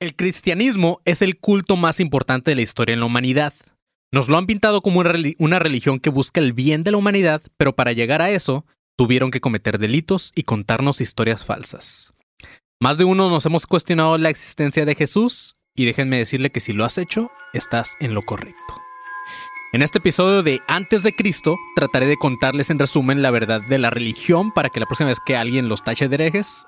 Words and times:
El 0.00 0.14
cristianismo 0.14 1.00
es 1.04 1.22
el 1.22 1.38
culto 1.40 1.76
más 1.76 1.98
importante 1.98 2.52
de 2.52 2.54
la 2.54 2.62
historia 2.62 2.92
en 2.92 3.00
la 3.00 3.06
humanidad. 3.06 3.52
Nos 4.12 4.28
lo 4.28 4.38
han 4.38 4.46
pintado 4.46 4.80
como 4.80 5.00
una 5.00 5.10
reli- 5.10 5.34
una 5.38 5.58
religión 5.58 5.98
que 5.98 6.08
busca 6.10 6.40
el 6.40 6.52
bien 6.52 6.84
de 6.84 6.92
la 6.92 6.98
humanidad, 6.98 7.42
pero 7.56 7.74
para 7.74 7.92
llegar 7.92 8.22
a 8.22 8.30
eso 8.30 8.64
tuvieron 8.96 9.32
que 9.32 9.40
cometer 9.40 9.78
delitos 9.78 10.30
y 10.36 10.44
contarnos 10.44 11.00
historias 11.00 11.44
falsas. 11.44 12.14
Más 12.80 12.96
de 12.96 13.04
uno 13.04 13.28
nos 13.28 13.44
hemos 13.46 13.66
cuestionado 13.66 14.16
la 14.18 14.30
existencia 14.30 14.84
de 14.84 14.94
Jesús 14.94 15.56
y 15.76 15.84
déjenme 15.84 16.18
decirle 16.18 16.50
que 16.50 16.60
si 16.60 16.72
lo 16.72 16.84
has 16.84 16.96
hecho, 16.96 17.32
estás 17.52 17.94
en 17.98 18.14
lo 18.14 18.22
correcto. 18.22 18.87
En 19.70 19.82
este 19.82 19.98
episodio 19.98 20.42
de 20.42 20.62
Antes 20.66 21.02
de 21.02 21.14
Cristo, 21.14 21.58
trataré 21.76 22.06
de 22.06 22.16
contarles 22.16 22.70
en 22.70 22.78
resumen 22.78 23.20
la 23.20 23.30
verdad 23.30 23.60
de 23.60 23.76
la 23.76 23.90
religión 23.90 24.50
para 24.50 24.70
que 24.70 24.80
la 24.80 24.86
próxima 24.86 25.08
vez 25.08 25.18
que 25.20 25.36
alguien 25.36 25.68
los 25.68 25.82
tache 25.82 26.08
de 26.08 26.14
herejes, 26.14 26.64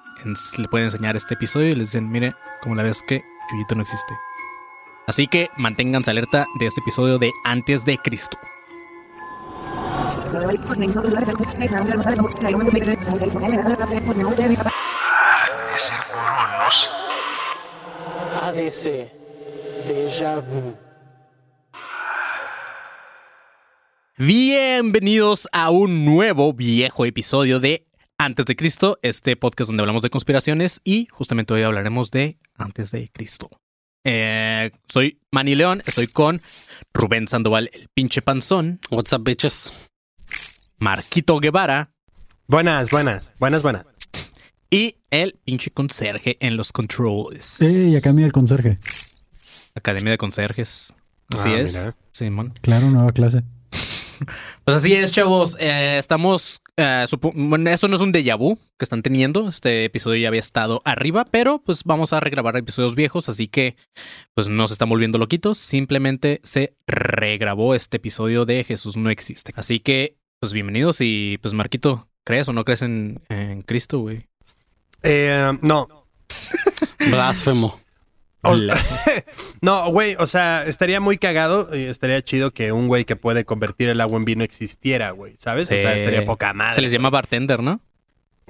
le 0.59 0.69
pueden 0.69 0.89
enseñar 0.89 1.17
este 1.17 1.33
episodio 1.33 1.69
y 1.69 1.73
les 1.73 1.93
dicen, 1.93 2.11
mire, 2.11 2.35
como 2.61 2.75
la 2.75 2.83
vez 2.83 3.03
que 3.09 3.25
Chuyito 3.49 3.75
no 3.75 3.81
existe. 3.81 4.15
Así 5.07 5.27
que 5.29 5.49
manténganse 5.57 6.11
alerta 6.11 6.45
de 6.59 6.67
este 6.67 6.83
episodio 6.83 7.19
de 7.19 7.33
Antes 7.43 7.87
de 7.87 7.97
Cristo. 7.97 8.37
ADC. 18.43 19.11
Déjà 19.89 20.41
vu. 20.41 20.90
Bienvenidos 24.21 25.49
a 25.51 25.71
un 25.71 26.05
nuevo 26.05 26.53
viejo 26.53 27.07
episodio 27.07 27.59
de 27.59 27.87
Antes 28.19 28.45
de 28.45 28.55
Cristo, 28.55 28.99
este 29.01 29.35
podcast 29.35 29.69
donde 29.69 29.81
hablamos 29.83 30.03
de 30.03 30.11
conspiraciones 30.11 30.83
y 30.85 31.09
justamente 31.11 31.55
hoy 31.55 31.63
hablaremos 31.63 32.11
de 32.11 32.37
Antes 32.55 32.91
de 32.91 33.09
Cristo. 33.09 33.49
Eh, 34.05 34.73
soy 34.93 35.23
Manny 35.33 35.55
León, 35.55 35.81
estoy 35.87 36.07
con 36.07 36.39
Rubén 36.93 37.29
Sandoval, 37.29 37.71
el 37.73 37.89
pinche 37.95 38.21
panzón, 38.21 38.79
What's 38.91 39.11
up, 39.15 39.25
bitches? 39.25 39.73
Marquito 40.81 41.41
Guevara 41.41 41.91
Buenas, 42.47 42.91
buenas, 42.91 43.33
buenas, 43.41 43.63
buenas. 43.63 43.87
y 44.69 44.97
el 45.11 45.41
pinche 45.47 45.71
conserje 45.71 46.37
en 46.47 46.59
los 46.59 46.73
controls. 46.73 47.63
¡Ey! 47.63 47.97
Acá 47.97 48.13
mira 48.13 48.27
el 48.27 48.33
conserje. 48.33 48.77
Academia 49.75 50.11
de 50.11 50.19
Conserjes. 50.19 50.93
Así 51.33 51.49
Ah, 51.49 51.59
es. 51.59 51.73
Claro, 52.61 52.91
nueva 52.91 53.13
clase. 53.13 53.45
Pues 54.65 54.77
así 54.77 54.95
es, 54.95 55.13
chavos. 55.13 55.57
Eh, 55.59 55.97
estamos. 55.99 56.63
eh, 56.77 57.05
bueno, 57.35 57.71
esto 57.71 57.89
no 57.89 57.97
es 57.97 58.03
un 58.03 58.13
déjà 58.13 58.37
vu 58.37 58.59
que 58.79 58.85
están 58.85 59.03
teniendo. 59.03 59.49
Este 59.49 59.85
episodio 59.85 60.21
ya 60.21 60.29
había 60.29 60.41
estado 60.41 60.83
arriba, 60.85 61.25
pero 61.31 61.61
pues 61.61 61.85
vamos 61.85 62.13
a 62.13 62.21
regrabar 62.21 62.57
episodios 62.57 62.95
viejos, 62.95 63.29
así 63.29 63.49
que 63.49 63.77
pues 64.35 64.49
no 64.49 64.67
se 64.69 64.75
están 64.75 64.89
volviendo 64.89 65.19
loquitos. 65.19 65.59
Simplemente 65.59 66.41
se 66.45 66.75
regrabó 66.87 67.75
este 67.75 67.97
episodio 67.99 68.45
de 68.45 68.65
Jesús 68.65 68.97
no 68.97 69.11
existe. 69.11 69.53
Así 69.57 69.81
que, 69.81 70.17
pues 70.39 70.53
bienvenidos 70.53 71.01
y 71.01 71.39
pues 71.43 71.55
Marquito, 71.55 72.09
¿crees 72.25 72.49
o 72.49 72.53
no 72.53 72.65
crees 72.65 72.83
en, 72.83 73.21
en 73.29 73.63
Cristo, 73.63 73.99
güey? 74.01 74.27
Eh, 75.03 75.53
no, 75.63 75.89
Blasfemo. 77.11 77.81
O- 78.43 78.55
no, 79.61 79.91
güey, 79.91 80.17
o 80.19 80.27
sea, 80.27 80.65
estaría 80.67 81.01
muy 81.01 81.19
cagado 81.19 81.69
y 81.77 81.85
estaría 81.85 82.23
chido 82.23 82.53
que 82.53 82.73
un 82.73 82.87
güey 82.89 83.05
que 83.05 83.17
puede 83.17 83.45
convertir 83.45 83.89
el 83.89 84.01
agua 84.01 84.19
en 84.19 84.25
vino 84.25 84.45
existiera, 84.45 85.11
güey, 85.11 85.37
¿sabes? 85.39 85.67
O 85.67 85.75
sea, 85.75 85.95
estaría 85.95 86.25
poca 86.25 86.53
madre. 86.53 86.75
Se 86.75 86.81
les 86.81 86.93
llama 86.93 87.11
bartender, 87.11 87.63
¿no? 87.63 87.81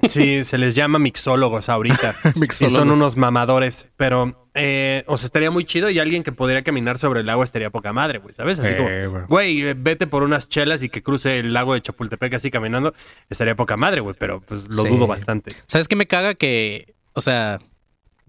Sí, 0.07 0.43
se 0.45 0.57
les 0.57 0.73
llama 0.73 0.97
mixólogos 0.97 1.69
ahorita. 1.69 2.15
y 2.59 2.69
son 2.71 2.89
unos 2.89 3.17
mamadores, 3.17 3.87
pero, 3.97 4.47
eh, 4.55 5.03
o 5.05 5.15
sea, 5.17 5.27
estaría 5.27 5.51
muy 5.51 5.63
chido 5.63 5.91
y 5.91 5.99
alguien 5.99 6.23
que 6.23 6.31
podría 6.31 6.63
caminar 6.63 6.97
sobre 6.97 7.19
el 7.19 7.29
agua 7.29 7.43
estaría 7.43 7.69
poca 7.69 7.93
madre, 7.93 8.17
güey, 8.17 8.33
¿sabes? 8.33 8.57
Así 8.57 8.69
Eh, 8.75 9.05
güey. 9.07 9.25
güey, 9.27 9.73
vete 9.75 10.07
por 10.07 10.23
unas 10.23 10.49
chelas 10.49 10.81
y 10.81 10.89
que 10.89 11.03
cruce 11.03 11.37
el 11.37 11.53
lago 11.53 11.75
de 11.75 11.81
Chapultepec 11.81 12.33
así 12.33 12.49
caminando, 12.49 12.95
estaría 13.29 13.55
poca 13.55 13.77
madre, 13.77 14.01
güey, 14.01 14.15
pero 14.17 14.41
pues 14.41 14.73
lo 14.73 14.83
Sí. 14.83 14.89
dudo 14.89 15.05
bastante. 15.05 15.53
¿Sabes 15.67 15.87
qué 15.87 15.95
me 15.95 16.07
caga? 16.07 16.33
Que, 16.33 16.95
o 17.13 17.21
sea, 17.21 17.59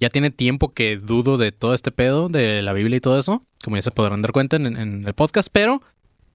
ya 0.02 0.10
tiene 0.10 0.30
tiempo 0.30 0.74
que 0.74 0.96
dudo 0.96 1.38
de 1.38 1.52
todo 1.52 1.74
este 1.74 1.92
pedo, 1.92 2.28
de 2.28 2.60
la 2.60 2.72
Biblia 2.72 2.96
y 2.96 3.00
todo 3.00 3.18
eso, 3.18 3.46
como 3.62 3.76
ya 3.76 3.82
se 3.82 3.92
podrán 3.92 4.20
dar 4.20 4.32
cuenta 4.32 4.56
en, 4.56 4.66
en 4.76 5.06
el 5.06 5.14
podcast, 5.14 5.48
pero 5.52 5.80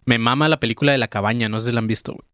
me 0.06 0.18
mama 0.18 0.48
la 0.48 0.60
película 0.62 0.94
de 0.94 0.98
la 0.98 1.10
cabaña, 1.10 1.50
no 1.50 1.60
sé 1.60 1.68
si 1.68 1.72
la 1.74 1.80
han 1.80 1.88
visto, 1.88 2.14
güey. 2.14 2.26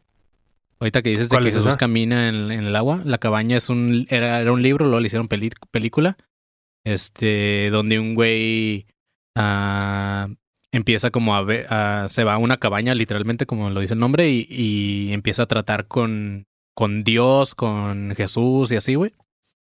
Ahorita 0.79 1.01
que 1.01 1.09
dices 1.09 1.29
de 1.29 1.33
¿Cuál 1.35 1.43
que 1.43 1.49
es 1.49 1.55
Jesús 1.55 1.69
esa? 1.69 1.77
camina 1.77 2.29
en, 2.29 2.51
en 2.51 2.65
el 2.65 2.75
agua, 2.75 3.01
la 3.03 3.17
cabaña 3.17 3.57
es 3.57 3.69
un, 3.69 4.05
era, 4.09 4.39
era 4.39 4.51
un 4.51 4.61
libro, 4.61 4.85
luego 4.85 4.99
le 4.99 5.07
hicieron 5.07 5.27
peli- 5.27 5.49
película, 5.71 6.17
este, 6.83 7.69
donde 7.71 7.99
un 7.99 8.13
güey 8.15 8.85
ah, 9.35 10.27
empieza 10.71 11.09
como 11.09 11.35
a 11.35 11.41
ver, 11.43 11.67
se 12.09 12.23
va 12.23 12.33
a 12.33 12.37
una 12.37 12.57
cabaña, 12.57 12.93
literalmente 12.93 13.45
como 13.45 13.69
lo 13.71 13.79
dice 13.79 13.93
el 13.95 13.99
nombre, 14.01 14.29
y, 14.29 14.45
y 14.49 15.13
empieza 15.13 15.43
a 15.43 15.47
tratar 15.47 15.87
con, 15.87 16.45
con 16.75 17.03
Dios, 17.03 17.55
con 17.55 18.13
Jesús 18.15 18.71
y 18.71 18.75
así, 18.75 18.95
güey. 18.95 19.11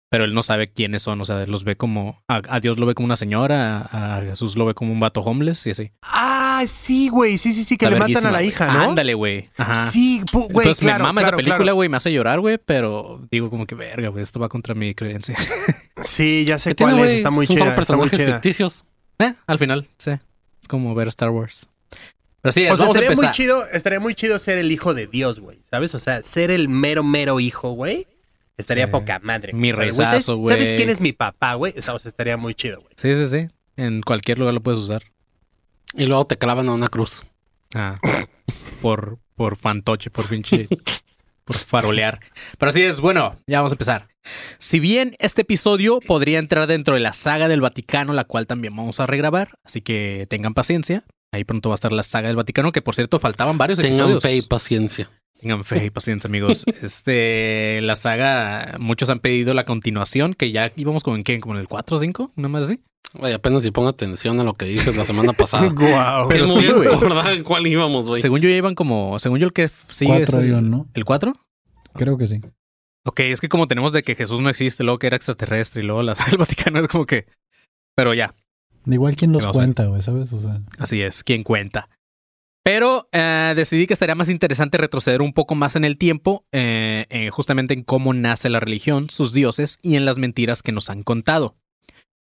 Pero 0.09 0.23
él 0.23 0.33
no 0.33 0.41
sabe 0.41 0.67
quiénes 0.69 1.01
son, 1.01 1.19
o 1.19 1.25
sea, 1.25 1.45
los 1.45 1.65
ve 1.65 1.75
como, 1.75 2.23
a, 2.29 2.41
a 2.47 2.59
Dios 2.61 2.79
lo 2.79 2.85
ve 2.85 2.93
como 2.93 3.05
una 3.07 3.17
señora, 3.17 3.79
a, 3.81 4.17
a 4.17 4.21
Jesús 4.21 4.55
lo 4.55 4.65
ve 4.65 4.73
como 4.73 4.93
un 4.93 5.01
vato 5.01 5.19
homeless 5.19 5.67
y 5.67 5.71
así. 5.71 5.91
Ah, 6.01 6.63
sí, 6.65 7.09
güey, 7.09 7.37
sí, 7.37 7.51
sí, 7.51 7.65
sí, 7.65 7.75
que 7.77 7.85
Está 7.85 7.93
le 7.93 8.13
matan 8.13 8.25
a 8.25 8.31
la 8.31 8.41
hija, 8.41 8.71
¿no? 8.71 8.79
Ándale, 8.89 9.13
güey. 9.15 9.49
Ajá. 9.57 9.81
Sí, 9.81 10.21
güey, 10.31 10.45
Entonces 10.49 10.79
claro, 10.79 10.99
me 10.99 11.03
mama 11.09 11.21
claro, 11.21 11.35
esa 11.35 11.37
película, 11.37 11.57
claro. 11.57 11.75
güey, 11.75 11.89
me 11.89 11.97
hace 11.97 12.13
llorar, 12.13 12.39
güey, 12.39 12.57
pero 12.57 13.27
digo 13.29 13.49
como 13.49 13.65
que 13.65 13.75
verga, 13.75 14.07
güey, 14.07 14.23
esto 14.23 14.39
va 14.39 14.47
contra 14.47 14.73
mi 14.75 14.95
creencia. 14.95 15.35
Sí, 16.03 16.45
ya 16.47 16.57
sé 16.57 16.69
¿Qué 16.69 16.75
tiene, 16.75 16.93
cuál 16.93 17.05
es, 17.05 17.13
está 17.15 17.29
muy 17.29 17.45
Son 17.45 17.57
está 17.57 17.65
muy 17.65 17.75
personajes 17.75 18.23
ficticios. 18.23 18.85
eh, 19.19 19.33
al 19.45 19.59
final, 19.59 19.87
sí. 19.97 20.11
Es 20.61 20.67
como 20.69 20.95
ver 20.95 21.09
Star 21.09 21.31
Wars. 21.31 21.67
Pero 22.41 22.51
sí, 22.53 22.67
O 22.69 22.77
sea, 22.77 22.85
estaría 22.87 23.11
muy 23.11 23.29
chido, 23.31 23.67
estaría 23.73 23.99
muy 23.99 24.15
chido 24.15 24.39
ser 24.39 24.57
el 24.57 24.71
hijo 24.71 24.93
de 24.93 25.07
Dios, 25.07 25.39
güey, 25.41 25.59
¿sabes? 25.69 25.93
O 25.95 25.99
sea, 25.99 26.21
ser 26.23 26.49
el 26.51 26.69
mero, 26.69 27.03
mero 27.03 27.39
hijo, 27.39 27.71
güey, 27.71 28.07
estaría 28.57 28.85
Sí. 28.85 28.91
poca 28.91 29.19
madre. 29.23 29.53
Mi 29.53 29.71
¿sabes? 29.71 29.97
rezazo, 29.97 30.19
¿sabes- 30.35 30.39
güey. 30.39 30.55
¿Sabes 30.57 30.73
quién 30.73 30.89
es 30.89 30.99
mi 31.01 31.13
papá, 31.13 31.53
güey? 31.55 31.73
O 31.77 31.81
sea, 31.81 31.95
estaría 31.95 32.37
muy 32.37 32.53
chido, 32.55 32.81
güey. 32.81 32.93
Sí, 32.97 33.15
sí, 33.15 33.27
sí. 33.27 33.47
En 33.75 34.01
cualquier 34.01 34.39
lugar 34.39 34.53
lo 34.53 34.61
puedes 34.61 34.79
usar. 34.79 35.03
Y 35.93 36.05
luego 36.05 36.25
te 36.27 36.37
clavan 36.37 36.67
a 36.69 36.73
una 36.73 36.89
cruz. 36.89 37.23
Ah, 37.75 37.99
por, 38.81 39.19
por 39.35 39.55
fantoche, 39.57 40.09
por 40.09 40.27
pinche. 40.27 40.67
por 41.43 41.55
farolear. 41.55 42.19
Pero 42.57 42.69
así 42.69 42.81
es, 42.81 42.99
bueno, 42.99 43.37
ya 43.47 43.59
vamos 43.59 43.71
a 43.71 43.75
empezar. 43.75 44.07
Si 44.57 44.79
bien 44.81 45.15
este 45.19 45.43
episodio 45.43 45.99
podría 46.01 46.39
entrar 46.39 46.67
dentro 46.67 46.95
de 46.95 46.99
la 46.99 47.13
saga 47.13 47.47
del 47.47 47.61
Vaticano, 47.61 48.11
la 48.13 48.25
cual 48.25 48.47
también 48.47 48.75
vamos 48.75 48.99
a 48.99 49.05
regrabar, 49.05 49.57
así 49.63 49.79
que 49.81 50.25
tengan 50.29 50.53
paciencia. 50.53 51.05
Ahí 51.31 51.43
pronto 51.45 51.69
va 51.69 51.73
a 51.73 51.75
estar 51.75 51.91
la 51.93 52.03
saga 52.03 52.27
del 52.27 52.35
Vaticano, 52.37 52.71
que 52.73 52.81
por 52.81 52.95
cierto 52.95 53.19
faltaban 53.19 53.57
varios 53.57 53.79
Tengan 53.79 53.93
episodios. 53.93 54.23
fe 54.23 54.35
y 54.35 54.41
paciencia. 54.41 55.09
Tengan 55.39 55.63
fe 55.63 55.85
y 55.85 55.89
paciencia, 55.89 56.27
amigos. 56.27 56.63
Este, 56.81 57.81
la 57.81 57.95
saga, 57.95 58.75
muchos 58.79 59.09
han 59.09 59.19
pedido 59.19 59.53
la 59.53 59.65
continuación, 59.65 60.33
que 60.33 60.51
ya 60.51 60.71
íbamos 60.75 61.03
como 61.03 61.15
en 61.15 61.23
qué, 61.23 61.39
como 61.39 61.55
en 61.55 61.61
el 61.61 61.67
4 61.67 61.97
o 61.97 61.99
5, 61.99 62.31
una 62.35 62.47
más 62.47 62.65
así. 62.65 62.81
Güey, 63.13 63.33
apenas 63.33 63.63
si 63.63 63.71
pongo 63.71 63.87
atención 63.87 64.39
a 64.39 64.43
lo 64.43 64.53
que 64.53 64.65
dices 64.65 64.95
la 64.95 65.05
semana 65.05 65.33
pasada. 65.33 65.69
Guau. 65.73 66.27
Pero 66.27 66.47
sí, 66.47 66.67
güey. 66.67 66.89
en 67.35 67.43
cuál 67.43 67.65
íbamos, 67.67 68.07
güey. 68.07 68.21
Según 68.21 68.41
yo 68.41 68.49
ya 68.49 68.55
iban 68.55 68.75
como, 68.75 69.19
según 69.19 69.39
yo 69.39 69.47
el 69.47 69.53
que 69.53 69.69
sigue 69.87 70.21
es 70.21 70.29
Cuatro 70.29 70.41
el, 70.41 70.49
iban, 70.49 70.69
¿no? 70.69 70.87
¿el 70.93 71.05
4. 71.05 71.33
Creo 71.93 72.17
que 72.17 72.27
sí. 72.27 72.41
Ok, 73.05 73.21
es 73.21 73.39
que 73.39 73.49
como 73.49 73.67
tenemos 73.67 73.93
de 73.93 74.03
que 74.03 74.15
Jesús 74.15 74.41
no 74.41 74.49
existe, 74.49 74.83
luego 74.83 74.99
que 74.99 75.07
era 75.07 75.15
extraterrestre 75.15 75.81
y 75.81 75.85
luego 75.85 76.03
la 76.03 76.13
del 76.29 76.37
Vaticano 76.37 76.79
es 76.79 76.87
como 76.87 77.05
que... 77.05 77.25
Pero 77.95 78.13
ya, 78.13 78.35
Igual 78.93 79.15
quién 79.15 79.33
los 79.33 79.43
No 79.43 79.51
cuenta, 79.51 79.85
güey, 79.85 80.01
¿sabes? 80.01 80.31
O 80.31 80.39
sea, 80.39 80.61
así 80.77 81.01
es, 81.01 81.23
¿quién 81.23 81.43
cuenta? 81.43 81.89
Pero 82.67 83.07
eh, 83.13 83.53
decidí 83.55 83.87
que 83.87 83.93
estaría 83.93 84.13
más 84.13 84.27
interesante 84.27 84.77
retroceder 84.77 85.21
un 85.21 85.31
poco 85.31 85.55
más 85.55 85.77
en 85.77 85.85
el 85.85 85.97
tiempo, 85.97 86.45
eh, 86.51 87.05
eh, 87.09 87.29
justamente 87.29 87.73
en 87.73 87.81
cómo 87.81 88.13
nace 88.13 88.49
la 88.49 88.59
religión, 88.59 89.09
sus 89.09 89.31
dioses 89.31 89.79
y 89.81 89.95
en 89.95 90.03
las 90.03 90.17
mentiras 90.17 90.63
que 90.63 90.73
nos 90.73 90.89
han 90.89 91.01
contado. 91.03 91.55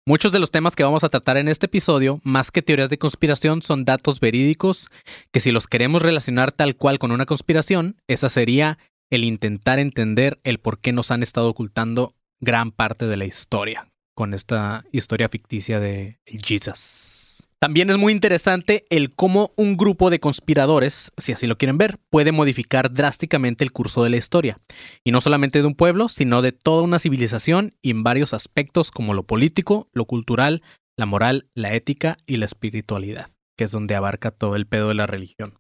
Muchos 0.06 0.30
de 0.30 0.38
los 0.38 0.50
temas 0.50 0.76
que 0.76 0.84
vamos 0.84 1.02
a 1.02 1.08
tratar 1.08 1.38
en 1.38 1.48
este 1.48 1.64
episodio, 1.64 2.20
más 2.25 2.50
que 2.50 2.60
teorías 2.60 2.90
de 2.90 2.98
conspiración, 2.98 3.62
son 3.62 3.86
datos 3.86 4.20
verídicos 4.20 4.90
que 5.32 5.40
si 5.40 5.50
los 5.50 5.66
queremos 5.66 6.02
relacionar 6.02 6.52
tal 6.52 6.76
cual 6.76 6.98
con 6.98 7.10
una 7.10 7.24
conspiración, 7.24 7.96
esa 8.06 8.28
sería 8.28 8.76
el 9.08 9.24
intentar 9.24 9.78
entender 9.78 10.40
el 10.44 10.58
por 10.58 10.78
qué 10.78 10.92
nos 10.92 11.10
han 11.10 11.22
estado 11.22 11.48
ocultando 11.48 12.14
gran 12.38 12.70
parte 12.70 13.06
de 13.06 13.16
la 13.16 13.24
historia 13.24 13.88
con 14.14 14.34
esta 14.34 14.84
historia 14.92 15.31
ficticia 15.31 15.81
de 15.81 16.20
Jesus. 16.26 17.18
También 17.60 17.90
es 17.90 17.99
muy 17.99 18.12
interesante 18.12 18.87
el 18.88 19.12
cómo 19.12 19.52
un 19.56 19.76
grupo 19.76 20.10
de 20.10 20.20
conspiradores, 20.20 21.10
si 21.16 21.32
así 21.32 21.49
lo 21.49 21.58
quieren 21.58 21.76
ver, 21.76 21.99
puede 22.08 22.31
modificar 22.31 22.93
drásticamente 22.93 23.64
el 23.64 23.72
curso 23.72 24.05
de 24.05 24.10
la 24.10 24.16
historia. 24.16 24.60
Y 25.02 25.10
no 25.10 25.20
solamente 25.20 25.60
de 25.60 25.66
un 25.66 25.75
pueblo, 25.75 26.08
sino 26.08 26.40
de 26.40 26.52
toda 26.52 26.82
una 26.82 27.00
civilización 27.00 27.75
y 27.82 27.90
en 27.90 28.05
varios 28.05 28.32
aspectos 28.32 28.93
como 28.93 29.12
lo 29.12 29.25
político, 29.25 29.88
lo 29.93 30.05
cultural, 30.05 30.62
la 30.96 31.06
moral, 31.06 31.49
la 31.55 31.75
ética 31.75 32.16
y 32.26 32.37
la 32.37 32.44
espiritualidad, 32.44 33.31
que 33.56 33.64
es 33.64 33.72
donde 33.72 33.96
abarca 33.96 34.31
todo 34.31 34.55
el 34.55 34.66
pedo 34.66 34.88
de 34.88 34.94
la 34.94 35.06
religión. 35.06 35.58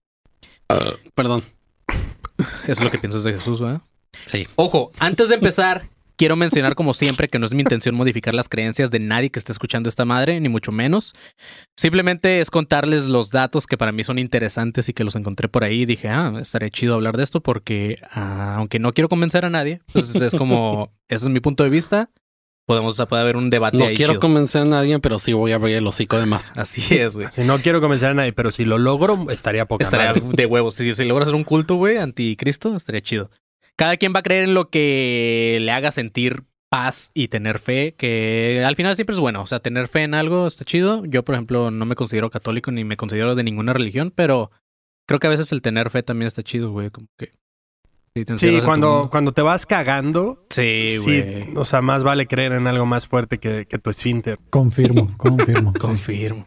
Perdón. 1.16 1.42
Es 2.68 2.80
lo 2.80 2.92
que 2.92 2.98
piensas 2.98 3.24
de 3.24 3.32
Jesús, 3.32 3.60
¿verdad? 3.60 3.82
Sí. 4.24 4.46
Ojo, 4.54 4.92
antes 5.00 5.28
de 5.28 5.34
empezar, 5.34 5.88
quiero 6.18 6.36
mencionar 6.36 6.74
como 6.74 6.92
siempre 6.92 7.28
que 7.28 7.38
no 7.38 7.46
es 7.46 7.54
mi 7.54 7.62
intención 7.62 7.94
modificar 7.94 8.34
las 8.34 8.50
creencias 8.50 8.90
de 8.90 8.98
nadie 9.00 9.30
que 9.30 9.38
esté 9.38 9.52
escuchando 9.52 9.88
esta 9.88 10.04
madre, 10.04 10.38
ni 10.40 10.50
mucho 10.50 10.72
menos. 10.72 11.14
Simplemente 11.76 12.40
es 12.40 12.50
contarles 12.50 13.04
los 13.06 13.30
datos 13.30 13.66
que 13.66 13.78
para 13.78 13.92
mí 13.92 14.04
son 14.04 14.18
interesantes 14.18 14.88
y 14.88 14.92
que 14.92 15.04
los 15.04 15.16
encontré 15.16 15.48
por 15.48 15.64
ahí. 15.64 15.82
Y 15.82 15.86
dije, 15.86 16.08
ah, 16.08 16.34
estaría 16.40 16.68
chido 16.70 16.94
hablar 16.94 17.16
de 17.16 17.22
esto 17.22 17.40
porque 17.40 17.98
ah, 18.12 18.54
aunque 18.56 18.78
no 18.78 18.92
quiero 18.92 19.08
convencer 19.08 19.44
a 19.44 19.50
nadie, 19.50 19.80
pues 19.92 20.14
es 20.16 20.34
como, 20.34 20.92
ese 21.08 21.26
es 21.26 21.30
mi 21.30 21.40
punto 21.40 21.64
de 21.64 21.70
vista. 21.70 22.10
Podemos, 22.66 23.00
puede 23.08 23.22
haber 23.22 23.38
un 23.38 23.48
debate 23.48 23.78
No 23.78 23.86
ahí 23.86 23.96
quiero 23.96 24.12
chido. 24.14 24.20
convencer 24.20 24.60
a 24.60 24.64
nadie, 24.66 24.98
pero 24.98 25.18
sí 25.18 25.32
voy 25.32 25.52
a 25.52 25.54
abrir 25.54 25.76
el 25.76 25.86
hocico 25.86 26.20
de 26.20 26.26
más. 26.26 26.52
Así 26.54 26.96
es, 26.96 27.14
güey. 27.14 27.26
Si 27.30 27.40
no 27.42 27.56
quiero 27.60 27.80
convencer 27.80 28.10
a 28.10 28.14
nadie, 28.14 28.34
pero 28.34 28.50
si 28.50 28.66
lo 28.66 28.76
logro, 28.76 29.30
estaría 29.30 29.64
poca 29.66 29.84
Estaría 29.84 30.08
madre. 30.08 30.22
de 30.36 30.44
huevos. 30.44 30.74
Si, 30.74 30.94
si 30.94 31.04
logras 31.06 31.28
hacer 31.28 31.36
un 31.36 31.44
culto, 31.44 31.76
güey, 31.76 31.96
anticristo, 31.96 32.76
estaría 32.76 33.00
chido. 33.00 33.30
Cada 33.78 33.96
quien 33.96 34.12
va 34.12 34.18
a 34.18 34.22
creer 34.24 34.42
en 34.42 34.54
lo 34.54 34.70
que 34.70 35.58
le 35.60 35.70
haga 35.70 35.92
sentir 35.92 36.42
paz 36.68 37.12
y 37.14 37.28
tener 37.28 37.60
fe, 37.60 37.94
que 37.96 38.64
al 38.66 38.74
final 38.74 38.96
siempre 38.96 39.14
es 39.14 39.20
bueno. 39.20 39.40
O 39.40 39.46
sea, 39.46 39.60
tener 39.60 39.86
fe 39.86 40.02
en 40.02 40.14
algo 40.14 40.48
está 40.48 40.64
chido. 40.64 41.04
Yo, 41.04 41.24
por 41.24 41.36
ejemplo, 41.36 41.70
no 41.70 41.84
me 41.84 41.94
considero 41.94 42.28
católico 42.28 42.72
ni 42.72 42.82
me 42.82 42.96
considero 42.96 43.36
de 43.36 43.44
ninguna 43.44 43.72
religión, 43.72 44.12
pero 44.12 44.50
creo 45.06 45.20
que 45.20 45.28
a 45.28 45.30
veces 45.30 45.52
el 45.52 45.62
tener 45.62 45.90
fe 45.90 46.02
también 46.02 46.26
está 46.26 46.42
chido, 46.42 46.72
güey. 46.72 46.90
Como 46.90 47.06
que. 47.16 47.30
Sí, 48.16 48.24
te 48.24 48.36
Sí, 48.36 48.58
cuando, 48.64 49.08
cuando 49.12 49.30
te 49.30 49.42
vas 49.42 49.64
cagando, 49.64 50.44
Sí, 50.50 50.88
sí, 50.90 51.22
güey. 51.22 51.56
o 51.56 51.64
sea, 51.64 51.80
más 51.80 52.02
vale 52.02 52.26
creer 52.26 52.54
en 52.54 52.66
algo 52.66 52.84
más 52.84 53.06
fuerte 53.06 53.38
que, 53.38 53.66
que 53.66 53.78
tu 53.78 53.90
esfínter. 53.90 54.40
Confirmo, 54.50 55.14
confirmo. 55.18 55.72
Confirmo. 55.78 56.46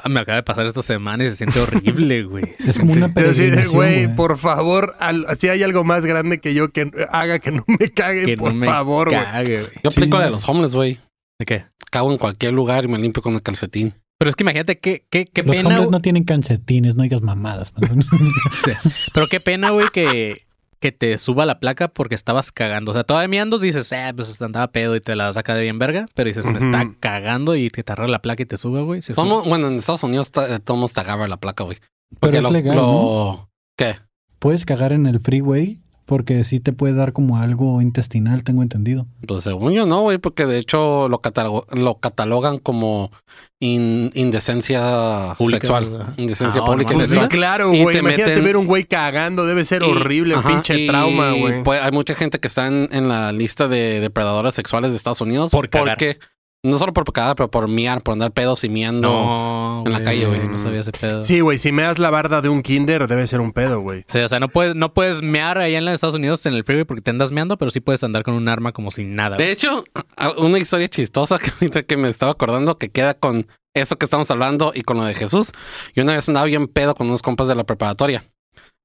Ah, 0.00 0.08
me 0.08 0.20
acaba 0.20 0.36
de 0.36 0.42
pasar 0.44 0.64
esta 0.66 0.82
semana 0.82 1.24
y 1.24 1.30
se 1.30 1.36
siente 1.36 1.58
horrible, 1.60 2.22
güey. 2.24 2.44
Es 2.58 2.78
como 2.78 2.92
una 2.92 3.08
Pero 3.14 3.32
sí, 3.32 3.38
peregrinación, 3.40 3.74
güey, 3.74 4.04
güey. 4.04 4.16
por 4.16 4.38
favor, 4.38 4.96
al- 5.00 5.26
si 5.38 5.48
hay 5.48 5.62
algo 5.62 5.82
más 5.84 6.04
grande 6.06 6.40
que 6.40 6.54
yo 6.54 6.70
que 6.70 6.90
haga 7.10 7.38
que 7.40 7.50
no 7.50 7.64
me 7.66 7.90
caguen, 7.90 8.26
Que 8.26 8.36
por 8.36 8.52
no 8.52 8.60
me 8.60 8.66
favor, 8.66 9.08
güey. 9.10 9.20
cague, 9.24 9.60
güey. 9.62 9.72
Yo 9.82 9.90
aplico 9.90 10.16
Sí. 10.16 10.18
la 10.20 10.24
de 10.26 10.30
los 10.30 10.48
homeless, 10.48 10.74
güey. 10.74 11.00
¿De 11.38 11.46
qué? 11.46 11.64
Cago 11.90 12.12
en 12.12 12.18
cualquier 12.18 12.52
lugar 12.52 12.84
y 12.84 12.88
me 12.88 12.98
limpio 12.98 13.22
con 13.22 13.34
el 13.34 13.42
calcetín. 13.42 13.94
Pero 14.18 14.30
es 14.30 14.34
que 14.36 14.42
imagínate 14.42 14.78
qué, 14.80 15.06
qué, 15.10 15.26
qué 15.26 15.42
Los 15.44 15.54
pena. 15.56 15.68
hombres 15.68 15.86
güey. 15.86 15.92
no 15.92 16.00
tienen 16.02 16.24
calcetines, 16.24 16.96
no 16.96 17.04
digas 17.04 17.22
mamadas. 17.22 17.72
Pero 19.14 19.26
qué 19.28 19.40
pena, 19.40 19.70
güey, 19.70 19.86
que, 19.92 20.44
que 20.80 20.92
te 20.92 21.18
suba 21.18 21.44
la 21.46 21.58
placa 21.60 21.88
porque 21.88 22.14
estabas 22.14 22.52
cagando. 22.52 22.90
O 22.92 22.94
sea, 22.94 23.04
todavía 23.04 23.28
mirando 23.28 23.58
dices, 23.58 23.90
eh, 23.92 24.12
pues 24.14 24.40
andaba 24.40 24.68
pedo 24.68 24.94
y 24.96 25.00
te 25.00 25.16
la 25.16 25.32
saca 25.32 25.54
de 25.54 25.62
bien 25.62 25.78
verga. 25.78 26.06
Pero 26.14 26.28
dices, 26.28 26.46
me 26.46 26.58
Ujú. 26.58 26.66
está 26.66 26.94
cagando 27.00 27.56
y 27.56 27.68
te 27.70 27.82
tarra 27.82 28.06
la 28.08 28.20
placa 28.22 28.42
y 28.42 28.46
te 28.46 28.56
suba, 28.56 28.82
güey. 28.82 29.00
Bueno, 29.44 29.68
en 29.68 29.74
Estados 29.78 30.02
Unidos 30.04 30.30
ta- 30.30 30.58
todos 30.60 30.92
te 30.92 31.00
agarra 31.00 31.26
la 31.26 31.38
placa, 31.38 31.64
güey. 31.64 31.78
Pero 31.78 32.20
Porque 32.20 32.36
es 32.38 32.42
lo, 32.42 32.50
legal, 32.50 32.76
lo- 32.76 32.82
¿no? 32.82 33.50
¿Qué? 33.76 33.96
Puedes 34.38 34.64
cagar 34.64 34.92
en 34.92 35.06
el 35.06 35.20
freeway 35.20 35.80
porque 36.08 36.42
sí 36.42 36.58
te 36.58 36.72
puede 36.72 36.94
dar 36.94 37.12
como 37.12 37.36
algo 37.36 37.82
intestinal, 37.82 38.42
tengo 38.42 38.62
entendido. 38.62 39.06
Pues 39.26 39.44
según 39.44 39.72
yo 39.74 39.84
no, 39.84 40.00
güey, 40.00 40.16
porque 40.16 40.46
de 40.46 40.56
hecho 40.56 41.06
lo, 41.10 41.20
catalogo- 41.20 41.66
lo 41.70 41.96
catalogan 42.00 42.56
como 42.56 43.12
in- 43.60 44.10
indecencia 44.14 45.34
Pública, 45.36 45.58
sexual. 45.60 45.90
¿verdad? 45.90 46.14
Indecencia 46.16 46.62
Ah, 46.62 46.64
pública 46.64 46.94
Pues 46.94 47.04
sí, 47.04 47.10
sexual. 47.10 47.28
claro, 47.28 47.74
Y 47.74 47.82
güey. 47.82 47.94
te 47.94 48.00
Imagínate 48.00 48.36
meten- 48.36 48.44
ver 48.44 48.56
un 48.56 48.66
güey 48.66 48.84
cagando, 48.84 49.44
debe 49.44 49.66
ser 49.66 49.82
Y- 49.82 49.84
horrible, 49.90 50.34
ajá, 50.34 50.48
pinche 50.48 50.78
y, 50.80 50.86
trauma, 50.86 51.32
güey. 51.32 51.62
pues, 51.62 51.82
hay 51.82 51.92
mucha 51.92 52.14
gente 52.14 52.38
que 52.40 52.48
está 52.48 52.66
en, 52.68 52.88
en 52.90 53.08
la 53.08 53.30
lista 53.32 53.68
de 53.68 54.00
depredadores 54.00 54.54
sexuales 54.54 54.90
de 54.92 54.96
Estados 54.96 55.20
Unidos. 55.20 55.50
Por. 55.50 55.68
Porque, 55.68 56.18
no 56.64 56.76
solo 56.78 56.92
por 56.92 57.10
cagar, 57.12 57.36
pero 57.36 57.50
por 57.50 57.68
miar, 57.68 58.02
por 58.02 58.12
andar 58.14 58.32
pedos 58.32 58.64
y 58.64 58.68
miando. 58.68 59.08
No, 59.08 59.82
en 59.86 59.92
la 59.92 60.02
calle, 60.02 60.26
güey. 60.26 60.40
No 60.48 60.58
sabía 60.58 60.80
ese 60.80 60.92
pedo. 60.92 61.22
Sí, 61.22 61.40
güey, 61.40 61.58
si 61.58 61.70
me 61.72 61.82
das 61.82 61.98
la 61.98 62.10
barda 62.10 62.40
de 62.40 62.48
un 62.48 62.62
kinder, 62.62 63.06
debe 63.06 63.26
ser 63.26 63.40
un 63.40 63.52
pedo, 63.52 63.80
güey. 63.80 64.04
Sí, 64.08 64.18
o 64.18 64.28
sea, 64.28 64.40
no 64.40 64.48
puedes, 64.48 64.74
no 64.74 64.92
puedes 64.92 65.22
mear 65.22 65.58
allá 65.58 65.78
en 65.78 65.84
los 65.84 65.94
Estados 65.94 66.16
Unidos 66.16 66.44
en 66.46 66.54
el 66.54 66.64
freeway 66.64 66.84
porque 66.84 67.02
te 67.02 67.10
andas 67.10 67.30
meando, 67.32 67.56
pero 67.58 67.70
sí 67.70 67.80
puedes 67.80 68.02
andar 68.04 68.22
con 68.24 68.34
un 68.34 68.48
arma 68.48 68.72
como 68.72 68.90
sin 68.90 69.14
nada. 69.14 69.36
De 69.36 69.52
hecho, 69.52 69.84
a- 70.16 70.30
una 70.38 70.58
historia 70.58 70.88
chistosa 70.88 71.38
que 71.40 71.50
ahorita 71.50 71.82
que 71.84 71.96
me 71.96 72.08
estaba 72.08 72.32
acordando 72.32 72.76
que 72.78 72.88
queda 72.90 73.14
con 73.14 73.46
eso 73.74 73.96
que 73.96 74.04
estamos 74.06 74.28
hablando 74.30 74.72
y 74.74 74.82
con 74.82 74.96
lo 74.96 75.04
de 75.04 75.14
Jesús. 75.14 75.52
Yo 75.94 76.02
una 76.02 76.14
vez 76.14 76.28
andaba 76.28 76.46
bien 76.46 76.66
pedo 76.66 76.94
con 76.96 77.06
unos 77.06 77.22
compas 77.22 77.46
de 77.46 77.54
la 77.54 77.64
preparatoria. 77.64 78.24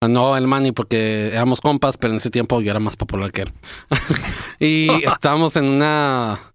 No 0.08 0.36
el 0.38 0.48
Manny 0.48 0.74
porque 0.74 1.30
éramos 1.34 1.62
compas, 1.62 1.98
pero 1.98 2.12
en 2.12 2.18
ese 2.18 2.30
tiempo 2.30 2.60
yo 2.62 2.70
era 2.72 2.80
más 2.80 2.98
popular 2.98 3.32
que 3.32 3.44
él. 3.44 3.54
y 4.60 4.90
estábamos 5.08 5.56
en 5.56 5.66
una... 5.66 6.53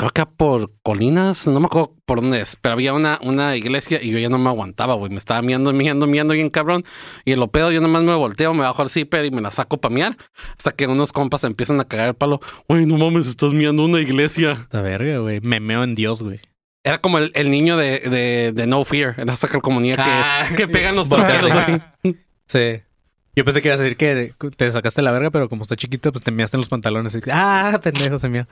Creo 0.00 0.10
que 0.12 0.24
por 0.26 0.72
colinas, 0.82 1.46
no 1.46 1.60
me 1.60 1.66
acuerdo 1.66 1.94
por 2.06 2.22
dónde 2.22 2.40
es, 2.40 2.56
pero 2.56 2.72
había 2.72 2.94
una, 2.94 3.18
una 3.22 3.54
iglesia 3.56 4.02
y 4.02 4.10
yo 4.10 4.18
ya 4.18 4.30
no 4.30 4.38
me 4.38 4.48
aguantaba, 4.48 4.94
güey. 4.94 5.10
Me 5.10 5.18
estaba 5.18 5.42
miando, 5.42 5.72
miando, 5.74 6.06
miando 6.06 6.32
bien 6.34 6.48
cabrón. 6.48 6.84
Y 7.26 7.32
en 7.32 7.40
lo 7.40 7.48
pedo 7.48 7.70
yo 7.70 7.80
nomás 7.82 8.02
me 8.02 8.14
volteo, 8.14 8.54
me 8.54 8.62
bajo 8.62 8.80
al 8.80 8.88
zipper 8.88 9.26
y 9.26 9.30
me 9.30 9.40
la 9.42 9.50
saco 9.50 9.76
para 9.76 9.94
miar. 9.94 10.16
Hasta 10.56 10.72
que 10.72 10.86
unos 10.86 11.12
compas 11.12 11.44
empiezan 11.44 11.80
a 11.80 11.84
cagar 11.84 12.08
el 12.08 12.14
palo. 12.14 12.40
Güey, 12.66 12.86
no 12.86 12.96
mames, 12.96 13.26
estás 13.26 13.52
miando 13.52 13.84
una 13.84 14.00
iglesia. 14.00 14.52
Esta 14.52 14.80
verga, 14.80 15.18
güey. 15.18 15.40
Me 15.42 15.60
meo 15.60 15.84
en 15.84 15.94
Dios, 15.94 16.22
güey. 16.22 16.40
Era 16.82 16.98
como 17.02 17.18
el, 17.18 17.30
el 17.34 17.50
niño 17.50 17.76
de, 17.76 17.98
de, 18.00 18.52
de 18.52 18.66
No 18.66 18.82
Fear, 18.86 19.16
en 19.18 19.26
la 19.26 19.36
sacra 19.36 19.60
comunidad 19.60 19.96
que, 19.96 20.10
Ah. 20.10 20.48
que 20.56 20.66
pegan 20.66 20.96
los 20.96 21.10
torpedos. 21.10 21.52
güey. 22.02 22.16
Sí. 22.46 22.82
Yo 23.36 23.44
pensé 23.44 23.62
que 23.62 23.68
ibas 23.68 23.80
a 23.80 23.84
decir 23.84 23.96
que 23.96 24.34
te 24.56 24.70
sacaste 24.70 25.02
la 25.02 25.12
verga, 25.12 25.30
pero 25.30 25.48
como 25.48 25.62
está 25.62 25.76
chiquito, 25.76 26.12
pues 26.12 26.24
te 26.24 26.32
measte 26.32 26.56
en 26.56 26.60
los 26.60 26.68
pantalones. 26.68 27.14
Y, 27.14 27.20
ah, 27.30 27.78
pendejo, 27.82 28.18
se. 28.18 28.28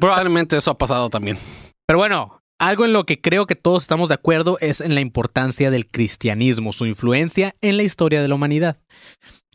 Probablemente 0.00 0.56
eso 0.56 0.72
ha 0.72 0.78
pasado 0.78 1.10
también. 1.10 1.38
Pero 1.86 1.98
bueno, 1.98 2.40
algo 2.58 2.84
en 2.84 2.92
lo 2.92 3.04
que 3.04 3.20
creo 3.20 3.46
que 3.46 3.54
todos 3.54 3.82
estamos 3.82 4.08
de 4.08 4.14
acuerdo 4.14 4.58
es 4.60 4.80
en 4.80 4.94
la 4.94 5.00
importancia 5.00 5.70
del 5.70 5.86
cristianismo, 5.86 6.72
su 6.72 6.86
influencia 6.86 7.54
en 7.60 7.76
la 7.76 7.82
historia 7.82 8.20
de 8.20 8.28
la 8.28 8.34
humanidad. 8.34 8.78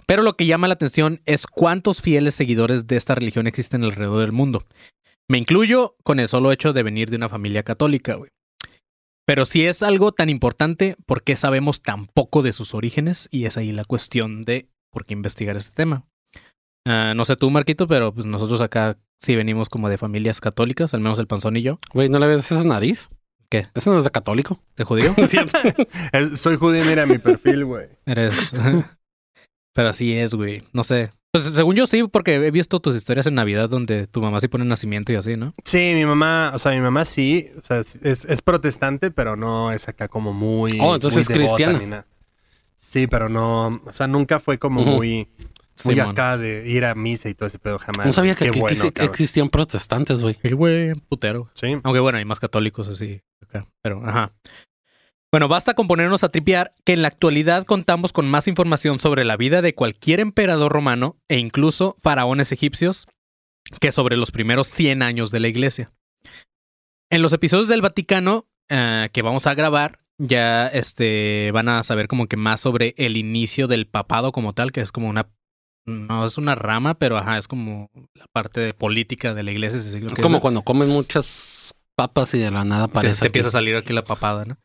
Pero 0.05 0.23
lo 0.23 0.35
que 0.35 0.45
llama 0.45 0.67
la 0.67 0.73
atención 0.73 1.21
es 1.25 1.45
cuántos 1.45 2.01
fieles 2.01 2.35
seguidores 2.35 2.87
de 2.87 2.97
esta 2.97 3.15
religión 3.15 3.45
existen 3.47 3.83
alrededor 3.83 4.21
del 4.21 4.31
mundo. 4.31 4.65
Me 5.29 5.37
incluyo 5.37 5.95
con 6.03 6.19
el 6.19 6.27
solo 6.27 6.51
hecho 6.51 6.73
de 6.73 6.81
venir 6.81 7.09
de 7.09 7.17
una 7.17 7.29
familia 7.29 7.63
católica, 7.63 8.15
güey. 8.15 8.31
Pero 9.29 9.45
si 9.45 9.63
es 9.63 9.83
algo 9.83 10.11
tan 10.11 10.27
importante, 10.27 10.95
¿por 11.05 11.21
qué 11.21 11.35
sabemos 11.35 11.83
tan 11.83 12.07
poco 12.07 12.41
de 12.41 12.51
sus 12.51 12.73
orígenes? 12.73 13.29
Y 13.29 13.45
es 13.45 13.59
ahí 13.59 13.71
la 13.71 13.83
cuestión 13.83 14.43
de 14.43 14.69
por 14.89 15.05
qué 15.05 15.13
investigar 15.13 15.55
este 15.55 15.71
tema. 15.71 16.03
Ah, 16.87 17.13
no 17.15 17.25
sé 17.25 17.35
tú, 17.35 17.51
Marquito, 17.51 17.85
pero 17.85 18.11
pues 18.11 18.25
nosotros 18.25 18.59
acá 18.59 18.97
sí 19.19 19.35
venimos 19.35 19.69
como 19.69 19.87
de 19.87 19.99
familias 19.99 20.41
católicas, 20.41 20.95
al 20.95 21.01
menos 21.01 21.19
el 21.19 21.27
panzón 21.27 21.57
y 21.57 21.61
yo. 21.61 21.77
Güey, 21.93 22.09
¿no 22.09 22.17
le 22.17 22.25
ves 22.25 22.51
esa 22.51 22.63
nariz? 22.63 23.11
¿Qué? 23.51 23.67
Eso 23.75 23.91
no 23.91 23.99
es 23.99 24.03
de 24.03 24.09
católico. 24.09 24.63
¿Te 24.73 24.83
judío? 24.83 25.13
Soy 26.35 26.55
judío, 26.55 26.83
mira 26.85 27.05
mi 27.05 27.19
perfil, 27.19 27.65
güey. 27.65 27.87
Eres. 28.07 28.33
Pero 29.75 29.89
así 29.89 30.11
es, 30.11 30.33
güey. 30.33 30.63
No 30.73 30.83
sé. 30.83 31.11
Pues 31.31 31.43
según 31.43 31.75
yo 31.75 31.85
sí, 31.85 32.03
porque 32.11 32.35
he 32.35 32.51
visto 32.51 32.79
tus 32.79 32.95
historias 32.95 33.27
en 33.27 33.35
Navidad 33.35 33.69
donde 33.69 34.07
tu 34.07 34.19
mamá 34.19 34.39
sí 34.39 34.47
pone 34.47 34.65
nacimiento 34.65 35.11
y 35.11 35.15
así, 35.15 35.37
¿no? 35.37 35.53
Sí, 35.63 35.91
mi 35.93 36.03
mamá, 36.03 36.51
o 36.55 36.59
sea, 36.59 36.71
mi 36.71 36.81
mamá 36.81 37.05
sí, 37.05 37.51
o 37.55 37.61
sea, 37.61 37.79
es, 37.79 37.97
es 38.01 38.41
protestante, 38.41 39.11
pero 39.11 39.35
no 39.35 39.71
es 39.71 39.87
acá 39.87 40.07
como 40.07 40.33
muy. 40.33 40.79
Oh, 40.81 40.95
entonces 40.95 41.29
muy 41.29 41.35
es 41.35 41.39
cristiana. 41.53 42.07
Sí, 42.79 43.05
pero 43.05 43.29
no, 43.29 43.81
o 43.85 43.93
sea, 43.93 44.07
nunca 44.07 44.39
fue 44.39 44.57
como 44.57 44.81
muy, 44.81 45.27
muy 45.85 45.95
Simón. 45.95 45.99
acá 45.99 46.37
de 46.37 46.67
ir 46.67 46.83
a 46.85 46.95
misa 46.95 47.29
y 47.29 47.35
todo 47.35 47.45
ese 47.45 47.59
pedo 47.59 47.77
jamás. 47.77 48.07
No 48.07 48.13
sabía 48.13 48.33
que 48.33 48.45
Qué 48.45 48.49
aquí 48.49 48.59
bueno, 48.61 48.83
existían 49.01 49.49
protestantes, 49.49 50.21
güey. 50.21 50.35
El 50.41 50.55
güey, 50.55 50.95
putero. 50.95 51.51
Sí. 51.53 51.77
Aunque 51.83 51.99
bueno, 51.99 52.17
hay 52.17 52.25
más 52.25 52.39
católicos 52.39 52.87
así 52.87 53.21
acá. 53.43 53.67
Pero, 53.83 54.01
ajá. 54.03 54.31
Bueno, 55.31 55.47
basta 55.47 55.75
con 55.75 55.87
ponernos 55.87 56.23
a 56.23 56.29
tripear 56.29 56.73
que 56.85 56.93
en 56.93 57.03
la 57.03 57.07
actualidad 57.07 57.65
contamos 57.65 58.13
con 58.13 58.27
más 58.27 58.47
información 58.47 58.99
sobre 58.99 59.25
la 59.25 59.37
vida 59.37 59.61
de 59.61 59.75
cualquier 59.75 60.19
emperador 60.19 60.71
romano 60.71 61.17
e 61.27 61.37
incluso 61.37 61.95
faraones 62.01 62.51
egipcios 62.51 63.07
que 63.79 63.91
sobre 63.91 64.17
los 64.17 64.31
primeros 64.31 64.67
100 64.67 65.03
años 65.03 65.29
de 65.29 65.39
la 65.39 65.47
iglesia. 65.47 65.91
En 67.11 67.21
los 67.21 67.33
episodios 67.33 67.67
del 67.67 67.83
Vaticano 67.83 68.47
eh, 68.69 69.09
que 69.13 69.21
vamos 69.21 69.45
a 69.45 69.53
grabar, 69.53 69.99
ya 70.17 70.67
este, 70.67 71.51
van 71.53 71.69
a 71.69 71.83
saber 71.83 72.07
como 72.07 72.25
que 72.25 72.37
más 72.37 72.59
sobre 72.59 72.95
el 72.97 73.15
inicio 73.15 73.67
del 73.67 73.85
papado 73.85 74.31
como 74.31 74.53
tal, 74.53 74.71
que 74.71 74.81
es 74.81 74.91
como 74.91 75.09
una... 75.09 75.29
No 75.85 76.25
es 76.25 76.37
una 76.37 76.53
rama, 76.53 76.95
pero 76.95 77.17
ajá, 77.17 77.37
es 77.39 77.47
como 77.47 77.89
la 78.13 78.25
parte 78.31 78.59
de 78.59 78.73
política 78.75 79.33
de 79.33 79.41
la 79.41 79.51
iglesia. 79.51 79.79
Es 79.79 80.21
como 80.21 80.39
cuando 80.39 80.61
comen 80.61 80.89
muchas 80.89 81.73
papas 81.95 82.33
y 82.35 82.39
de 82.39 82.51
la 82.51 82.63
nada 82.63 82.87
te, 82.87 82.91
aparece. 82.91 83.19
te 83.21 83.25
empieza 83.25 83.47
a 83.47 83.51
salir 83.51 83.75
aquí 83.75 83.91
la 83.93 84.03
papada, 84.03 84.45
¿no? 84.45 84.57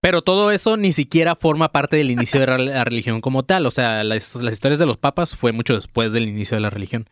Pero 0.00 0.22
todo 0.22 0.50
eso 0.50 0.76
ni 0.76 0.92
siquiera 0.92 1.36
forma 1.36 1.72
parte 1.72 1.96
del 1.96 2.10
inicio 2.10 2.40
de 2.40 2.46
la, 2.46 2.84
religión 2.84 3.20
como 3.20 3.44
tal. 3.44 3.66
O 3.66 3.70
sea, 3.70 4.04
las, 4.04 4.34
las 4.36 4.54
historias 4.54 4.78
de 4.78 4.86
los 4.86 4.96
papas 4.96 5.36
fue 5.36 5.52
mucho 5.52 5.74
después 5.74 6.12
del 6.12 6.28
inicio 6.28 6.56
de 6.56 6.60
la 6.60 6.70
religión. 6.70 7.08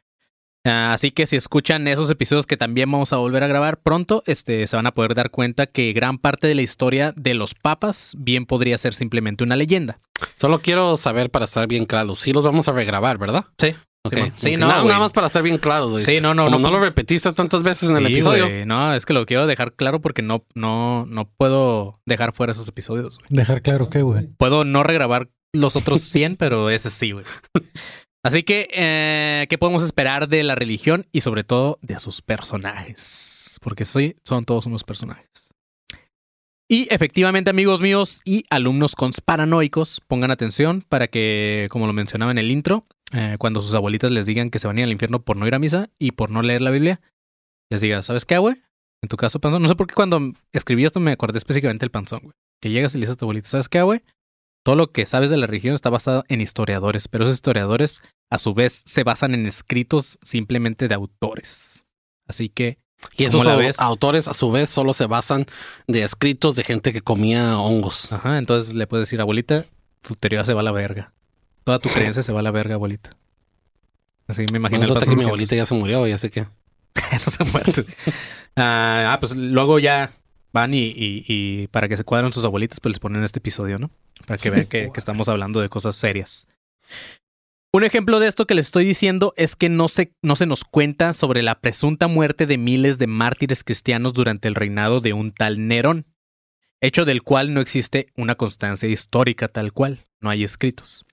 Ah, 0.66 0.94
así 0.94 1.12
que 1.12 1.26
si 1.26 1.36
escuchan 1.36 1.86
esos 1.86 2.10
episodios 2.10 2.44
que 2.44 2.56
también 2.56 2.90
vamos 2.90 3.12
a 3.12 3.18
volver 3.18 3.44
a 3.44 3.46
grabar 3.46 3.82
pronto, 3.82 4.24
este, 4.26 4.66
se 4.66 4.74
van 4.74 4.86
a 4.86 4.92
poder 4.92 5.14
dar 5.14 5.30
cuenta 5.30 5.66
que 5.66 5.92
gran 5.92 6.18
parte 6.18 6.48
de 6.48 6.56
la 6.56 6.62
historia 6.62 7.12
de 7.16 7.34
los 7.34 7.54
papas 7.54 8.16
bien 8.18 8.46
podría 8.46 8.76
ser 8.76 8.94
simplemente 8.94 9.44
una 9.44 9.54
leyenda. 9.54 10.00
Solo 10.36 10.60
quiero 10.60 10.96
saber 10.96 11.30
para 11.30 11.44
estar 11.44 11.68
bien 11.68 11.86
claros. 11.86 12.20
Sí 12.20 12.32
los 12.32 12.42
vamos 12.42 12.66
a 12.66 12.72
regrabar, 12.72 13.16
¿verdad? 13.16 13.44
Sí. 13.58 13.76
Sí, 14.36 14.56
no, 14.56 14.66
nada, 14.68 14.98
más 14.98 15.12
para 15.12 15.26
estar 15.28 15.42
bien 15.42 15.58
claros, 15.58 15.90
güey. 15.92 16.04
Sí, 16.04 16.20
no, 16.20 16.34
no, 16.34 16.44
Como 16.44 16.58
no. 16.58 16.70
no, 16.70 16.76
lo 16.78 16.80
repetiste 16.84 17.32
tantas 17.32 17.62
veces 17.62 17.90
en 17.90 17.96
el 17.98 18.06
Sí, 18.06 18.12
episodio. 18.14 18.48
güey. 18.48 18.66
No, 18.66 18.94
es 18.94 19.06
que 19.06 19.12
lo 19.12 19.26
quiero 19.26 19.46
dejar 19.46 19.75
claro 19.75 20.00
porque 20.00 20.22
no, 20.22 20.44
no, 20.54 21.06
no 21.06 21.28
puedo 21.36 22.00
dejar 22.06 22.32
fuera 22.32 22.52
esos 22.52 22.68
episodios. 22.68 23.18
Dejar 23.28 23.62
claro 23.62 23.88
que, 23.90 24.02
güey. 24.02 24.26
Puedo 24.38 24.64
no 24.64 24.82
regrabar 24.82 25.28
los 25.52 25.76
otros 25.76 26.00
100, 26.02 26.36
pero 26.38 26.70
ese 26.70 26.90
sí, 26.90 27.12
güey. 27.12 27.25
Así 28.22 28.42
que, 28.42 28.68
eh, 28.75 29.46
¿qué 29.48 29.56
podemos 29.58 29.84
esperar 29.84 30.28
de 30.28 30.42
la 30.42 30.54
religión 30.56 31.06
y 31.12 31.20
sobre 31.20 31.44
todo 31.44 31.78
de 31.82 31.98
sus 32.00 32.22
personajes? 32.22 33.58
Porque 33.62 33.84
soy, 33.84 34.16
son 34.25 34.44
todos 34.44 34.66
unos 34.66 34.82
personajes. 34.84 35.45
Y 36.68 36.92
efectivamente, 36.92 37.50
amigos 37.50 37.80
míos 37.80 38.20
y 38.25 38.44
alumnos 38.50 38.96
conspiranoicos, 38.96 40.00
pongan 40.08 40.32
atención 40.32 40.82
para 40.88 41.06
que, 41.06 41.68
como 41.70 41.87
lo 41.87 41.92
mencionaba 41.92 42.32
en 42.32 42.38
el 42.38 42.50
intro, 42.50 42.87
eh, 43.12 43.37
cuando 43.38 43.62
sus 43.62 43.75
abuelitas 43.75 44.11
les 44.11 44.26
digan 44.26 44.50
que 44.50 44.58
se 44.58 44.66
van 44.66 44.76
a 44.76 44.80
ir 44.80 44.85
al 44.85 44.92
infierno 44.92 45.23
por 45.23 45.37
no 45.37 45.46
ir 45.46 45.54
a 45.54 45.61
misa 45.61 45.90
y 45.99 46.11
por 46.11 46.30
no 46.30 46.42
leer 46.42 46.62
la 46.62 46.73
Biblia, 46.73 47.00
les 47.70 47.80
diga, 47.80 48.02
¿sabes 48.02 48.25
qué, 48.25 48.38
güey? 48.38 48.56
En 49.00 49.08
tu 49.08 49.16
caso, 49.16 49.38
panzón. 49.38 49.62
No 49.62 49.68
sé 49.68 49.76
por 49.76 49.87
qué 49.87 49.94
cuando 49.94 50.32
escribí 50.52 50.85
esto 50.85 50.99
me 50.99 51.12
acordé 51.12 51.38
específicamente 51.38 51.85
del 51.85 51.92
panzón, 51.92 52.20
güey. 52.23 52.35
Que 52.61 52.70
llegas 52.70 52.94
y 52.94 52.99
le 52.99 53.02
dices 53.02 53.14
a 53.14 53.18
tu 53.18 53.26
abuelita, 53.26 53.49
¿sabes 53.49 53.68
qué, 53.68 53.82
güey? 53.82 54.02
Todo 54.64 54.75
lo 54.75 54.90
que 54.90 55.06
sabes 55.06 55.30
de 55.30 55.37
la 55.37 55.46
religión 55.46 55.75
está 55.75 55.90
basado 55.90 56.25
en 56.26 56.40
historiadores, 56.40 57.06
pero 57.06 57.23
esos 57.23 57.37
historiadores 57.37 58.02
a 58.28 58.38
su 58.38 58.54
vez 58.54 58.82
se 58.87 59.04
basan 59.04 59.35
en 59.35 59.46
escritos 59.46 60.18
simplemente 60.23 60.88
de 60.88 60.94
autores. 60.94 61.87
Así 62.26 62.49
que... 62.49 62.78
Y 63.16 63.24
esos 63.24 63.46
autores 63.78 64.28
a 64.28 64.34
su 64.34 64.50
vez 64.50 64.70
solo 64.70 64.92
se 64.92 65.06
basan 65.06 65.46
de 65.86 66.02
escritos 66.02 66.54
de 66.56 66.64
gente 66.64 66.92
que 66.92 67.00
comía 67.00 67.58
hongos. 67.58 68.12
Ajá, 68.12 68.38
entonces 68.38 68.74
le 68.74 68.86
puedes 68.86 69.06
decir, 69.06 69.20
abuelita, 69.20 69.66
tu 70.02 70.16
teoría 70.16 70.44
se 70.44 70.54
va 70.54 70.60
a 70.60 70.64
la 70.64 70.72
verga. 70.72 71.12
Toda 71.64 71.78
tu 71.78 71.88
creencia 71.88 72.22
se 72.22 72.32
va 72.32 72.40
a 72.40 72.42
la 72.42 72.50
verga, 72.50 72.74
abuelita. 72.74 73.10
Así 74.28 74.44
me 74.50 74.58
imagino. 74.58 74.86
Bueno, 74.86 75.00
que 75.00 75.16
mi 75.16 75.24
abuelita 75.24 75.56
ya 75.56 75.66
se 75.66 75.74
murió, 75.74 76.06
ya 76.06 76.18
sé 76.18 76.30
que. 76.30 76.42
no 77.12 77.18
se 77.18 77.42
ha 77.42 77.46
muerto. 77.46 77.84
Ah, 78.56 79.12
ah, 79.12 79.20
pues 79.20 79.34
luego 79.34 79.78
ya 79.78 80.12
van 80.52 80.74
y, 80.74 80.92
y, 80.96 81.66
para 81.68 81.88
que 81.88 81.96
se 81.96 82.04
cuadren 82.04 82.32
sus 82.32 82.44
abuelitas, 82.44 82.80
pues 82.80 82.94
les 82.94 83.00
ponen 83.00 83.22
este 83.24 83.38
episodio, 83.38 83.78
¿no? 83.78 83.90
Para 84.26 84.38
que 84.38 84.50
vean 84.50 84.66
que, 84.66 84.90
que, 84.92 84.98
estamos 84.98 85.28
hablando 85.28 85.60
de 85.60 85.68
cosas 85.68 85.96
serias. 85.96 86.46
Un 87.73 87.85
ejemplo 87.85 88.20
de 88.20 88.28
esto 88.28 88.46
que 88.46 88.54
les 88.54 88.66
estoy 88.66 88.85
diciendo 88.85 89.35
es 89.37 89.54
que 89.54 89.68
no 89.68 89.88
se, 89.88 90.12
no 90.23 90.37
se 90.37 90.46
nos 90.46 90.64
cuenta 90.64 91.12
sobre 91.12 91.42
la 91.42 91.61
presunta 91.61 92.08
muerte 92.08 92.46
de 92.46 92.58
miles 92.58 92.99
de 92.99 93.06
mártires 93.06 93.64
cristianos 93.64 94.14
durante 94.14 94.49
el 94.49 94.54
reinado 94.54 95.00
de 95.00 95.12
un 95.12 95.32
tal 95.32 95.66
Nerón, 95.68 96.06
hecho 96.80 97.04
del 97.04 97.23
cual 97.23 97.52
no 97.52 97.61
existe 97.61 98.06
una 98.16 98.35
constancia 98.35 98.88
histórica 98.88 99.49
tal 99.49 99.73
cual, 99.73 100.06
no 100.20 100.30
hay 100.30 100.44
escritos. 100.44 101.04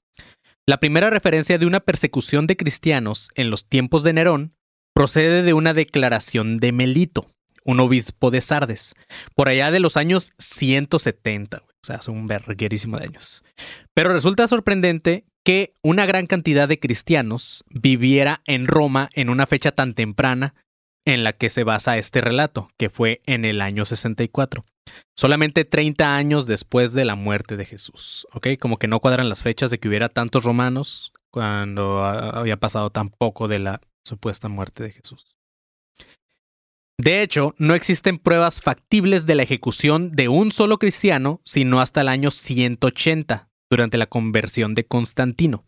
La 0.66 0.80
primera 0.80 1.10
referencia 1.10 1.58
de 1.58 1.66
una 1.66 1.82
persecución 1.82 2.48
de 2.48 2.56
cristianos 2.56 3.30
en 3.36 3.50
los 3.50 3.68
tiempos 3.68 4.04
de 4.04 4.14
Nerón 4.14 4.56
procede 4.94 5.44
de 5.44 5.54
una 5.54 5.74
declaración 5.74 6.58
de 6.58 6.72
Melito, 6.72 7.28
un 7.66 7.82
obispo 7.82 8.32
de 8.32 8.40
Sardes, 8.40 8.94
por 9.36 9.50
allá 9.50 9.72
de 9.72 9.82
los 9.82 9.98
años 9.98 10.32
170, 10.38 11.58
o 11.58 11.66
sea, 11.82 11.98
hace 11.98 12.12
un 12.12 12.28
verguerísimo 12.28 12.98
de 12.98 13.06
años. 13.06 13.44
Pero 13.94 14.14
resulta 14.14 14.48
sorprendente 14.48 15.26
que 15.44 15.74
una 15.84 16.06
gran 16.06 16.28
cantidad 16.28 16.68
de 16.68 16.80
cristianos 16.80 17.66
viviera 17.70 18.42
en 18.46 18.68
Roma 18.68 19.10
en 19.14 19.30
una 19.30 19.46
fecha 19.46 19.72
tan 19.72 19.94
temprana 19.94 20.56
en 21.06 21.24
la 21.24 21.34
que 21.34 21.50
se 21.50 21.64
basa 21.64 21.98
este 21.98 22.22
relato, 22.22 22.70
que 22.78 22.90
fue 22.90 23.22
en 23.26 23.44
el 23.44 23.62
año 23.62 23.84
64, 23.84 24.66
solamente 25.16 25.66
30 25.66 26.16
años 26.16 26.48
después 26.48 26.94
de 26.94 27.06
la 27.06 27.16
muerte 27.16 27.58
de 27.58 27.66
Jesús, 27.66 28.26
¿ok? 28.34 28.48
Como 28.60 28.78
que 28.78 28.88
no 28.88 29.02
cuadran 29.02 29.28
las 29.28 29.44
fechas 29.44 29.70
de 29.70 29.80
que 29.80 29.90
hubiera 29.90 30.08
tantos 30.08 30.46
romanos 30.46 31.12
cuando 31.30 32.06
había 32.06 32.58
pasado 32.58 32.90
tan 32.90 33.10
poco 33.10 33.48
de 33.48 33.60
la 33.60 33.82
supuesta 34.06 34.48
muerte 34.48 34.84
de 34.84 34.92
Jesús. 34.92 35.36
De 36.98 37.22
hecho, 37.22 37.56
no 37.58 37.74
existen 37.74 38.18
pruebas 38.18 38.62
factibles 38.62 39.26
de 39.26 39.36
la 39.36 39.44
ejecución 39.44 40.12
de 40.12 40.30
un 40.30 40.52
solo 40.52 40.78
cristiano, 40.78 41.42
sino 41.44 41.82
hasta 41.82 42.02
el 42.02 42.08
año 42.08 42.30
180, 42.32 43.50
durante 43.74 43.98
la 43.98 44.06
conversión 44.06 44.76
de 44.76 44.86
Constantino, 44.86 45.66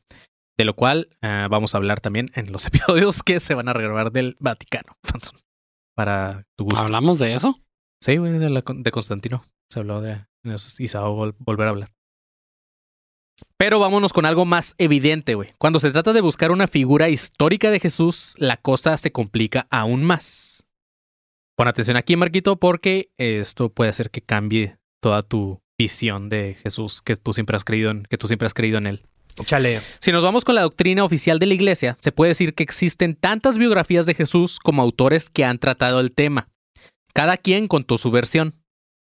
de 0.57 0.65
lo 0.65 0.75
cual 0.75 1.09
uh, 1.23 1.49
vamos 1.49 1.73
a 1.73 1.79
hablar 1.79 2.01
también 2.01 2.29
en 2.35 2.51
los 2.51 2.65
episodios 2.67 3.23
que 3.23 3.39
se 3.39 3.55
van 3.55 3.67
a 3.67 3.73
grabar 3.73 4.11
del 4.11 4.37
Vaticano, 4.39 4.95
Fanson. 5.03 5.39
Para 5.95 6.43
tu 6.57 6.65
gusto. 6.65 6.79
¿Hablamos 6.79 7.19
de 7.19 7.33
eso? 7.33 7.59
Sí, 8.01 8.17
güey, 8.17 8.33
de, 8.33 8.63
de, 8.75 8.91
Constantino. 8.91 9.43
Se 9.71 9.79
habló 9.79 10.01
de 10.01 10.25
eso 10.43 10.83
y 10.83 10.87
se 10.87 10.97
va 10.97 11.05
a 11.05 11.09
volver 11.09 11.67
a 11.67 11.69
hablar. 11.71 11.91
Pero 13.57 13.79
vámonos 13.79 14.13
con 14.13 14.25
algo 14.25 14.45
más 14.45 14.75
evidente, 14.77 15.33
güey. 15.33 15.51
Cuando 15.57 15.79
se 15.79 15.91
trata 15.91 16.13
de 16.13 16.21
buscar 16.21 16.51
una 16.51 16.67
figura 16.67 17.09
histórica 17.09 17.71
de 17.71 17.79
Jesús, 17.79 18.35
la 18.37 18.57
cosa 18.57 18.95
se 18.97 19.11
complica 19.11 19.67
aún 19.71 20.03
más. 20.03 20.67
Pon 21.57 21.67
atención 21.67 21.97
aquí, 21.97 22.17
Marquito, 22.17 22.57
porque 22.57 23.09
esto 23.17 23.73
puede 23.73 23.89
hacer 23.89 24.11
que 24.11 24.21
cambie 24.21 24.77
toda 25.01 25.23
tu 25.23 25.61
visión 25.77 26.29
de 26.29 26.57
Jesús 26.61 27.01
que 27.01 27.15
tú 27.15 27.33
siempre 27.33 27.55
has 27.55 27.63
creído 27.63 27.91
en, 27.91 28.03
que 28.03 28.17
tú 28.17 28.27
siempre 28.27 28.45
has 28.45 28.53
creído 28.53 28.77
en 28.77 28.87
él. 28.87 29.03
Chale. 29.43 29.81
Si 29.99 30.11
nos 30.11 30.23
vamos 30.23 30.45
con 30.45 30.55
la 30.55 30.61
doctrina 30.61 31.03
oficial 31.03 31.39
de 31.39 31.45
la 31.45 31.53
iglesia, 31.53 31.97
se 31.99 32.13
puede 32.13 32.29
decir 32.29 32.53
que 32.53 32.63
existen 32.63 33.15
tantas 33.15 33.57
biografías 33.57 34.05
de 34.05 34.13
Jesús 34.13 34.59
como 34.59 34.81
autores 34.81 35.29
que 35.29 35.43
han 35.43 35.59
tratado 35.59 35.99
el 35.99 36.13
tema. 36.13 36.47
Cada 37.13 37.37
quien 37.37 37.67
contó 37.67 37.97
su 37.97 38.11
versión. 38.11 38.55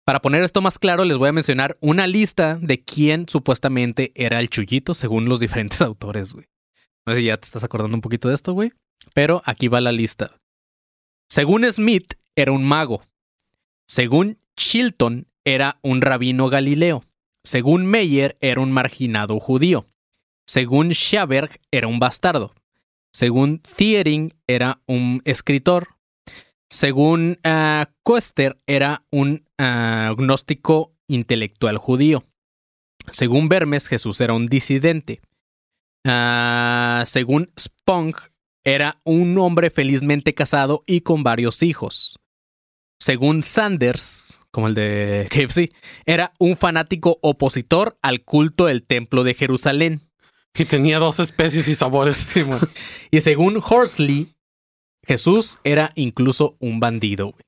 Para 0.05 0.21
poner 0.21 0.43
esto 0.43 0.61
más 0.61 0.79
claro, 0.79 1.05
les 1.05 1.19
voy 1.19 1.29
a 1.29 1.33
mencionar 1.33 1.77
una 1.81 2.07
lista 2.07 2.59
de 2.61 2.83
quién 2.83 3.29
supuestamente 3.29 4.13
era 4.15 4.41
el 4.41 4.49
chullito 4.49 4.95
según 4.95 5.29
los 5.29 5.41
diferentes 5.41 5.81
autores, 5.83 6.35
güey. 6.35 6.47
No 7.07 7.15
sé 7.15 7.21
si 7.21 7.27
ya 7.27 7.37
te 7.39 7.47
estás 7.47 7.65
acordando 7.65 7.97
un 7.97 8.03
poquito 8.03 8.29
de 8.29 8.35
esto, 8.35 8.53
güey. 8.53 8.73
Pero 9.15 9.43
aquí 9.47 9.69
va 9.69 9.81
la 9.81 9.93
lista. 9.93 10.37
Según 11.31 11.71
Smith, 11.71 12.15
era 12.37 12.53
un 12.53 12.65
mago. 12.65 13.03
Según 13.87 14.39
Chilton, 14.57 15.28
era 15.55 15.79
un 15.83 16.03
rabino 16.03 16.49
galileo. 16.49 17.05
Según 17.43 17.87
Meyer, 17.87 18.37
era 18.41 18.61
un 18.61 18.71
marginado 18.71 19.41
judío. 19.41 19.87
Según 20.47 20.91
Schaberg, 20.91 21.59
era 21.71 21.89
un 21.89 21.99
bastardo. 21.99 22.55
Según 23.13 23.61
Thiering, 23.77 24.35
era 24.47 24.83
un 24.87 25.23
escritor. 25.25 25.97
Según 26.69 27.39
uh, 27.45 27.87
Koester, 28.03 28.59
era 28.67 29.07
un 29.11 29.47
uh, 29.59 30.15
gnóstico 30.17 30.93
intelectual 31.07 31.79
judío. 31.79 32.25
Según 33.11 33.49
Vermes, 33.49 33.89
Jesús 33.89 34.21
era 34.21 34.35
un 34.35 34.49
disidente. 34.49 35.23
Uh, 36.07 37.05
según 37.07 37.51
Spong, 37.59 38.15
era 38.65 39.01
un 39.05 39.39
hombre 39.39 39.71
felizmente 39.71 40.35
casado 40.35 40.85
y 40.87 41.01
con 41.01 41.23
varios 41.23 41.63
hijos. 41.63 42.19
Según 43.01 43.43
Sanders, 43.43 44.38
como 44.51 44.69
el 44.69 44.75
de 44.75 45.29
KFC, 45.31 45.73
era 46.07 46.33
un 46.39 46.57
fanático 46.57 47.19
opositor 47.23 47.99
al 48.03 48.23
culto 48.23 48.67
del 48.67 48.83
templo 48.83 49.25
de 49.25 49.35
Jerusalén. 49.35 50.03
Y 50.55 50.65
tenía 50.65 50.99
dos 50.99 51.21
especies 51.21 51.69
y 51.69 51.75
sabores. 51.75 52.35
y 53.11 53.21
según 53.21 53.63
Horsley, 53.63 54.35
Jesús 55.07 55.59
era 55.65 55.93
incluso 55.95 56.57
un 56.59 56.81
bandido, 56.81 57.27
güey. 57.27 57.43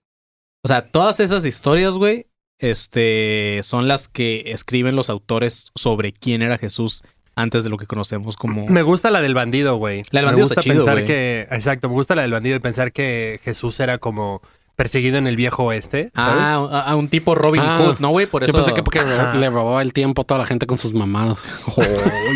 O 0.63 0.69
sea, 0.69 0.87
todas 0.87 1.21
esas 1.21 1.45
historias, 1.45 1.95
güey, 1.95 2.27
este, 2.59 3.61
son 3.63 3.89
las 3.89 4.09
que 4.09 4.53
escriben 4.53 4.95
los 4.95 5.09
autores 5.09 5.71
sobre 5.75 6.13
quién 6.13 6.43
era 6.43 6.59
Jesús 6.59 7.03
antes 7.35 7.65
de 7.65 7.71
lo 7.71 7.79
que 7.79 7.87
conocemos 7.87 8.37
como. 8.37 8.67
Me 8.67 8.83
gusta 8.83 9.11
la 9.11 9.23
del 9.23 9.35
bandido, 9.35 9.77
güey. 9.77 10.03
La 10.11 10.21
del 10.21 10.27
bandido 10.27 10.37
me 10.37 10.43
gusta 10.43 10.61
está 10.61 10.63
chido, 10.63 10.77
pensar 10.77 10.95
güey. 10.95 11.07
que, 11.07 11.49
exacto, 11.51 11.89
me 11.89 11.95
gusta 11.95 12.15
la 12.15 12.23
del 12.23 12.33
bandido 12.33 12.57
y 12.57 12.61
pensar 12.61 12.93
que 12.93 13.41
Jesús 13.43 13.81
era 13.81 13.99
como 13.99 14.43
perseguido 14.81 15.19
en 15.19 15.27
el 15.27 15.37
viejo 15.37 15.65
oeste. 15.65 16.11
Ah, 16.15 16.55
a, 16.73 16.81
a 16.93 16.97
un 16.97 17.09
tipo 17.11 17.35
Robin 17.35 17.61
Ah, 17.63 17.77
Hood, 17.83 17.99
¿no, 17.99 18.09
güey? 18.09 18.25
Por 18.25 18.45
eso. 18.45 18.53
Yo 18.53 18.59
pensé 18.61 18.73
que 18.73 18.83
porque 18.83 19.01
Ajá. 19.01 19.35
le 19.35 19.51
robaba 19.51 19.83
el 19.83 19.93
tiempo 19.93 20.23
a 20.23 20.25
toda 20.25 20.39
la 20.39 20.47
gente 20.47 20.67
con 20.67 20.79
sus 20.79 20.95
mamadas. 20.95 21.39
Oh, 21.77 21.83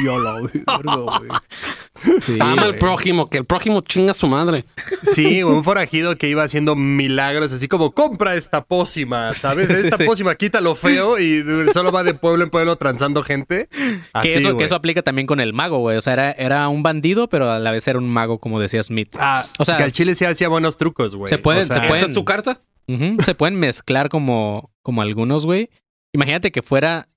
ya 0.05 0.19
la 0.19 0.41
güey. 0.41 0.51
Sí, 2.21 2.37
Ama 2.41 2.63
al 2.63 2.77
prójimo, 2.77 3.29
que 3.31 3.39
el 3.39 3.45
prójimo 3.47 3.81
chinga 3.81 4.11
a 4.11 4.15
su 4.15 4.27
madre. 4.27 4.65
Sí, 5.15 5.43
un 5.43 5.65
forajido 5.65 6.19
que 6.19 6.29
iba 6.29 6.43
haciendo 6.43 6.75
milagros, 6.77 7.53
así 7.53 7.67
como 7.69 7.93
compra 7.93 8.35
esta 8.35 8.63
pócima, 8.65 9.33
¿sabes? 9.33 9.69
Sí, 9.69 9.75
sí, 9.77 9.81
esta 9.87 9.97
sí. 9.97 10.05
pócima 10.05 10.35
quita 10.35 10.61
lo 10.61 10.75
feo 10.75 11.19
y 11.19 11.43
solo 11.73 11.93
va 11.93 12.03
de 12.03 12.13
pueblo 12.15 12.45
en 12.45 12.51
pueblo 12.51 12.77
transando 12.77 13.23
gente. 13.23 13.69
Así, 14.13 14.29
que, 14.29 14.39
eso, 14.39 14.57
que 14.57 14.65
eso 14.65 14.75
aplica 14.75 15.03
también 15.03 15.27
con 15.27 15.41
el 15.41 15.53
mago, 15.55 15.79
güey. 15.79 15.97
O 15.97 16.01
sea, 16.01 16.13
era, 16.13 16.31
era 16.33 16.69
un 16.69 16.83
bandido, 16.83 17.29
pero 17.29 17.51
a 17.51 17.59
la 17.59 17.71
vez 17.71 17.87
era 17.89 17.99
un 17.99 18.09
mago, 18.09 18.39
como 18.39 18.61
decía 18.61 18.83
Smith. 18.83 19.09
Ah, 19.19 19.47
O 19.59 19.65
sea, 19.65 19.77
que 19.77 19.85
al 19.85 19.93
chile 19.93 20.15
sí 20.15 20.25
hacía 20.27 20.49
buenos 20.49 20.77
trucos, 20.77 21.15
güey. 21.15 21.29
se 21.29 21.39
pueden- 21.39 21.63
O 21.65 21.67
sea, 21.67 21.81
se 21.83 21.89
pueden- 21.89 22.13
Se 23.25 23.35
pueden 23.35 23.57
mezclar 23.59 24.09
como, 24.09 24.71
como 24.83 25.03
algunos, 25.03 25.47
güey. 25.47 25.71
Imagínate 26.13 26.53
que 26.53 26.63
fuera 26.63 27.09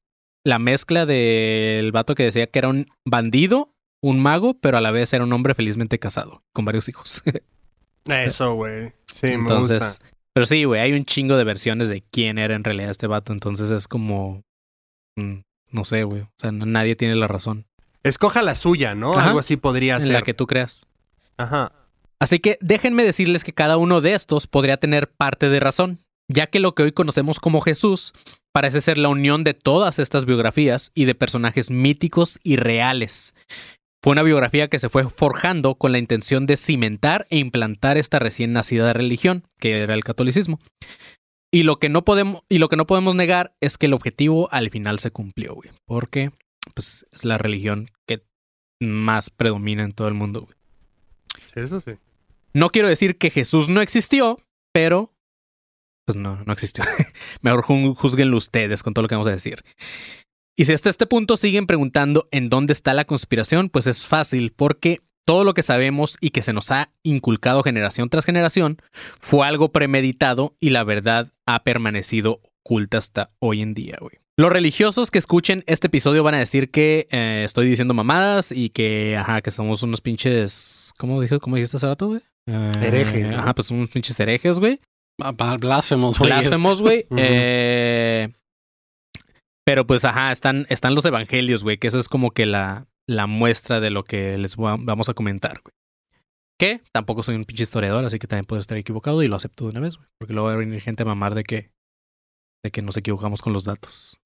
la 0.45 0.59
mezcla 0.59 1.05
del 1.05 1.91
vato 1.91 2.15
que 2.15 2.23
decía 2.23 2.47
que 2.47 2.59
era 2.59 2.69
un 2.69 2.87
bandido, 3.05 3.73
un 4.01 4.19
mago, 4.19 4.53
pero 4.59 4.77
a 4.77 4.81
la 4.81 4.91
vez 4.91 5.11
era 5.13 5.23
un 5.23 5.33
hombre 5.33 5.53
felizmente 5.55 5.99
casado, 5.99 6.43
con 6.53 6.63
varios 6.65 6.87
hijos. 6.89 7.21
Eso, 8.05 8.53
güey. 8.53 8.93
Sí, 9.13 9.27
me 9.27 9.33
entonces, 9.33 9.83
gusta. 9.83 10.05
pero 10.33 10.45
sí, 10.45 10.63
güey, 10.63 10.79
hay 10.81 10.93
un 10.93 11.03
chingo 11.05 11.35
de 11.35 11.43
versiones 11.43 11.89
de 11.89 12.01
quién 12.09 12.37
era 12.37 12.55
en 12.55 12.63
realidad 12.63 12.89
este 12.91 13.07
vato. 13.07 13.33
Entonces 13.33 13.69
es 13.71 13.87
como. 13.87 14.43
mm, 15.17 15.39
No 15.71 15.83
sé, 15.83 16.03
güey. 16.03 16.21
O 16.21 16.29
sea, 16.37 16.51
no- 16.53 16.65
nadie 16.65 16.95
tiene 16.95 17.15
la 17.15 17.27
razón. 17.27 17.65
Escoja 18.03 18.41
la 18.41 18.55
suya, 18.55 18.95
¿no? 18.95 19.11
Ajá. 19.13 19.27
Algo 19.27 19.39
así 19.39 19.57
podría 19.57 19.95
En 19.95 20.03
ser. 20.03 20.13
la 20.13 20.21
que 20.21 20.33
tú 20.33 20.47
creas. 20.47 20.85
Ajá. 21.35 21.73
Así 22.19 22.39
que 22.39 22.57
déjenme 22.61 23.03
decirles 23.03 23.43
que 23.43 23.53
cada 23.53 23.77
uno 23.77 24.01
de 24.01 24.13
estos 24.13 24.47
podría 24.47 24.77
tener 24.77 25.09
parte 25.09 25.49
de 25.49 25.59
razón, 25.59 25.99
ya 26.27 26.47
que 26.47 26.59
lo 26.59 26.73
que 26.73 26.83
hoy 26.83 26.91
conocemos 26.91 27.39
como 27.39 27.61
Jesús 27.61 28.13
parece 28.53 28.81
ser 28.81 28.97
la 28.97 29.09
unión 29.09 29.43
de 29.43 29.53
todas 29.53 29.99
estas 29.99 30.25
biografías 30.25 30.91
y 30.95 31.05
de 31.05 31.15
personajes 31.15 31.69
míticos 31.69 32.39
y 32.43 32.55
reales. 32.55 33.35
Fue 34.03 34.13
una 34.13 34.23
biografía 34.23 34.67
que 34.67 34.79
se 34.79 34.89
fue 34.89 35.07
forjando 35.09 35.75
con 35.75 35.91
la 35.91 35.97
intención 35.97 36.45
de 36.45 36.57
cimentar 36.57 37.27
e 37.29 37.37
implantar 37.37 37.97
esta 37.97 38.19
recién 38.19 38.53
nacida 38.53 38.93
religión, 38.93 39.43
que 39.59 39.79
era 39.79 39.93
el 39.93 40.03
catolicismo. 40.03 40.59
Y 41.51 41.63
lo 41.63 41.77
que 41.77 41.89
no 41.89 42.03
podemos, 42.03 42.41
y 42.49 42.57
lo 42.57 42.69
que 42.69 42.75
no 42.77 42.87
podemos 42.87 43.15
negar 43.15 43.55
es 43.61 43.77
que 43.77 43.85
el 43.85 43.93
objetivo 43.93 44.49
al 44.51 44.69
final 44.69 44.99
se 44.99 45.11
cumplió, 45.11 45.55
güey. 45.55 45.69
Porque 45.85 46.31
pues, 46.73 47.05
es 47.11 47.25
la 47.25 47.37
religión 47.37 47.89
que 48.07 48.23
más 48.79 49.29
predomina 49.29 49.83
en 49.83 49.93
todo 49.93 50.07
el 50.07 50.13
mundo, 50.13 50.41
güey. 50.41 50.55
Eso 51.55 51.79
sí. 51.79 51.93
No 52.53 52.69
quiero 52.69 52.87
decir 52.87 53.17
que 53.17 53.29
Jesús 53.29 53.69
no 53.69 53.81
existió, 53.81 54.39
pero 54.73 55.13
pues 56.05 56.15
no, 56.15 56.43
no 56.45 56.53
existió. 56.53 56.83
Mejor 57.41 57.63
ju- 57.63 57.95
juzguenlo 57.95 58.37
ustedes 58.37 58.81
con 58.83 58.93
todo 58.93 59.03
lo 59.03 59.09
que 59.09 59.15
vamos 59.15 59.27
a 59.27 59.31
decir. 59.31 59.63
Y 60.57 60.65
si 60.65 60.73
hasta 60.73 60.89
este 60.89 61.05
punto 61.05 61.37
siguen 61.37 61.67
preguntando 61.67 62.27
en 62.31 62.49
dónde 62.49 62.73
está 62.73 62.93
la 62.93 63.05
conspiración, 63.05 63.69
pues 63.69 63.85
es 63.87 64.07
fácil, 64.07 64.53
porque 64.55 65.01
todo 65.25 65.43
lo 65.43 65.53
que 65.53 65.61
sabemos 65.61 66.17
y 66.21 66.29
que 66.31 66.41
se 66.41 66.53
nos 66.53 66.71
ha 66.71 66.91
inculcado 67.03 67.61
generación 67.61 68.09
tras 68.09 68.25
generación 68.25 68.77
fue 69.19 69.45
algo 69.45 69.71
premeditado 69.73 70.55
y 70.61 70.69
la 70.69 70.83
verdad 70.85 71.33
ha 71.45 71.63
permanecido 71.63 72.41
oculta 72.63 72.97
hasta 72.97 73.31
hoy 73.39 73.61
en 73.61 73.73
día, 73.73 73.97
güey. 73.99 74.13
Los 74.39 74.51
religiosos 74.51 75.11
que 75.11 75.17
escuchen 75.17 75.63
este 75.67 75.87
episodio 75.87 76.23
van 76.23 76.35
a 76.35 76.39
decir 76.39 76.71
que 76.71 77.07
eh, 77.11 77.41
estoy 77.43 77.67
diciendo 77.67 77.93
mamadas 77.93 78.51
y 78.51 78.69
que, 78.69 79.17
ajá, 79.17 79.41
que 79.41 79.51
somos 79.51 79.83
unos 79.83 79.99
pinches. 79.99 80.93
¿Cómo, 80.97 81.19
dijo, 81.21 81.39
cómo 81.39 81.55
dijiste 81.55 81.77
hace 81.77 81.87
rato, 81.87 82.07
güey? 82.07 82.21
Eh, 82.47 82.71
Herejes, 82.81 83.29
¿no? 83.29 83.37
Ajá, 83.39 83.53
pues 83.53 83.71
unos 83.71 83.89
pinches 83.89 84.19
herejes, 84.19 84.59
güey. 84.59 84.79
Ah, 85.21 85.31
Blasfemos, 85.31 86.17
güey. 86.17 86.31
Blasfemos, 86.31 86.81
güey. 86.81 87.05
Eh, 87.17 88.29
pero 89.65 89.85
pues, 89.85 90.05
ajá, 90.05 90.31
están, 90.31 90.65
están 90.69 90.95
los 90.95 91.03
evangelios, 91.03 91.63
güey, 91.63 91.77
que 91.77 91.87
eso 91.87 91.99
es 91.99 92.07
como 92.07 92.31
que 92.31 92.45
la, 92.45 92.87
la 93.05 93.27
muestra 93.27 93.81
de 93.81 93.89
lo 93.89 94.03
que 94.03 94.37
les 94.37 94.55
vamos 94.55 95.09
a 95.09 95.13
comentar, 95.13 95.61
güey. 95.63 95.73
Que 96.59 96.81
tampoco 96.91 97.21
soy 97.21 97.35
un 97.35 97.45
pinche 97.45 97.63
historiador, 97.63 98.03
así 98.05 98.17
que 98.17 98.27
también 98.27 98.45
puedo 98.45 98.59
estar 98.59 98.77
equivocado 98.77 99.21
y 99.21 99.27
lo 99.27 99.35
acepto 99.35 99.65
de 99.65 99.71
una 99.71 99.81
vez, 99.81 99.97
güey. 99.97 100.07
Porque 100.17 100.33
luego 100.33 100.47
va 100.47 100.53
a 100.53 100.57
venir 100.57 100.81
gente 100.81 101.03
a 101.03 101.05
mamar 101.05 101.35
de 101.35 101.43
que, 101.43 101.69
de 102.63 102.71
que 102.71 102.81
nos 102.81 102.97
equivocamos 102.97 103.41
con 103.41 103.53
los 103.53 103.65
datos. 103.65 104.17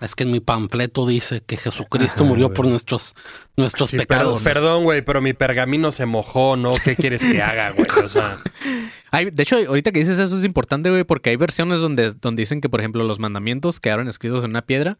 Es 0.00 0.14
que 0.14 0.24
en 0.24 0.30
mi 0.32 0.40
panfleto 0.40 1.06
dice 1.06 1.42
que 1.42 1.56
Jesucristo 1.56 2.24
Ajá, 2.24 2.28
murió 2.28 2.52
por 2.52 2.66
nuestros, 2.66 3.14
nuestros 3.56 3.90
Sí, 3.90 3.98
pecados. 3.98 4.42
Perdón, 4.42 4.84
güey, 4.84 5.02
pero 5.02 5.20
mi 5.20 5.32
pergamino 5.32 5.92
se 5.92 6.06
mojó, 6.06 6.56
¿no? 6.56 6.74
¿Qué 6.82 6.96
quieres 6.96 7.24
que 7.24 7.42
haga, 7.42 7.70
güey? 7.70 7.86
O 8.04 8.08
sea, 8.08 8.36
Hay, 9.12 9.30
de 9.30 9.42
hecho, 9.42 9.56
ahorita 9.56 9.92
que 9.92 9.98
dices 9.98 10.18
eso 10.18 10.38
es 10.38 10.44
importante, 10.44 10.88
güey, 10.88 11.04
porque 11.04 11.28
hay 11.30 11.36
versiones 11.36 11.80
donde, 11.80 12.12
donde 12.12 12.40
dicen 12.40 12.62
que, 12.62 12.70
por 12.70 12.80
ejemplo, 12.80 13.04
los 13.04 13.18
mandamientos 13.18 13.78
quedaron 13.78 14.08
escritos 14.08 14.42
en 14.42 14.50
una 14.50 14.62
piedra 14.62 14.96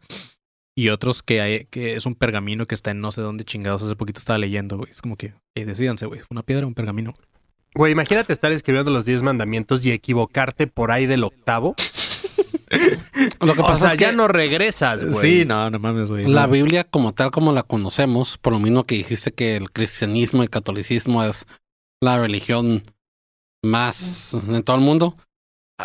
y 0.75 0.89
otros 0.89 1.23
que, 1.23 1.41
hay, 1.41 1.65
que 1.65 1.95
es 1.95 2.05
un 2.05 2.13
pergamino 2.13 2.67
que 2.67 2.75
está 2.75 2.91
en 2.91 2.99
no 2.99 3.11
sé 3.11 3.21
dónde 3.21 3.43
chingados. 3.43 3.81
Hace 3.81 3.95
poquito 3.95 4.19
estaba 4.19 4.37
leyendo, 4.37 4.77
güey. 4.77 4.91
Es 4.91 5.01
como 5.01 5.17
que, 5.17 5.33
eh, 5.55 5.65
decídanse, 5.65 6.05
güey. 6.05 6.21
¿Una 6.29 6.43
piedra 6.43 6.65
o 6.65 6.67
un 6.67 6.75
pergamino? 6.75 7.15
güey, 7.75 7.91
imagínate 7.91 8.31
estar 8.31 8.51
escribiendo 8.51 8.91
los 8.91 9.03
10 9.03 9.23
mandamientos 9.23 9.83
y 9.83 9.91
equivocarte 9.91 10.67
por 10.67 10.91
ahí 10.91 11.07
del 11.07 11.23
octavo. 11.23 11.75
Lo 13.41 13.53
que 13.53 13.61
O 13.61 13.65
pasa 13.65 13.79
sea, 13.81 13.91
es 13.91 13.97
que 13.97 14.05
ya 14.05 14.11
no 14.11 14.27
regresas, 14.27 15.03
güey. 15.03 15.13
Sí, 15.39 15.45
no, 15.45 15.69
no 15.69 15.79
mames, 15.79 16.09
güey. 16.09 16.25
la 16.25 16.47
no. 16.47 16.53
Biblia 16.53 16.83
como 16.83 17.13
tal 17.13 17.31
como 17.31 17.51
la 17.53 17.63
conocemos, 17.63 18.37
por 18.37 18.53
lo 18.53 18.59
mismo 18.59 18.85
que 18.85 18.95
dijiste 18.95 19.31
que 19.31 19.55
el 19.57 19.71
cristianismo 19.71 20.41
y 20.41 20.45
el 20.45 20.49
catolicismo 20.49 21.23
es 21.23 21.45
la 22.01 22.17
religión 22.17 22.83
más 23.63 24.33
en 24.33 24.63
todo 24.63 24.75
el 24.75 24.81
mundo, 24.81 25.15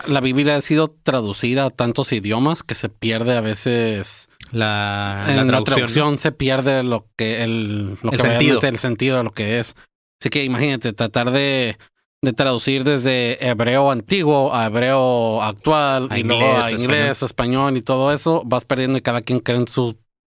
la 0.07 0.21
Biblia 0.21 0.57
ha 0.57 0.63
sido 0.63 0.89
traducida 0.89 1.65
a 1.67 1.71
tantos 1.71 2.13
idiomas 2.13 2.63
que 2.63 2.75
se 2.75 2.89
pierde 2.89 3.37
a 3.37 3.41
veces 3.41 4.29
La, 4.51 5.25
la 5.27 5.31
en 5.33 5.37
la 5.47 5.47
traducción. 5.47 5.65
traducción 5.65 6.19
se 6.19 6.33
pierde 6.33 6.83
lo 6.83 7.07
que 7.17 7.43
el, 7.43 7.99
lo 8.03 8.13
El 8.13 8.19
que 8.19 8.23
sentido. 8.23 8.61
el 8.63 8.79
sentido 8.79 9.17
de 9.19 9.25
lo 9.25 9.33
que 9.33 9.59
es. 9.61 9.75
Así 10.21 10.31
que 10.31 10.45
imagínate 10.45 10.93
tratar 10.93 11.31
de, 11.31 11.79
de 12.23 12.33
traducir 12.33 12.83
desde 12.85 13.47
hebreo 13.49 13.91
antiguo 13.91 14.55
a 14.55 14.67
hebreo 14.67 15.41
actual 15.43 16.09
A 16.11 16.19
y 16.19 16.23
luego 16.25 16.45
a 16.45 16.71
inglés, 16.71 16.83
inglés, 16.83 17.23
español 17.23 17.77
y 17.77 17.83
todo 17.83 18.13
eso, 18.13 18.43
vas 18.45 18.65
perdiendo 18.65 18.99
y 18.99 19.03
cada 19.03 19.21
quien 19.23 19.39
cree 19.41 19.59
en 19.59 19.69
su 19.69 19.97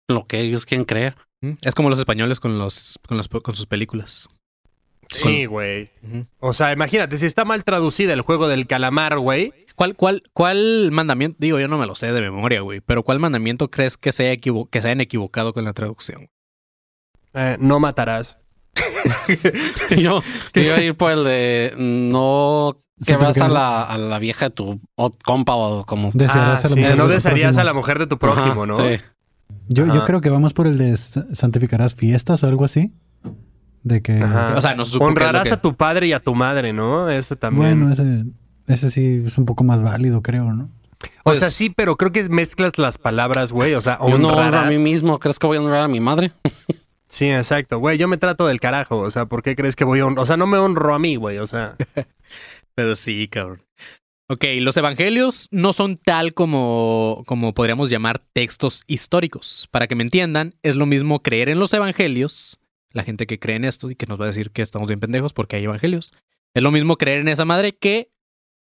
lo 0.08 0.26
que 0.26 0.40
ellos 0.40 0.66
quieren 0.66 0.84
creer. 0.84 1.16
Es 1.62 1.74
como 1.74 1.88
los 1.88 1.98
españoles 1.98 2.38
con, 2.40 2.58
los, 2.58 2.98
con, 3.08 3.16
las- 3.16 3.28
con 3.28 3.54
sus 3.54 3.66
películas. 3.66 4.28
Sí, 5.08 5.46
güey. 5.46 5.90
O 6.38 6.52
sea, 6.52 6.72
imagínate, 6.72 7.16
si 7.18 7.26
está 7.26 7.44
mal 7.44 7.64
traducida 7.64 8.12
el 8.12 8.20
juego 8.20 8.46
del 8.46 8.66
calamar, 8.66 9.18
güey. 9.18 9.52
¿Cuál, 9.74 9.96
cuál, 9.96 10.22
¿Cuál 10.34 10.90
mandamiento? 10.92 11.36
Digo, 11.40 11.58
yo 11.58 11.66
no 11.66 11.78
me 11.78 11.86
lo 11.86 11.94
sé 11.94 12.12
de 12.12 12.20
memoria, 12.20 12.60
güey. 12.60 12.80
Pero 12.80 13.02
¿cuál 13.02 13.18
mandamiento 13.18 13.70
crees 13.70 13.96
que 13.96 14.12
se, 14.12 14.24
haya 14.24 14.32
equivo- 14.34 14.68
que 14.68 14.82
se 14.82 14.88
hayan 14.88 15.00
equivocado 15.00 15.52
con 15.54 15.64
la 15.64 15.72
traducción? 15.72 16.28
eh, 17.32 17.56
no 17.58 17.80
matarás. 17.80 18.36
yo 19.96 20.22
iba 20.54 20.74
a 20.76 20.82
ir 20.82 20.96
por 20.96 21.12
el 21.12 21.24
de 21.24 21.74
no 21.76 22.76
que 23.04 23.14
Sí, 23.14 23.18
vas 23.18 23.38
a 23.38 23.48
la, 23.48 23.82
a 23.84 23.96
la 23.96 24.18
vieja 24.18 24.46
de 24.46 24.50
tu 24.50 24.80
o- 24.94 25.16
compa 25.24 25.54
o 25.54 25.86
como 25.86 26.10
Desearás 26.12 26.64
Ah, 26.64 26.66
a 26.66 26.68
la 26.70 26.74
sí, 26.74 26.80
mujer 26.80 26.96
no 26.98 27.02
de 27.04 27.08
tu 27.08 27.14
desearías 27.14 27.56
a 27.56 27.64
la 27.64 27.70
prójimo. 27.72 27.80
mujer 27.80 27.98
de 27.98 28.06
tu 28.06 28.18
prójimo, 28.18 28.62
Ajá, 28.64 28.66
¿no? 28.66 28.76
sí. 28.76 29.00
Yo, 29.68 29.86
yo 29.86 29.92
Ajá. 29.94 30.04
creo 30.04 30.20
que 30.20 30.28
vamos 30.30 30.52
por 30.52 30.66
el 30.66 30.76
de 30.76 30.96
santificarás 30.96 31.94
fiestas 31.94 32.42
o 32.44 32.46
algo 32.46 32.64
así. 32.66 32.92
De 33.82 34.02
que. 34.02 34.20
Ajá. 34.22 34.54
O 34.56 34.60
sea, 34.60 34.74
no 34.74 34.84
supo 34.84 35.06
Honrarás 35.06 35.44
que- 35.44 35.52
a 35.54 35.60
tu 35.62 35.74
padre 35.76 36.08
y 36.08 36.12
a 36.12 36.20
tu 36.20 36.34
madre, 36.34 36.74
¿no? 36.74 37.08
Eso 37.08 37.36
también. 37.36 37.80
Bueno, 37.88 37.92
ese, 37.94 38.24
ese 38.66 38.90
sí 38.90 39.22
es 39.26 39.38
un 39.38 39.46
poco 39.46 39.64
más 39.64 39.82
válido, 39.82 40.20
creo, 40.22 40.52
¿no? 40.52 40.68
o 41.24 41.34
sea, 41.34 41.46
pues- 41.48 41.54
sí, 41.54 41.70
pero 41.70 41.96
creo 41.96 42.12
que 42.12 42.28
mezclas 42.28 42.76
las 42.76 42.98
palabras, 42.98 43.50
güey. 43.52 43.72
O 43.74 43.80
sea, 43.80 43.96
Yo 44.06 44.18
no 44.18 44.28
honro 44.28 44.40
a 44.42 44.46
honrarás. 44.46 44.68
mí 44.68 44.76
mismo, 44.78 45.18
¿crees 45.18 45.38
que 45.38 45.46
voy 45.46 45.56
a 45.56 45.62
honrar 45.62 45.82
a 45.84 45.88
mi 45.88 46.00
madre? 46.00 46.32
Sí, 47.10 47.30
exacto. 47.30 47.78
Güey, 47.78 47.98
yo 47.98 48.08
me 48.08 48.16
trato 48.16 48.46
del 48.46 48.60
carajo. 48.60 48.98
O 48.98 49.10
sea, 49.10 49.26
¿por 49.26 49.42
qué 49.42 49.54
crees 49.54 49.76
que 49.76 49.84
voy 49.84 50.00
a 50.00 50.06
honrar? 50.06 50.22
O 50.22 50.26
sea, 50.26 50.36
no 50.38 50.46
me 50.46 50.56
honro 50.56 50.94
a 50.94 50.98
mí, 50.98 51.16
güey. 51.16 51.38
O 51.38 51.46
sea, 51.46 51.76
Pero 52.74 52.94
sí, 52.94 53.28
cabrón. 53.28 53.62
Ok, 54.28 54.44
los 54.60 54.76
evangelios 54.76 55.48
no 55.50 55.72
son 55.72 55.96
tal 55.96 56.34
como, 56.34 57.24
como 57.26 57.52
podríamos 57.52 57.90
llamar 57.90 58.20
textos 58.32 58.84
históricos. 58.86 59.68
Para 59.70 59.88
que 59.88 59.96
me 59.96 60.04
entiendan, 60.04 60.54
es 60.62 60.76
lo 60.76 60.86
mismo 60.86 61.20
creer 61.20 61.48
en 61.48 61.58
los 61.58 61.74
evangelios, 61.74 62.60
la 62.92 63.02
gente 63.02 63.26
que 63.26 63.40
cree 63.40 63.56
en 63.56 63.64
esto 63.64 63.90
y 63.90 63.96
que 63.96 64.06
nos 64.06 64.20
va 64.20 64.24
a 64.24 64.28
decir 64.28 64.50
que 64.50 64.62
estamos 64.62 64.88
bien 64.88 65.00
pendejos 65.00 65.32
porque 65.32 65.56
hay 65.56 65.64
evangelios. 65.64 66.12
Es 66.54 66.62
lo 66.62 66.70
mismo 66.70 66.96
creer 66.96 67.20
en 67.20 67.28
esa 67.28 67.44
madre 67.44 67.76
que 67.76 68.12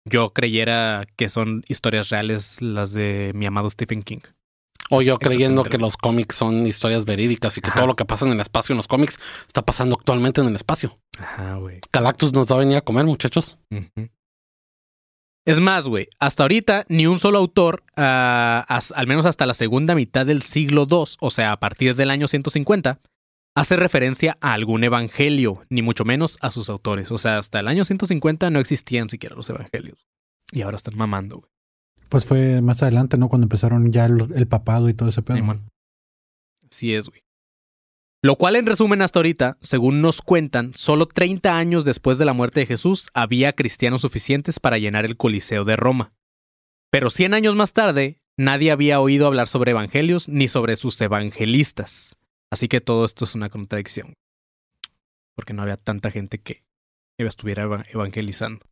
yo 0.05 0.35
creyera 0.35 1.07
que 1.17 1.31
son 1.31 1.65
historias 1.67 2.11
reales 2.11 2.61
las 2.61 2.93
de 2.93 3.33
mi 3.35 3.47
amado 3.47 3.71
Stephen 3.71 4.03
King. 4.03 4.21
O 4.91 5.01
yo 5.03 5.19
creyendo 5.19 5.65
que 5.65 5.79
los 5.79 5.97
cómics 5.97 6.37
son 6.37 6.67
historias 6.67 7.05
verídicas 7.07 7.57
y 7.57 7.61
que 7.61 7.71
Ajá. 7.71 7.79
todo 7.81 7.87
lo 7.87 7.97
que 7.97 8.05
pasa 8.05 8.27
en 8.27 8.33
el 8.33 8.41
espacio 8.41 8.75
en 8.75 8.77
los 8.77 8.87
cómics 8.87 9.19
está 9.47 9.63
pasando 9.63 9.97
actualmente 9.99 10.41
en 10.41 10.49
el 10.49 10.57
espacio. 10.57 10.99
Ajá, 11.19 11.57
güey. 11.57 11.81
Galactus 11.93 12.33
nos 12.33 12.51
va 12.51 12.57
a 12.57 12.59
venir 12.59 12.77
a 12.77 12.81
comer, 12.83 13.05
muchachos. 13.07 13.57
Es 15.47 15.61
más, 15.61 15.87
güey, 15.89 16.09
hasta 16.19 16.43
ahorita 16.45 16.87
ni 16.89 17.07
un 17.07 17.19
solo 17.19 17.39
autor, 17.39 17.83
ah, 17.97 18.65
as- 18.69 18.93
al 18.93 19.07
menos 19.07 19.27
hasta 19.27 19.45
la 19.47 19.53
segunda 19.55 19.95
mitad 19.95 20.25
del 20.25 20.41
siglo 20.43 20.87
II, 20.91 21.05
o 21.21 21.31
sea, 21.31 21.53
a 21.53 21.61
partir 21.61 21.95
del 21.97 22.11
año 22.11 22.29
150, 22.29 23.01
hace 23.55 23.77
referencia 23.77 24.39
a 24.41 24.55
algún 24.55 24.85
evangelio, 24.85 25.63
ni 25.69 25.83
mucho 25.83 26.05
menos 26.05 26.39
a 26.41 26.51
sus 26.51 26.71
autores. 26.71 27.11
O 27.11 27.19
sea, 27.19 27.39
hasta 27.39 27.61
el 27.61 27.69
año 27.69 27.85
150 27.85 28.49
no 28.51 28.59
existían 28.59 29.11
siquiera 29.11 29.37
los 29.37 29.49
evangelios. 29.51 30.07
Y 30.51 30.63
ahora 30.63 30.77
están 30.77 30.97
mamando, 30.97 31.39
güey. 31.41 31.51
Pues 32.09 32.25
fue 32.27 32.61
más 32.61 32.83
adelante, 32.83 33.17
¿no? 33.17 33.29
Cuando 33.29 33.45
empezaron 33.47 33.93
ya 33.93 34.07
el, 34.07 34.47
papado 34.47 34.89
y 34.89 34.95
todo 34.95 35.09
ese 35.09 35.23
pedo. 35.23 35.37
Simón. 35.37 35.69
Así 36.71 36.95
es, 36.95 37.09
güey. 37.09 37.23
Lo 38.23 38.37
cual, 38.37 38.57
en 38.57 38.67
resumen, 38.67 39.03
hasta 39.03 39.19
ahorita, 39.19 39.59
según 39.61 40.01
nos 40.01 40.23
cuentan, 40.23 40.73
solo 40.75 41.07
30 41.07 41.57
años 41.59 41.85
después 41.85 42.17
de 42.17 42.25
la 42.25 42.33
muerte 42.33 42.61
de 42.61 42.67
Jesús 42.67 43.11
había 43.13 43.53
cristianos 43.53 44.01
suficientes 44.01 44.61
para 44.61 44.79
llenar 44.79 45.05
el 45.05 45.17
Coliseo 45.17 45.65
de 45.65 45.77
Roma. 45.77 46.15
Pero 46.91 47.11
100 47.11 47.35
años 47.35 47.55
más 47.55 47.73
tarde, 47.75 48.21
nadie 48.39 48.71
había 48.71 49.01
oído 49.01 49.27
hablar 49.27 49.49
sobre 49.49 49.73
evangelios 49.73 50.29
ni 50.29 50.49
sobre 50.49 50.77
sus 50.77 50.99
evangelistas. 51.03 52.17
Así 52.51 52.69
que 52.69 52.81
todo 52.81 53.05
esto 53.05 53.25
es 53.27 53.35
una 53.35 53.51
contradicción. 53.51 54.15
Porque 55.35 55.53
no 55.53 55.63
había 55.63 55.77
tanta 55.77 56.11
gente 56.11 56.39
que 56.39 56.63
estuviera 57.19 57.65
eva- 57.65 57.85
evangelizando. 57.93 58.65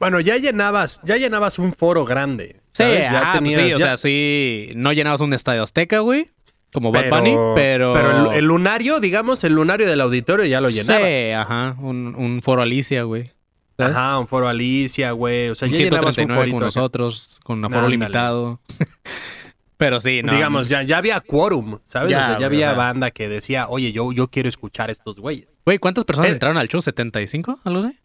Bueno, 0.00 0.20
ya 0.20 0.36
llenabas, 0.36 1.00
ya 1.04 1.16
llenabas 1.16 1.58
un 1.58 1.72
foro 1.72 2.04
grande. 2.04 2.60
Sí. 2.72 2.84
Ya 2.84 3.18
ah, 3.20 3.22
pues 3.32 3.34
tenías- 3.54 3.60
sí, 3.60 3.72
o 3.74 3.78
ya- 3.78 3.86
sea, 3.86 3.96
sí, 3.96 4.70
no 4.76 4.92
llenabas 4.92 5.20
un 5.20 5.32
estadio 5.34 5.62
azteca, 5.62 5.98
güey, 6.00 6.30
como 6.72 6.92
Bad 6.92 7.08
Bunny, 7.10 7.34
pero... 7.54 7.92
Pero 7.94 8.30
el, 8.32 8.38
el 8.38 8.44
lunario, 8.44 9.00
digamos, 9.00 9.42
el 9.44 9.54
lunario 9.54 9.88
del 9.88 10.00
auditorio 10.00 10.44
ya 10.46 10.60
lo 10.60 10.68
llenaba. 10.68 11.00
Sí, 11.06 11.30
ajá. 11.32 11.76
Un, 11.80 12.14
un 12.16 12.40
foro 12.42 12.62
Alicia, 12.62 13.02
güey. 13.04 13.32
¿sabes? 13.76 13.94
Ajá, 13.96 14.18
un 14.18 14.28
foro 14.28 14.48
Alicia, 14.48 15.12
güey. 15.12 15.48
O 15.50 15.54
sea, 15.54 15.66
Un 15.68 15.74
ya 15.74 15.80
llenabas 15.84 16.06
un 16.18 16.26
139 16.26 16.40
forito 16.40 16.54
con 16.56 16.62
acá. 16.62 16.66
nosotros, 16.66 17.40
con 17.44 17.64
aforo 17.64 17.78
Ándale. 17.86 17.96
limitado. 17.96 18.60
Pero 19.76 20.00
sí, 20.00 20.22
no. 20.24 20.32
Digamos, 20.34 20.68
ya, 20.68 20.82
ya 20.82 20.98
había 20.98 21.20
quórum, 21.20 21.78
¿sabes? 21.86 22.10
Ya, 22.10 22.18
o 22.18 22.20
sea, 22.20 22.28
güey, 22.30 22.40
ya 22.40 22.46
había 22.46 22.66
o 22.66 22.70
sea. 22.70 22.78
banda 22.78 23.10
que 23.12 23.28
decía, 23.28 23.68
oye, 23.68 23.92
yo, 23.92 24.10
yo 24.12 24.26
quiero 24.28 24.48
escuchar 24.48 24.88
a 24.88 24.92
estos 24.92 25.20
güeyes. 25.20 25.46
Güey, 25.64 25.78
¿cuántas 25.78 26.04
personas 26.04 26.30
Eh. 26.30 26.34
entraron 26.34 26.58
al 26.58 26.68
show? 26.68 26.80
¿75? 26.80 27.58
¿Algo 27.64 27.78
así? 27.86 27.96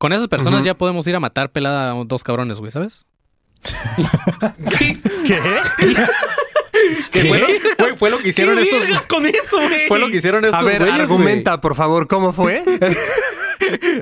Con 0.00 0.14
esas 0.14 0.28
personas 0.28 0.64
ya 0.64 0.72
podemos 0.72 1.06
ir 1.06 1.14
a 1.14 1.20
matar 1.20 1.52
pelada 1.52 1.92
a 1.92 2.04
dos 2.06 2.24
cabrones, 2.24 2.58
güey, 2.58 2.72
¿sabes? 2.72 3.04
¿Qué? 4.78 4.98
Que 7.12 7.24
fue, 7.24 7.38
lo, 7.38 7.46
güey, 7.46 7.96
fue 7.98 8.08
lo 8.10 8.18
que 8.20 8.30
hicieron 8.30 8.56
¿Qué 8.56 8.62
estos. 8.62 9.06
con 9.06 9.26
eso, 9.26 9.58
güey? 9.58 9.88
Fue 9.88 9.98
lo 9.98 10.08
que 10.08 10.16
hicieron 10.16 10.42
estos 10.46 10.58
A 10.58 10.62
ver, 10.64 10.78
güeyes, 10.78 10.94
güey. 10.96 11.02
argumenta, 11.02 11.60
por 11.60 11.74
favor, 11.74 12.08
¿cómo 12.08 12.32
fue? 12.32 12.62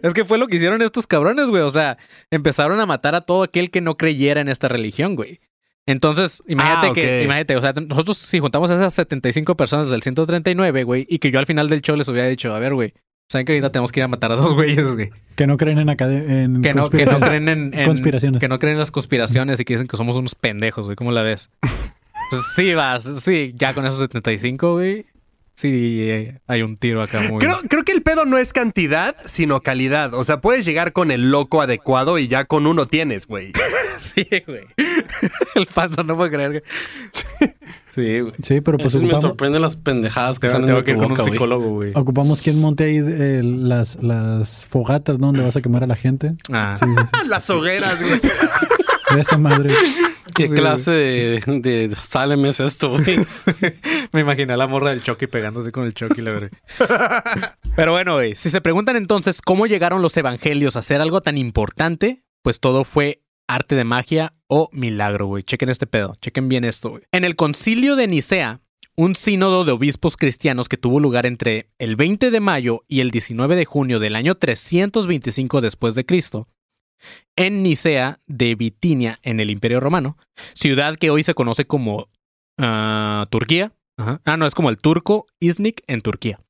Es 0.03 0.15
que 0.15 0.25
fue 0.25 0.39
lo 0.39 0.47
que 0.47 0.55
hicieron 0.55 0.81
estos 0.83 1.09
cabrones, 1.09 1.49
güey. 1.51 1.63
O 1.63 1.71
sea, 1.71 1.99
empezaron 2.31 2.79
a 2.79 2.87
matar 2.87 3.17
a 3.17 3.23
todo 3.23 3.43
aquel 3.43 3.73
que 3.73 3.81
no 3.81 3.97
creyera 3.97 4.41
en 4.41 4.49
esta 4.49 4.69
religión, 4.69 5.17
güey. 5.17 5.41
Entonces, 5.85 6.45
imagínate 6.47 6.87
Ah, 6.87 6.93
que, 6.95 7.23
imagínate, 7.25 7.57
o 7.57 7.61
sea, 7.61 7.73
nosotros 7.73 8.19
si 8.19 8.39
juntamos 8.39 8.71
a 8.71 8.77
esas 8.77 8.95
75 8.95 9.57
personas 9.57 9.91
del 9.91 10.01
139, 10.03 10.85
güey, 10.85 11.07
y 11.11 11.19
que 11.19 11.33
yo 11.33 11.41
al 11.41 11.47
final 11.47 11.69
del 11.69 11.83
show 11.83 11.97
les 11.97 12.09
hubiera 12.09 12.29
dicho, 12.29 12.55
a 12.55 12.59
ver, 12.61 12.73
güey, 12.75 12.95
saben 13.29 13.45
que 13.47 13.53
ahorita 13.53 13.71
tenemos 13.71 13.93
que 13.93 14.01
ir 14.01 14.05
a 14.05 14.09
matar 14.09 14.33
a 14.33 14.37
dos 14.37 14.55
güeyes, 14.55 14.95
güey. 14.95 15.11
Que 15.37 15.47
no 15.47 15.57
creen 15.57 15.79
en, 15.79 15.89
en 15.89 16.63
Que 16.63 16.75
no, 16.75 16.89
que 16.91 17.05
no 17.07 17.21
creen 17.21 17.49
en, 17.49 17.75
en- 17.79 17.85
Conspiraciones. 17.87 18.41
Que 18.41 18.49
no 18.49 18.59
creen 18.59 18.75
en 18.75 18.79
las 18.81 18.91
conspiraciones 18.91 19.61
y 19.61 19.65
que 19.65 19.75
dicen 19.75 19.87
que 19.87 19.97
somos 19.97 20.17
unos 20.17 20.35
pendejos, 20.35 20.87
güey. 20.87 20.97
¿Cómo 20.97 21.13
la 21.13 21.23
ves? 21.23 21.51
Pues 22.31 22.43
sí, 22.55 22.75
vas, 22.75 23.05
sí, 23.25 23.55
ya 23.57 23.73
con 23.73 23.87
esos 23.87 24.01
75, 24.01 24.75
güey. 24.75 25.07
Sí, 25.55 25.99
eh, 26.03 26.39
hay 26.47 26.61
un 26.61 26.77
tiro 26.77 27.01
acá 27.01 27.23
muy. 27.23 27.39
Creo, 27.39 27.57
creo 27.71 27.85
que 27.85 27.93
el 27.93 28.03
pedo 28.03 28.27
no 28.27 28.37
es 28.37 28.53
cantidad, 28.53 29.17
sino 29.25 29.63
calidad. 29.63 30.13
O 30.13 30.23
sea, 30.25 30.43
puedes 30.43 30.67
llegar 30.67 30.93
con 30.93 31.11
el 31.11 31.31
loco 31.31 31.63
adecuado 31.63 32.19
y 32.19 32.29
ya 32.29 32.45
con 32.45 32.67
uno 32.67 32.85
tienes, 32.85 33.27
güey. 33.27 33.53
Sí, 33.99 34.27
güey. 34.47 34.65
El 35.55 35.67
panzo 35.67 36.03
no 36.05 36.17
puede 36.17 36.31
creer 36.31 36.53
que. 36.53 36.63
Sí, 37.95 38.21
güey. 38.21 38.33
Sí, 38.43 38.61
pero 38.61 38.79
pues 38.79 38.91
Eso 38.95 38.99
me 38.99 39.07
ocupamos, 39.07 39.23
sorprenden 39.23 39.63
las 39.63 39.77
pendejadas 39.77 40.39
que 40.39 40.47
Tengo, 40.49 40.61
salen 40.61 40.77
de 40.77 40.85
que 40.85 40.91
ir 40.93 40.97
tu 40.97 41.03
con 41.03 41.13
un 41.13 41.17
boca, 41.19 41.31
psicólogo, 41.31 41.69
güey. 41.71 41.93
ocupamos 41.95 42.43
quien 42.43 42.61
monte 42.61 42.85
ahí 42.85 42.99
eh, 42.99 43.43
las, 43.45 44.03
las 44.03 44.67
fogatas, 44.67 45.19
¿no? 45.19 45.27
Donde 45.27 45.43
vas 45.43 45.57
a 45.57 45.61
quemar 45.63 45.83
a 45.85 45.87
la 45.87 45.97
gente. 45.97 46.35
Ah. 46.53 46.77
Sí, 46.79 46.85
sí, 46.87 46.93
sí. 46.97 47.27
Las 47.29 47.51
hogueras, 47.51 48.01
güey. 48.03 48.21
De 49.15 49.21
esa 49.21 49.39
madre. 49.39 49.71
¿Qué 50.35 50.47
Sí, 50.47 50.55
clase 50.55 50.91
de, 50.93 51.41
de 51.61 51.97
Salem 51.97 52.45
es 52.47 52.61
esto, 52.61 52.91
güey? 52.91 53.19
Me 54.13 54.21
imaginé 54.21 54.53
a 54.53 54.57
la 54.57 54.69
morra 54.69 54.91
del 54.91 55.03
Chucky 55.03 55.27
pegándose 55.27 55.73
con 55.73 55.85
el 55.85 55.95
Chucky, 55.95 56.21
la 56.23 56.31
verdad. 56.33 56.51
Pero 57.75 57.93
bueno, 57.93 58.15
güey, 58.15 58.37
si 58.37 58.51
se 58.51 58.61
preguntan 58.61 58.95
entonces 58.97 59.43
cómo 59.43 59.67
llegaron 59.67 60.03
los 60.03 60.17
evangelios 60.17 60.77
a 60.77 60.83
ser 60.83 61.01
algo 61.01 61.23
tan 61.23 61.39
importante, 61.39 62.23
pues 62.43 62.61
todo 62.61 62.85
fue 62.85 63.23
arte 63.49 63.75
de 63.75 63.85
magia 63.85 64.35
o 64.47 64.69
milagro, 64.73 65.27
güey. 65.27 65.43
Chequen 65.43 65.69
este 65.69 65.87
pedo, 65.87 66.17
chequen 66.21 66.49
bien 66.49 66.65
esto. 66.65 67.01
En 67.13 67.25
el 67.25 67.35
concilio 67.35 67.97
de 67.97 68.07
Nicea, 68.07 68.61
un 68.95 69.15
sínodo 69.15 69.65
de 69.65 69.73
obispos 69.73 70.17
cristianos 70.17 70.69
que 70.69 70.77
tuvo 70.77 71.01
lugar 71.01 71.27
entre 71.27 71.71
el 71.79 71.97
20 71.97 72.31
de 72.31 72.41
mayo 72.41 72.85
y 72.89 73.01
el 73.01 73.11
19 73.11 73.57
de 73.57 73.65
junio 73.65 73.99
del 74.01 74.17
año 74.17 74.37
325 74.37 75.61
después 75.61 75.95
de 75.95 76.05
Cristo, 76.05 76.49
en 77.37 77.63
Nicea 77.63 78.21
de 78.27 78.55
Bitinia, 78.55 79.19
en 79.23 79.41
el 79.41 79.51
Imperio 79.51 79.81
Romano, 79.81 80.17
ciudad 80.55 80.97
que 80.97 81.11
hoy 81.11 81.23
se 81.23 81.35
conoce 81.35 81.65
como 81.65 82.09
ah, 82.59 83.27
Turquía. 83.31 83.73
Ah, 83.97 84.37
no, 84.37 84.47
es 84.47 84.55
como 84.55 84.71
el 84.71 84.79
turco 84.79 85.27
Iznik 85.41 85.83
en 85.89 86.03
Turquía. 86.03 86.41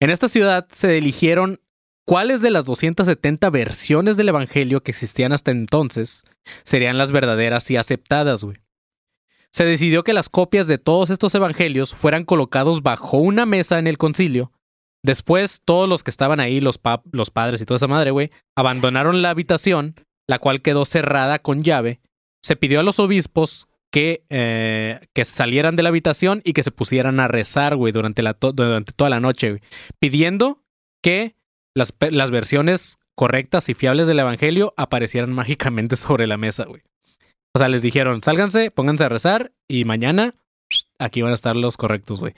En 0.00 0.10
esta 0.10 0.28
ciudad 0.28 0.66
se 0.70 0.98
eligieron 0.98 1.60
cuáles 2.08 2.40
de 2.40 2.50
las 2.50 2.64
270 2.64 3.50
versiones 3.50 4.16
del 4.16 4.30
Evangelio 4.30 4.82
que 4.82 4.92
existían 4.92 5.34
hasta 5.34 5.50
entonces 5.50 6.24
serían 6.64 6.96
las 6.96 7.12
verdaderas 7.12 7.70
y 7.70 7.76
aceptadas, 7.76 8.44
güey. 8.44 8.56
Se 9.52 9.66
decidió 9.66 10.04
que 10.04 10.14
las 10.14 10.30
copias 10.30 10.66
de 10.66 10.78
todos 10.78 11.10
estos 11.10 11.34
evangelios 11.34 11.94
fueran 11.94 12.24
colocados 12.24 12.82
bajo 12.82 13.18
una 13.18 13.44
mesa 13.44 13.78
en 13.78 13.86
el 13.86 13.98
concilio. 13.98 14.52
Después, 15.02 15.60
todos 15.62 15.86
los 15.86 16.02
que 16.02 16.10
estaban 16.10 16.40
ahí, 16.40 16.60
los, 16.60 16.80
los 17.12 17.30
padres 17.30 17.60
y 17.60 17.66
toda 17.66 17.76
esa 17.76 17.88
madre, 17.88 18.10
güey, 18.10 18.30
abandonaron 18.56 19.20
la 19.20 19.28
habitación, 19.28 19.94
la 20.26 20.38
cual 20.38 20.62
quedó 20.62 20.86
cerrada 20.86 21.38
con 21.40 21.62
llave. 21.62 22.00
Se 22.42 22.56
pidió 22.56 22.80
a 22.80 22.84
los 22.84 22.98
obispos 23.00 23.68
que, 23.90 24.24
eh, 24.30 25.00
que 25.12 25.26
salieran 25.26 25.76
de 25.76 25.82
la 25.82 25.90
habitación 25.90 26.40
y 26.42 26.54
que 26.54 26.62
se 26.62 26.70
pusieran 26.70 27.20
a 27.20 27.28
rezar, 27.28 27.76
güey, 27.76 27.92
durante, 27.92 28.22
durante 28.22 28.92
toda 28.92 29.10
la 29.10 29.20
noche, 29.20 29.60
pidiendo 30.00 30.62
que 31.02 31.37
las, 31.78 31.94
las 32.10 32.30
versiones 32.30 32.98
correctas 33.14 33.68
y 33.68 33.74
fiables 33.74 34.06
del 34.06 34.18
Evangelio 34.18 34.74
aparecieran 34.76 35.32
mágicamente 35.40 35.96
sobre 35.96 36.26
la 36.26 36.36
mesa, 36.36 36.64
güey. 36.64 36.82
O 37.54 37.58
sea, 37.58 37.68
les 37.68 37.82
dijeron, 37.82 38.22
sálganse, 38.22 38.70
pónganse 38.70 39.04
a 39.04 39.08
rezar 39.08 39.52
y 39.66 39.84
mañana 39.84 40.34
aquí 40.98 41.22
van 41.22 41.32
a 41.32 41.34
estar 41.34 41.56
los 41.56 41.76
correctos, 41.76 42.20
güey. 42.20 42.34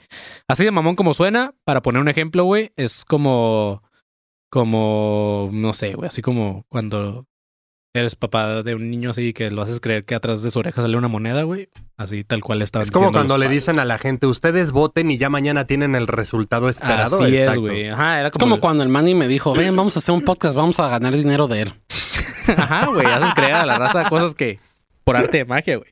Así 0.47 0.63
de 0.63 0.71
mamón 0.71 0.95
como 0.95 1.13
suena, 1.13 1.53
para 1.65 1.81
poner 1.81 2.01
un 2.01 2.07
ejemplo, 2.07 2.45
güey, 2.45 2.71
es 2.77 3.03
como, 3.03 3.83
como, 4.49 5.49
no 5.51 5.73
sé, 5.73 5.93
güey, 5.93 6.07
así 6.07 6.21
como 6.21 6.65
cuando 6.69 7.25
eres 7.93 8.15
papá 8.15 8.63
de 8.63 8.73
un 8.75 8.89
niño 8.89 9.09
así 9.09 9.33
que 9.33 9.51
lo 9.51 9.61
haces 9.61 9.79
creer 9.81 10.05
que 10.05 10.15
atrás 10.15 10.41
de 10.43 10.51
su 10.51 10.59
oreja 10.59 10.81
sale 10.81 10.95
una 10.97 11.07
moneda, 11.09 11.43
güey. 11.43 11.69
Así 11.97 12.23
tal 12.23 12.41
cual 12.41 12.61
estaban 12.61 12.83
Es 12.85 12.91
como 12.91 13.11
cuando 13.11 13.37
le 13.37 13.45
padres. 13.47 13.61
dicen 13.63 13.79
a 13.79 13.85
la 13.85 13.97
gente, 13.97 14.27
ustedes 14.27 14.71
voten 14.71 15.11
y 15.11 15.17
ya 15.17 15.29
mañana 15.29 15.65
tienen 15.67 15.95
el 15.95 16.07
resultado 16.07 16.69
esperado. 16.69 17.21
Así 17.23 17.35
es, 17.35 17.41
Exacto. 17.41 17.61
güey. 17.61 17.89
Ajá, 17.89 18.19
era 18.19 18.27
Es 18.29 18.33
como, 18.33 18.45
como 18.45 18.55
el- 18.55 18.61
cuando 18.61 18.83
el 18.83 18.89
Manny 18.89 19.13
me 19.15 19.27
dijo, 19.27 19.53
ven, 19.53 19.75
vamos 19.75 19.95
a 19.97 19.99
hacer 19.99 20.15
un 20.15 20.21
podcast, 20.21 20.55
vamos 20.55 20.79
a 20.79 20.87
ganar 20.89 21.15
dinero 21.15 21.47
de 21.47 21.61
él. 21.63 21.73
Ajá, 22.57 22.85
güey, 22.87 23.05
haces 23.05 23.33
creer 23.33 23.53
a 23.55 23.65
la 23.65 23.77
raza 23.77 24.07
cosas 24.09 24.35
que 24.35 24.59
por 25.03 25.17
arte 25.17 25.37
de 25.39 25.45
magia, 25.45 25.77
güey. 25.77 25.91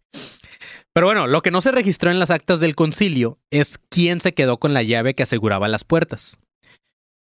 Pero 0.94 1.06
bueno, 1.08 1.28
lo 1.28 1.42
que 1.42 1.52
no 1.52 1.62
se 1.62 1.72
registró 1.72 2.10
en 2.12 2.20
las 2.20 2.32
actas 2.32 2.60
del 2.60 2.76
concilio 2.76 3.38
es 3.52 3.78
quién 3.90 4.22
se 4.22 4.34
quedó 4.34 4.58
con 4.58 4.74
la 4.74 4.82
llave 4.84 5.14
que 5.14 5.24
aseguraba 5.24 5.68
las 5.68 5.84
puertas. 5.84 6.38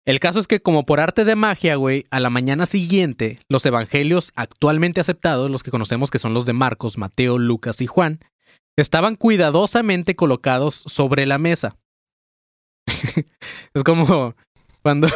El 0.05 0.19
caso 0.19 0.39
es 0.39 0.47
que 0.47 0.61
como 0.61 0.85
por 0.85 0.99
arte 0.99 1.25
de 1.25 1.35
magia, 1.35 1.75
güey, 1.75 2.05
a 2.09 2.19
la 2.19 2.29
mañana 2.29 2.65
siguiente, 2.65 3.39
los 3.49 3.65
evangelios 3.65 4.31
actualmente 4.35 5.01
aceptados, 5.01 5.51
los 5.51 5.63
que 5.63 5.71
conocemos 5.71 6.09
que 6.09 6.19
son 6.19 6.33
los 6.33 6.45
de 6.45 6.53
Marcos, 6.53 6.97
Mateo, 6.97 7.37
Lucas 7.37 7.81
y 7.81 7.87
Juan, 7.87 8.19
estaban 8.77 9.15
cuidadosamente 9.15 10.15
colocados 10.15 10.83
sobre 10.87 11.25
la 11.25 11.37
mesa. 11.37 11.77
es 13.73 13.83
como 13.83 14.35
cuando, 14.81 15.07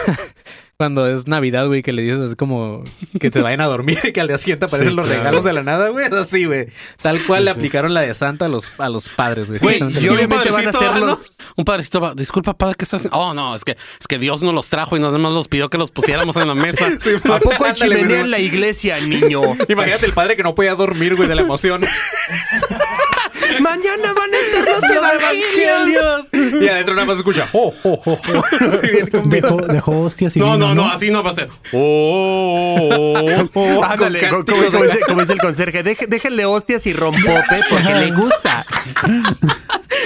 cuando 0.78 1.08
es 1.08 1.28
Navidad, 1.28 1.68
güey, 1.68 1.82
que 1.82 1.94
le 1.94 2.02
dices 2.02 2.20
así 2.20 2.36
como 2.36 2.84
que 3.20 3.30
te 3.30 3.42
vayan 3.42 3.62
a 3.62 3.66
dormir 3.66 4.00
y 4.04 4.12
que 4.12 4.22
al 4.22 4.28
día 4.28 4.38
siguiente 4.38 4.66
aparecen 4.66 4.92
Sí, 4.92 4.96
los 4.96 5.06
claro. 5.06 5.20
regalos 5.22 5.44
de 5.44 5.54
la 5.54 5.64
nada, 5.64 5.90
güey. 5.90 6.06
Así, 6.08 6.46
güey. 6.46 6.68
Tal 7.02 7.24
cual 7.26 7.46
le 7.46 7.52
aplicaron 7.52 7.94
la 7.94 8.02
de 8.02 8.14
Santa 8.14 8.46
a 8.46 8.48
los, 8.50 8.72
a 8.80 8.90
los 8.90 9.08
padres, 9.10 9.50
güey. 9.50 9.60
Güey, 9.60 10.04
y 10.04 10.10
obviamente 10.10 10.52
van 10.52 10.68
a 10.68 10.72
ser. 10.72 10.92
Un 11.56 11.66
padrecito 11.66 12.02
va, 12.02 12.16
disculpa, 12.16 12.58
padre, 12.58 12.76
¿qué 12.78 12.84
estás 12.86 13.02
haciendo? 13.02 13.18
Oh, 13.18 13.34
no, 13.34 13.56
es 13.56 13.64
que, 13.64 13.78
es 14.00 14.08
que 14.08 14.18
Dios 14.18 14.42
nos 14.42 14.54
los 14.54 14.70
trajo 14.70 14.98
y 14.98 15.00
nada 15.00 15.18
más 15.18 15.32
los 15.34 15.48
pidió 15.48 15.70
que 15.70 15.78
los 15.78 15.92
pusiéramos 15.92 16.36
en 16.36 16.48
la 16.48 16.56
mesa. 16.56 16.86
¿A 17.34 17.40
poco 17.40 17.66
hay 17.66 17.74
chimenea 17.74 18.08
sí. 18.08 18.14
en 18.16 18.32
la 18.32 18.40
iglesia, 18.40 19.00
niño? 19.00 19.42
Imagínate 19.70 20.06
el 20.06 20.14
padre 20.14 20.36
que 20.36 20.44
no 20.44 20.56
podía 20.56 20.76
dormir, 20.76 21.16
güey, 21.16 21.30
de 21.30 21.36
la 21.36 21.42
emoción. 21.44 21.86
Mañana 23.64 24.14
van 24.14 24.34
a 24.34 24.38
estar 24.38 24.66
los 24.68 24.84
evangelios. 24.92 26.62
Y 26.62 26.68
adentro 26.68 26.96
nada 26.96 27.08
más 27.08 27.18
escucha. 27.18 27.48
Oh, 27.54 27.74
oh, 27.84 28.02
oh, 28.06 28.20
oh. 28.36 28.44
Dejó, 29.30 29.58
dejó 29.62 30.02
hostias 30.02 30.36
y 30.36 30.40
No, 30.40 30.54
vino, 30.54 30.68
no, 30.70 30.76
no, 30.76 30.92
así 30.92 31.10
no 31.10 31.24
va 31.24 31.32
a 31.32 31.36
ser. 31.36 31.50
Oh, 31.72 32.90
oh, 32.92 33.50
oh. 33.54 33.84
Ándale, 33.90 34.28
con 34.30 34.44
co- 34.44 34.52
como, 35.08 35.22
dice, 35.22 35.34
el 35.34 35.40
conserje, 35.40 35.84
déjenle 35.84 36.46
hostias 36.46 36.86
y 36.88 36.94
rompope 36.94 37.62
porque 37.70 37.94
le 37.96 38.12
gusta. 38.12 38.66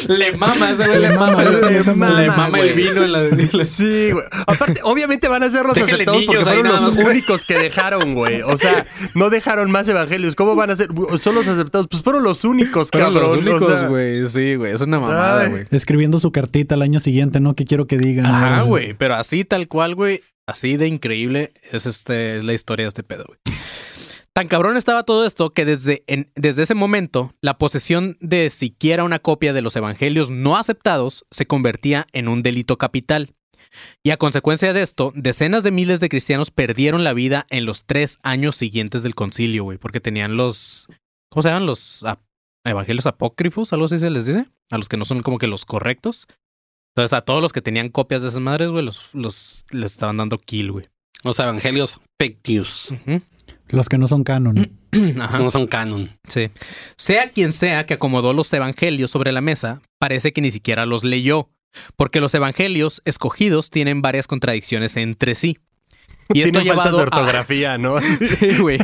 Le 0.08 0.32
mama, 0.38 0.72
ese 0.72 0.86
güey 0.88 1.00
le 1.02 1.10
Le 1.10 1.16
mama. 1.18 1.44
Le 1.44 1.72
le 1.84 1.94
mama, 1.94 2.36
mama, 2.38 2.60
el 2.60 2.74
vino 2.74 3.04
en 3.04 3.12
la... 3.12 3.66
Sí, 3.66 4.12
güey. 4.12 4.26
Aparte, 4.46 4.82
obviamente 4.84 5.28
van 5.28 5.44
a 5.44 5.50
ser 5.50 5.66
los 5.66 5.78
aceptados 5.78 6.24
porque 6.26 6.44
fueron 6.44 6.68
los 6.68 6.96
más. 6.98 7.06
únicos 7.06 7.46
que 7.46 7.58
dejaron, 7.58 8.14
güey. 8.14 8.42
O 8.42 8.58
sea, 8.58 8.86
no 9.16 9.30
dejaron 9.30 9.72
más 9.72 9.88
evangelios. 9.90 10.36
¿Cómo 10.36 10.56
van 10.56 10.72
a 10.72 10.76
ser? 10.76 10.90
Son 11.20 11.36
los 11.36 11.48
aceptados. 11.48 11.88
Pues 11.90 12.04
fueron 12.04 12.24
los 12.24 12.44
únicos, 12.44 12.90
Fueron 12.92 13.14
cabrón. 13.14 13.32
los 13.32 13.40
únicos, 13.40 13.64
o 13.64 13.78
sea. 13.80 13.88
güey. 13.88 14.28
Sí, 14.28 14.56
güey. 14.56 14.74
Es 14.74 14.82
una 14.82 15.00
mamada, 15.00 15.42
Ay. 15.42 15.50
güey. 15.50 15.66
Escribiendo 15.72 16.20
su 16.20 16.32
cartita 16.32 16.76
al 16.76 16.82
año 16.82 17.00
siguiente, 17.00 17.40
¿no? 17.40 17.56
¿Qué 17.56 17.66
quiero 17.66 17.88
que 17.88 17.98
digan? 17.98 18.26
Ajá, 18.26 18.46
Ahora, 18.48 18.62
güey. 18.64 18.94
Pero 18.94 19.16
así 19.16 19.44
tal 19.46 19.68
cual, 19.68 19.96
güey. 19.96 20.22
Así 20.46 20.78
de 20.78 20.88
increíble 20.88 21.52
es 21.72 21.86
este 21.86 22.38
es 22.38 22.44
la 22.44 22.54
historia 22.54 22.86
de 22.86 22.88
este 22.90 23.04
pedo, 23.04 23.26
güey. 23.28 23.40
Tan 24.38 24.48
cabrón 24.50 24.78
estaba 24.78 25.02
todo 25.02 25.26
esto 25.26 25.50
que 25.50 25.66
desde, 25.66 26.04
en- 26.06 26.32
desde 26.36 26.62
ese 26.62 26.76
momento 26.76 27.34
la 27.42 27.58
posesión 27.58 28.18
de 28.22 28.52
siquiera 28.52 29.04
una 29.04 29.18
copia 29.18 29.52
de 29.52 29.64
los 29.64 29.76
evangelios 29.76 30.30
no 30.30 30.58
aceptados 30.58 31.26
se 31.32 31.48
convertía 31.48 32.06
en 32.12 32.28
un 32.28 32.44
delito 32.44 32.78
capital. 32.78 33.34
Y 34.04 34.12
a 34.12 34.18
consecuencia 34.18 34.74
de 34.74 34.84
esto, 34.84 35.12
decenas 35.16 35.64
de 35.64 35.72
miles 35.72 36.00
de 36.00 36.10
cristianos 36.10 36.52
perdieron 36.52 37.04
la 37.04 37.14
vida 37.14 37.48
en 37.50 37.66
los 37.66 37.86
tres 37.86 38.20
años 38.22 38.56
siguientes 38.56 39.02
del 39.02 39.16
concilio, 39.16 39.64
güey, 39.64 39.80
porque 39.80 40.00
tenían 40.02 40.38
los... 40.38 40.86
¿Cómo 41.32 41.42
se 41.42 41.50
llaman? 41.50 41.66
Los 41.66 42.04
ap- 42.04 42.22
evangelios 42.64 43.08
apócrifos, 43.08 43.74
algo 43.74 43.86
así 43.86 43.98
se 43.98 44.12
les 44.12 44.28
dice. 44.28 44.46
A 44.70 44.78
los 44.78 44.88
que 44.88 44.98
no 44.98 45.06
son 45.06 45.24
como 45.24 45.40
que 45.40 45.48
los 45.48 45.66
correctos. 45.66 46.28
Entonces 46.96 47.14
a 47.18 47.22
todos 47.22 47.42
los 47.42 47.54
que 47.54 47.64
tenían 47.64 47.90
copias 47.90 48.22
de 48.22 48.28
esas 48.28 48.40
madres, 48.40 48.70
güey, 48.70 48.86
los, 48.86 49.10
los 49.14 49.66
les 49.72 49.94
estaban 49.94 50.18
dando 50.18 50.38
kill, 50.38 50.74
güey. 50.74 50.86
Los 51.24 51.40
evangelios 51.40 52.00
fake 52.20 52.48
news. 52.48 52.92
Ujú. 52.92 53.22
Los 53.70 53.90
que 53.90 53.98
no 53.98 54.08
son 54.08 54.24
canon. 54.24 54.72
Ajá. 55.20 55.38
No 55.40 55.52
son 55.52 55.68
canon. 55.68 56.10
Sí. 56.28 56.50
Sea 56.96 57.32
quien 57.32 57.54
sea 57.54 57.86
que 57.86 57.96
acomodó 57.96 58.34
los 58.34 58.52
evangelios 58.54 59.12
sobre 59.12 59.32
la 59.32 59.42
mesa, 59.42 59.82
parece 60.00 60.34
que 60.34 60.42
ni 60.42 60.52
siquiera 60.52 60.86
los 60.86 61.04
leyó, 61.04 61.50
porque 61.96 62.22
los 62.22 62.34
evangelios 62.34 63.02
escogidos 63.06 63.70
tienen 63.70 64.02
varias 64.02 64.28
contradicciones 64.28 64.98
entre 64.98 65.36
sí. 65.36 65.60
Y 66.34 66.42
esto 66.42 66.60
Tiene 66.60 66.70
faltas 66.76 66.86
llevado 66.94 66.98
de 66.98 67.04
a- 67.04 67.06
ortografía, 67.06 67.78
¿no? 67.78 68.00
Sí, 68.40 68.58
güey. 68.60 68.80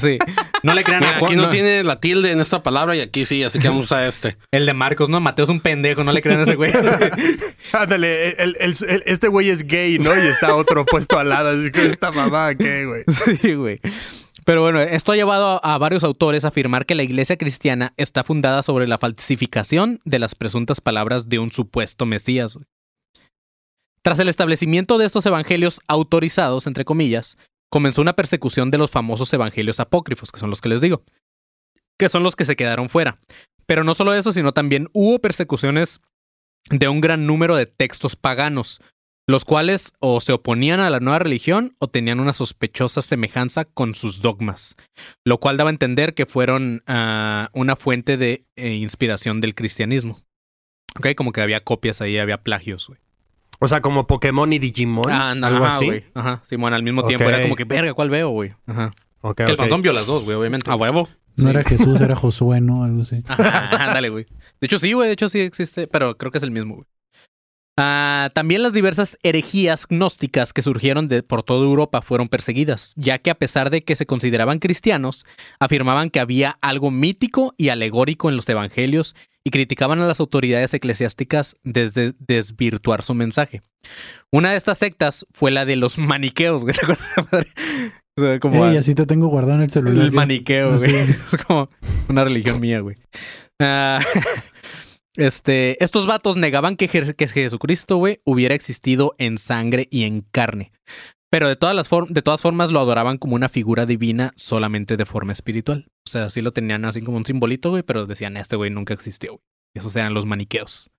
Sí. 0.00 0.18
No 0.62 0.74
le 0.74 0.84
crean 0.84 1.00
Mira, 1.00 1.16
a 1.16 1.18
Juan, 1.18 1.30
aquí 1.32 1.36
no, 1.36 1.42
no. 1.44 1.48
tiene 1.50 1.82
la 1.84 1.98
tilde 2.00 2.30
en 2.32 2.40
esta 2.40 2.62
palabra 2.62 2.94
y 2.96 3.00
aquí 3.00 3.26
sí, 3.26 3.42
así 3.44 3.58
que 3.58 3.68
vamos 3.68 3.90
a 3.92 4.06
este. 4.06 4.36
El 4.52 4.66
de 4.66 4.72
Marcos, 4.74 5.08
no, 5.08 5.20
Mateo 5.20 5.44
es 5.44 5.50
un 5.50 5.60
pendejo, 5.60 6.04
no 6.04 6.12
le 6.12 6.22
crean 6.22 6.40
a 6.40 6.42
ese 6.44 6.54
güey. 6.54 6.72
Ándale, 7.72 8.30
el- 8.42 8.56
el- 8.60 8.76
el- 8.88 9.02
este 9.06 9.28
güey 9.28 9.50
es 9.50 9.66
gay, 9.66 9.98
¿no? 9.98 10.14
Y 10.16 10.26
está 10.26 10.54
otro 10.54 10.84
puesto 10.84 11.18
al 11.18 11.28
lado, 11.28 11.50
así 11.58 11.70
que 11.70 11.86
esta 11.86 12.10
mamá, 12.12 12.54
¿qué, 12.54 12.84
güey? 12.86 13.04
Sí, 13.42 13.54
güey. 13.54 13.80
Pero 14.44 14.60
bueno, 14.62 14.80
esto 14.80 15.10
ha 15.10 15.16
llevado 15.16 15.60
a, 15.64 15.74
a 15.74 15.78
varios 15.78 16.04
autores 16.04 16.44
a 16.44 16.48
afirmar 16.48 16.86
que 16.86 16.94
la 16.94 17.02
iglesia 17.02 17.36
cristiana 17.36 17.92
está 17.96 18.22
fundada 18.22 18.62
sobre 18.62 18.86
la 18.86 18.96
falsificación 18.98 20.00
de 20.04 20.20
las 20.20 20.34
presuntas 20.36 20.80
palabras 20.80 21.28
de 21.28 21.40
un 21.40 21.50
supuesto 21.50 22.06
Mesías. 22.06 22.56
Tras 24.02 24.18
el 24.18 24.28
establecimiento 24.28 24.98
de 24.98 25.06
estos 25.06 25.26
evangelios 25.26 25.80
autorizados, 25.88 26.66
entre 26.66 26.84
comillas, 26.84 27.36
comenzó 27.70 28.02
una 28.02 28.14
persecución 28.14 28.70
de 28.70 28.78
los 28.78 28.90
famosos 28.90 29.32
evangelios 29.32 29.80
apócrifos, 29.80 30.30
que 30.30 30.40
son 30.40 30.50
los 30.50 30.60
que 30.60 30.68
les 30.68 30.80
digo, 30.80 31.02
que 31.98 32.08
son 32.08 32.22
los 32.22 32.36
que 32.36 32.44
se 32.44 32.56
quedaron 32.56 32.88
fuera. 32.88 33.18
Pero 33.66 33.84
no 33.84 33.94
solo 33.94 34.14
eso, 34.14 34.32
sino 34.32 34.52
también 34.52 34.88
hubo 34.92 35.18
persecuciones 35.18 36.00
de 36.70 36.88
un 36.88 37.00
gran 37.00 37.26
número 37.26 37.56
de 37.56 37.66
textos 37.66 38.16
paganos, 38.16 38.80
los 39.28 39.44
cuales 39.44 39.92
o 39.98 40.20
se 40.20 40.32
oponían 40.32 40.78
a 40.78 40.90
la 40.90 41.00
nueva 41.00 41.18
religión 41.18 41.74
o 41.78 41.88
tenían 41.88 42.20
una 42.20 42.32
sospechosa 42.32 43.02
semejanza 43.02 43.64
con 43.64 43.94
sus 43.94 44.22
dogmas, 44.22 44.76
lo 45.24 45.38
cual 45.38 45.56
daba 45.56 45.70
a 45.70 45.72
entender 45.72 46.14
que 46.14 46.26
fueron 46.26 46.82
ah, 46.86 47.50
una 47.52 47.74
fuente 47.74 48.16
de 48.16 48.46
eh, 48.54 48.74
inspiración 48.74 49.40
del 49.40 49.54
cristianismo. 49.54 50.20
Ok, 50.96 51.08
como 51.16 51.32
que 51.32 51.40
había 51.40 51.64
copias 51.64 52.00
ahí, 52.00 52.18
había 52.18 52.42
plagios, 52.42 52.86
güey. 52.86 53.00
O 53.66 53.68
sea, 53.68 53.80
como 53.80 54.06
Pokémon 54.06 54.52
y 54.52 54.58
Digimon, 54.60 55.02
Ah, 55.10 55.30
algo 55.32 55.64
ajá, 55.64 55.76
así. 55.76 55.84
güey. 55.86 56.04
Ajá, 56.14 56.40
Simón, 56.44 56.72
al 56.72 56.82
mismo 56.84 57.04
tiempo 57.04 57.28
era 57.28 57.42
como 57.42 57.56
que, 57.56 57.64
verga, 57.64 57.92
¿cuál 57.94 58.10
veo, 58.10 58.30
güey? 58.30 58.52
Ajá. 58.66 58.92
Que 59.36 59.42
el 59.42 59.56
panzón 59.56 59.82
vio 59.82 59.92
las 59.92 60.06
dos, 60.06 60.22
güey, 60.22 60.36
obviamente. 60.36 60.70
A 60.70 60.76
huevo. 60.76 61.08
No 61.36 61.44
Sí. 61.44 61.50
era 61.50 61.64
Jesús, 61.64 62.00
era 62.00 62.14
Josué, 62.14 62.60
¿no? 62.60 62.84
Algo 62.84 63.02
así. 63.02 63.22
Ajá, 63.28 63.84
ándale, 63.88 64.08
güey. 64.08 64.24
De 64.60 64.66
hecho, 64.66 64.78
sí, 64.78 64.92
güey. 64.92 65.08
De 65.08 65.14
hecho, 65.14 65.28
sí 65.28 65.40
existe, 65.40 65.88
pero 65.88 66.16
creo 66.16 66.30
que 66.30 66.38
es 66.38 66.44
el 66.44 66.52
mismo, 66.52 66.76
güey. 66.76 66.86
Ah, 67.78 68.30
también 68.32 68.62
las 68.62 68.72
diversas 68.72 69.18
herejías 69.22 69.86
gnósticas 69.86 70.54
que 70.54 70.62
surgieron 70.62 71.08
de, 71.08 71.22
por 71.22 71.42
toda 71.42 71.66
Europa 71.66 72.00
fueron 72.00 72.28
perseguidas, 72.28 72.94
ya 72.96 73.18
que 73.18 73.30
a 73.30 73.34
pesar 73.34 73.68
de 73.68 73.84
que 73.84 73.96
se 73.96 74.06
consideraban 74.06 74.60
cristianos, 74.60 75.26
afirmaban 75.60 76.08
que 76.08 76.20
había 76.20 76.56
algo 76.62 76.90
mítico 76.90 77.52
y 77.58 77.68
alegórico 77.68 78.30
en 78.30 78.36
los 78.36 78.48
evangelios 78.48 79.14
y 79.46 79.50
criticaban 79.52 80.00
a 80.00 80.06
las 80.08 80.18
autoridades 80.18 80.74
eclesiásticas 80.74 81.54
desde 81.62 82.14
desvirtuar 82.18 83.04
su 83.04 83.14
mensaje. 83.14 83.62
Una 84.32 84.50
de 84.50 84.56
estas 84.56 84.78
sectas 84.78 85.24
fue 85.32 85.52
la 85.52 85.64
de 85.64 85.76
los 85.76 85.98
maniqueos, 86.10 86.64
güey. 86.64 86.74
Así 88.76 88.94
te 88.96 89.06
tengo 89.06 89.28
guardado 89.28 89.58
en 89.58 89.62
el 89.64 89.70
celular. 89.70 90.04
el 90.06 90.10
ya. 90.10 90.16
maniqueo, 90.16 90.76
güey. 90.78 90.96
Es 91.32 91.36
como 91.46 91.70
una 92.08 92.24
religión 92.24 92.58
mía, 92.58 92.80
güey. 92.80 92.96
Ah, 93.62 94.00
este, 95.16 95.82
estos 95.84 96.08
vatos 96.08 96.36
negaban 96.36 96.76
que, 96.76 96.90
Je- 96.90 97.14
que 97.14 97.28
Jesucristo, 97.28 97.98
güey, 97.98 98.18
hubiera 98.24 98.56
existido 98.56 99.14
en 99.18 99.38
sangre 99.38 99.86
y 99.92 100.02
en 100.04 100.22
carne. 100.22 100.72
Pero 101.30 101.48
de 101.48 101.56
todas, 101.56 101.74
las 101.74 101.88
de 102.08 102.22
todas 102.22 102.40
formas 102.40 102.70
lo 102.70 102.80
adoraban 102.80 103.18
como 103.18 103.34
una 103.34 103.48
figura 103.48 103.84
divina 103.84 104.32
solamente 104.36 104.96
de 104.96 105.06
forma 105.06 105.32
espiritual. 105.32 105.88
O 106.06 106.10
sea, 106.10 106.30
sí 106.30 106.40
lo 106.40 106.52
tenían 106.52 106.84
así 106.84 107.02
como 107.02 107.16
un 107.16 107.26
simbolito, 107.26 107.70
güey, 107.70 107.82
pero 107.82 108.06
decían, 108.06 108.36
este 108.36 108.56
güey 108.56 108.70
nunca 108.70 108.94
existió, 108.94 109.32
güey. 109.32 109.42
Esos 109.74 109.94
eran 109.96 110.14
los 110.14 110.26
maniqueos. 110.26 110.90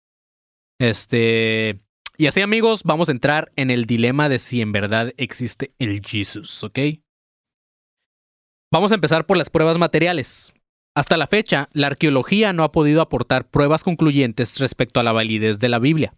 Este... 0.80 1.80
Y 2.20 2.26
así, 2.26 2.42
amigos, 2.42 2.82
vamos 2.84 3.10
a 3.10 3.12
entrar 3.12 3.52
en 3.56 3.70
el 3.70 3.86
dilema 3.86 4.28
de 4.28 4.40
si 4.40 4.62
en 4.62 4.72
verdad 4.72 5.14
existe 5.18 5.74
el 5.78 6.04
Jesus, 6.04 6.64
¿ok? 6.64 6.80
Vamos 8.72 8.92
a 8.92 8.96
empezar 8.96 9.26
por 9.26 9.38
las 9.38 9.50
pruebas 9.52 9.78
materiales. 9.78 10.52
Hasta 10.96 11.16
la 11.16 11.28
fecha, 11.28 11.70
la 11.74 11.88
arqueología 11.88 12.54
no 12.54 12.64
ha 12.64 12.72
podido 12.72 13.02
aportar 13.02 13.48
pruebas 13.48 13.84
concluyentes 13.84 14.58
respecto 14.58 15.00
a 15.00 15.04
la 15.04 15.12
validez 15.12 15.60
de 15.60 15.70
la 15.70 15.78
Biblia. 15.78 16.16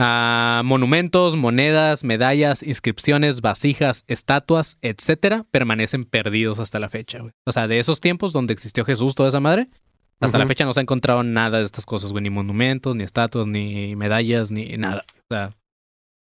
Ah, 0.00 0.62
monumentos, 0.64 1.34
monedas, 1.36 2.04
medallas, 2.04 2.62
inscripciones, 2.62 3.40
vasijas, 3.40 4.04
estatuas, 4.06 4.78
etcétera, 4.80 5.44
permanecen 5.50 6.04
perdidos 6.04 6.60
hasta 6.60 6.78
la 6.78 6.88
fecha. 6.88 7.18
güey. 7.18 7.32
O 7.44 7.52
sea, 7.52 7.66
de 7.66 7.80
esos 7.80 8.00
tiempos 8.00 8.32
donde 8.32 8.52
existió 8.52 8.84
Jesús, 8.84 9.14
toda 9.16 9.28
esa 9.28 9.40
madre, 9.40 9.68
hasta 10.20 10.38
la 10.38 10.46
fecha 10.46 10.64
no 10.64 10.72
se 10.72 10.80
ha 10.80 10.82
encontrado 10.82 11.22
nada 11.24 11.58
de 11.58 11.64
estas 11.64 11.84
cosas, 11.86 12.12
güey, 12.12 12.22
ni 12.22 12.30
monumentos, 12.30 12.94
ni 12.96 13.04
estatuas, 13.04 13.46
ni 13.46 13.94
medallas, 13.96 14.50
ni 14.52 14.76
nada. 14.76 15.04
O 15.30 15.34
sea, 15.34 15.56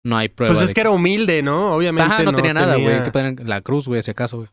no 0.04 0.16
hay 0.16 0.28
prueba. 0.28 0.54
Pues 0.54 0.64
es 0.68 0.72
que 0.74 0.80
era 0.82 0.90
humilde, 0.90 1.42
¿no? 1.42 1.74
Obviamente. 1.74 2.12
Ajá, 2.12 2.22
no, 2.22 2.32
tenía 2.34 2.54
nada, 2.54 2.76
güey. 2.76 3.10
tenía- 3.10 3.34
La 3.44 3.60
cruz, 3.62 3.88
güey, 3.88 4.02
si 4.02 4.10
acaso, 4.12 4.38
güey. 4.38 4.48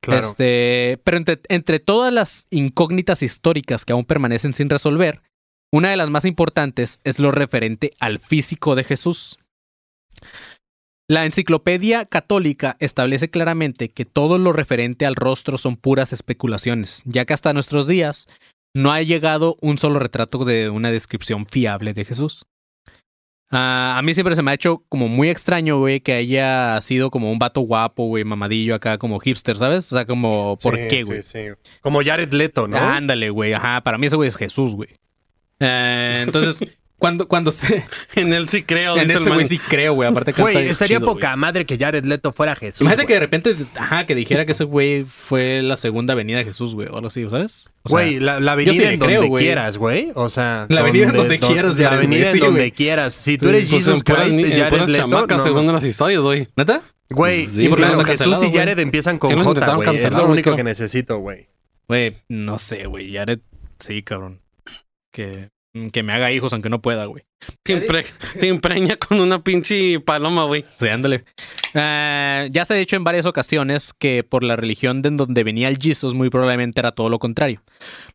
Claro. 0.00 0.28
Este, 0.28 1.00
pero 1.02 1.16
entre, 1.16 1.40
entre 1.48 1.80
todas 1.80 2.12
las 2.12 2.46
incógnitas 2.50 3.22
históricas 3.22 3.84
que 3.84 3.92
aún 3.92 4.04
permanecen 4.04 4.52
sin 4.54 4.70
resolver, 4.70 5.20
una 5.76 5.90
de 5.90 5.96
las 5.96 6.08
más 6.10 6.24
importantes 6.24 7.00
es 7.04 7.18
lo 7.18 7.30
referente 7.30 7.90
al 7.98 8.18
físico 8.18 8.74
de 8.74 8.84
Jesús. 8.84 9.38
La 11.08 11.24
enciclopedia 11.24 12.06
católica 12.06 12.76
establece 12.80 13.30
claramente 13.30 13.90
que 13.90 14.04
todo 14.06 14.38
lo 14.38 14.52
referente 14.52 15.06
al 15.06 15.14
rostro 15.14 15.58
son 15.58 15.76
puras 15.76 16.12
especulaciones, 16.12 17.02
ya 17.04 17.24
que 17.26 17.34
hasta 17.34 17.52
nuestros 17.52 17.86
días 17.86 18.26
no 18.74 18.90
ha 18.92 19.02
llegado 19.02 19.56
un 19.60 19.78
solo 19.78 19.98
retrato 19.98 20.44
de 20.44 20.68
una 20.70 20.90
descripción 20.90 21.46
fiable 21.46 21.92
de 21.94 22.04
Jesús. 22.04 22.46
Ah, 23.50 23.94
a 23.98 24.02
mí 24.02 24.14
siempre 24.14 24.34
se 24.34 24.42
me 24.42 24.50
ha 24.50 24.54
hecho 24.54 24.82
como 24.88 25.06
muy 25.06 25.28
extraño, 25.30 25.78
güey, 25.78 26.00
que 26.00 26.14
haya 26.14 26.80
sido 26.80 27.10
como 27.10 27.30
un 27.30 27.38
vato 27.38 27.60
guapo, 27.60 28.06
güey, 28.06 28.24
mamadillo 28.24 28.74
acá, 28.74 28.98
como 28.98 29.20
hipster, 29.20 29.56
¿sabes? 29.56 29.92
O 29.92 29.96
sea, 29.96 30.06
como, 30.06 30.58
¿por 30.60 30.74
Sí, 30.76 30.82
qué, 30.88 30.96
sí, 30.96 31.02
güey? 31.02 31.22
sí. 31.22 31.38
Como 31.82 32.02
Jared 32.02 32.32
Leto, 32.32 32.66
¿no? 32.66 32.76
Ándale, 32.76 33.30
güey, 33.30 33.52
ajá, 33.52 33.82
para 33.82 33.98
mí 33.98 34.06
ese 34.08 34.16
güey 34.16 34.28
es 34.28 34.36
Jesús, 34.36 34.74
güey. 34.74 34.88
Eh, 35.60 36.20
entonces, 36.24 36.68
cuando, 36.98 37.28
cuando 37.28 37.50
se... 37.50 37.84
En 38.14 38.32
él 38.32 38.48
sí 38.48 38.62
creo. 38.62 38.96
en 38.96 39.10
ese 39.10 39.28
güey 39.30 39.46
sí 39.46 39.58
creo, 39.58 39.94
güey, 39.94 40.08
aparte 40.08 40.32
canta 40.32 40.50
Güey, 40.50 40.68
estaría 40.68 40.96
chido, 40.98 41.06
poca 41.12 41.28
güey. 41.28 41.38
madre 41.38 41.66
que 41.66 41.76
Jared 41.78 42.04
Leto 42.04 42.32
fuera 42.32 42.56
Jesús. 42.56 42.80
Imagínate 42.82 43.06
que 43.06 43.12
de 43.14 43.20
repente, 43.20 43.56
ajá, 43.76 44.06
que 44.06 44.14
dijera 44.14 44.46
que 44.46 44.52
ese 44.52 44.64
güey 44.64 45.04
fue 45.04 45.60
la 45.62 45.76
segunda 45.76 46.14
venida 46.14 46.38
de 46.38 46.44
Jesús, 46.44 46.74
güey, 46.74 46.88
o 46.88 46.94
algo 46.96 47.08
así, 47.08 47.28
¿sabes? 47.28 47.68
O 47.82 47.88
sea, 47.90 47.94
Güey, 47.98 48.18
la, 48.20 48.40
la 48.40 48.52
sí 48.52 48.52
avenida 48.52 48.82
le 48.84 48.92
en 48.94 49.00
creo, 49.00 49.14
donde 49.20 49.28
güey. 49.28 49.44
quieras, 49.44 49.76
güey. 49.78 50.12
O 50.14 50.30
sea, 50.30 50.66
La 50.70 50.80
avenida 50.80 51.06
en 51.08 51.12
donde 51.12 51.38
quieras, 51.38 51.78
La 51.78 51.84
Jared, 51.90 51.98
avenida 51.98 52.20
güey. 52.20 52.28
en 52.30 52.32
Sí, 52.32 52.40
donde 52.40 52.72
quieras. 52.72 53.14
Si 53.14 53.36
tú 53.38 53.44
Pues 53.46 53.54
eres 53.56 53.70
Jesus 53.70 53.94
en 53.96 54.00
puras, 54.00 54.22
Christ, 54.24 54.38
en 54.38 54.58
Jared 54.58 54.80
Leto, 54.88 54.92
chamacas, 54.92 55.38
no, 55.38 55.44
según 55.44 55.66
no. 55.66 55.72
las 55.72 55.84
historias, 55.84 56.20
güey. 56.22 56.48
¿Neta? 56.56 56.82
Güey, 57.10 57.46
Sí, 57.46 57.66
y 57.66 57.68
por 57.68 57.78
está 57.80 58.04
Jesús 58.04 58.42
y. 58.42 58.52
Jared 58.52 58.78
empiezan 58.80 59.18
con 59.18 59.30
Sí 59.30 59.36
J, 59.36 59.74
güey. 59.76 59.96
Es 59.96 60.12
lo 60.12 60.26
único 60.26 60.44
creo. 60.50 60.56
que 60.56 60.64
necesito, 60.64 61.18
güey. 61.18 61.48
Güey, 61.88 62.16
no 62.28 62.58
sé, 62.58 62.86
güey, 62.86 63.12
Jared, 63.14 63.38
sí, 63.78 64.02
cabrón. 64.02 64.40
Que, 65.16 65.48
que 65.92 66.02
me 66.02 66.12
haga 66.12 66.30
hijos 66.30 66.52
aunque 66.52 66.68
no 66.68 66.82
pueda, 66.82 67.06
güey. 67.06 67.24
Te, 67.62 67.74
impre- 67.86 68.04
te 68.40 68.48
impreña 68.48 68.96
con 68.96 69.18
una 69.20 69.42
pinche 69.42 69.98
paloma, 70.00 70.44
güey. 70.44 70.64
Sí, 70.78 70.88
ándale. 70.88 71.24
Eh, 71.74 72.48
ya 72.52 72.64
se 72.64 72.74
ha 72.74 72.76
dicho 72.76 72.96
en 72.96 73.04
varias 73.04 73.26
ocasiones 73.26 73.92
que 73.98 74.22
por 74.24 74.42
la 74.42 74.56
religión 74.56 75.02
de 75.02 75.08
en 75.08 75.16
donde 75.16 75.44
venía 75.44 75.68
el 75.68 75.78
Jesus 75.78 76.14
muy 76.14 76.30
probablemente 76.30 76.80
era 76.80 76.92
todo 76.92 77.08
lo 77.08 77.18
contrario. 77.18 77.62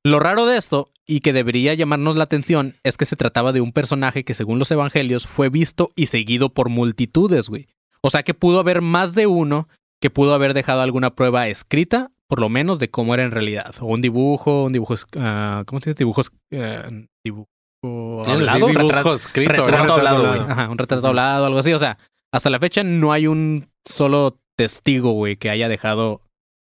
Lo 0.04 0.20
raro 0.20 0.46
de 0.46 0.58
esto, 0.58 0.90
y 1.08 1.20
que 1.22 1.34
debería 1.34 1.74
llamarnos 1.74 2.16
la 2.16 2.24
atención, 2.24 2.76
es 2.84 2.98
que 2.98 3.06
se 3.06 3.16
trataba 3.16 3.52
de 3.52 3.62
un 3.62 3.72
personaje 3.74 4.24
que 4.24 4.34
según 4.34 4.60
los 4.60 4.72
evangelios 4.72 5.28
fue 5.28 5.50
visto 5.50 5.92
y 5.96 6.06
seguido 6.08 6.50
por 6.54 6.70
multitudes, 6.70 7.50
güey. 7.50 7.68
O 8.02 8.10
sea 8.10 8.24
que 8.24 8.34
pudo 8.34 8.60
haber 8.60 8.82
más 8.82 9.14
de 9.14 9.28
uno 9.28 9.68
que 10.02 10.10
pudo 10.10 10.34
haber 10.34 10.54
dejado 10.54 10.82
alguna 10.82 11.16
prueba 11.16 11.48
escrita, 11.48 12.12
por 12.32 12.40
lo 12.40 12.48
menos, 12.48 12.80
de 12.80 12.90
cómo 12.90 13.14
era 13.14 13.26
en 13.26 13.32
realidad. 13.32 13.76
O 13.82 13.88
un 13.88 14.00
dibujo, 14.00 14.64
un 14.64 14.72
dibujo... 14.72 14.96
ah, 15.18 15.64
¿Cómo 15.66 15.82
se 15.82 15.90
dice? 15.90 15.98
Dibujos... 15.98 16.32
eh, 16.52 17.06
dibujo... 17.26 17.50
hablado, 18.26 18.68
Sí, 18.70 18.74
dibujo 18.78 18.90
retrato- 18.90 19.16
escrito, 19.16 19.52
retrato 19.52 19.94
hablado, 19.96 20.18
hablado. 20.18 20.22
güey. 20.46 20.52
Ajá, 20.52 20.70
un 20.70 20.78
retrato 20.78 21.08
hablado, 21.08 21.46
algo 21.48 21.60
así. 21.60 21.74
O 21.74 21.80
sea, 21.80 21.98
hasta 22.34 22.50
la 22.50 22.60
fecha 22.60 22.84
no 22.84 23.12
hay 23.12 23.28
un 23.28 23.68
solo 23.86 24.40
testigo, 24.58 25.12
güey, 25.12 25.36
que 25.36 25.50
haya 25.50 25.68
dejado 25.68 26.22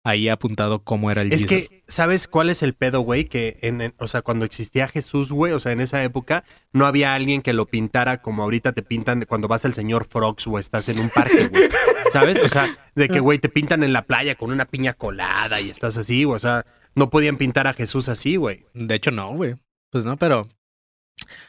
ahí 0.06 0.28
apuntado 0.30 0.82
cómo 0.82 1.10
era 1.10 1.20
el 1.22 1.32
Es 1.32 1.42
Jesus. 1.42 1.68
que, 1.68 1.84
¿sabes 1.86 2.26
cuál 2.28 2.48
es 2.50 2.62
el 2.62 2.72
pedo, 2.74 3.02
güey? 3.02 3.26
Que, 3.26 3.58
en, 3.60 3.82
en- 3.82 3.94
o 3.98 4.08
sea, 4.08 4.22
cuando 4.22 4.46
existía 4.46 4.88
Jesús, 4.88 5.30
güey, 5.32 5.52
o 5.52 5.60
sea, 5.60 5.72
en 5.72 5.80
esa 5.82 6.02
época, 6.02 6.44
no 6.72 6.86
había 6.86 7.14
alguien 7.14 7.42
que 7.42 7.52
lo 7.52 7.66
pintara 7.66 8.22
como 8.22 8.42
ahorita 8.42 8.72
te 8.72 8.82
pintan 8.82 9.26
cuando 9.28 9.48
vas 9.48 9.64
al 9.66 9.74
señor 9.74 10.06
Frogs 10.06 10.46
o 10.46 10.58
estás 10.58 10.88
en 10.88 10.98
un 10.98 11.10
parque, 11.10 11.48
güey. 11.48 11.64
¿Sabes? 12.12 12.38
O 12.42 12.48
sea, 12.48 12.68
de 12.94 13.08
que, 13.08 13.20
güey, 13.20 13.38
te 13.38 13.48
pintan 13.48 13.82
en 13.82 13.92
la 13.92 14.02
playa 14.02 14.34
con 14.34 14.50
una 14.52 14.66
piña 14.66 14.92
colada 14.92 15.60
y 15.60 15.70
estás 15.70 15.96
así, 15.96 16.24
o 16.24 16.38
sea, 16.38 16.64
no 16.94 17.10
podían 17.10 17.36
pintar 17.36 17.66
a 17.66 17.74
Jesús 17.74 18.08
así, 18.08 18.36
güey. 18.36 18.66
De 18.74 18.94
hecho, 18.94 19.10
no, 19.10 19.34
güey. 19.34 19.56
Pues 19.90 20.04
no, 20.04 20.16
pero. 20.16 20.48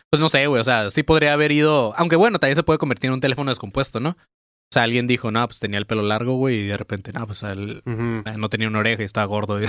Pues 0.10 0.20
no 0.20 0.30
sé, 0.30 0.48
güey. 0.48 0.62
O 0.62 0.64
sea, 0.64 0.90
sí 0.90 1.04
podría 1.04 1.34
haber 1.34 1.52
ido. 1.52 1.94
Aunque 1.98 2.16
bueno, 2.16 2.40
también 2.40 2.56
se 2.56 2.64
puede 2.64 2.80
convertir 2.80 3.10
en 3.10 3.14
un 3.16 3.22
teléfono 3.22 3.52
descompuesto, 3.52 4.00
¿no? 4.00 4.10
O 4.10 4.74
sea, 4.74 4.84
alguien 4.84 5.06
dijo, 5.06 5.30
no, 5.30 5.48
pues 5.48 5.60
tenía 5.60 5.78
el 5.78 5.86
pelo 5.86 6.02
largo, 6.02 6.34
güey, 6.34 6.62
y 6.62 6.68
de 6.68 6.78
repente, 6.78 7.14
no, 7.14 7.28
pues 7.28 7.44
él 7.44 7.84
Ujú. 7.86 8.24
eh, 8.26 8.38
no 8.38 8.50
tenía 8.50 8.68
una 8.68 8.80
oreja 8.80 9.04
y 9.04 9.06
estaba 9.06 9.28
gordo. 9.28 9.58
el 9.60 9.68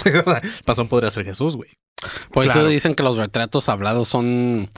panzón 0.65 0.89
podría 0.89 1.11
ser 1.11 1.27
Jesús, 1.27 1.57
güey. 1.57 1.71
Por 2.33 2.47
eso 2.47 2.67
dicen 2.67 2.95
que 2.95 3.03
los 3.03 3.17
retratos 3.19 3.69
hablados 3.69 4.09
son. 4.09 4.71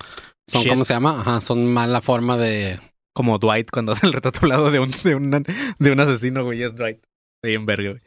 son 0.49 0.63
Shit. 0.63 0.71
¿Cómo 0.71 0.85
se 0.85 0.95
llama? 0.95 1.21
Ajá, 1.21 1.41
son 1.41 1.73
mala 1.73 2.01
forma 2.01 2.37
de. 2.37 2.81
Como 3.17 3.39
Dwight 3.39 3.71
cuando 3.71 3.93
hace 3.93 4.07
el 4.07 4.13
retrato 4.13 4.41
hablado 4.43 4.71
de 4.71 4.79
un, 4.79 4.91
de 4.91 5.15
un, 5.15 5.31
de 5.79 5.91
un 5.91 6.01
asesino, 6.01 6.45
güey. 6.45 6.63
Es 6.63 6.77
Dwight. 6.77 7.03
Ahí 7.43 7.55
en 7.55 7.65
verga, 7.65 7.91
güey. 7.91 8.03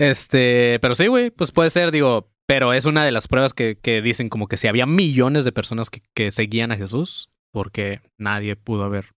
Este, 0.00 0.78
pero 0.80 0.96
sí, 0.96 1.06
güey, 1.06 1.30
pues 1.30 1.52
puede 1.52 1.70
ser, 1.70 1.92
digo, 1.92 2.32
pero 2.46 2.72
es 2.72 2.86
una 2.86 3.04
de 3.04 3.12
las 3.12 3.28
pruebas 3.28 3.54
que, 3.54 3.78
que 3.80 4.02
dicen 4.02 4.28
como 4.28 4.48
que 4.48 4.56
si 4.56 4.66
había 4.66 4.84
millones 4.84 5.44
de 5.44 5.52
personas 5.52 5.90
que, 5.90 6.02
que 6.12 6.32
seguían 6.32 6.72
a 6.72 6.76
Jesús, 6.76 7.30
porque 7.52 8.00
nadie 8.18 8.56
pudo 8.56 8.90
ver, 8.90 9.12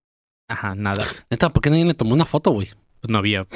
ajá, 0.46 0.74
nada. 0.74 1.06
Neta, 1.30 1.48
¿por 1.48 1.62
qué 1.62 1.70
nadie 1.70 1.86
le 1.86 1.94
tomó 1.94 2.12
una 2.12 2.26
foto, 2.26 2.50
güey? 2.50 2.68
Pues 3.00 3.10
no 3.10 3.16
había. 3.16 3.46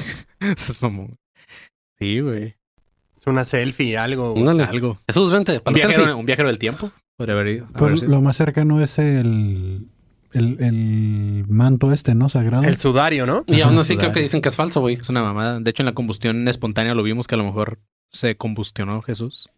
Eso 0.40 0.72
es 0.72 0.80
mamón. 0.80 1.18
Sí, 1.98 2.20
güey. 2.20 2.56
Es 3.20 3.26
una 3.26 3.44
selfie, 3.44 3.98
algo. 3.98 4.34
Algo. 4.48 4.98
Jesús, 5.06 5.30
vente, 5.30 5.58
Un 5.58 5.60
para 5.60 5.76
la 5.76 5.86
viajero, 5.86 6.16
un 6.16 6.24
viajero 6.26 6.48
del 6.48 6.58
tiempo. 6.58 6.90
Podría 7.18 7.34
haber 7.34 7.48
ido. 7.48 7.66
Pues 7.76 8.02
haber 8.02 8.08
lo 8.08 8.22
más 8.22 8.36
cercano 8.36 8.82
es 8.82 8.98
el, 8.98 9.88
el, 10.32 10.56
el 10.62 11.44
manto 11.48 11.92
este, 11.92 12.14
¿no? 12.14 12.28
Sagrado. 12.28 12.64
El 12.64 12.76
sudario, 12.76 13.26
¿no? 13.26 13.44
Y 13.46 13.60
aún 13.60 13.78
así 13.78 13.96
creo 13.96 14.12
que 14.12 14.20
dicen 14.20 14.40
que 14.42 14.48
es 14.48 14.56
falso, 14.56 14.80
güey. 14.80 14.96
Es 15.00 15.08
una 15.08 15.22
mamada. 15.22 15.60
De 15.60 15.70
hecho, 15.70 15.82
en 15.82 15.86
la 15.86 15.92
combustión 15.94 16.46
espontánea 16.48 16.94
lo 16.94 17.02
vimos 17.02 17.26
que 17.26 17.34
a 17.34 17.38
lo 17.38 17.44
mejor 17.44 17.78
se 18.12 18.36
combustionó 18.36 19.02
Jesús. 19.02 19.48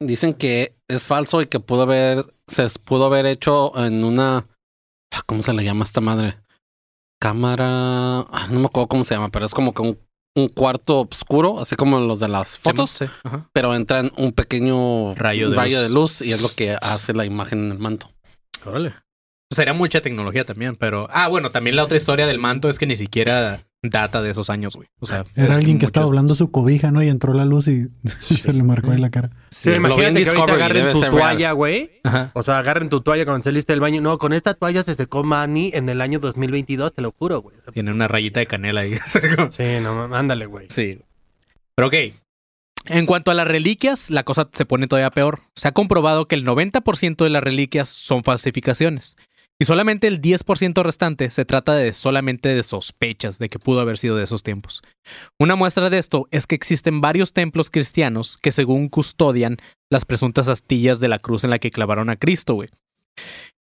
Dicen 0.00 0.34
que 0.34 0.74
es 0.88 1.06
falso 1.06 1.42
y 1.42 1.46
que 1.46 1.60
pudo 1.60 1.82
haber, 1.82 2.24
se 2.48 2.68
pudo 2.84 3.06
haber 3.06 3.26
hecho 3.26 3.72
en 3.84 4.02
una, 4.04 4.46
ah, 5.12 5.22
¿cómo 5.26 5.42
se 5.42 5.52
le 5.52 5.64
llama 5.64 5.84
esta 5.84 6.00
madre? 6.00 6.36
Cámara, 7.20 8.20
ah, 8.22 8.48
no 8.50 8.58
me 8.60 8.66
acuerdo 8.66 8.88
cómo 8.88 9.04
se 9.04 9.14
llama, 9.14 9.28
pero 9.28 9.46
es 9.46 9.54
como 9.54 9.72
que 9.72 9.82
un, 9.82 9.98
un 10.34 10.48
cuarto 10.48 11.02
oscuro, 11.02 11.60
así 11.60 11.76
como 11.76 12.00
los 12.00 12.18
de 12.18 12.26
las 12.26 12.58
fotos, 12.58 12.90
Sí, 12.90 13.04
ajá. 13.22 13.48
pero 13.52 13.74
entra 13.76 14.00
en 14.00 14.10
un 14.16 14.32
pequeño 14.32 15.14
Rayo 15.14 15.50
de 15.50 15.56
luz. 15.56 15.80
de 15.82 15.88
luz 15.90 16.20
y 16.22 16.32
es 16.32 16.42
lo 16.42 16.48
que 16.48 16.76
hace 16.82 17.12
la 17.12 17.24
imagen 17.24 17.66
en 17.66 17.72
el 17.72 17.78
manto. 17.78 18.10
Órale. 18.64 18.94
Pues 19.52 19.56
Sería 19.56 19.74
mucha 19.74 20.00
tecnología 20.00 20.44
también, 20.46 20.76
pero. 20.76 21.08
Ah, 21.10 21.28
bueno, 21.28 21.50
también 21.50 21.76
la 21.76 21.84
otra 21.84 21.98
historia 21.98 22.26
del 22.26 22.38
manto 22.38 22.70
es 22.70 22.78
que 22.78 22.86
ni 22.86 22.96
siquiera 22.96 23.64
data 23.82 24.22
de 24.22 24.30
esos 24.30 24.48
años, 24.48 24.74
güey. 24.76 24.88
O 25.00 25.06
sea, 25.06 25.24
Era 25.36 25.56
alguien 25.56 25.76
que 25.78 25.84
mucho- 25.84 25.86
estaba 25.86 26.06
doblando 26.06 26.34
su 26.34 26.50
cobija, 26.50 26.90
¿no? 26.90 27.02
Y 27.02 27.08
entró 27.08 27.34
la 27.34 27.44
luz 27.44 27.68
y 27.68 27.88
se 28.18 28.52
le 28.52 28.62
marcó 28.62 28.92
ahí 28.92 28.98
la 28.98 29.10
cara. 29.10 29.30
Sí, 29.50 29.70
Sí, 29.70 29.76
imagínate 29.76 30.22
que 30.24 30.30
ahorita 30.30 30.52
agarren 30.54 30.92
tu 30.94 31.00
toalla, 31.02 31.52
güey. 31.52 31.90
Ajá. 32.04 32.30
O 32.34 32.42
sea, 32.42 32.58
agarren 32.58 32.88
tu 32.88 33.02
toalla 33.02 33.24
cuando 33.26 33.42
saliste 33.44 33.72
del 33.74 33.80
baño. 33.80 34.00
No, 34.00 34.16
con 34.18 34.32
esta 34.32 34.54
toalla 34.54 34.82
se 34.84 34.94
secó 34.94 35.22
Manny 35.24 35.70
en 35.74 35.88
el 35.90 36.00
año 36.00 36.18
2022, 36.18 36.94
te 36.94 37.02
lo 37.02 37.12
juro, 37.12 37.42
güey. 37.42 37.56
Tiene 37.74 37.90
una 37.90 38.08
rayita 38.08 38.40
de 38.40 38.46
canela 38.46 38.80
ahí. 38.82 38.94
Sí, 39.50 39.64
no, 39.82 40.04
ándale, 40.14 40.46
güey. 40.46 40.68
sí. 40.70 40.98
Pero 41.74 41.88
ok. 41.88 41.94
En 42.86 43.06
cuanto 43.06 43.30
a 43.30 43.34
las 43.34 43.46
reliquias, 43.46 44.10
la 44.10 44.24
cosa 44.24 44.48
se 44.52 44.64
pone 44.66 44.88
todavía 44.88 45.10
peor. 45.10 45.40
Se 45.54 45.68
ha 45.68 45.72
comprobado 45.72 46.26
que 46.26 46.34
el 46.34 46.44
90% 46.44 47.22
de 47.22 47.30
las 47.30 47.42
reliquias 47.42 47.88
son 47.88 48.24
falsificaciones. 48.24 49.16
Y 49.62 49.64
solamente 49.64 50.08
el 50.08 50.20
10% 50.20 50.82
restante 50.82 51.30
se 51.30 51.44
trata 51.44 51.76
de 51.76 51.92
solamente 51.92 52.48
de 52.48 52.64
sospechas 52.64 53.38
de 53.38 53.48
que 53.48 53.60
pudo 53.60 53.78
haber 53.78 53.96
sido 53.96 54.16
de 54.16 54.24
esos 54.24 54.42
tiempos. 54.42 54.82
Una 55.38 55.54
muestra 55.54 55.88
de 55.88 55.98
esto 55.98 56.26
es 56.32 56.48
que 56.48 56.56
existen 56.56 57.00
varios 57.00 57.32
templos 57.32 57.70
cristianos 57.70 58.38
que 58.38 58.50
según 58.50 58.88
custodian 58.88 59.58
las 59.88 60.04
presuntas 60.04 60.48
astillas 60.48 60.98
de 60.98 61.06
la 61.06 61.20
cruz 61.20 61.44
en 61.44 61.50
la 61.50 61.60
que 61.60 61.70
clavaron 61.70 62.10
a 62.10 62.16
Cristo. 62.16 62.58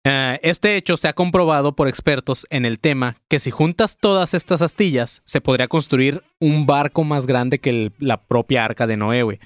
Eh, 0.04 0.40
este 0.42 0.78
hecho 0.78 0.98
se 0.98 1.10
ha 1.10 1.14
comprobado 1.14 1.76
por 1.76 1.88
expertos 1.88 2.48
en 2.50 2.66
el 2.66 2.80
tema 2.80 3.18
que 3.28 3.38
si 3.38 3.52
juntas 3.52 4.00
todas 4.02 4.34
estas 4.34 4.64
astillas, 4.64 5.22
se 5.26 5.42
podría 5.42 5.68
construir 5.68 6.24
un 6.40 6.66
barco 6.66 7.04
más 7.04 7.28
grande 7.28 7.60
que 7.60 7.92
la 8.00 8.24
propia 8.24 8.66
arca 8.66 8.88
de 8.88 8.98
Noé. 8.98 9.40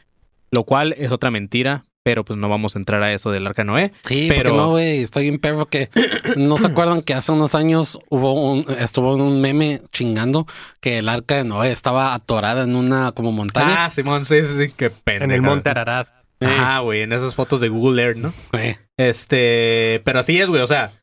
Lo 0.51 0.63
cual 0.63 0.95
es 0.97 1.12
otra 1.12 1.29
mentira, 1.29 1.83
pero 2.07 2.23
pues 2.23 2.39
no 2.39 2.47
vamos 2.47 2.73
a 2.77 2.79
entrar 2.79 3.03
a 3.03 3.11
eso 3.11 3.31
del 3.31 3.45
arca 3.45 3.63
de 3.63 3.65
Noé. 3.65 3.91
Sí, 4.05 4.27
Pero- 4.29 4.55
no, 4.55 4.69
güey, 4.69 5.03
estoy 5.03 5.27
en 5.27 5.39
perro 5.39 5.65
que 5.65 5.89
no 6.37 6.57
se 6.57 6.67
acuerdan 6.67 7.01
que 7.01 7.13
hace 7.13 7.33
unos 7.33 7.53
años 7.53 7.99
hubo 8.07 8.31
un, 8.53 8.65
estuvo 8.79 9.13
un 9.15 9.41
meme 9.41 9.81
chingando 9.91 10.47
que 10.79 10.99
el 10.99 11.09
arca 11.09 11.35
de 11.35 11.43
Noé 11.43 11.73
estaba 11.73 12.13
atorada 12.13 12.63
en 12.63 12.77
una 12.77 13.11
como 13.11 13.33
montaña. 13.33 13.83
Ah, 13.85 13.89
Simón, 13.89 14.23
sí, 14.23 14.41
sí, 14.41 14.57
sí, 14.67 14.73
qué 14.77 14.89
pena. 14.89 15.25
En 15.25 15.31
el 15.31 15.41
monte 15.41 15.69
Ararat. 15.69 16.07
Ah, 16.39 16.79
güey, 16.79 17.01
en 17.01 17.11
esas 17.11 17.35
fotos 17.35 17.59
de 17.59 17.67
Google 17.67 18.01
Earth, 18.01 18.17
¿no? 18.17 18.33
Eh, 18.57 18.77
Este, 18.95 20.01
pero 20.05 20.19
así 20.19 20.39
es, 20.39 20.47
güey, 20.49 20.61
o 20.61 20.67
sea, 20.67 20.93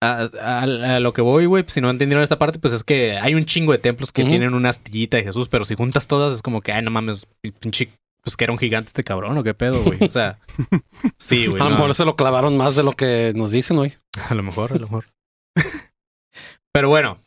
a, 0.00 0.28
a- 0.40 0.94
a 0.96 1.00
lo 1.00 1.12
que 1.12 1.22
voy, 1.22 1.46
güey, 1.46 1.64
pues, 1.64 1.72
si 1.72 1.80
no 1.80 1.90
entendieron 1.90 2.22
esta 2.22 2.38
parte, 2.38 2.60
pues 2.60 2.72
es 2.72 2.84
que 2.84 3.16
hay 3.18 3.34
un 3.34 3.44
chingo 3.46 3.72
de 3.72 3.78
templos 3.78 4.12
que 4.12 4.24
tienen 4.24 4.54
una 4.54 4.68
astillita 4.68 5.16
de 5.16 5.24
Jesús, 5.24 5.48
pero 5.48 5.64
si 5.64 5.74
juntas 5.74 6.06
todas 6.06 6.32
es 6.32 6.40
como 6.42 6.60
que, 6.60 6.72
ay, 6.72 6.82
no 6.82 6.90
mames, 6.92 7.26
pinche, 7.60 7.90
pues 8.22 8.36
que 8.36 8.44
era 8.44 8.52
un 8.52 8.58
gigante 8.58 8.88
este 8.88 9.04
cabrón 9.04 9.36
o 9.38 9.42
qué 9.42 9.54
pedo, 9.54 9.82
güey. 9.82 9.98
O 10.02 10.08
sea, 10.08 10.38
sí, 11.18 11.46
güey. 11.46 11.60
a 11.60 11.64
lo 11.64 11.70
no, 11.70 11.76
mejor 11.76 11.94
se 11.94 12.04
lo 12.04 12.16
clavaron 12.16 12.56
más 12.56 12.76
de 12.76 12.82
lo 12.82 12.92
que 12.92 13.32
nos 13.34 13.50
dicen 13.50 13.78
hoy. 13.78 13.94
a 14.28 14.34
lo 14.34 14.42
mejor, 14.42 14.72
a 14.72 14.76
lo 14.76 14.82
mejor. 14.82 15.06
pero 16.72 16.88
bueno, 16.88 17.18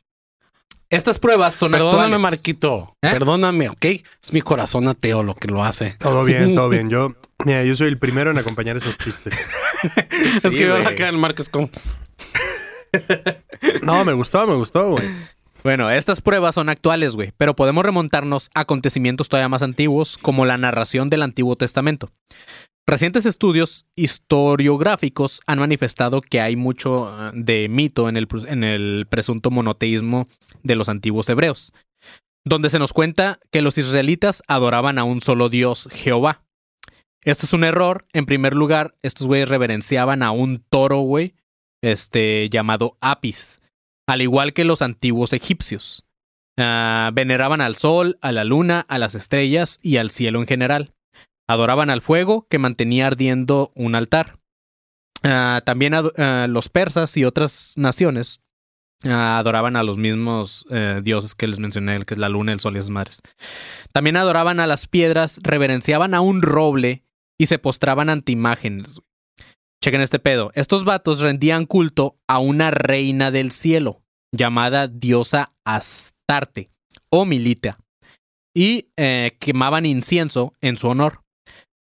estas 0.90 1.18
pruebas 1.20 1.56
son 1.56 1.72
Perdóname, 1.72 1.98
actuales. 1.98 2.22
Marquito. 2.22 2.96
¿Eh? 3.02 3.10
Perdóname, 3.12 3.70
¿ok? 3.70 3.86
Es 4.22 4.32
mi 4.32 4.42
corazón 4.42 4.88
ateo 4.88 5.24
lo 5.24 5.36
que 5.36 5.48
lo 5.48 5.64
hace. 5.64 5.96
Todo 6.00 6.24
bien, 6.24 6.54
todo 6.54 6.70
bien. 6.70 6.90
Yo, 6.90 7.16
mira, 7.46 7.64
yo 7.64 7.76
soy 7.76 7.88
el 7.88 7.98
primero 7.98 8.32
en 8.32 8.38
acompañar 8.38 8.78
esos 8.78 8.98
chistes. 8.98 9.34
es 10.36 10.44
que 10.44 10.66
veo 10.66 10.78
la 10.80 10.94
cara 10.96 11.08
del 11.08 11.18
Márquez 11.18 11.50
como... 11.50 11.70
No, 13.82 14.06
me 14.06 14.14
gustó, 14.14 14.46
me 14.46 14.54
gustó, 14.54 14.92
güey. 14.92 15.10
Bueno, 15.64 15.90
estas 15.90 16.20
pruebas 16.20 16.56
son 16.56 16.68
actuales, 16.68 17.16
güey, 17.16 17.32
pero 17.38 17.56
podemos 17.56 17.86
remontarnos 17.86 18.50
a 18.54 18.62
acontecimientos 18.62 19.30
todavía 19.30 19.48
más 19.48 19.64
antiguos, 19.64 20.18
como 20.18 20.46
la 20.46 20.58
narración 20.58 21.10
del 21.10 21.22
Antiguo 21.22 21.56
Testamento. 21.56 22.12
Recientes 22.86 23.26
estudios 23.26 23.86
historiográficos 23.96 25.40
han 25.48 25.60
manifestado 25.60 26.20
que 26.20 26.42
hay 26.42 26.58
mucho 26.58 27.10
eh, 27.10 27.32
de 27.34 27.70
mito 27.70 28.10
en 28.10 28.18
el, 28.18 28.28
en 28.46 28.66
el 28.66 29.08
presunto 29.10 29.52
monoteísmo 29.52 30.28
de 30.64 30.76
los 30.76 30.90
antiguos 30.90 31.30
hebreos, 31.30 31.72
donde 32.44 32.70
se 32.70 32.78
nos 32.78 32.92
cuenta 32.92 33.40
que 33.50 33.62
los 33.62 33.78
israelitas 33.78 34.44
adoraban 34.50 34.98
a 34.98 35.06
un 35.06 35.22
solo 35.22 35.48
Dios, 35.48 35.88
Jehová. 35.94 36.44
Esto 37.22 37.46
es 37.46 37.54
un 37.54 37.64
error. 37.64 38.06
En 38.12 38.26
primer 38.26 38.54
lugar, 38.54 38.96
estos 39.02 39.28
güeyes 39.28 39.48
reverenciaban 39.48 40.24
a 40.24 40.32
un 40.32 40.62
toro, 40.70 40.98
güey, 41.00 41.36
este, 41.82 42.50
llamado 42.50 42.98
Apis 43.00 43.63
al 44.08 44.22
igual 44.22 44.54
que 44.54 44.64
los 44.64 44.82
antiguos 44.82 45.34
egipcios. 45.34 46.04
Ah, 46.58 47.12
veneraban 47.14 47.62
al 47.62 47.76
sol, 47.76 48.18
a 48.22 48.32
la 48.32 48.44
luna, 48.44 48.86
a 48.88 48.98
las 49.00 49.16
estrellas 49.16 49.80
y 49.82 49.98
al 49.98 50.12
cielo 50.12 50.40
en 50.40 50.48
general. 50.48 50.94
Adoraban 51.48 51.90
al 51.90 52.02
fuego 52.02 52.48
que 52.50 52.60
mantenía 52.60 53.08
ardiendo 53.08 53.72
un 53.76 53.96
altar. 53.96 54.40
Ah, 55.24 55.62
también 55.66 55.94
ah, 55.94 56.48
los 56.50 56.70
persas 56.70 57.16
y 57.18 57.26
otras 57.26 57.74
naciones 57.76 58.42
adoraban 59.12 59.76
a 59.76 59.84
los 59.84 59.98
mismos 59.98 60.66
eh, 60.70 61.02
dioses 61.04 61.36
que 61.36 61.48
les 61.48 61.60
mencioné, 61.60 62.06
que 62.06 62.14
es 62.14 62.18
la 62.18 62.30
luna, 62.30 62.54
el 62.54 62.60
sol 62.60 62.76
y 62.76 62.80
esas 62.80 62.90
madres. 62.90 63.22
También 63.92 64.18
adoraban 64.18 64.60
a 64.60 64.68
las 64.68 64.88
piedras, 64.88 65.40
reverenciaban 65.44 66.14
a 66.14 66.22
un 66.22 66.42
roble 66.42 67.04
y 67.38 67.48
se 67.48 67.60
postraban 67.60 68.10
ante 68.10 68.32
imágenes. 68.32 69.02
Chequen 69.84 70.00
este 70.00 70.18
pedo. 70.18 70.50
Estos 70.56 70.86
vatos 70.86 71.20
rendían 71.20 71.66
culto 71.66 72.16
a 72.26 72.40
una 72.40 72.72
reina 72.72 73.32
del 73.32 73.52
cielo 73.52 74.02
llamada 74.32 74.88
diosa 74.88 75.52
Astarte 75.66 76.70
o 77.10 77.26
Milita 77.26 77.78
y 78.56 78.88
eh, 78.96 79.36
quemaban 79.42 79.86
incienso 79.86 80.54
en 80.62 80.78
su 80.78 80.88
honor. 80.88 81.24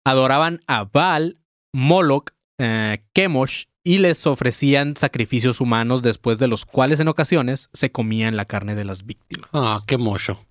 Adoraban 0.02 0.62
a 0.66 0.84
Baal, 0.84 1.42
Moloch, 1.74 2.30
eh, 2.58 3.02
Chemosh 3.14 3.64
y 3.84 3.98
les 3.98 4.26
ofrecían 4.26 4.96
sacrificios 4.96 5.60
humanos 5.60 6.00
después 6.00 6.38
de 6.38 6.48
los 6.48 6.64
cuales 6.64 7.00
en 7.00 7.08
ocasiones 7.08 7.68
se 7.74 7.92
comían 7.92 8.34
la 8.34 8.46
carne 8.46 8.76
de 8.76 8.86
las 8.86 9.04
víctimas. 9.04 9.50
Ah, 9.52 9.80
qué 9.86 9.98
mocho. 9.98 10.42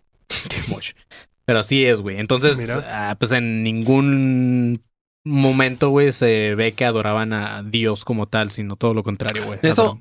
Chemosh. 0.50 0.92
Pero 1.46 1.62
así 1.62 1.84
es, 1.84 2.02
güey. 2.02 2.20
Entonces, 2.20 2.70
ah, 2.86 3.16
pues 3.18 3.32
en 3.32 3.64
ningún 3.64 4.84
momento, 5.26 5.90
güey, 5.90 6.12
se 6.12 6.56
ve 6.56 6.74
que 6.74 6.86
adoraban 6.86 7.34
a 7.34 7.64
Dios 7.64 8.06
como 8.06 8.28
tal, 8.28 8.52
sino 8.52 8.76
todo 8.76 8.94
lo 8.94 9.04
contrario, 9.04 9.46
güey. 9.46 9.60
Eso- 9.64 10.00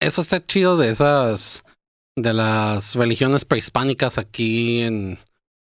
Eso 0.00 0.20
está 0.20 0.44
chido 0.44 0.76
de 0.76 0.90
esas, 0.90 1.62
de 2.18 2.32
las 2.34 2.96
religiones 2.96 3.44
prehispánicas 3.44 4.18
aquí 4.18 4.80
en 4.82 5.18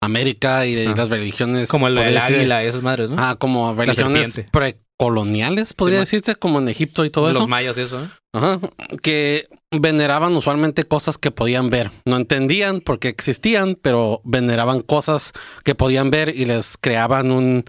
América 0.01 0.65
y 0.65 0.73
de 0.73 0.87
Ah. 0.87 0.93
las 0.95 1.09
religiones... 1.09 1.67
Como 1.69 1.87
el, 1.87 1.97
el 1.97 2.03
podría 2.05 2.21
decir- 2.21 2.37
águila, 2.37 2.63
esas 2.63 2.81
madres, 2.81 3.09
¿no? 3.09 3.17
Ah, 3.19 3.35
como 3.37 3.73
religiones 3.75 4.39
precoloniales, 4.51 5.73
podría 5.73 5.97
Sí, 6.05 6.17
dececirse, 6.17 6.35
como 6.35 6.59
en 6.59 6.69
Egipto 6.69 7.03
y 7.05 7.09
todo 7.09 7.27
Los 7.27 7.37
eso. 7.41 7.47
mayas 7.47 7.77
y 7.77 7.81
eso, 7.81 8.03
¿eh? 8.05 8.09
Ajá. 8.33 8.59
Que 9.01 9.47
veneraban 9.71 10.35
usualmente 10.35 10.85
cosas 10.85 11.17
que 11.17 11.31
podían 11.31 11.69
ver. 11.69 11.91
No 12.05 12.15
entendían 12.17 12.79
porque 12.79 13.09
existían, 13.09 13.75
pero 13.81 14.21
veneraban 14.23 14.81
cosas 14.81 15.33
que 15.63 15.75
podían 15.75 16.09
ver 16.09 16.29
y 16.29 16.45
les 16.45 16.77
creaban 16.77 17.31
un, 17.31 17.65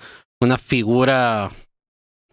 una 0.46 0.58
figura 0.58 1.50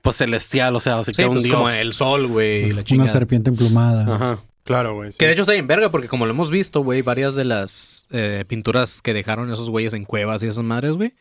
pues 0.02 0.18
celestial, 0.18 0.76
o 0.76 0.80
sea, 0.80 1.00
así 1.00 1.12
Sí, 1.14 1.22
que 1.22 1.28
un 1.28 1.36
pues 1.36 1.44
dios. 1.44 1.56
como 1.58 1.70
el 1.70 1.94
sol, 1.94 2.28
güey, 2.28 2.72
Una 2.72 3.08
serpiente 3.08 3.50
emplumada. 3.50 4.16
Ajá. 4.16 4.44
Claro, 4.64 4.96
güey. 4.96 5.12
sí. 5.12 5.18
Que 5.18 5.26
de 5.26 5.34
hecho 5.34 5.42
está 5.42 5.54
bien 5.54 5.68
verga, 5.68 5.90
porque 5.92 6.08
como 6.08 6.26
lo 6.26 6.32
hemos 6.32 6.52
visto, 6.52 6.82
güey, 6.84 7.02
varias 7.02 7.36
de 7.36 7.44
las 7.44 8.08
eh, 8.12 8.46
pinturas 8.48 9.02
que 9.02 9.14
dejaron 9.14 9.52
esos 9.52 9.70
güeyes 9.70 9.94
en 9.94 10.06
cuevas 10.06 10.44
y 10.44 10.48
esas 10.48 10.64
madres, 10.64 10.94
güey. 10.94 11.14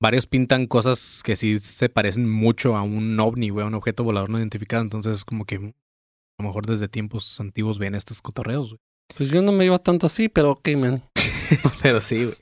Varios 0.00 0.26
pintan 0.26 0.66
cosas 0.66 1.22
que 1.24 1.36
sí 1.36 1.58
se 1.60 1.88
parecen 1.88 2.28
mucho 2.28 2.76
a 2.76 2.82
un 2.82 3.18
ovni, 3.18 3.48
güey, 3.50 3.64
a 3.64 3.68
un 3.68 3.74
objeto 3.74 4.04
volador 4.04 4.30
no 4.30 4.38
identificado. 4.38 4.82
Entonces, 4.82 5.24
como 5.24 5.44
que. 5.44 5.56
A 5.56 6.42
lo 6.42 6.48
mejor 6.48 6.66
desde 6.66 6.88
tiempos 6.88 7.38
antiguos 7.40 7.78
ven 7.78 7.94
estos 7.94 8.20
cotorreos, 8.20 8.70
güey. 8.70 8.80
Pues 9.16 9.30
yo 9.30 9.42
no 9.42 9.52
me 9.52 9.64
iba 9.64 9.78
tanto 9.78 10.06
así, 10.06 10.28
pero 10.28 10.52
ok, 10.52 10.68
man. 10.76 11.02
Pero 11.82 12.00
sí, 12.00 12.24
güey. 12.24 12.36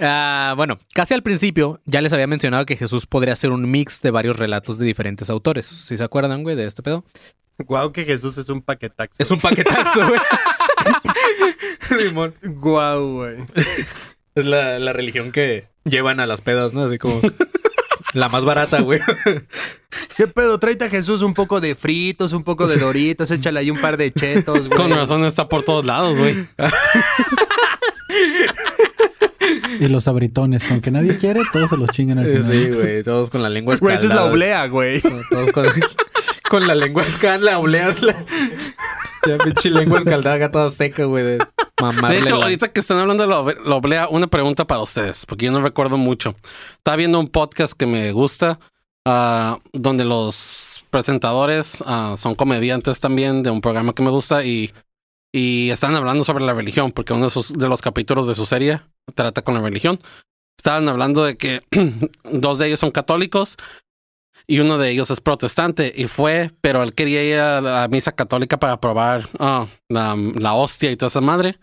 Ah, 0.00 0.54
bueno, 0.56 0.78
casi 0.94 1.14
al 1.14 1.22
principio 1.22 1.80
ya 1.84 2.00
les 2.00 2.12
había 2.12 2.26
mencionado 2.26 2.64
que 2.64 2.76
Jesús 2.76 3.06
podría 3.06 3.36
ser 3.36 3.50
un 3.50 3.70
mix 3.70 4.00
de 4.00 4.10
varios 4.10 4.38
relatos 4.38 4.78
de 4.78 4.86
diferentes 4.86 5.28
autores. 5.30 5.66
¿Sí 5.66 5.96
se 5.96 6.04
acuerdan, 6.04 6.42
güey, 6.42 6.56
de 6.56 6.66
este 6.66 6.82
pedo? 6.82 7.04
Guau, 7.58 7.92
que 7.92 8.04
Jesús 8.04 8.38
es 8.38 8.48
un 8.48 8.62
paquetaxo. 8.62 9.22
Es 9.22 9.30
un 9.30 9.40
paquetazo, 9.40 10.00
güey. 10.08 10.20
Guau, 12.42 13.12
güey. 13.14 13.36
Es 14.34 14.44
la, 14.44 14.78
la 14.78 14.92
religión 14.92 15.30
que 15.30 15.68
llevan 15.84 16.20
a 16.20 16.26
las 16.26 16.40
pedas, 16.40 16.72
¿no? 16.72 16.82
Así 16.82 16.98
como 16.98 17.20
la 18.14 18.28
más 18.28 18.44
barata, 18.44 18.80
güey. 18.80 19.00
¿Qué 20.16 20.26
pedo? 20.26 20.58
Tráete 20.58 20.86
a 20.86 20.90
Jesús 20.90 21.22
un 21.22 21.34
poco 21.34 21.60
de 21.60 21.74
fritos, 21.74 22.32
un 22.32 22.44
poco 22.44 22.66
de 22.66 22.76
doritos, 22.76 23.30
échale 23.30 23.60
ahí 23.60 23.70
un 23.70 23.80
par 23.80 23.96
de 23.96 24.12
chetos, 24.12 24.68
güey. 24.68 24.78
Con 24.78 24.90
razón 24.90 25.24
está 25.24 25.48
por 25.48 25.62
todos 25.62 25.84
lados, 25.84 26.18
güey. 26.18 26.46
Y 29.84 29.88
los 29.88 30.06
abritones, 30.08 30.62
con 30.64 30.80
que 30.80 30.90
nadie 30.90 31.16
quiere, 31.18 31.40
todos 31.52 31.70
se 31.70 31.76
los 31.76 31.88
chingan 31.90 32.18
al 32.18 32.26
final. 32.26 32.42
Sí, 32.44 32.68
güey. 32.70 33.02
Todos 33.02 33.30
con 33.30 33.42
la 33.42 33.48
lengua 33.48 33.76
Güey, 33.80 33.94
escaldada. 33.94 34.14
esa 34.14 34.22
es 34.22 34.26
la 34.28 34.32
oblea, 34.32 34.66
güey. 34.68 35.00
Todos 35.00 35.52
con, 35.52 35.66
con 36.50 36.66
la 36.68 36.74
lengua 36.74 37.02
escaldada, 37.04 37.52
la 37.52 37.58
oblea. 37.58 37.94
La, 38.00 38.24
ya 39.26 39.38
pinche 39.38 39.70
lengua 39.70 39.98
escaldada, 39.98 40.50
toda 40.50 40.70
seca, 40.70 41.04
güey. 41.04 41.24
De, 41.24 41.38
De 41.38 42.18
hecho, 42.18 42.36
la- 42.38 42.44
ahorita 42.44 42.68
que 42.68 42.80
están 42.80 42.98
hablando 42.98 43.24
de 43.24 43.28
la 43.28 43.54
la 43.68 43.74
oblea, 43.76 44.08
una 44.08 44.26
pregunta 44.28 44.66
para 44.66 44.82
ustedes, 44.82 45.26
porque 45.26 45.46
yo 45.46 45.52
no 45.52 45.60
recuerdo 45.62 45.96
mucho. 45.98 46.34
Estaba 46.76 46.96
viendo 46.96 47.18
un 47.18 47.26
podcast 47.28 47.72
que 47.74 47.86
me 47.86 48.12
gusta, 48.12 48.60
ah, 49.04 49.58
donde 49.72 50.04
los 50.04 50.84
presentadores 50.90 51.82
ah, 51.86 52.14
son 52.18 52.34
comediantes 52.36 53.00
también 53.00 53.42
de 53.42 53.50
un 53.50 53.60
programa 53.60 53.94
que 53.94 54.02
me 54.02 54.10
gusta 54.10 54.44
y, 54.44 54.72
y 55.32 55.70
están 55.70 55.94
hablando 55.94 56.24
sobre 56.24 56.44
la 56.44 56.52
religión, 56.54 56.92
porque 56.92 57.12
uno 57.12 57.24
de, 57.26 57.30
sus- 57.30 57.56
los 57.56 57.80
capítulos 57.82 58.26
de 58.26 58.34
su 58.34 58.46
serie 58.46 58.80
trata 59.14 59.42
con 59.42 59.54
la 59.54 59.60
religión. 59.62 59.98
Estaban 60.58 60.88
hablando 60.88 61.24
de 61.24 61.36
que 61.36 61.62
dos 62.24 62.58
de 62.58 62.66
ellos 62.68 62.80
son 62.80 62.90
católicos 62.90 63.56
y 64.46 64.58
uno 64.58 64.76
de 64.78 64.90
ellos 64.90 65.10
es 65.10 65.20
protestante 65.20 65.92
y 65.94 66.06
fue, 66.06 66.50
pero 66.60 66.82
él 66.82 66.94
quería 66.94 67.24
ir 67.24 67.38
a 67.38 67.60
la 67.60 67.88
misa 67.88 68.12
católica 68.12 68.58
para 68.58 68.80
probar 68.80 69.28
ah, 69.38 69.66
la, 69.88 70.16
la 70.16 70.54
hostia 70.54 70.90
y 70.90 70.96
toda 70.96 71.08
esa 71.08 71.20
madre 71.20 71.58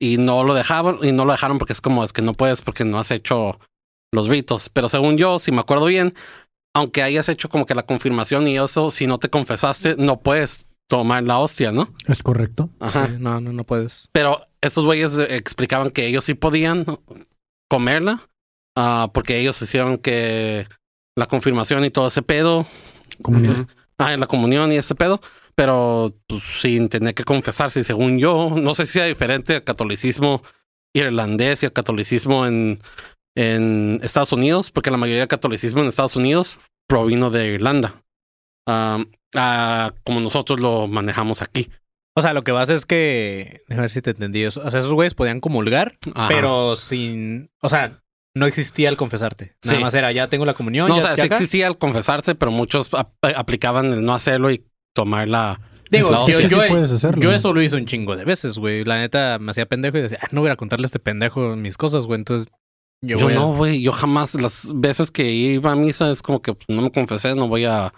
y 0.00 0.16
no 0.16 0.42
lo 0.42 0.54
dejaban 0.54 0.98
y 1.02 1.12
no 1.12 1.24
lo 1.24 1.32
dejaron 1.32 1.58
porque 1.58 1.72
es 1.74 1.80
como 1.80 2.02
es 2.02 2.12
que 2.12 2.22
no 2.22 2.32
puedes 2.34 2.62
porque 2.62 2.84
no 2.84 2.98
has 2.98 3.10
hecho 3.10 3.60
los 4.12 4.28
ritos. 4.28 4.68
Pero 4.70 4.88
según 4.88 5.16
yo, 5.16 5.38
si 5.38 5.52
me 5.52 5.60
acuerdo 5.60 5.86
bien, 5.86 6.14
aunque 6.74 7.02
hayas 7.02 7.28
hecho 7.28 7.48
como 7.48 7.66
que 7.66 7.74
la 7.74 7.84
confirmación 7.86 8.48
y 8.48 8.58
eso, 8.58 8.90
si 8.90 9.06
no 9.06 9.18
te 9.18 9.28
confesaste, 9.28 9.96
no 9.98 10.20
puedes 10.20 10.66
tomar 10.92 11.22
la 11.22 11.38
hostia, 11.38 11.72
¿no? 11.72 11.88
Es 12.06 12.22
correcto. 12.22 12.68
Ajá. 12.78 13.06
Sí, 13.06 13.14
no, 13.18 13.40
no, 13.40 13.50
no 13.54 13.64
puedes. 13.64 14.10
Pero 14.12 14.42
esos 14.60 14.84
güeyes 14.84 15.16
eh, 15.16 15.36
explicaban 15.36 15.90
que 15.90 16.06
ellos 16.06 16.26
sí 16.26 16.34
podían 16.34 16.84
comerla 17.70 18.28
ah, 18.76 19.10
porque 19.14 19.38
ellos 19.38 19.62
hicieron 19.62 19.96
que 19.96 20.66
la 21.16 21.24
confirmación 21.24 21.86
y 21.86 21.90
todo 21.90 22.08
ese 22.08 22.20
pedo 22.20 22.66
Comunión. 23.22 23.68
Ah, 23.96 24.12
en 24.12 24.20
la 24.20 24.26
comunión 24.26 24.70
y 24.70 24.76
ese 24.76 24.94
pedo, 24.94 25.22
pero 25.54 26.12
pues, 26.26 26.42
sin 26.42 26.90
tener 26.90 27.14
que 27.14 27.24
confesarse. 27.24 27.80
Y 27.80 27.84
según 27.84 28.18
yo, 28.18 28.50
no 28.54 28.74
sé 28.74 28.84
si 28.84 28.92
sea 28.92 29.06
diferente 29.06 29.56
el 29.56 29.64
catolicismo 29.64 30.42
irlandés 30.94 31.62
y 31.62 31.66
el 31.66 31.72
catolicismo 31.72 32.46
en, 32.46 32.80
en 33.34 33.98
Estados 34.02 34.34
Unidos, 34.34 34.70
porque 34.70 34.90
la 34.90 34.98
mayoría 34.98 35.20
del 35.20 35.28
catolicismo 35.28 35.80
en 35.80 35.88
Estados 35.88 36.16
Unidos 36.16 36.60
provino 36.86 37.30
de 37.30 37.46
Irlanda, 37.46 38.02
Ah, 38.66 39.02
ah, 39.34 39.92
como 40.04 40.20
nosotros 40.20 40.60
lo 40.60 40.86
manejamos 40.86 41.42
aquí. 41.42 41.70
O 42.14 42.20
sea, 42.22 42.34
lo 42.34 42.44
que 42.44 42.52
vas 42.52 42.68
es 42.68 42.84
que. 42.86 43.62
A 43.70 43.74
ver 43.76 43.90
si 43.90 44.02
te 44.02 44.10
entendí 44.10 44.42
eso. 44.42 44.60
O 44.64 44.70
sea, 44.70 44.80
esos 44.80 44.92
güeyes 44.92 45.14
podían 45.14 45.40
comulgar, 45.40 45.96
Ajá. 46.14 46.28
pero 46.28 46.76
sin. 46.76 47.50
O 47.62 47.68
sea, 47.68 48.00
no 48.34 48.46
existía 48.46 48.88
el 48.88 48.96
confesarte. 48.96 49.56
Nada 49.64 49.76
Sí. 49.78 49.82
más 49.82 49.94
era, 49.94 50.12
ya 50.12 50.28
tengo 50.28 50.44
la 50.44 50.54
comunión. 50.54 50.88
No, 50.88 50.94
o 50.94 50.96
ya- 50.98 51.02
sea, 51.02 51.10
ya 51.16 51.22
sí 51.22 51.26
acá. 51.26 51.34
existía 51.36 51.66
el 51.66 51.78
confesarse, 51.78 52.34
pero 52.34 52.50
muchos 52.50 52.92
ap- 52.94 53.12
aplicaban 53.36 53.92
el 53.92 54.04
no 54.04 54.14
hacerlo 54.14 54.50
y 54.50 54.64
tomar 54.94 55.28
la, 55.28 55.60
Digo, 55.90 56.10
la 56.10 56.26
yo, 56.26 56.40
yo- 56.40 56.48
Sí 56.48 56.68
puedes 56.68 56.90
hacerlo. 56.90 57.20
yo 57.22 57.32
eso 57.32 57.52
lo 57.52 57.60
hice 57.62 57.76
un 57.76 57.86
chingo 57.86 58.14
de 58.16 58.24
veces, 58.26 58.58
güey. 58.58 58.84
La 58.84 58.98
neta 58.98 59.38
me 59.38 59.50
hacía 59.50 59.66
pendejo 59.66 59.96
y 59.98 60.02
decía, 60.02 60.18
"Ah, 60.22 60.28
no 60.32 60.40
voy 60.42 60.50
a 60.50 60.56
contarle 60.56 60.84
a 60.84 60.88
este 60.88 60.98
pendejo 60.98 61.56
mis 61.56 61.76
cosas, 61.78 62.04
güey. 62.06 62.18
Entonces, 62.20 62.48
yo, 63.02 63.18
Yo 63.18 63.24
voy 63.26 63.32
a- 63.34 63.36
no, 63.36 63.54
güey. 63.54 63.82
Yo 63.82 63.92
jamás, 63.92 64.34
las 64.34 64.70
veces 64.74 65.10
que 65.10 65.30
iba 65.30 65.72
a 65.72 65.76
misa, 65.76 66.10
es 66.10 66.22
como 66.22 66.40
que 66.42 66.52
pues, 66.54 66.68
no 66.68 66.82
me 66.82 66.90
confesé, 66.92 67.34
no 67.34 67.48
voy 67.48 67.64
a. 67.64 67.92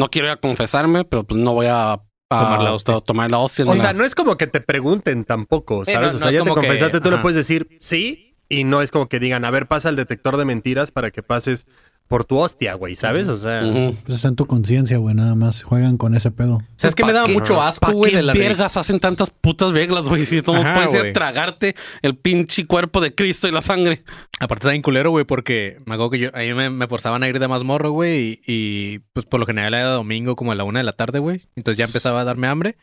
No 0.00 0.10
quiero 0.10 0.28
ir 0.28 0.32
a 0.32 0.36
confesarme, 0.36 1.04
pero 1.04 1.24
pues 1.24 1.40
no 1.40 1.52
voy 1.52 1.66
a. 1.66 1.92
a- 1.92 1.98
Tomar 2.28 2.60
la 2.62 2.72
hostia. 2.74 2.94
to- 2.94 3.00
tomar 3.00 3.30
la 3.30 3.38
hostia. 3.38 3.64
O 3.68 3.74
sea, 3.76 3.92
no 3.92 4.04
es 4.04 4.14
como 4.14 4.36
que 4.36 4.46
te 4.46 4.60
pregunten 4.60 5.24
tampoco, 5.24 5.84
¿sabes? 5.84 6.12
no- 6.12 6.16
o 6.18 6.20
sea, 6.20 6.30
ya 6.30 6.40
te 6.40 6.44
que- 6.44 6.54
confesaste, 6.54 7.00
tú 7.00 7.10
le 7.10 7.18
puedes 7.18 7.36
decir 7.36 7.76
sí 7.80 8.36
y 8.48 8.64
no 8.64 8.82
es 8.82 8.90
como 8.90 9.08
que 9.08 9.18
digan, 9.20 9.44
a 9.44 9.50
ver, 9.50 9.66
pasa 9.66 9.88
el 9.88 9.96
detector 9.96 10.36
de 10.36 10.44
mentiras 10.44 10.90
para 10.92 11.10
que 11.10 11.22
pases 11.22 11.66
por 12.10 12.24
tu 12.24 12.38
hostia, 12.38 12.74
güey, 12.74 12.96
¿sabes? 12.96 13.28
O 13.28 13.38
sea. 13.38 13.62
Pues 13.62 14.16
está 14.16 14.26
en 14.26 14.34
tu 14.34 14.44
conciencia, 14.44 14.98
güey, 14.98 15.14
nada 15.14 15.36
más. 15.36 15.62
Juegan 15.62 15.96
con 15.96 16.16
ese 16.16 16.32
pedo. 16.32 16.60
¿Sabes 16.74 16.96
qué 16.96 17.04
me 17.04 17.10
¿Pa' 17.10 17.12
daba 17.12 17.26
qué? 17.28 17.34
mucho 17.34 17.62
asco, 17.62 17.86
¿Pa' 17.86 17.92
güey, 17.92 18.12
de 18.12 18.24
la 18.24 18.32
vergas 18.32 18.76
hacen 18.76 18.98
tantas 18.98 19.30
putas 19.30 19.72
reglas, 19.72 20.08
güey? 20.08 20.26
Si 20.26 20.42
tú 20.42 20.52
no 20.52 20.60
puedes 20.74 20.92
ir 20.92 21.10
a 21.10 21.12
tragarte 21.12 21.76
el 22.02 22.16
pinche 22.16 22.66
cuerpo 22.66 23.00
de 23.00 23.14
Cristo 23.14 23.46
y 23.46 23.52
la 23.52 23.60
sangre. 23.62 24.02
Aparte 24.40 24.64
está 24.64 24.70
bien 24.72 24.82
culero, 24.82 25.10
güey, 25.10 25.24
porque 25.24 25.78
me 25.86 25.94
acuerdo 25.94 26.10
que 26.10 26.18
yo, 26.18 26.30
ahí 26.34 26.52
me, 26.52 26.68
me 26.68 26.88
forzaban 26.88 27.22
a 27.22 27.28
ir 27.28 27.38
de 27.38 27.46
más 27.46 27.62
morro, 27.62 27.92
güey, 27.92 28.40
y, 28.44 28.54
y, 28.94 28.98
pues 29.12 29.24
por 29.24 29.38
lo 29.38 29.46
general 29.46 29.74
era 29.74 29.90
domingo 29.90 30.34
como 30.34 30.50
a 30.50 30.56
la 30.56 30.64
una 30.64 30.80
de 30.80 30.84
la 30.84 30.94
tarde, 30.94 31.20
güey. 31.20 31.46
Entonces 31.54 31.78
ya 31.78 31.84
empezaba 31.84 32.22
a 32.22 32.24
darme 32.24 32.48
hambre. 32.48 32.76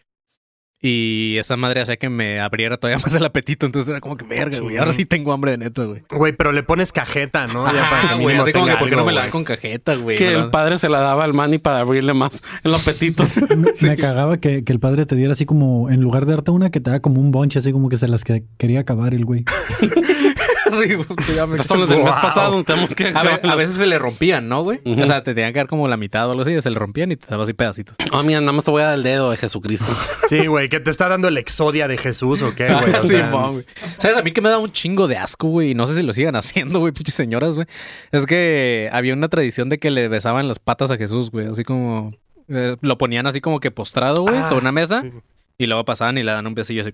Y 0.81 1.37
esa 1.39 1.57
madre 1.57 1.81
hacía 1.81 1.97
que 1.97 2.07
me 2.09 2.39
abriera 2.39 2.77
todavía 2.77 2.99
más 3.03 3.13
el 3.15 3.25
apetito. 3.25 3.65
Entonces 3.65 3.89
era 3.89 3.99
como 3.99 4.15
que 4.17 4.25
verga, 4.25 4.59
güey. 4.59 4.77
Ahora 4.77 4.93
sí 4.93 5.05
tengo 5.05 5.33
hambre 5.33 5.51
de 5.51 5.57
neta, 5.57 5.83
güey. 5.83 6.03
güey, 6.09 6.33
pero 6.33 6.51
le 6.51 6.63
pones 6.63 6.91
cajeta, 6.91 7.47
¿no? 7.47 7.71
Ya 7.73 7.89
para 7.89 8.09
que 8.09 8.23
güey. 8.23 8.37
Así 8.37 8.51
como 8.53 8.65
que 8.65 8.71
tenga 8.71 8.79
¿por 8.79 8.89
qué 8.89 8.95
no 8.95 9.05
me 9.05 9.11
la 9.11 9.21
dan 9.21 9.31
con 9.31 9.43
cajeta, 9.43 9.95
güey? 9.95 10.17
Que 10.17 10.33
el 10.33 10.49
padre 10.49 10.77
se 10.77 10.89
la 10.89 10.99
daba 10.99 11.23
al 11.23 11.33
Manny 11.33 11.57
para 11.57 11.79
abrirle 11.79 12.13
más 12.13 12.43
en 12.63 12.71
los 12.71 12.81
apetitos. 12.81 13.37
Me, 13.57 13.71
me 13.81 13.95
cagaba 13.97 14.37
que, 14.37 14.63
que 14.63 14.71
el 14.71 14.79
padre 14.79 15.05
te 15.05 15.15
diera 15.15 15.33
así 15.33 15.45
como, 15.45 15.89
en 15.89 16.01
lugar 16.01 16.25
de 16.25 16.33
darte 16.33 16.51
una, 16.51 16.69
que 16.69 16.79
te 16.79 16.91
da 16.91 16.99
como 16.99 17.19
un 17.19 17.31
bonche, 17.31 17.59
así 17.59 17.71
como 17.71 17.89
que 17.89 17.97
se 17.97 18.07
las 18.07 18.23
que 18.23 18.43
quería 18.57 18.81
acabar 18.81 19.13
el 19.13 19.25
güey. 19.25 19.45
Sí, 20.87 20.93
güey, 20.95 21.53
Esas 21.53 21.67
son 21.67 21.79
las 21.79 21.89
del 21.89 21.99
mes 21.99 22.07
Wow. 22.11 22.21
pasado. 22.21 22.63
Tenemos 22.63 22.93
que. 22.95 23.07
A, 23.07 23.23
ve- 23.23 23.39
a 23.43 23.55
veces 23.55 23.75
se 23.77 23.85
le 23.87 23.97
rompían, 23.99 24.47
¿no, 24.49 24.63
güey? 24.63 24.79
O 24.85 25.05
sea, 25.07 25.23
te 25.23 25.33
tenían 25.33 25.53
que 25.53 25.59
dar 25.59 25.67
como 25.67 25.87
la 25.87 25.97
mitad 25.97 26.27
o 26.27 26.31
algo 26.31 26.41
así, 26.43 26.59
se 26.61 26.69
le 26.69 26.77
rompían 26.79 27.11
y 27.11 27.15
te 27.15 27.27
daba 27.27 27.43
así 27.43 27.53
pedacitos. 27.53 27.95
Ah, 28.11 28.23
mira, 28.23 28.39
nada 28.41 28.51
más 28.53 28.65
te 28.65 28.71
voy 28.71 28.81
a 28.81 28.85
dar 28.87 28.93
el 28.95 29.03
dedo 29.03 29.31
de 29.31 29.37
Jesucristo. 29.37 29.95
Sí, 30.29 30.45
güey, 30.47 30.67
que 30.67 30.81
te 30.81 30.91
está 30.91 31.07
dando 31.07 31.29
el 31.29 31.37
exodia 31.37 31.87
de 31.87 31.97
Jesús 31.97 32.41
o 32.41 32.53
qué, 32.53 32.67
güey. 32.67 32.93
O 32.99 33.01
Sí, 33.03 33.07
sea, 33.09 33.29
güey. 33.31 33.65
¿Sabes? 33.97 34.17
A 34.17 34.21
mí 34.23 34.31
que 34.33 34.41
me 34.41 34.49
da 34.49 34.57
un 34.57 34.71
chingo 34.71 35.07
de 35.07 35.15
asco, 35.17 35.47
güey. 35.47 35.71
Y 35.71 35.73
no 35.73 35.85
sé 35.85 35.95
si 35.95 36.03
lo 36.03 36.11
sigan 36.11 36.35
haciendo, 36.35 36.79
güey, 36.79 36.91
pinches 36.91 37.15
señoras, 37.15 37.55
güey. 37.55 37.65
Es 38.11 38.25
que 38.25 38.89
había 38.91 39.13
una 39.13 39.29
tradición 39.29 39.69
de 39.69 39.77
que 39.79 39.89
le 39.89 40.09
besaban 40.09 40.47
las 40.49 40.59
patas 40.59 40.91
a 40.91 40.97
Jesús, 40.97 41.31
güey. 41.31 41.47
Así 41.47 41.63
como... 41.63 42.13
eh, 42.49 42.75
lo 42.81 42.97
ponían 42.97 43.25
así 43.25 43.39
como 43.39 43.59
que 43.61 43.71
postrado, 43.71 44.23
güey, 44.23 44.37
Ah, 44.37 44.47
sobre 44.49 44.61
una 44.61 44.71
mesa. 44.73 45.01
sí. 45.01 45.11
Y 45.59 45.67
luego 45.67 45.85
pasaban 45.85 46.17
y 46.17 46.23
le 46.23 46.31
dan 46.33 46.45
un 46.45 46.53
besillo 46.55 46.81
así. 46.81 46.91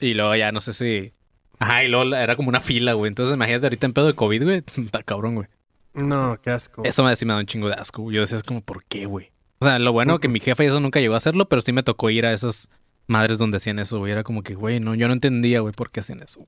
Y 0.00 0.14
luego 0.14 0.34
ya 0.34 0.50
no 0.52 0.60
sé 0.60 0.72
si... 0.72 1.12
Ajá, 1.58 1.84
y 1.84 1.88
luego 1.88 2.14
era 2.14 2.36
como 2.36 2.48
una 2.48 2.60
fila, 2.60 2.92
güey. 2.94 3.08
Entonces 3.08 3.34
imagínate 3.34 3.66
ahorita 3.66 3.86
en 3.86 3.92
pedo 3.92 4.06
de 4.06 4.14
COVID, 4.14 4.42
güey. 4.42 4.62
Está 4.84 5.02
cabrón, 5.02 5.34
güey. 5.36 5.48
No, 5.94 6.38
qué 6.42 6.50
asco. 6.50 6.82
Eso 6.84 7.04
me, 7.04 7.14
sí 7.16 7.24
me 7.24 7.32
da 7.34 7.38
un 7.38 7.46
chingo 7.46 7.68
de 7.68 7.74
asco, 7.74 8.02
güey. 8.02 8.16
Yo 8.16 8.20
decía, 8.22 8.36
es 8.36 8.42
como, 8.42 8.60
¿por 8.62 8.84
qué, 8.84 9.06
güey? 9.06 9.30
O 9.60 9.64
sea, 9.66 9.78
lo 9.78 9.92
bueno 9.92 10.18
que 10.18 10.28
mi 10.28 10.40
jefe 10.40 10.64
y 10.64 10.66
eso 10.66 10.80
nunca 10.80 11.00
llegó 11.00 11.14
a 11.14 11.18
hacerlo, 11.18 11.48
pero 11.48 11.62
sí 11.62 11.72
me 11.72 11.82
tocó 11.82 12.10
ir 12.10 12.26
a 12.26 12.32
esas 12.32 12.68
madres 13.06 13.38
donde 13.38 13.58
hacían 13.58 13.78
eso, 13.78 13.98
güey. 13.98 14.10
Era 14.12 14.24
como 14.24 14.42
que, 14.42 14.54
güey, 14.54 14.80
no, 14.80 14.94
yo 14.94 15.06
no 15.06 15.14
entendía, 15.14 15.60
güey, 15.60 15.72
por 15.72 15.90
qué 15.90 16.00
hacían 16.00 16.20
eso. 16.22 16.46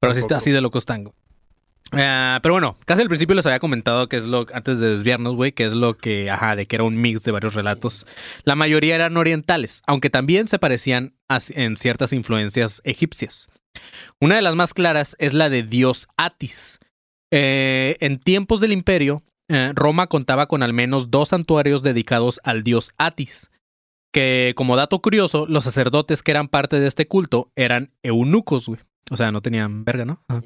Pero 0.00 0.14
sí 0.14 0.20
está 0.20 0.36
así 0.38 0.50
de 0.50 0.60
locos 0.60 0.86
tango. 0.86 1.14
Ah, 1.92 2.40
pero 2.42 2.54
bueno, 2.54 2.76
casi 2.84 3.00
al 3.02 3.08
principio 3.08 3.34
les 3.34 3.46
había 3.46 3.60
comentado 3.60 4.08
que 4.08 4.16
es 4.18 4.24
lo, 4.24 4.44
antes 4.52 4.78
de 4.80 4.90
desviarnos, 4.90 5.36
güey, 5.36 5.52
que 5.52 5.64
es 5.64 5.72
lo 5.72 5.96
que, 5.96 6.30
ajá, 6.30 6.54
de 6.56 6.66
que 6.66 6.76
era 6.76 6.82
un 6.84 7.00
mix 7.00 7.22
de 7.22 7.32
varios 7.32 7.54
relatos. 7.54 8.06
La 8.44 8.54
mayoría 8.56 8.94
eran 8.94 9.16
orientales, 9.16 9.82
aunque 9.86 10.10
también 10.10 10.48
se 10.48 10.58
parecían 10.58 11.14
a- 11.28 11.38
en 11.50 11.76
ciertas 11.76 12.12
influencias 12.12 12.82
egipcias. 12.84 13.48
Una 14.20 14.36
de 14.36 14.42
las 14.42 14.54
más 14.54 14.74
claras 14.74 15.16
es 15.18 15.34
la 15.34 15.48
de 15.48 15.62
Dios 15.62 16.08
Atis. 16.16 16.78
Eh, 17.32 17.96
en 18.00 18.18
tiempos 18.18 18.60
del 18.60 18.72
imperio, 18.72 19.22
eh, 19.50 19.72
Roma 19.74 20.06
contaba 20.06 20.46
con 20.46 20.62
al 20.62 20.72
menos 20.72 21.10
dos 21.10 21.30
santuarios 21.30 21.82
dedicados 21.82 22.40
al 22.44 22.62
dios 22.62 22.92
Atis. 22.98 23.50
Que, 24.12 24.54
como 24.56 24.76
dato 24.76 25.00
curioso, 25.00 25.46
los 25.46 25.64
sacerdotes 25.64 26.22
que 26.22 26.30
eran 26.30 26.48
parte 26.48 26.80
de 26.80 26.86
este 26.88 27.06
culto 27.06 27.50
eran 27.56 27.90
eunucos, 28.02 28.66
güey. 28.66 28.80
O 29.10 29.16
sea, 29.16 29.30
no 29.32 29.42
tenían 29.42 29.84
verga, 29.84 30.04
¿no? 30.06 30.22
Ajá. 30.28 30.42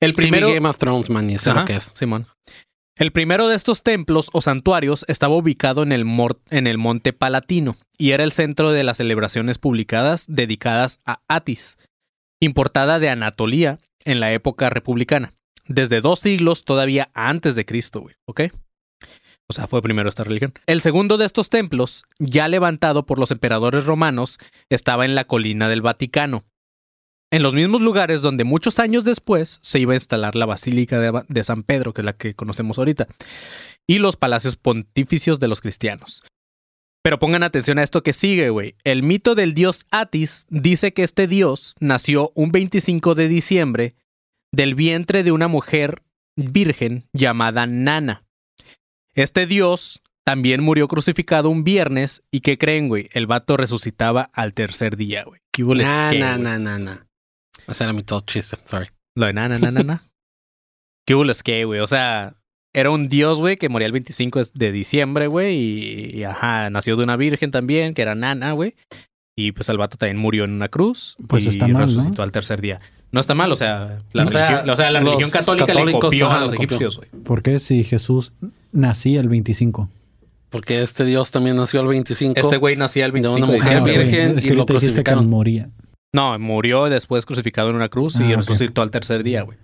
El 0.00 0.14
primero. 0.14 0.46
Sí, 0.46 0.52
vi 0.52 0.56
Game 0.56 0.68
of 0.68 0.78
Thrones, 0.78 1.10
man, 1.10 1.28
y 1.30 1.34
eso 1.34 1.50
es 1.50 1.52
Ajá, 1.56 1.60
lo 1.60 1.66
que 1.66 1.76
es. 1.76 1.92
Simón. 1.94 2.26
El 2.96 3.10
primero 3.10 3.48
de 3.48 3.56
estos 3.56 3.82
templos 3.82 4.30
o 4.32 4.40
santuarios 4.40 5.04
estaba 5.08 5.34
ubicado 5.34 5.82
en 5.82 5.92
el, 5.92 6.04
mor- 6.04 6.40
en 6.50 6.66
el 6.66 6.78
Monte 6.78 7.12
Palatino 7.12 7.76
y 7.98 8.12
era 8.12 8.22
el 8.22 8.32
centro 8.32 8.70
de 8.70 8.84
las 8.84 8.98
celebraciones 8.98 9.58
publicadas 9.58 10.26
dedicadas 10.28 11.00
a 11.04 11.20
Atis, 11.28 11.76
importada 12.44 12.98
de 12.98 13.08
Anatolia 13.08 13.80
en 14.04 14.20
la 14.20 14.32
época 14.32 14.70
republicana, 14.70 15.34
desde 15.66 16.00
dos 16.00 16.20
siglos 16.20 16.64
todavía 16.64 17.10
antes 17.14 17.54
de 17.54 17.64
Cristo, 17.64 18.06
¿ok? 18.26 18.42
O 19.46 19.52
sea, 19.52 19.66
fue 19.66 19.82
primero 19.82 20.08
esta 20.08 20.24
religión. 20.24 20.54
El 20.66 20.80
segundo 20.80 21.18
de 21.18 21.26
estos 21.26 21.50
templos, 21.50 22.04
ya 22.18 22.48
levantado 22.48 23.04
por 23.04 23.18
los 23.18 23.30
emperadores 23.30 23.84
romanos, 23.84 24.38
estaba 24.70 25.04
en 25.04 25.14
la 25.14 25.24
colina 25.24 25.68
del 25.68 25.82
Vaticano. 25.82 26.44
En 27.30 27.42
los 27.42 27.52
mismos 27.52 27.80
lugares 27.80 28.22
donde 28.22 28.44
muchos 28.44 28.78
años 28.78 29.04
después 29.04 29.58
se 29.60 29.80
iba 29.80 29.92
a 29.92 29.96
instalar 29.96 30.34
la 30.34 30.46
Basílica 30.46 30.98
de, 30.98 31.24
de 31.28 31.44
San 31.44 31.62
Pedro, 31.62 31.92
que 31.92 32.00
es 32.00 32.04
la 32.04 32.16
que 32.16 32.34
conocemos 32.34 32.78
ahorita, 32.78 33.06
y 33.86 33.98
los 33.98 34.16
palacios 34.16 34.56
pontificios 34.56 35.40
de 35.40 35.48
los 35.48 35.60
cristianos. 35.60 36.22
Pero 37.04 37.18
pongan 37.18 37.42
atención 37.42 37.78
a 37.78 37.82
esto 37.82 38.02
que 38.02 38.14
sigue, 38.14 38.48
güey. 38.48 38.76
El 38.82 39.02
mito 39.02 39.34
del 39.34 39.52
dios 39.52 39.84
Atis 39.90 40.46
dice 40.48 40.94
que 40.94 41.02
este 41.02 41.26
dios 41.26 41.74
nació 41.78 42.32
un 42.34 42.50
25 42.50 43.14
de 43.14 43.28
diciembre 43.28 43.94
del 44.50 44.74
vientre 44.74 45.22
de 45.22 45.30
una 45.30 45.46
mujer 45.46 46.02
virgen 46.34 47.04
llamada 47.12 47.66
Nana. 47.66 48.24
Este 49.14 49.46
dios 49.46 50.00
también 50.24 50.62
murió 50.62 50.88
crucificado 50.88 51.50
un 51.50 51.62
viernes 51.62 52.22
y 52.30 52.40
¿qué 52.40 52.56
creen, 52.56 52.88
güey? 52.88 53.10
El 53.12 53.26
vato 53.26 53.58
resucitaba 53.58 54.30
al 54.32 54.54
tercer 54.54 54.96
día, 54.96 55.24
güey. 55.24 55.42
¿Qué 55.52 55.62
hubo 55.62 55.74
Nah, 55.74 56.10
qué, 56.10 56.18
nah, 56.18 56.38
güey? 56.38 56.42
nah, 56.42 56.58
nah, 56.58 56.78
nah. 56.78 56.96
Ese 57.68 57.84
era 57.84 57.92
mi 57.92 58.02
todo 58.02 58.20
chiste, 58.20 58.56
sorry. 58.64 58.88
Lo 59.14 59.26
de 59.26 59.34
Nana, 59.34 59.58
Nana, 59.58 59.82
Nana. 59.82 60.02
¿Qué 61.06 61.14
hubo 61.14 61.24
qué, 61.44 61.66
güey? 61.66 61.80
O 61.80 61.86
sea, 61.86 62.34
era 62.74 62.90
un 62.90 63.08
dios, 63.08 63.38
güey, 63.38 63.56
que 63.56 63.68
moría 63.70 63.86
el 63.86 63.92
25 63.92 64.40
de 64.52 64.72
diciembre, 64.72 65.26
güey, 65.28 65.56
y, 65.56 66.10
y, 66.18 66.24
ajá, 66.24 66.68
nació 66.70 66.96
de 66.96 67.04
una 67.04 67.16
virgen 67.16 67.50
también, 67.50 67.94
que 67.94 68.02
era 68.02 68.14
Nana, 68.14 68.52
güey. 68.52 68.74
Y 69.36 69.52
pues 69.52 69.68
el 69.68 69.78
vato 69.78 69.96
también 69.96 70.16
murió 70.18 70.44
en 70.44 70.52
una 70.52 70.68
cruz 70.68 71.16
Pues 71.28 71.44
y 71.44 71.48
está 71.48 71.66
mal, 71.66 71.72
¿no? 71.82 71.86
resucitó 71.86 72.22
al 72.22 72.30
tercer 72.30 72.60
día. 72.60 72.80
No 73.10 73.18
está 73.20 73.34
mal, 73.34 73.50
o 73.50 73.56
sea, 73.56 73.98
la 74.12 74.24
O 74.24 74.30
sea, 74.30 74.48
religión, 74.48 74.70
o 74.70 74.76
sea, 74.76 74.90
la 74.90 75.00
religión 75.00 75.30
católica 75.30 75.72
le 75.74 75.92
copió 75.92 76.30
a 76.30 76.40
los 76.40 76.52
copió. 76.52 76.64
egipcios, 76.66 76.96
güey. 76.98 77.08
¿Por 77.24 77.42
qué 77.42 77.58
si 77.58 77.82
Jesús 77.84 78.32
nacía 78.72 79.20
el 79.20 79.28
25? 79.28 79.88
Porque 80.50 80.82
este 80.82 81.04
Dios 81.04 81.30
también 81.32 81.56
nació 81.56 81.80
el 81.80 81.88
25. 81.88 82.38
Este 82.38 82.56
güey 82.58 82.76
nacía 82.76 83.06
el 83.06 83.12
De 83.12 83.20
25 83.22 83.36
una 83.44 83.52
de 83.52 83.58
mujer 83.58 83.82
diciembre. 83.82 84.04
virgen. 84.04 84.38
es 84.38 84.44
y 84.44 84.48
que 84.48 84.54
lo 84.54 84.64
dijiste 84.64 84.68
que 84.68 84.80
crucificaron. 84.86 85.28
moría. 85.30 85.66
No, 86.12 86.38
murió 86.38 86.84
después 86.84 87.26
crucificado 87.26 87.70
en 87.70 87.76
una 87.76 87.88
cruz 87.88 88.18
y 88.20 88.32
Ah, 88.32 88.36
resucitó 88.36 88.82
al 88.82 88.92
tercer 88.92 89.24
día, 89.24 89.42
güey. 89.42 89.58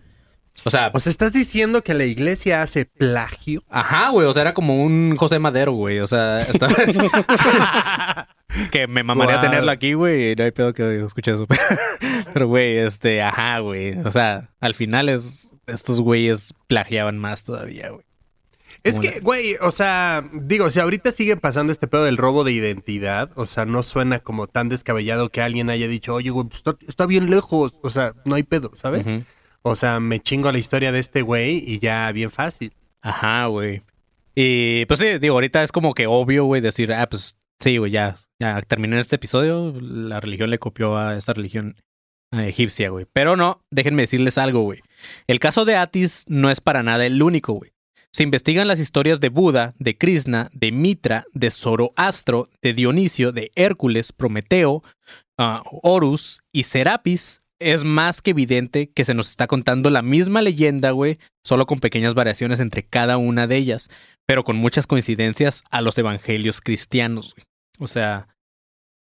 O 0.65 0.71
sea, 0.71 0.91
O 0.93 1.01
sea, 1.01 1.11
¿estás 1.11 1.33
diciendo 1.33 1.83
que 1.83 1.95
la 1.95 2.05
iglesia 2.05 2.61
hace 2.63 2.85
plagio? 2.85 3.63
Ajá, 3.71 4.11
güey, 4.11 4.27
o 4.27 4.33
sea, 4.33 4.43
era 4.43 4.55
como 4.55 4.83
un 4.83 5.17
José 5.17 5.39
Madero, 5.39 5.73
güey, 5.73 6.01
o 6.01 6.07
sea, 6.07 6.41
estaba... 6.43 6.75
que 8.71 8.87
me 8.87 9.03
mamaría 9.03 9.37
Guau. 9.37 9.47
tenerlo 9.51 9.71
aquí, 9.71 9.95
güey, 9.95 10.33
y 10.33 10.37
no 10.37 10.45
hay 10.45 10.51
pedo 10.51 10.75
que 10.75 11.01
escuche 11.05 11.33
eso. 11.33 11.47
Pero, 12.33 12.47
güey, 12.49 12.79
este, 12.79 13.23
ajá, 13.23 13.59
güey, 13.61 13.99
o 13.99 14.11
sea, 14.11 14.51
al 14.61 14.75
final 14.75 15.09
es, 15.09 15.55
estos 15.67 16.01
güeyes 16.01 16.55
plagiaban 16.69 17.19
más 17.19 17.45
todavía, 17.45 17.91
güey. 17.91 18.05
Es 18.83 18.97
Como 18.97 19.11
que, 19.11 19.21
güey, 19.21 19.57
o 19.61 19.73
sea, 19.73 20.25
digo, 20.33 20.71
si 20.71 20.81
ahorita 20.81 21.13
sigue 21.13 21.37
pasando 21.37 21.71
este 21.71 21.87
pedo 21.87 22.05
del 22.05 22.17
robo 22.17 22.45
de 22.45 22.53
identidad, 22.53 23.31
o 23.35 23.45
sea, 23.45 23.67
no 23.67 23.83
suena 23.83 24.21
como 24.21 24.47
tan 24.47 24.69
descabellado 24.69 25.29
que 25.29 25.43
alguien 25.43 25.69
haya 25.69 25.87
dicho, 25.87 26.15
oye, 26.15 26.31
güey, 26.31 26.47
pues 26.47 26.59
está, 26.59 26.77
está 26.87 27.07
bien 27.07 27.29
lejos, 27.31 27.75
o 27.83 27.91
sea, 27.91 28.15
no 28.25 28.37
hay 28.37 28.43
pedo, 28.43 28.71
¿sabes? 28.75 29.07
Ujú. 29.07 29.25
O 29.63 29.77
sea, 29.77 30.01
me 30.01 30.21
chingo 30.21 30.51
la 30.51 30.59
historia 30.59 30.93
de 30.93 30.99
este 30.99 31.23
güey 31.23 31.63
y 31.67 31.79
ya 31.79 32.11
bien 32.13 32.31
fácil. 32.31 32.73
Ajá, 33.03 33.47
güey. 33.47 33.83
Y 34.35 34.87
pues 34.87 35.01
sí, 35.01 35.19
digo, 35.19 35.35
ahorita 35.35 35.63
es 35.63 35.73
como 35.73 35.95
que 35.95 36.07
obvio, 36.07 36.45
güey, 36.45 36.61
decir, 36.61 36.93
ah, 36.93 37.09
pues 37.09 37.37
sí, 37.59 37.77
güey, 37.77 37.93
ya, 37.93 38.17
ya 38.39 38.61
terminé 38.63 38.99
este 38.99 39.17
episodio, 39.17 39.75
la 39.81 40.21
religión 40.21 40.51
le 40.51 40.59
copió 40.59 40.97
a 40.97 41.17
esta 41.17 41.33
religión 41.33 41.75
eh, 42.33 42.49
egipcia, 42.49 42.91
güey. 42.91 43.07
Pero 43.13 43.37
no, 43.37 43.63
déjenme 43.71 44.03
decirles 44.03 44.39
algo, 44.39 44.63
güey. 44.63 44.81
El 45.27 45.41
caso 45.41 45.65
de 45.65 45.77
Atis 45.77 46.25
no 46.29 46.51
es 46.51 46.61
para 46.61 46.83
nada 46.83 47.05
el 47.05 47.23
único, 47.23 47.53
güey. 47.55 47.73
Se 48.13 48.25
investigan 48.25 48.67
las 48.67 48.81
historias 48.81 49.21
de 49.21 49.29
Buda, 49.29 49.75
de 49.79 49.97
Krishna, 49.97 50.51
de 50.53 50.73
Mitra, 50.73 51.25
de 51.33 51.51
Zoroastro, 51.51 52.49
de 52.61 52.73
Dionisio, 52.73 53.31
de 53.31 53.53
Hércules, 53.55 54.13
Prometeo, 54.13 54.83
ah, 55.39 55.63
Horus 55.83 56.43
y 56.53 56.65
Serapis. 56.65 57.41
Es 57.61 57.85
más 57.85 58.23
que 58.23 58.31
evidente 58.31 58.91
que 58.91 59.05
se 59.05 59.15
nos 59.15 59.29
está 59.29 59.47
contando 59.47 59.91
la 59.91 60.03
misma 60.03 60.41
leyenda, 60.41 60.91
güey, 60.93 61.19
solo 61.45 61.67
con 61.67 61.79
pequeñas 61.79 62.15
variaciones 62.15 62.59
entre 62.59 62.83
cada 62.83 63.19
una 63.19 63.47
de 63.47 63.57
ellas, 63.57 63.91
pero 64.27 64.45
con 64.45 64.57
muchas 64.57 64.87
coincidencias 64.87 65.63
a 65.71 65.83
los 65.83 65.97
evangelios 65.99 66.61
cristianos, 66.61 67.35
güey. 67.35 67.45
O 67.79 67.87
sea, 67.87 68.29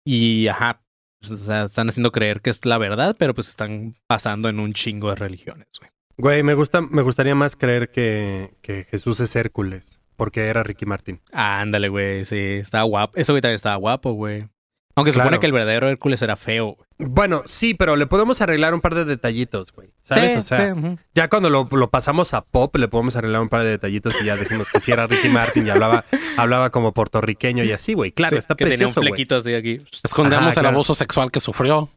y 0.07 0.49
ajá, 0.49 0.83
pues, 1.21 1.33
o 1.41 1.45
sea, 1.45 1.65
están 1.65 1.89
haciendo 1.89 2.13
creer 2.13 2.41
que 2.41 2.51
es 2.51 2.65
la 2.65 2.79
verdad, 2.79 3.17
pero 3.19 3.35
pues 3.35 3.49
están 3.49 3.97
pasando 4.07 4.49
en 4.49 4.61
un 4.61 4.73
chingo 4.73 5.11
de 5.11 5.17
religiones, 5.17 5.69
güey. 5.79 5.91
Güey, 6.19 6.43
me 6.43 6.55
gusta, 6.55 6.83
me 6.83 7.03
gustaría 7.03 7.35
más 7.35 7.57
creer 7.57 7.91
que, 7.91 8.55
que 8.61 8.85
Jesús 8.85 9.19
es 9.21 9.35
Hércules, 9.35 10.01
porque 10.17 10.47
era 10.47 10.63
Ricky 10.63 10.85
Martin. 10.85 11.21
Ándale, 11.33 11.89
güey, 11.89 12.25
sí, 12.25 12.37
estaba 12.37 12.85
guapo. 12.85 13.17
Eso 13.17 13.33
güey 13.33 13.41
también 13.41 13.57
estaba 13.57 13.77
guapo, 13.77 14.13
güey. 14.13 14.47
Aunque 14.95 15.13
se 15.13 15.17
Claro. 15.17 15.29
supone 15.31 15.41
que 15.41 15.47
el 15.47 15.53
verdadero 15.53 15.89
Hércules 15.89 16.21
era 16.23 16.37
feo. 16.37 16.77
güey. 16.77 16.87
Bueno, 17.11 17.43
sí, 17.47 17.73
pero 17.75 17.97
le 17.97 18.07
podemos 18.07 18.41
arreglar 18.43 18.75
un 18.75 18.81
par 18.83 18.95
de 18.95 19.05
detallitos, 19.07 19.73
güey. 19.73 19.89
¿Sabes? 20.03 20.33
Sí, 20.33 20.39
o 20.39 20.43
sea, 20.43 20.75
sí, 20.75 20.81
ya 21.15 21.29
cuando 21.29 21.49
lo, 21.51 21.67
lo 21.73 21.89
pasamos 21.91 22.35
a 22.35 22.43
pop, 22.45 22.77
le 22.77 22.89
podemos 22.89 23.17
arreglar 23.17 23.41
un 23.41 23.49
par 23.49 23.63
de 23.63 23.71
detallitos 23.71 24.15
y 24.21 24.27
ya 24.27 24.37
decimos 24.37 24.69
que 24.71 24.81
sí 24.81 24.93
era 24.93 25.07
Ricky 25.07 25.29
Martin 25.31 25.67
y 25.67 25.71
hablaba, 25.71 26.05
hablaba 26.37 26.71
como 26.71 26.93
puertorriqueño 26.93 27.65
y 27.65 27.73
así, 27.73 27.95
güey. 27.95 28.13
Claro, 28.13 28.37
Sí, 28.37 28.39
está 28.39 28.55
que 28.55 28.65
tenía 28.65 28.87
un 28.87 28.93
precioso, 28.93 29.01
güey. 29.01 29.09
flequito 29.13 29.37
así 29.37 29.55
aquí. 29.55 29.79
Escondemos 30.05 30.43
Ajá, 30.43 30.51
el 30.51 30.55
claro. 30.61 30.69
abuso 30.77 30.95
sexual 30.95 31.31
que 31.31 31.41
sufrió. 31.41 31.89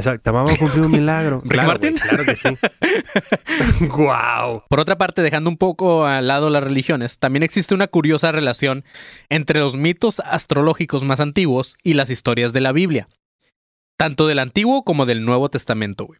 Exacto, 0.00 0.32
vamos 0.32 0.52
a 0.52 0.56
cumplir 0.56 0.82
un 0.82 0.90
milagro. 0.92 1.40
¿Ricky 1.44 1.48
Claro, 1.50 1.68
Martin? 1.68 1.94
claro 1.96 2.24
que 2.24 2.36
sí. 2.36 2.48
Guau. 3.86 4.62
Por 4.68 4.80
otra 4.80 4.96
parte, 4.98 5.22
dejando 5.22 5.50
un 5.50 5.56
poco 5.56 6.06
al 6.06 6.26
lado 6.26 6.50
las 6.50 6.62
religiones, 6.64 7.18
también 7.18 7.42
existe 7.42 7.74
una 7.74 7.86
curiosa 7.86 8.32
relación 8.32 8.84
entre 9.28 9.60
los 9.60 9.76
mitos 9.76 10.20
astrológicos 10.20 11.04
más 11.04 11.20
antiguos 11.20 11.76
y 11.82 11.94
las 11.94 12.10
historias 12.10 12.52
de 12.52 12.60
la 12.60 12.72
Biblia, 12.72 13.08
tanto 13.98 14.26
del 14.26 14.38
Antiguo 14.38 14.84
como 14.84 15.06
del 15.06 15.24
Nuevo 15.24 15.48
Testamento, 15.48 16.06
güey. 16.06 16.18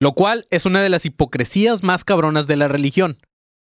Lo 0.00 0.12
cual 0.12 0.46
es 0.50 0.66
una 0.66 0.82
de 0.82 0.88
las 0.88 1.06
hipocresías 1.06 1.82
más 1.82 2.04
cabronas 2.04 2.46
de 2.46 2.56
la 2.56 2.68
religión. 2.68 3.18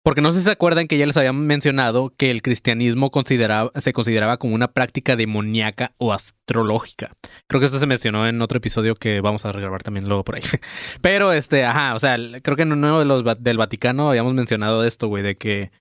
Porque 0.09 0.23
no 0.23 0.33
sé 0.33 0.39
si 0.39 0.45
se 0.45 0.51
acuerdan 0.53 0.89
que 0.89 0.97
ya 0.97 1.05
les 1.05 1.19
habían 1.19 1.39
mencionado 1.47 2.15
que 2.17 2.31
el 2.31 2.41
cristianismo 2.41 3.11
consideraba- 3.11 3.71
se 3.79 3.93
consideraba 3.93 4.39
como 4.39 4.55
una 4.55 4.69
práctica 4.69 5.17
demoníaca 5.17 5.93
o 5.99 6.15
astrológica. 6.15 7.13
Creo 7.47 7.61
que 7.61 7.67
esto 7.67 7.79
se 7.79 7.87
mencionó 7.87 8.27
en 8.27 8.41
otro 8.41 8.57
episodio 8.57 8.95
que 8.95 9.21
vamos 9.21 9.45
a 9.45 9.53
regrabar 9.53 9.83
también 9.83 10.09
luego 10.09 10.25
por 10.25 10.37
ahí. 10.37 10.43
Pero 11.03 11.35
este, 11.35 11.67
ajá, 11.67 11.95
o 11.95 12.01
sea, 12.01 12.17
creo 12.43 12.57
que 12.57 12.63
en 12.63 12.73
uno 12.73 13.01
de 13.01 13.05
los 13.05 13.23
del 13.39 13.59
Vaticano 13.59 14.09
habíamos 14.09 14.33
mencionado 14.33 14.83
esto, 14.83 15.09
güey, 15.09 15.23
de 15.23 15.37
que 15.37 15.73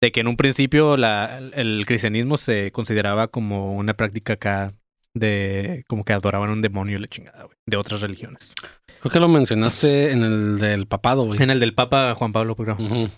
de 0.00 0.12
que 0.12 0.20
en 0.20 0.28
un 0.28 0.36
principio 0.36 0.96
la, 0.96 1.38
el 1.54 1.82
cristianismo 1.84 2.36
se 2.36 2.70
consideraba 2.70 3.26
como 3.26 3.74
una 3.74 3.94
práctica 3.94 4.34
acá 4.34 4.74
de 5.14 5.84
como 5.88 6.04
que 6.04 6.12
adoraban 6.12 6.50
a 6.50 6.52
un 6.52 6.62
demonio 6.62 6.98
y 6.98 7.00
la 7.00 7.08
chingada, 7.08 7.42
güey, 7.44 7.56
de 7.66 7.76
otras 7.76 8.00
religiones. 8.00 8.54
Creo 9.00 9.10
que 9.12 9.18
lo 9.20 9.26
mencionaste 9.28 10.12
en 10.12 10.22
el 10.22 10.58
del 10.60 10.86
papado, 10.86 11.24
güey. 11.24 11.42
En 11.42 11.50
el 11.50 11.58
del 11.58 11.74
Papa 11.74 12.14
Juan 12.14 12.32
Pablo 12.32 12.56
I. 12.56 12.62
Ujú. 12.82 13.08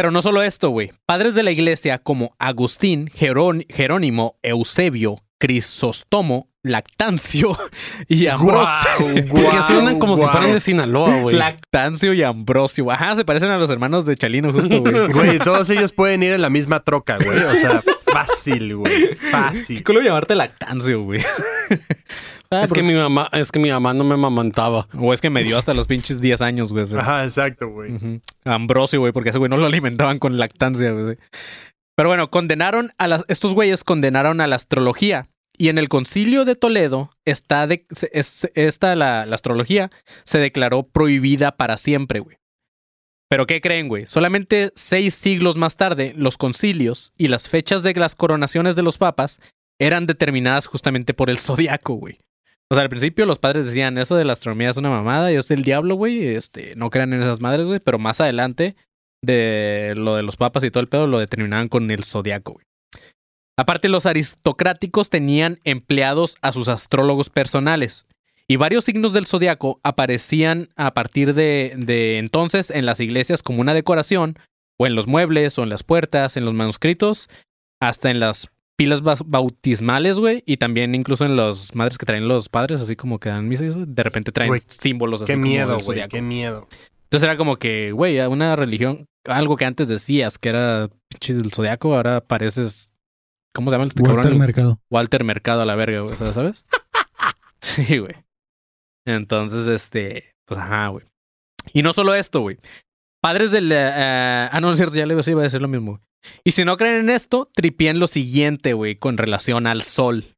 Pero 0.00 0.10
no 0.10 0.22
solo 0.22 0.42
esto, 0.42 0.70
güey. 0.70 0.92
Padres 1.04 1.34
de 1.34 1.42
la 1.42 1.50
iglesia 1.50 1.98
como 1.98 2.34
Agustín, 2.38 3.08
Jerón- 3.08 3.66
Jerónimo, 3.68 4.38
Eusebio, 4.42 5.16
Crisóstomo, 5.38 6.48
Lactancio 6.62 7.58
y 8.08 8.26
Ambrosio. 8.26 8.66
Porque 9.30 9.62
suenan 9.62 9.98
como 9.98 10.16
si 10.16 10.24
fueran 10.26 10.52
de 10.54 10.60
Sinaloa, 10.60 11.20
güey. 11.20 11.36
Lactancio 11.36 12.14
y 12.14 12.22
Ambrosio. 12.22 12.90
Ajá, 12.90 13.14
se 13.14 13.26
parecen 13.26 13.50
a 13.50 13.58
los 13.58 13.68
hermanos 13.68 14.06
de 14.06 14.16
Chalino, 14.16 14.50
justo, 14.54 14.80
güey. 14.80 15.08
Güey, 15.12 15.38
todos 15.38 15.68
ellos 15.68 15.92
pueden 15.92 16.22
ir 16.22 16.32
en 16.32 16.40
la 16.40 16.48
misma 16.48 16.80
troca, 16.80 17.18
güey. 17.22 17.38
O 17.38 17.56
sea, 17.56 17.82
fácil, 18.12 18.76
güey. 18.76 19.08
Qué 19.10 19.16
Fácil. 19.16 19.84
culo 19.84 20.00
llamarte 20.00 20.34
Lactancio, 20.34 21.02
güey. 21.02 21.20
Ah, 22.52 22.64
Es 22.64 22.72
que 22.72 22.82
mi 22.82 22.94
mamá, 22.94 23.28
es 23.32 23.52
que 23.52 23.60
mi 23.60 23.70
mamá 23.70 23.94
no 23.94 24.02
me 24.02 24.16
mamantaba. 24.16 24.88
O 24.98 25.14
es 25.14 25.20
que 25.20 25.30
me 25.30 25.44
dio 25.44 25.56
hasta 25.56 25.72
los 25.72 25.86
pinches 25.86 26.20
10 26.20 26.42
años, 26.42 26.72
güey. 26.72 26.84
Ajá, 26.98 27.22
exacto, 27.22 27.68
güey. 27.68 28.20
Ambrosio, 28.44 28.98
güey, 28.98 29.12
porque 29.12 29.30
ese 29.30 29.38
güey 29.38 29.48
no 29.48 29.56
lo 29.56 29.66
alimentaban 29.66 30.18
con 30.18 30.36
lactancia, 30.36 30.90
güey. 30.90 31.16
Pero 31.96 32.08
bueno, 32.08 32.28
condenaron 32.30 32.90
a 32.98 33.06
las, 33.06 33.24
estos 33.28 33.54
güeyes 33.54 33.84
condenaron 33.84 34.40
a 34.40 34.48
la 34.48 34.56
astrología. 34.56 35.28
Y 35.56 35.68
en 35.68 35.78
el 35.78 35.88
concilio 35.88 36.44
de 36.44 36.56
Toledo 36.56 37.12
está 37.24 37.68
de, 37.68 37.86
se- 37.92 38.10
es- 38.12 38.50
esta, 38.56 38.96
la, 38.96 39.26
la 39.26 39.34
astrología, 39.36 39.92
se 40.24 40.38
declaró 40.38 40.82
prohibida 40.82 41.52
para 41.52 41.76
siempre, 41.76 42.18
güey. 42.18 42.36
Pero 43.30 43.46
¿qué 43.46 43.60
creen, 43.60 43.86
güey? 43.86 44.06
Solamente 44.06 44.72
seis 44.74 45.14
siglos 45.14 45.56
más 45.56 45.76
tarde, 45.76 46.12
los 46.16 46.36
concilios 46.36 47.12
y 47.16 47.28
las 47.28 47.48
fechas 47.48 47.84
de 47.84 47.94
las 47.94 48.16
coronaciones 48.16 48.74
de 48.74 48.82
los 48.82 48.98
papas 48.98 49.40
eran 49.78 50.06
determinadas 50.06 50.66
justamente 50.66 51.14
por 51.14 51.30
el 51.30 51.38
zodiaco, 51.38 51.94
güey. 51.94 52.18
O 52.68 52.74
sea, 52.74 52.82
al 52.82 52.90
principio 52.90 53.26
los 53.26 53.38
padres 53.38 53.66
decían, 53.66 53.98
eso 53.98 54.16
de 54.16 54.24
la 54.24 54.32
astronomía 54.32 54.70
es 54.70 54.76
una 54.76 54.90
mamada 54.90 55.32
y 55.32 55.36
es 55.36 55.46
del 55.46 55.62
diablo, 55.62 55.94
güey. 55.94 56.26
Este, 56.26 56.74
no 56.74 56.90
crean 56.90 57.12
en 57.12 57.22
esas 57.22 57.40
madres, 57.40 57.66
güey. 57.66 57.78
Pero 57.78 57.98
más 57.98 58.20
adelante, 58.20 58.74
de 59.22 59.94
lo 59.96 60.16
de 60.16 60.22
los 60.22 60.36
papas 60.36 60.64
y 60.64 60.70
todo 60.70 60.80
el 60.80 60.88
pedo, 60.88 61.06
lo 61.06 61.18
determinaban 61.18 61.68
con 61.68 61.90
el 61.90 62.04
zodiaco, 62.04 62.54
güey. 62.54 62.66
Aparte, 63.56 63.88
los 63.88 64.06
aristocráticos 64.06 65.10
tenían 65.10 65.60
empleados 65.64 66.36
a 66.42 66.52
sus 66.52 66.68
astrólogos 66.68 67.28
personales. 67.28 68.06
Y 68.50 68.56
varios 68.56 68.82
signos 68.82 69.12
del 69.12 69.28
zodiaco 69.28 69.78
aparecían 69.84 70.70
a 70.74 70.92
partir 70.92 71.34
de, 71.34 71.72
de 71.76 72.18
entonces 72.18 72.72
en 72.72 72.84
las 72.84 72.98
iglesias 72.98 73.44
como 73.44 73.60
una 73.60 73.74
decoración 73.74 74.40
o 74.76 74.88
en 74.88 74.96
los 74.96 75.06
muebles, 75.06 75.56
o 75.56 75.62
en 75.62 75.68
las 75.68 75.84
puertas, 75.84 76.36
en 76.36 76.44
los 76.44 76.52
manuscritos, 76.52 77.28
hasta 77.80 78.10
en 78.10 78.18
las 78.18 78.48
pilas 78.74 79.02
bautismales, 79.02 80.18
güey, 80.18 80.42
y 80.46 80.56
también 80.56 80.96
incluso 80.96 81.24
en 81.24 81.36
las 81.36 81.76
madres 81.76 81.96
que 81.96 82.06
traen 82.06 82.26
los 82.26 82.48
padres, 82.48 82.80
así 82.80 82.96
como 82.96 83.20
que 83.20 83.28
dan 83.28 83.46
misa 83.46 83.66
y 83.66 83.68
eso, 83.68 83.86
de 83.86 84.02
repente 84.02 84.32
traen 84.32 84.48
Güey, 84.48 84.62
símbolos 84.66 85.22
así 85.22 85.28
Qué 85.28 85.34
como 85.34 85.44
miedo, 85.44 85.78
güey. 85.78 86.08
Qué 86.08 86.20
miedo. 86.20 86.66
Entonces 87.04 87.28
era 87.28 87.36
como 87.36 87.56
que, 87.56 87.92
güey, 87.92 88.18
a 88.18 88.28
una 88.28 88.56
religión, 88.56 89.06
algo 89.26 89.56
que 89.56 89.64
antes 89.64 89.86
decías 89.86 90.38
que 90.38 90.48
era 90.48 90.88
pinche 91.08 91.34
del 91.34 91.52
zodiaco, 91.52 91.94
ahora 91.94 92.20
pareces, 92.20 92.90
¿cómo 93.54 93.70
se 93.70 93.76
llama 93.76 93.84
este 93.84 94.02
Walter 94.02 94.22
cabrón? 94.22 94.38
Mercado. 94.38 94.80
Walter 94.90 95.22
Mercado 95.22 95.62
a 95.62 95.66
la 95.66 95.76
verga, 95.76 96.00
güey, 96.00 96.14
o 96.14 96.18
sea, 96.18 96.32
¿sabes? 96.32 96.64
sí, 97.60 97.98
güey. 97.98 98.16
Entonces, 99.16 99.66
este, 99.66 100.34
pues 100.46 100.58
ajá, 100.60 100.88
güey. 100.88 101.04
Y 101.72 101.82
no 101.82 101.92
solo 101.92 102.14
esto, 102.14 102.40
güey. 102.40 102.58
Padres 103.22 103.50
del... 103.50 103.70
eh, 103.72 104.48
ah, 104.50 104.58
no, 104.60 104.70
es 104.72 104.78
cierto, 104.78 104.96
ya 104.96 105.06
le 105.06 105.14
iba 105.14 105.40
a 105.40 105.44
decir 105.44 105.60
lo 105.62 105.68
mismo. 105.68 105.92
güey. 105.92 106.02
Y 106.44 106.52
si 106.52 106.64
no 106.64 106.76
creen 106.76 106.96
en 107.00 107.10
esto, 107.10 107.48
tripien 107.54 107.98
lo 107.98 108.06
siguiente, 108.06 108.72
güey, 108.72 108.96
con 108.96 109.16
relación 109.16 109.66
al 109.66 109.82
sol. 109.82 110.36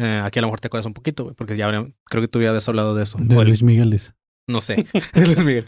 Eh, 0.00 0.20
aquí 0.22 0.38
a 0.38 0.42
lo 0.42 0.48
mejor 0.48 0.60
te 0.60 0.68
acuerdas 0.68 0.86
un 0.86 0.94
poquito, 0.94 1.24
güey, 1.24 1.34
porque 1.34 1.56
ya 1.56 1.68
creo 2.04 2.22
que 2.22 2.28
tú 2.28 2.40
ya 2.40 2.50
habías 2.50 2.68
hablado 2.68 2.94
de 2.94 3.02
eso. 3.02 3.18
De 3.20 3.44
Luis 3.44 3.62
Miguel 3.62 3.90
dice. 3.90 4.12
no 4.48 4.60
sé. 4.60 4.86
de 5.14 5.26
Luis 5.26 5.42
Miguel. 5.44 5.66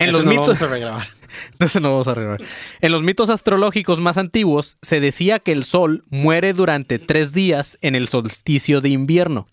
En 0.00 0.12
los 0.12 0.24
no 0.24 0.32
lo 0.32 0.40
mitos... 0.40 0.58
vamos 0.58 0.62
a 0.62 0.66
regrabar. 0.74 1.06
No, 1.58 1.66
eso 1.66 1.80
no 1.80 1.90
vamos 1.90 2.06
a 2.06 2.12
arreglar. 2.12 2.44
En 2.80 2.92
los 2.92 3.02
mitos 3.02 3.28
astrológicos 3.28 3.98
más 3.98 4.18
antiguos 4.18 4.78
se 4.82 5.00
decía 5.00 5.40
que 5.40 5.50
el 5.50 5.64
sol 5.64 6.04
muere 6.08 6.52
durante 6.52 7.00
tres 7.00 7.32
días 7.32 7.76
en 7.80 7.96
el 7.96 8.06
solsticio 8.06 8.80
de 8.80 8.90
invierno, 8.90 9.48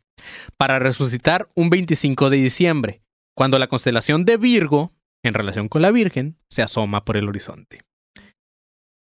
para 0.58 0.80
resucitar 0.80 1.48
un 1.56 1.70
25 1.70 2.30
de 2.30 2.38
diciembre, 2.38 3.02
cuando 3.36 3.60
la 3.60 3.68
constelación 3.68 4.26
de 4.26 4.38
Virgo, 4.38 4.94
en 5.24 5.34
relación 5.34 5.70
con 5.70 5.82
la 5.82 5.92
Virgen, 5.92 6.38
se 6.50 6.62
asoma 6.62 7.06
por 7.06 7.18
el 7.18 7.28
horizonte. 7.28 7.82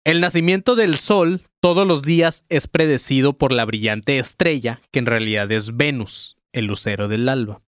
El 0.05 0.21
nacimiento 0.21 0.75
del 0.75 0.97
sol 0.97 1.41
todos 1.59 1.85
los 1.85 2.01
días 2.01 2.45
es 2.47 2.67
predecido 2.67 3.37
por 3.37 3.51
la 3.51 3.65
brillante 3.65 4.19
estrella, 4.19 4.81
que 4.91 4.99
en 4.99 5.05
realidad 5.05 5.51
es 5.51 5.75
Venus, 5.75 6.37
el 6.53 6.65
lucero 6.65 7.09
del 7.09 7.27
alba. 7.27 7.61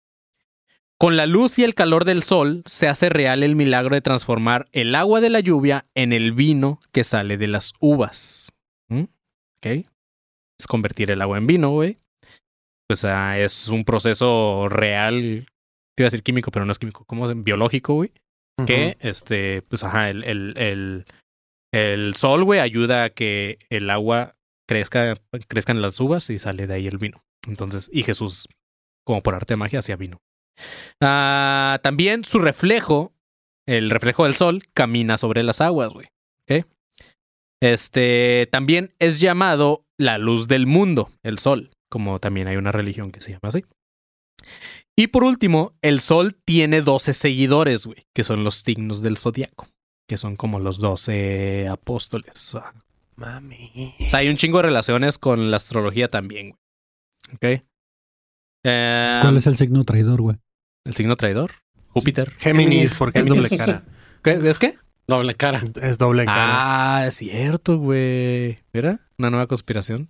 Con 0.97 1.15
la 1.15 1.25
luz 1.25 1.59
y 1.59 1.63
el 1.63 1.75
calor 1.75 2.03
del 2.03 2.23
sol 2.23 2.61
se 2.65 2.87
hace 2.89 3.09
real 3.09 3.43
el 3.43 3.55
milagro 3.55 3.95
de 3.95 4.01
transformar 4.01 4.67
el 4.73 4.95
agua 4.95 5.21
de 5.21 5.29
la 5.29 5.39
lluvia 5.39 5.85
en 5.95 6.11
el 6.11 6.33
vino 6.33 6.79
que 6.91 7.05
sale 7.05 7.37
de 7.37 7.47
las 7.47 7.73
uvas. 7.79 8.51
¿Mm? 8.89 9.03
Es 9.61 10.67
convertir 10.67 11.09
el 11.11 11.21
agua 11.21 11.37
en 11.37 11.47
vino, 11.47 11.69
güey. 11.69 11.97
Pues 12.89 13.05
ah, 13.05 13.37
es 13.37 13.67
un 13.67 13.85
proceso 13.85 14.67
real. 14.67 15.45
Te 15.95 16.01
iba 16.01 16.07
a 16.07 16.09
decir 16.09 16.23
químico, 16.23 16.49
pero 16.49 16.65
no 16.65 16.71
es 16.71 16.79
químico. 16.79 17.05
¿Cómo 17.05 17.29
es? 17.29 17.43
Biológico, 17.43 17.93
güey. 17.93 18.11
Que, 18.65 18.97
este, 18.99 19.61
pues 19.61 19.83
ajá, 19.83 20.09
el, 20.09 20.23
el, 20.23 20.57
el, 20.57 21.05
el 21.71 22.15
sol, 22.15 22.43
güey, 22.43 22.59
ayuda 22.59 23.05
a 23.05 23.09
que 23.11 23.59
el 23.69 23.89
agua 23.89 24.35
crezca, 24.67 25.15
crezcan 25.47 25.81
las 25.81 25.99
uvas 25.99 26.29
y 26.29 26.39
sale 26.39 26.67
de 26.67 26.73
ahí 26.73 26.87
el 26.87 26.97
vino. 26.97 27.21
Entonces, 27.47 27.89
y 27.93 28.03
Jesús, 28.03 28.49
como 29.05 29.23
por 29.23 29.35
arte 29.35 29.53
de 29.53 29.57
magia, 29.57 29.79
hacía 29.79 29.95
vino. 29.95 30.19
Ah, 31.01 31.79
también 31.83 32.25
su 32.25 32.39
reflejo, 32.39 33.13
el 33.67 33.91
reflejo 33.91 34.25
del 34.25 34.35
sol, 34.35 34.63
camina 34.73 35.17
sobre 35.17 35.43
las 35.43 35.61
aguas, 35.61 35.89
güey. 35.89 36.07
¿Ok? 36.49 36.65
Este 37.61 38.49
también 38.51 38.93
es 38.99 39.19
llamado 39.19 39.85
la 39.97 40.17
luz 40.17 40.47
del 40.47 40.65
mundo, 40.65 41.11
el 41.23 41.39
sol, 41.39 41.71
como 41.89 42.19
también 42.19 42.47
hay 42.47 42.57
una 42.57 42.71
religión 42.71 43.11
que 43.11 43.21
se 43.21 43.31
llama 43.31 43.49
así. 43.49 43.65
Y 44.97 45.07
por 45.07 45.23
último, 45.23 45.73
el 45.81 45.99
sol 45.99 46.35
tiene 46.45 46.81
12 46.81 47.13
seguidores, 47.13 47.85
güey, 47.85 48.05
que 48.13 48.23
son 48.23 48.43
los 48.43 48.55
signos 48.55 49.01
del 49.01 49.17
zodiaco, 49.17 49.67
que 50.07 50.17
son 50.17 50.35
como 50.35 50.59
los 50.59 50.79
12 50.79 51.67
apóstoles. 51.69 52.55
Ah, 52.55 52.73
Mami. 53.15 53.95
o 53.99 54.09
sea, 54.09 54.19
hay 54.19 54.29
un 54.29 54.37
chingo 54.37 54.57
de 54.57 54.63
relaciones 54.63 55.17
con 55.17 55.51
la 55.51 55.57
astrología 55.57 56.09
también, 56.09 56.49
güey. 56.49 56.59
¿Ok? 57.35 57.63
Eh, 58.65 59.19
¿Cuál 59.21 59.37
es 59.37 59.47
el 59.47 59.57
signo 59.57 59.83
traidor, 59.83 60.21
güey? 60.21 60.37
el 60.85 60.95
signo 60.95 61.15
traidor? 61.15 61.51
Júpiter. 61.89 62.31
Géminis, 62.37 62.95
porque 62.97 63.19
es 63.19 63.27
doble 63.27 63.49
cara. 63.49 63.83
¿Qué? 64.23 64.31
¿Es 64.49 64.59
qué? 64.59 64.77
Doble 65.07 65.35
cara. 65.35 65.61
Es 65.81 65.97
doble 65.97 66.25
cara. 66.25 66.97
Ah, 66.97 67.07
es 67.07 67.15
cierto, 67.15 67.77
güey. 67.77 68.59
Mira, 68.73 68.99
una 69.17 69.29
nueva 69.29 69.47
conspiración. 69.47 70.09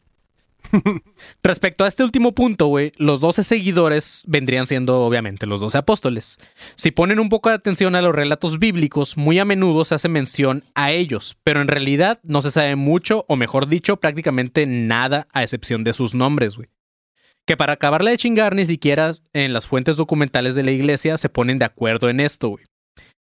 Respecto 1.44 1.84
a 1.84 1.88
este 1.88 2.04
último 2.04 2.34
punto, 2.34 2.68
güey, 2.68 2.92
los 2.98 3.20
12 3.20 3.44
seguidores 3.44 4.24
vendrían 4.28 4.68
siendo 4.68 5.02
obviamente 5.02 5.46
los 5.46 5.60
12 5.60 5.78
apóstoles. 5.78 6.40
Si 6.76 6.92
ponen 6.92 7.20
un 7.20 7.30
poco 7.30 7.50
de 7.50 7.56
atención 7.56 7.96
a 7.96 8.02
los 8.02 8.16
relatos 8.16 8.60
bíblicos, 8.60 9.18
muy 9.18 9.40
a 9.40 9.46
menudo 9.46 9.86
se 9.86 9.96
hace 9.96 10.10
mención 10.10 10.64
a 10.76 10.92
ellos, 10.92 11.38
pero 11.44 11.62
en 11.62 11.68
realidad 11.68 12.20
no 12.24 12.42
se 12.42 12.52
sabe 12.52 12.76
mucho, 12.76 13.26
o 13.28 13.36
mejor 13.36 13.68
dicho, 13.68 13.98
prácticamente 13.98 14.66
nada 14.66 15.28
a 15.32 15.44
excepción 15.44 15.84
de 15.84 15.94
sus 15.94 16.14
nombres, 16.14 16.56
güey. 16.56 16.70
Que 17.46 17.58
para 17.58 17.74
acabarla 17.74 18.12
de 18.12 18.18
chingar, 18.18 18.54
ni 18.54 18.66
siquiera 18.66 19.12
en 19.34 19.54
las 19.54 19.68
fuentes 19.68 19.98
documentales 19.98 20.54
de 20.56 20.64
la 20.64 20.72
iglesia 20.72 21.18
se 21.18 21.30
ponen 21.30 21.58
de 21.58 21.66
acuerdo 21.66 22.10
en 22.10 22.20
esto, 22.20 22.50
güey. 22.50 22.66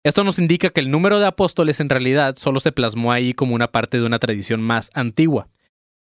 Esto 0.05 0.25
nos 0.25 0.37
indica 0.37 0.69
que 0.69 0.81
el 0.81 0.91
número 0.91 1.19
de 1.19 1.27
apóstoles 1.27 1.79
en 1.79 1.87
realidad 1.87 2.35
solo 2.37 2.59
se 2.59 2.73
plasmó 2.73 3.13
ahí 3.13 3.33
como 3.33 3.55
una 3.55 3.71
parte 3.71 3.97
de 3.97 4.05
una 4.05 4.19
tradición 4.19 4.61
más 4.61 4.91
antigua. 4.93 5.47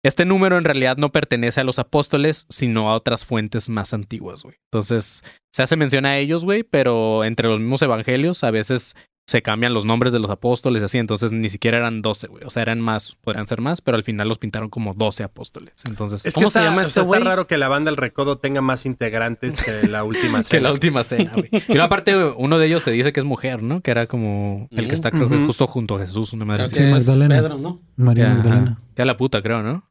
Este 0.04 0.26
número 0.26 0.58
en 0.58 0.64
realidad 0.64 0.98
no 0.98 1.12
pertenece 1.12 1.62
a 1.62 1.64
los 1.64 1.78
apóstoles, 1.78 2.46
sino 2.50 2.90
a 2.90 2.94
otras 2.94 3.24
fuentes 3.24 3.70
más 3.70 3.94
antiguas, 3.94 4.42
güey. 4.42 4.56
Entonces, 4.70 5.24
se 5.50 5.62
hace 5.62 5.76
mención 5.76 6.04
a 6.04 6.18
ellos, 6.18 6.44
güey, 6.44 6.62
pero 6.62 7.24
entre 7.24 7.48
los 7.48 7.58
mismos 7.58 7.80
evangelios 7.80 8.44
a 8.44 8.50
veces 8.50 8.94
se 9.26 9.40
cambian 9.40 9.72
los 9.72 9.86
nombres 9.86 10.12
de 10.12 10.18
los 10.18 10.30
apóstoles 10.30 10.82
así, 10.82 10.98
entonces 10.98 11.32
ni 11.32 11.48
siquiera 11.48 11.78
eran 11.78 12.02
12, 12.02 12.26
güey. 12.28 12.44
O 12.44 12.50
sea, 12.50 12.60
eran 12.62 12.80
más, 12.80 13.16
podrían 13.22 13.46
ser 13.46 13.62
más, 13.62 13.80
pero 13.80 13.96
al 13.96 14.02
final 14.02 14.28
los 14.28 14.36
pintaron 14.36 14.68
como 14.68 14.92
12 14.92 15.24
apóstoles. 15.24 15.72
Entonces, 15.86 16.26
Es 16.26 16.34
¿Cómo 16.34 16.48
que 16.48 16.52
se 16.52 16.58
está- 16.58 16.68
llama 16.70 16.82
o 16.82 16.84
este 16.84 16.92
sea, 16.94 17.02
güey? 17.04 17.20
Está 17.20 17.30
raro 17.30 17.46
que 17.46 17.56
la 17.56 17.68
banda 17.68 17.90
El 17.90 17.96
Recodo 17.96 18.36
tenga 18.36 18.60
más 18.60 18.84
integrantes 18.84 19.54
que 19.62 19.88
la 19.88 20.04
última 20.04 20.38
que 20.42 20.44
cena. 20.44 20.62
la 20.68 20.72
última 20.72 21.04
cena, 21.04 21.32
güey. 21.32 21.48
Y 21.68 21.78
aparte, 21.78 22.14
uno 22.36 22.58
de 22.58 22.66
ellos 22.66 22.82
se 22.82 22.90
dice 22.90 23.14
que 23.14 23.20
es 23.20 23.26
mujer, 23.26 23.62
¿no? 23.62 23.80
Que 23.80 23.92
era 23.92 24.06
como 24.06 24.68
el 24.70 24.88
que 24.88 24.94
está 24.94 25.10
creo 25.10 25.28
que 25.30 25.36
Ujú. 25.36 25.46
justo 25.46 25.66
junto 25.66 25.96
a 25.96 26.00
Jesús, 26.00 26.34
una 26.34 26.44
madre 26.44 26.64
Creo 26.64 26.74
que 26.76 26.84
es 26.84 26.90
Magdalena. 27.08 27.34
Pedro, 27.36 27.56
¿no? 27.58 27.80
María 27.96 28.28
Magdalena. 28.28 28.78
Ya 28.96 29.04
la 29.06 29.16
puta, 29.16 29.40
creo, 29.40 29.62
¿no? 29.62 29.84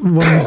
Bueno, 0.00 0.44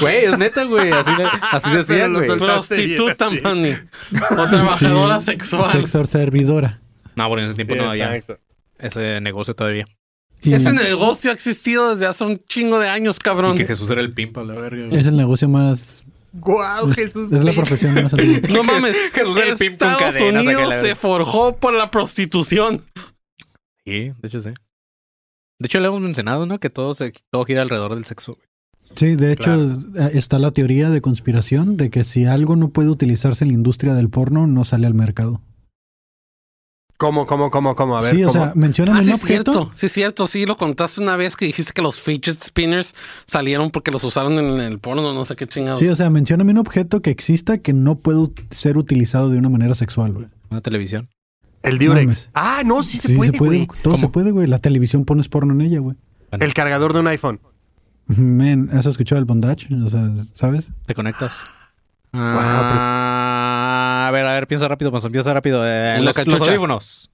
Güey, 0.00 0.24
es 0.24 0.38
neta, 0.38 0.64
güey. 0.64 0.90
Así, 0.92 1.10
así 1.50 1.70
decía, 1.70 2.08
güey. 2.08 2.38
Prostituta, 2.38 3.28
mani. 3.42 3.74
O 4.30 4.44
trabajadora 4.46 5.18
Sí. 5.20 5.26
sexual. 5.26 5.70
sexo 5.72 6.04
servidora. 6.06 6.80
No, 7.16 7.28
porque 7.28 7.42
en 7.42 7.46
ese 7.46 7.54
tiempo 7.56 7.74
Sí, 7.74 7.80
no 7.80 7.90
había 7.90 8.22
ese 8.78 9.20
negocio 9.20 9.54
todavía. 9.54 9.86
Y 10.42 10.54
Ese 10.54 10.72
negocio 10.72 11.30
ha 11.30 11.34
existido 11.34 11.94
desde 11.94 12.06
hace 12.06 12.24
un 12.24 12.42
chingo 12.46 12.78
de 12.80 12.88
años, 12.88 13.20
cabrón. 13.20 13.54
Y 13.54 13.58
que 13.58 13.66
Jesús 13.66 13.88
era 13.90 14.00
el 14.00 14.12
pimpa, 14.12 14.42
la 14.42 14.54
verga. 14.54 14.86
güey. 14.88 15.00
es 15.00 15.06
el 15.06 15.16
negocio 15.16 15.48
más. 15.48 16.02
Guau, 16.32 16.90
Jesús. 16.92 17.32
Es 17.32 17.44
la 17.44 17.52
profesión 17.52 17.94
más 17.94 18.12
antigua. 18.14 18.40
No 18.50 18.64
mames, 18.64 18.96
Jesús 19.12 19.36
era 19.36 19.46
el 19.52 19.62
Estados 19.62 20.20
Unidos 20.20 20.68
la- 20.70 20.80
se 20.80 20.94
forjó 20.96 21.54
por 21.54 21.74
la 21.74 21.90
prostitución. 21.90 22.82
Sí, 23.84 24.12
de 24.18 24.28
hecho 24.28 24.40
sí. 24.40 24.50
De 25.62 25.66
hecho, 25.66 25.78
le 25.78 25.86
hemos 25.86 26.00
mencionado, 26.00 26.44
¿no? 26.44 26.58
Que 26.58 26.70
todo, 26.70 26.92
se, 26.94 27.12
todo 27.30 27.44
gira 27.44 27.62
alrededor 27.62 27.94
del 27.94 28.04
sexo, 28.04 28.34
güey. 28.34 28.46
Sí, 28.96 29.14
de 29.16 29.32
hecho, 29.32 29.44
Claro. 29.44 29.76
eh, 29.96 30.10
está 30.14 30.38
la 30.40 30.50
teoría 30.50 30.90
de 30.90 31.00
conspiración 31.00 31.76
de 31.76 31.88
que 31.88 32.02
si 32.04 32.26
algo 32.26 32.56
no 32.56 32.70
puede 32.70 32.88
utilizarse 32.90 33.44
en 33.44 33.48
la 33.48 33.54
industria 33.54 33.94
del 33.94 34.10
porno, 34.10 34.46
no 34.46 34.64
sale 34.64 34.86
al 34.86 34.94
mercado. 34.94 35.40
¿Cómo, 36.98 37.26
cómo, 37.26 37.50
cómo, 37.50 37.74
cómo? 37.74 37.96
A 37.96 38.00
ver, 38.02 38.14
sí, 38.14 38.22
o 38.22 38.28
¿cómo? 38.28 38.44
sea, 38.44 38.52
mencionan 38.54 38.96
Ah, 38.96 38.98
un 39.00 39.04
sí, 39.06 39.12
objeto. 39.12 39.52
cierto. 39.52 39.70
Sí, 39.74 39.86
es 39.86 39.92
cierto. 39.92 40.26
Sí, 40.28 40.46
lo 40.46 40.56
contaste 40.56 41.00
una 41.00 41.16
vez 41.16 41.36
que 41.36 41.46
dijiste 41.46 41.72
que 41.72 41.82
los 41.82 41.98
fidget 41.98 42.42
spinners 42.44 42.94
salieron 43.26 43.70
porque 43.70 43.90
los 43.90 44.04
usaron 44.04 44.34
en 44.38 44.60
el 44.60 44.78
porno, 44.78 45.12
no 45.14 45.24
sé 45.24 45.34
qué 45.34 45.46
chingados. 45.48 45.80
Sí, 45.80 45.88
o 45.88 45.96
sea, 45.96 46.10
mencióname 46.10 46.52
un 46.52 46.58
objeto 46.58 47.02
que 47.02 47.10
exista 47.10 47.58
que 47.58 47.72
no 47.72 47.98
puede 47.98 48.28
ser 48.50 48.76
utilizado 48.78 49.30
de 49.30 49.38
una 49.38 49.48
manera 49.48 49.74
sexual, 49.74 50.12
güey. 50.12 50.26
Una 50.50 50.60
televisión. 50.60 51.08
El 51.62 51.78
Durex. 51.78 52.28
Ah, 52.34 52.62
no, 52.64 52.82
sí 52.82 52.98
se 52.98 53.14
puede, 53.16 53.38
güey. 53.38 53.68
Todo 53.82 53.96
se 53.96 54.08
puede, 54.08 54.30
güey. 54.32 54.46
La 54.46 54.58
televisión 54.58 55.04
pones 55.04 55.28
porno 55.28 55.52
en 55.54 55.60
ella, 55.60 55.78
güey. 55.80 55.96
El 56.32 56.54
cargador 56.54 56.92
de 56.92 57.00
un 57.00 57.06
iPhone. 57.08 57.40
Men, 58.06 58.68
¿has 58.72 58.86
escuchado 58.86 59.18
el 59.20 59.24
bondage? 59.26 59.68
O 59.74 59.88
sea, 59.88 60.08
¿sabes? 60.34 60.70
Te 60.86 60.94
conectas. 60.94 61.30
pues- 62.10 62.22
Ah, 62.24 64.06
a 64.08 64.10
ver, 64.10 64.26
a 64.26 64.34
ver, 64.34 64.46
piensa 64.46 64.66
rápido, 64.68 64.90
Panzón, 64.92 65.12
piensa 65.12 65.32
rápido. 65.32 65.62
Eh, 65.66 66.00
los, 66.00 66.26
los 66.26 66.40
audífonos. 66.48 67.10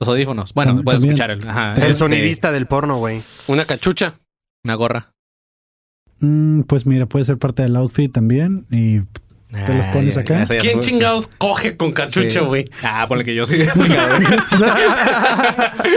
Los 0.00 0.08
audífonos. 0.08 0.54
Bueno, 0.54 0.74
Tam- 0.76 0.84
puedes 0.84 1.02
escuchar 1.02 1.30
el. 1.30 1.48
Ajá, 1.48 1.72
El 1.74 1.82
este, 1.82 1.94
sonidista 1.96 2.52
del 2.52 2.66
porno, 2.66 2.98
güey. 2.98 3.20
Una 3.48 3.64
cachucha. 3.64 4.20
Una 4.64 4.74
gorra. 4.74 5.12
Mm, 6.20 6.62
pues 6.62 6.86
mira, 6.86 7.06
puede 7.06 7.24
ser 7.24 7.38
parte 7.38 7.62
del 7.62 7.74
outfit 7.76 8.12
también. 8.12 8.66
Y 8.70 9.00
Te 9.50 9.74
los 9.74 9.86
pones 9.86 10.16
Ah, 10.16 10.20
acá. 10.20 10.34
ya, 10.34 10.42
esa 10.42 10.54
ya 10.56 10.60
¿Quién 10.60 10.74
fue- 10.74 10.82
chingados 10.82 11.30
coge 11.38 11.76
con 11.76 11.92
cachucha, 11.92 12.30
Sí. 12.30 12.38
güey? 12.40 12.70
Ah, 12.82 13.06
ponle 13.08 13.24
que 13.24 13.34
yo 13.34 13.46
sí. 13.46 13.58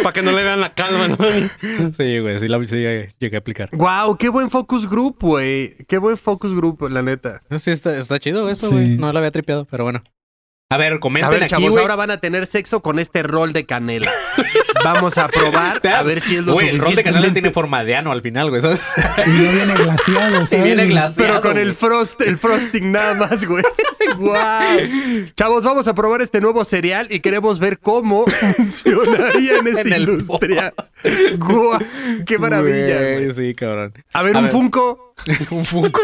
Para 0.03 0.13
que 0.13 0.21
no 0.21 0.31
le 0.31 0.43
vean 0.43 0.61
la 0.61 0.73
calma, 0.73 1.07
¿no? 1.09 1.17
sí, 1.17 2.19
güey, 2.19 2.39
sí, 2.39 2.47
la, 2.47 2.65
sí 2.65 2.77
llegué 3.19 3.35
a 3.35 3.39
aplicar. 3.39 3.69
Wow, 3.73 4.17
qué 4.17 4.29
buen 4.29 4.49
focus 4.49 4.89
group, 4.89 5.17
güey. 5.21 5.75
Qué 5.87 5.97
buen 5.97 6.15
focus 6.17 6.53
group, 6.55 6.87
la 6.89 7.01
neta. 7.01 7.41
Sí, 7.57 7.71
está, 7.71 7.97
está 7.97 8.19
chido 8.19 8.47
eso, 8.49 8.67
Sí. 8.69 8.73
güey. 8.73 8.97
No 8.97 9.11
lo 9.11 9.17
había 9.19 9.31
tripeado, 9.31 9.65
pero 9.65 9.83
bueno. 9.83 10.01
A 10.71 10.77
ver, 10.77 10.93
A 10.93 10.99
comenten 10.99 11.31
ver, 11.31 11.43
aquí, 11.43 11.49
chavos, 11.49 11.75
ahora 11.77 11.95
van 11.95 12.11
a 12.11 12.19
tener 12.21 12.47
sexo 12.47 12.81
con 12.81 12.97
este 12.97 13.23
rol 13.23 13.51
de 13.51 13.65
canela. 13.65 14.09
Vamos 14.85 15.17
a 15.17 15.27
probar 15.27 15.85
a 15.93 16.01
ver 16.01 16.21
si 16.21 16.37
es 16.37 16.45
lo 16.45 16.53
Güey, 16.53 16.69
el 16.69 16.79
rol 16.79 16.95
de 16.95 17.03
canela 17.03 17.23
suficientemente- 17.25 17.33
tiene 17.41 17.51
forma 17.51 17.83
de 17.83 17.95
ano 17.97 18.11
al 18.11 18.21
final, 18.21 18.49
güey, 18.49 18.61
¿sabes? 18.61 18.81
Y 19.27 19.29
no 19.29 19.51
viene 19.51 19.73
glaciado, 19.75 20.43
Y 20.43 20.47
¿sabes? 20.47 20.63
viene 20.63 20.85
glaseado. 20.87 21.15
Pero 21.29 21.41
con 21.41 21.57
el 21.57 21.73
frost, 21.73 22.21
el 22.21 22.37
frosting 22.37 22.91
nada 22.91 23.13
más, 23.15 23.45
güey. 23.45 23.63
¡Guau! 24.17 24.79
Chavos, 25.35 25.63
vamos 25.63 25.87
a 25.87 25.93
probar 25.93 26.21
este 26.21 26.39
nuevo 26.41 26.63
cereal 26.65 27.07
y 27.09 27.19
queremos 27.19 27.59
ver 27.59 27.77
cómo 27.79 28.23
funcionaría 28.25 29.57
en 29.57 29.67
esta 29.67 29.81
En 29.95 30.01
industria. 30.09 30.73
¡Guau! 31.37 31.79
¡Qué 32.25 32.37
maravilla, 32.37 32.97
güey! 33.01 33.31
Sí, 33.33 33.53
cabrón. 33.55 33.93
A 34.13 34.23
ver, 34.23 34.35
A 34.35 34.39
un 34.39 34.45
ver. 34.45 34.51
Funko. 34.53 35.15
Un 35.49 35.65
Funko. 35.65 36.01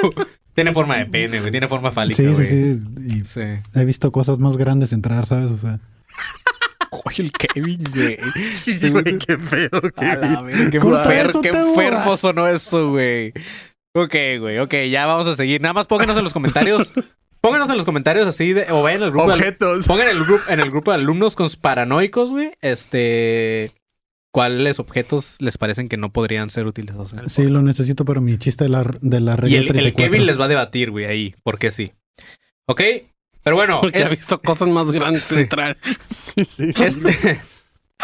Tiene 0.58 0.74
forma 0.74 0.97
de 0.97 1.05
pene, 1.05 1.39
güey. 1.39 1.51
Tiene 1.51 1.68
forma 1.68 1.91
fálica, 1.91 2.18
Sí, 2.18 2.28
sí, 2.30 2.34
güey. 2.34 2.47
sí. 2.47 2.80
Y 3.20 3.24
Sí. 3.24 3.41
he 3.80 3.86
visto 3.86 4.12
cosas 4.12 4.39
más 4.39 4.58
grandes 4.58 4.91
entrar, 4.91 5.28
¿sabes? 5.28 5.51
O 5.51 5.58
sea, 5.60 5.80
Oye, 7.05 7.24
el 7.26 7.32
Kevin, 7.32 7.84
güey. 7.93 8.18
Sí, 8.53 8.80
güey, 8.89 9.20
qué 9.20 9.38
la 9.38 10.41
verga, 10.41 10.70
qué, 10.72 10.80
Corta 10.80 11.05
enfer- 11.05 11.30
eso, 11.30 11.41
qué 11.41 11.49
enfermo 11.49 12.18
sonó 12.18 12.47
eso, 12.47 12.89
güey. 12.89 13.34
Ok, 13.93 14.16
güey, 14.39 14.58
ok, 14.58 14.74
ya 14.89 15.05
vamos 15.05 15.28
a 15.28 15.36
seguir. 15.36 15.62
Nada 15.62 15.74
más 15.74 15.86
pónganos 15.86 16.18
en 16.18 16.24
los 16.24 16.34
comentarios. 16.34 16.91
Pónganos 17.39 17.70
en 17.70 17.78
los 17.78 17.86
comentarios 17.86 18.28
así 18.28 18.51
de. 18.51 18.66
O 18.72 18.82
vayan 18.82 19.03
al 19.03 19.12
grupo. 19.12 19.28
de- 19.28 19.34
Objetos. 19.36 19.86
pongan 19.86 20.10
en 20.10 20.18
el, 20.18 20.24
grupo, 20.24 20.43
en 20.49 20.60
el 20.60 20.72
grupo 20.72 20.91
de 20.91 20.95
alumnos 20.97 21.36
paranoicos, 21.55 22.32
güey. 22.32 22.51
Este. 22.62 23.72
¿Cuáles 24.38 24.79
objetos 24.79 25.38
les 25.39 25.57
parecen 25.57 25.89
que 25.89 25.97
no 25.97 26.13
podrían 26.13 26.51
ser 26.51 26.67
utilizados 26.67 27.11
en 27.13 27.19
el 27.21 27.29
sí, 27.31 27.45
lo 27.49 27.63
necesito 27.63 28.05
para 28.05 28.21
mi 28.21 28.38
chiste 28.38 28.65
de 28.65 28.69
la, 28.69 28.83
de 29.01 29.19
la 29.19 29.33
Y 29.33 29.35
regla 29.35 29.57
el, 29.57 29.63
el 29.63 29.67
34. 29.69 30.11
Kevin 30.11 30.25
les 30.27 30.39
va 30.39 30.45
a 30.45 30.47
debatir, 30.47 30.91
güey, 30.91 31.05
ahí. 31.05 31.33
Porque 31.41 31.71
sí. 31.71 31.93
Ok. 32.67 32.81
Pero 33.41 33.55
bueno, 33.55 33.79
Porque 33.81 33.97
es- 33.97 34.05
ha 34.05 34.09
visto 34.09 34.39
cosas 34.39 34.67
más 34.67 34.91
grandes 34.91 35.23
Sí. 35.23 35.39
entrar. 35.39 35.75
Sí, 36.09 36.45
sí, 36.45 36.71
sí. 36.71 36.83
Este, 36.83 37.41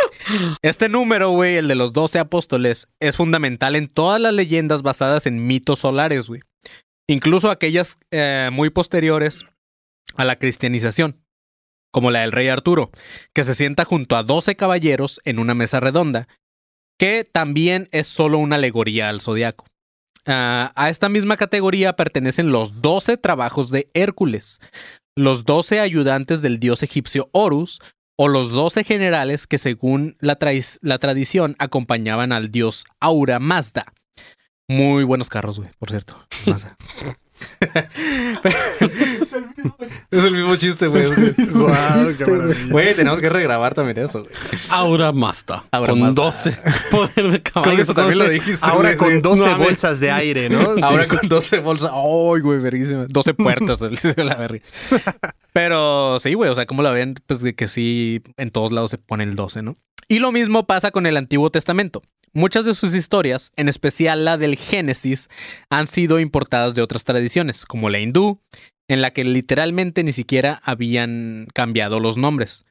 este 0.64 0.90
número, 0.90 1.30
güey, 1.30 1.58
el 1.58 1.68
de 1.68 1.76
los 1.76 1.94
12 1.94 2.18
apóstoles, 2.18 2.88
es 3.00 3.16
fundamental 3.16 3.76
en 3.76 3.88
todas 3.88 4.20
las 4.20 4.34
leyendas 4.34 4.82
basadas 4.82 5.28
en 5.28 5.46
mitos 5.46 5.82
solares, 5.82 6.28
güey. 6.30 6.42
Incluso 7.08 7.52
aquellas 7.52 7.98
eh, 8.10 8.50
muy 8.52 8.72
posteriores 8.72 9.46
a 10.16 10.26
la 10.26 10.36
cristianización, 10.36 11.23
como 11.94 12.10
la 12.10 12.22
del 12.22 12.32
rey 12.32 12.48
Arturo, 12.50 12.90
que 13.34 13.44
se 13.44 13.54
sienta 13.54 13.86
junto 13.86 14.18
a 14.18 14.24
12 14.24 14.56
caballeros 14.56 15.22
en 15.26 15.38
una 15.38 15.54
mesa 15.54 15.80
redonda, 15.80 16.28
que 16.98 17.24
también 17.24 17.88
es 17.92 18.08
solo 18.08 18.40
una 18.40 18.56
alegoría 18.56 19.10
al 19.10 19.22
zodiaco. 19.22 19.66
Ah, 20.26 20.74
a 20.76 20.90
esta 20.90 21.08
misma 21.08 21.38
categoría 21.38 21.96
pertenecen 21.96 22.52
los 22.52 22.82
12 22.82 23.18
trabajos 23.18 23.70
de 23.70 23.90
Hércules, 23.94 24.60
los 25.16 25.46
12 25.46 25.80
ayudantes 25.80 26.42
del 26.42 26.60
dios 26.60 26.82
egipcio 26.82 27.30
Horus, 27.32 27.80
o 28.18 28.28
los 28.28 28.52
12 28.52 28.84
generales 28.84 29.46
que 29.46 29.60
según 29.60 30.18
la, 30.20 30.38
la 30.82 30.98
tradición 30.98 31.56
acompañaban 31.60 32.32
al 32.32 32.50
dios 32.52 32.86
Aura 33.00 33.40
Mazda. 33.40 33.94
Muy 34.68 35.04
buenos 35.04 35.30
carros, 35.30 35.60
güey, 35.60 35.70
por 35.78 35.92
cierto. 35.92 36.26
Es 40.12 40.24
el 40.24 40.34
mismo 40.34 40.56
chiste, 40.56 40.88
güey. 40.88 41.04
Güey. 42.70 42.96
tenemos 42.96 43.20
que 43.20 43.30
regrabar 43.30 43.74
también 43.74 43.98
eso, 44.00 44.24
güey. 44.24 44.34
Aura 44.70 45.12
Mazda. 45.12 45.66
Aura 45.72 45.92
con 45.92 46.00
Mazda. 46.02 46.24
12 46.24 46.58
poder 46.92 47.32
de 47.32 47.42
caballo. 47.42 47.64
Creo 47.64 47.76
que 47.76 47.82
eso 47.82 47.94
también 47.94 48.18
lo 48.20 48.30
dijiste. 48.30 48.66
Ahora 48.66 48.96
güey, 48.96 48.98
con 48.98 49.10
sí. 49.14 49.22
12 49.22 49.44
No, 49.44 49.50
a 49.50 49.58
ver. 49.58 49.68
bolsas 49.68 50.00
de 50.00 50.12
aire, 50.12 50.50
¿no? 50.50 50.76
Ahora 50.84 51.06
sí. 51.06 51.18
con 51.18 51.30
12 51.30 51.60
bolsas. 51.60 51.92
¡Ay, 51.94 52.42
güey, 52.42 52.60
verguísima! 52.60 53.06
12 53.10 53.34
puertas, 53.36 53.82
el 53.82 53.96
de 53.96 54.24
la 54.24 54.36
verga. 54.36 54.60
Pero 55.52 56.20
sí, 56.20 56.34
güey, 56.34 56.50
o 56.50 56.56
sea, 56.56 56.66
como 56.66 56.82
la 56.82 56.92
ven, 56.92 57.16
pues 57.28 57.42
de 57.42 57.56
que 57.56 57.68
sí, 57.68 58.22
en 58.38 58.50
todos 58.52 58.72
lados 58.72 58.92
se 58.92 58.98
pone 58.98 59.24
el 59.24 59.36
12, 59.36 59.62
¿no? 59.62 59.78
Y 60.08 60.20
lo 60.20 60.32
mismo 60.32 60.66
pasa 60.66 60.92
con 60.92 61.06
el 61.06 61.18
Antiguo 61.18 61.50
Testamento. 61.50 62.02
Muchas 62.36 62.66
de 62.66 62.74
sus 62.74 62.96
historias, 62.96 63.52
en 63.58 63.70
especial 63.70 64.26
la 64.26 64.38
del 64.38 64.56
Génesis, 64.58 65.30
han 65.70 65.88
sido 65.88 66.20
importadas 66.20 66.74
de 66.74 66.82
otras 66.82 67.04
tradiciones, 67.04 67.66
como 67.68 67.92
la 67.92 68.00
hindú, 68.00 68.42
en 68.88 69.02
la 69.02 69.12
que 69.12 69.24
literalmente 69.24 70.04
ni 70.04 70.12
siquiera 70.12 70.62
habían 70.64 71.48
cambiado 71.54 72.00
los 72.00 72.18
nombres. 72.18 72.66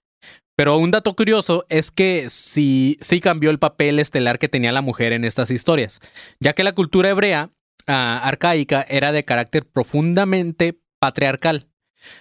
Pero 0.57 0.77
un 0.77 0.91
dato 0.91 1.15
curioso 1.15 1.65
es 1.69 1.91
que 1.91 2.29
sí, 2.29 2.99
sí 3.01 3.21
cambió 3.21 3.51
el 3.51 3.59
papel 3.59 3.99
estelar 3.99 4.39
que 4.39 4.49
tenía 4.49 4.73
la 4.73 4.83
mujer 4.83 5.13
en 5.13 5.25
estas 5.25 5.51
historias, 5.51 6.01
ya 6.41 6.53
que 6.53 6.65
la 6.65 6.73
cultura 6.73 7.09
hebrea 7.11 7.51
ah, 7.87 8.21
arcaica 8.23 8.85
era 8.89 9.13
de 9.13 9.25
carácter 9.25 9.67
profundamente 9.67 10.79
patriarcal. 11.01 11.69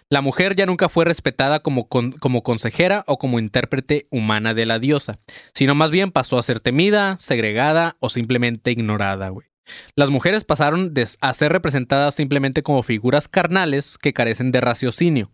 La 0.09 0.21
mujer 0.21 0.55
ya 0.55 0.65
nunca 0.65 0.89
fue 0.89 1.05
respetada 1.05 1.59
como, 1.61 1.89
como 1.89 2.43
consejera 2.43 3.03
o 3.07 3.17
como 3.17 3.39
intérprete 3.39 4.07
humana 4.11 4.53
de 4.53 4.65
la 4.65 4.79
diosa, 4.79 5.19
sino 5.53 5.75
más 5.75 5.91
bien 5.91 6.11
pasó 6.11 6.37
a 6.37 6.43
ser 6.43 6.61
temida, 6.61 7.17
segregada 7.19 7.97
o 7.99 8.09
simplemente 8.09 8.71
ignorada, 8.71 9.29
güey. 9.29 9.51
Las 9.95 10.09
mujeres 10.09 10.43
pasaron 10.43 10.93
de- 10.93 11.07
a 11.22 11.34
ser 11.34 11.51
representadas 11.51 12.16
simplemente 12.16 12.64
como 12.64 12.84
figuras 12.84 13.28
carnales 13.28 13.97
que 13.97 14.14
carecen 14.14 14.51
de 14.51 14.62
raciocinio. 14.62 15.32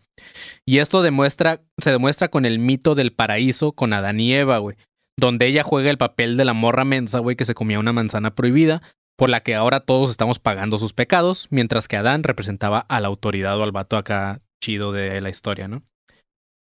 Y 0.66 0.78
esto 0.78 1.02
demuestra, 1.02 1.62
se 1.78 1.90
demuestra 1.90 2.28
con 2.28 2.44
el 2.44 2.58
mito 2.58 2.94
del 2.94 3.12
paraíso 3.12 3.72
con 3.72 3.92
Adán 3.92 4.20
y 4.20 4.34
Eva, 4.34 4.58
güey. 4.58 4.76
Donde 5.16 5.46
ella 5.46 5.64
juega 5.64 5.90
el 5.90 5.98
papel 5.98 6.36
de 6.36 6.44
la 6.44 6.52
morra 6.52 6.84
mensa, 6.84 7.18
güey, 7.18 7.36
que 7.36 7.44
se 7.44 7.54
comía 7.54 7.78
una 7.80 7.92
manzana 7.92 8.34
prohibida, 8.34 8.82
por 9.16 9.30
la 9.30 9.40
que 9.40 9.56
ahora 9.56 9.80
todos 9.80 10.10
estamos 10.10 10.38
pagando 10.38 10.78
sus 10.78 10.92
pecados, 10.92 11.48
mientras 11.50 11.88
que 11.88 11.96
Adán 11.96 12.22
representaba 12.22 12.78
a 12.80 13.00
la 13.00 13.08
autoridad 13.08 13.58
o 13.58 13.64
al 13.64 13.72
vato 13.72 13.96
acá 13.96 14.38
chido 14.62 14.92
de 14.92 15.20
la 15.20 15.28
historia, 15.30 15.66
¿no? 15.66 15.82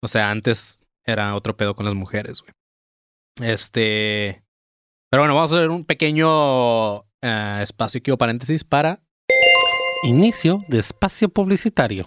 O 0.03 0.07
sea, 0.09 0.31
antes 0.31 0.81
era 1.05 1.35
otro 1.35 1.57
pedo 1.57 1.75
con 1.75 1.85
las 1.85 1.95
mujeres, 1.95 2.43
güey. 2.43 2.53
Este. 3.43 4.43
Pero 5.11 5.23
bueno, 5.23 5.35
vamos 5.35 5.53
a 5.53 5.57
hacer 5.57 5.71
un 5.71 5.85
pequeño 5.85 7.05
eh, 7.25 7.61
espacio 7.63 7.99
aquí 7.99 8.11
o 8.11 8.19
paréntesis 8.19 8.63
para 8.65 9.01
Inicio 10.05 10.61
de 10.69 10.81
espacio 10.81 11.31
publicitario. 11.31 12.07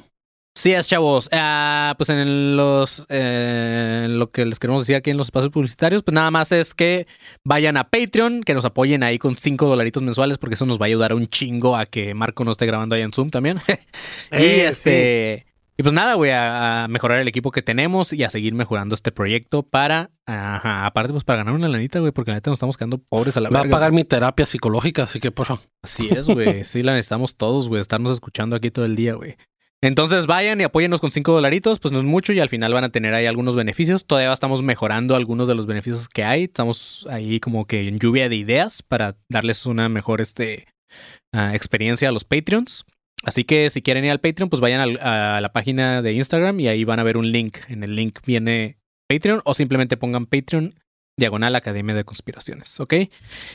Sí, 0.56 0.72
es 0.72 0.88
chavos. 0.88 1.30
Ah, 1.32 1.96
pues 1.98 2.10
en 2.10 2.56
los 2.56 3.06
eh, 3.10 4.04
en 4.06 4.20
lo 4.20 4.30
que 4.30 4.46
les 4.46 4.60
queremos 4.60 4.84
decir 4.84 4.96
aquí 4.96 5.10
en 5.10 5.18
los 5.18 5.28
espacios 5.28 5.52
publicitarios, 5.52 6.04
pues 6.04 6.14
nada 6.14 6.30
más 6.30 6.52
es 6.52 6.76
que 6.76 7.08
vayan 7.44 7.76
a 7.76 7.90
Patreon, 7.90 8.44
que 8.44 8.54
nos 8.54 8.66
apoyen 8.66 9.02
ahí 9.02 9.18
con 9.18 9.36
5 9.36 9.66
dolaritos 9.66 10.04
mensuales, 10.04 10.38
porque 10.38 10.54
eso 10.54 10.68
nos 10.68 10.80
va 10.80 10.86
a 10.86 10.88
ayudar 10.88 11.14
un 11.14 11.26
chingo 11.26 11.76
a 11.76 11.88
que 11.88 12.14
Marco 12.14 12.44
no 12.44 12.52
esté 12.52 12.68
grabando 12.68 12.96
ahí 12.96 13.02
en 13.02 13.12
Zoom 13.12 13.32
también. 13.32 13.60
y 14.32 14.36
Eh, 14.36 14.68
este. 14.68 15.48
Y 15.80 15.84
pues 15.84 15.94
nada, 15.94 16.16
güey, 16.16 16.32
a, 16.32 16.86
a 16.86 16.88
mejorar 16.88 17.20
el 17.20 17.28
equipo 17.28 17.52
que 17.52 17.62
tenemos 17.62 18.12
y 18.12 18.24
a 18.24 18.32
seguir 18.32 18.56
mejorando 18.56 18.96
este 18.96 19.12
proyecto 19.12 19.62
para, 19.62 20.10
ajá, 20.26 20.88
aparte 20.88 21.14
pues 21.14 21.24
para 21.24 21.38
ganar 21.38 21.54
una 21.54 21.68
lanita, 21.68 22.00
güey, 22.00 22.12
porque 22.12 22.32
la 22.32 22.38
neta 22.38 22.50
nos 22.50 22.58
estamos 22.58 22.78
quedando 22.78 22.98
pobres 22.98 23.38
a 23.38 23.42
la 23.42 23.52
Va 23.52 23.62
a 23.62 23.70
pagar 23.70 23.92
mi 23.92 24.04
terapia 24.04 24.48
psicológica, 24.48 25.04
así 25.04 25.20
que 25.20 25.30
por 25.30 25.46
favor. 25.46 25.64
Así 25.84 26.10
es, 26.10 26.28
güey. 26.28 26.64
Sí, 26.64 26.82
la 26.82 26.94
necesitamos 26.94 27.36
todos, 27.36 27.70
güey. 27.70 27.80
Estarnos 27.80 28.12
escuchando 28.12 28.56
aquí 28.56 28.72
todo 28.72 28.86
el 28.86 28.96
día, 28.96 29.14
güey. 29.14 29.38
Entonces 29.82 30.26
vayan 30.26 30.60
y 30.60 30.64
apóyennos 30.64 31.00
con 31.00 31.12
5 31.12 31.32
dolaritos, 31.32 31.80
pues 31.80 31.92
no 31.92 32.00
es 32.00 32.04
mucho 32.04 32.34
y 32.34 32.40
al 32.40 32.50
final 32.50 32.74
van 32.74 32.84
a 32.84 32.90
tener 32.90 33.14
ahí 33.14 33.28
algunos 33.28 33.56
beneficios. 33.56 34.06
Todavía 34.06 34.34
estamos 34.34 34.64
mejorando 34.64 35.16
algunos 35.16 35.48
de 35.48 35.54
los 35.54 35.68
beneficios 35.68 36.10
que 36.10 36.24
hay. 36.24 36.46
Estamos 36.46 37.06
ahí 37.12 37.40
como 37.40 37.66
que 37.66 37.88
en 37.88 38.00
lluvia 38.00 38.28
de 38.28 38.36
ideas 38.36 38.82
para 38.82 39.18
darles 39.30 39.68
una 39.68 39.88
mejor 39.88 40.22
este, 40.22 40.66
ah, 41.32 41.54
experiencia 41.54 42.10
a 42.10 42.12
los 42.12 42.24
Patreons. 42.24 42.86
Así 43.24 43.44
que 43.44 43.70
si 43.70 43.82
quieren 43.82 44.06
ir 44.06 44.12
al 44.12 44.20
Patreon, 44.20 44.50
pues 44.50 44.62
vayan 44.62 44.80
al- 44.80 45.00
a 45.02 45.42
la 45.42 45.52
página 45.52 46.02
de 46.02 46.14
Instagram 46.14 46.60
y 46.60 46.68
ahí 46.68 46.84
van 46.84 47.00
a 47.00 47.04
ver 47.04 47.18
un 47.18 47.32
link. 47.32 47.58
En 47.68 47.84
el 47.84 47.96
link 47.96 48.20
viene 48.26 48.78
Patreon 49.10 49.42
o 49.44 49.54
simplemente 49.54 49.98
pongan 49.98 50.26
Patreon 50.28 50.76
diagonal 51.18 51.56
Academia 51.56 51.96
de 51.96 52.04
Conspiraciones, 52.04 52.80
¿ok? 52.80 52.94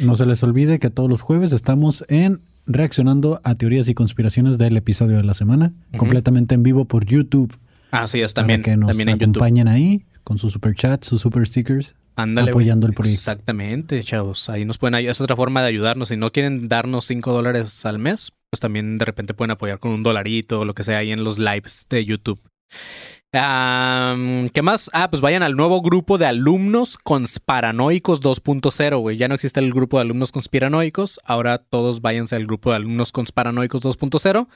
No 0.01 0.17
se 0.17 0.27
les 0.27 0.43
olvide 0.43 0.79
que 0.81 0.91
todos 0.91 1.09
los 1.09 1.21
jueves 1.23 1.53
estamos 1.53 2.05
en 2.09 2.41
reaccionando 2.67 3.41
a 3.45 3.55
teorías 3.55 3.89
y 3.89 3.95
conspiraciones 3.95 4.59
del 4.59 4.77
episodio 4.77 5.17
de 5.17 5.23
la 5.25 5.35
semana, 5.35 5.73
completamente 5.97 6.55
en 6.55 6.63
vivo 6.65 6.87
por 6.87 7.05
YouTube. 7.07 7.57
Así 7.93 8.21
es, 8.21 8.35
para 8.35 8.43
también, 8.43 8.63
que 8.63 8.77
nos 8.77 8.89
también 8.89 9.11
en 9.11 9.19
YouTube. 9.19 9.31
acompañen 9.37 9.69
ahí 9.69 10.05
con 10.25 10.39
su 10.39 10.49
super 10.51 10.75
chat, 10.75 11.05
sus 11.05 11.21
super 11.23 11.47
stickers. 11.47 11.95
Ándale, 12.15 12.51
apoyando 12.51 12.87
el 12.87 12.93
proyecto. 12.93 13.19
Exactamente, 13.19 14.03
chavos. 14.05 14.49
Ahí 14.49 14.65
nos 14.65 14.79
pueden 14.79 14.95
ayudar. 14.95 15.13
Es 15.13 15.21
otra 15.21 15.37
forma 15.37 15.63
de 15.63 15.69
ayudarnos. 15.69 16.09
Si 16.09 16.17
no 16.17 16.31
quieren 16.31 16.69
darnos 16.69 17.07
5 17.07 17.33
dólares 17.33 17.87
al 17.87 17.99
mes, 17.99 18.33
pues 18.51 18.61
también 18.61 18.99
de 18.99 19.05
repente 19.05 19.35
pueden 19.35 19.53
apoyar 19.53 19.79
con 19.79 19.93
un 19.93 20.03
dolarito 20.03 20.61
o 20.61 20.65
lo 20.65 20.75
que 20.75 20.83
sea 20.83 20.99
ahí 20.99 21.11
en 21.11 21.25
los 21.25 21.39
lives 21.39 21.87
de 21.89 22.05
YouTube. 22.05 22.41
¿Qué 23.33 24.61
más? 24.63 24.91
Ah, 24.93 25.09
pues 25.09 25.23
vayan 25.23 25.43
al 25.43 25.57
nuevo 25.57 25.81
grupo 25.81 26.19
de 26.19 26.27
alumnos 26.27 26.99
conspiranoicos 26.99 28.21
2.0, 28.21 29.01
güey. 29.01 29.17
Ya 29.17 29.27
no 29.27 29.35
existe 29.35 29.59
el 29.59 29.73
grupo 29.73 29.97
de 29.97 30.03
alumnos 30.03 30.33
conspiranoicos. 30.33 31.19
Ahora 31.25 31.57
todos 31.57 32.03
váyanse 32.03 32.37
al 32.37 32.45
grupo 32.45 32.71
de 32.71 32.77
alumnos 32.77 33.11
conspiranoicos 33.11 33.81
2.0, 33.81 34.49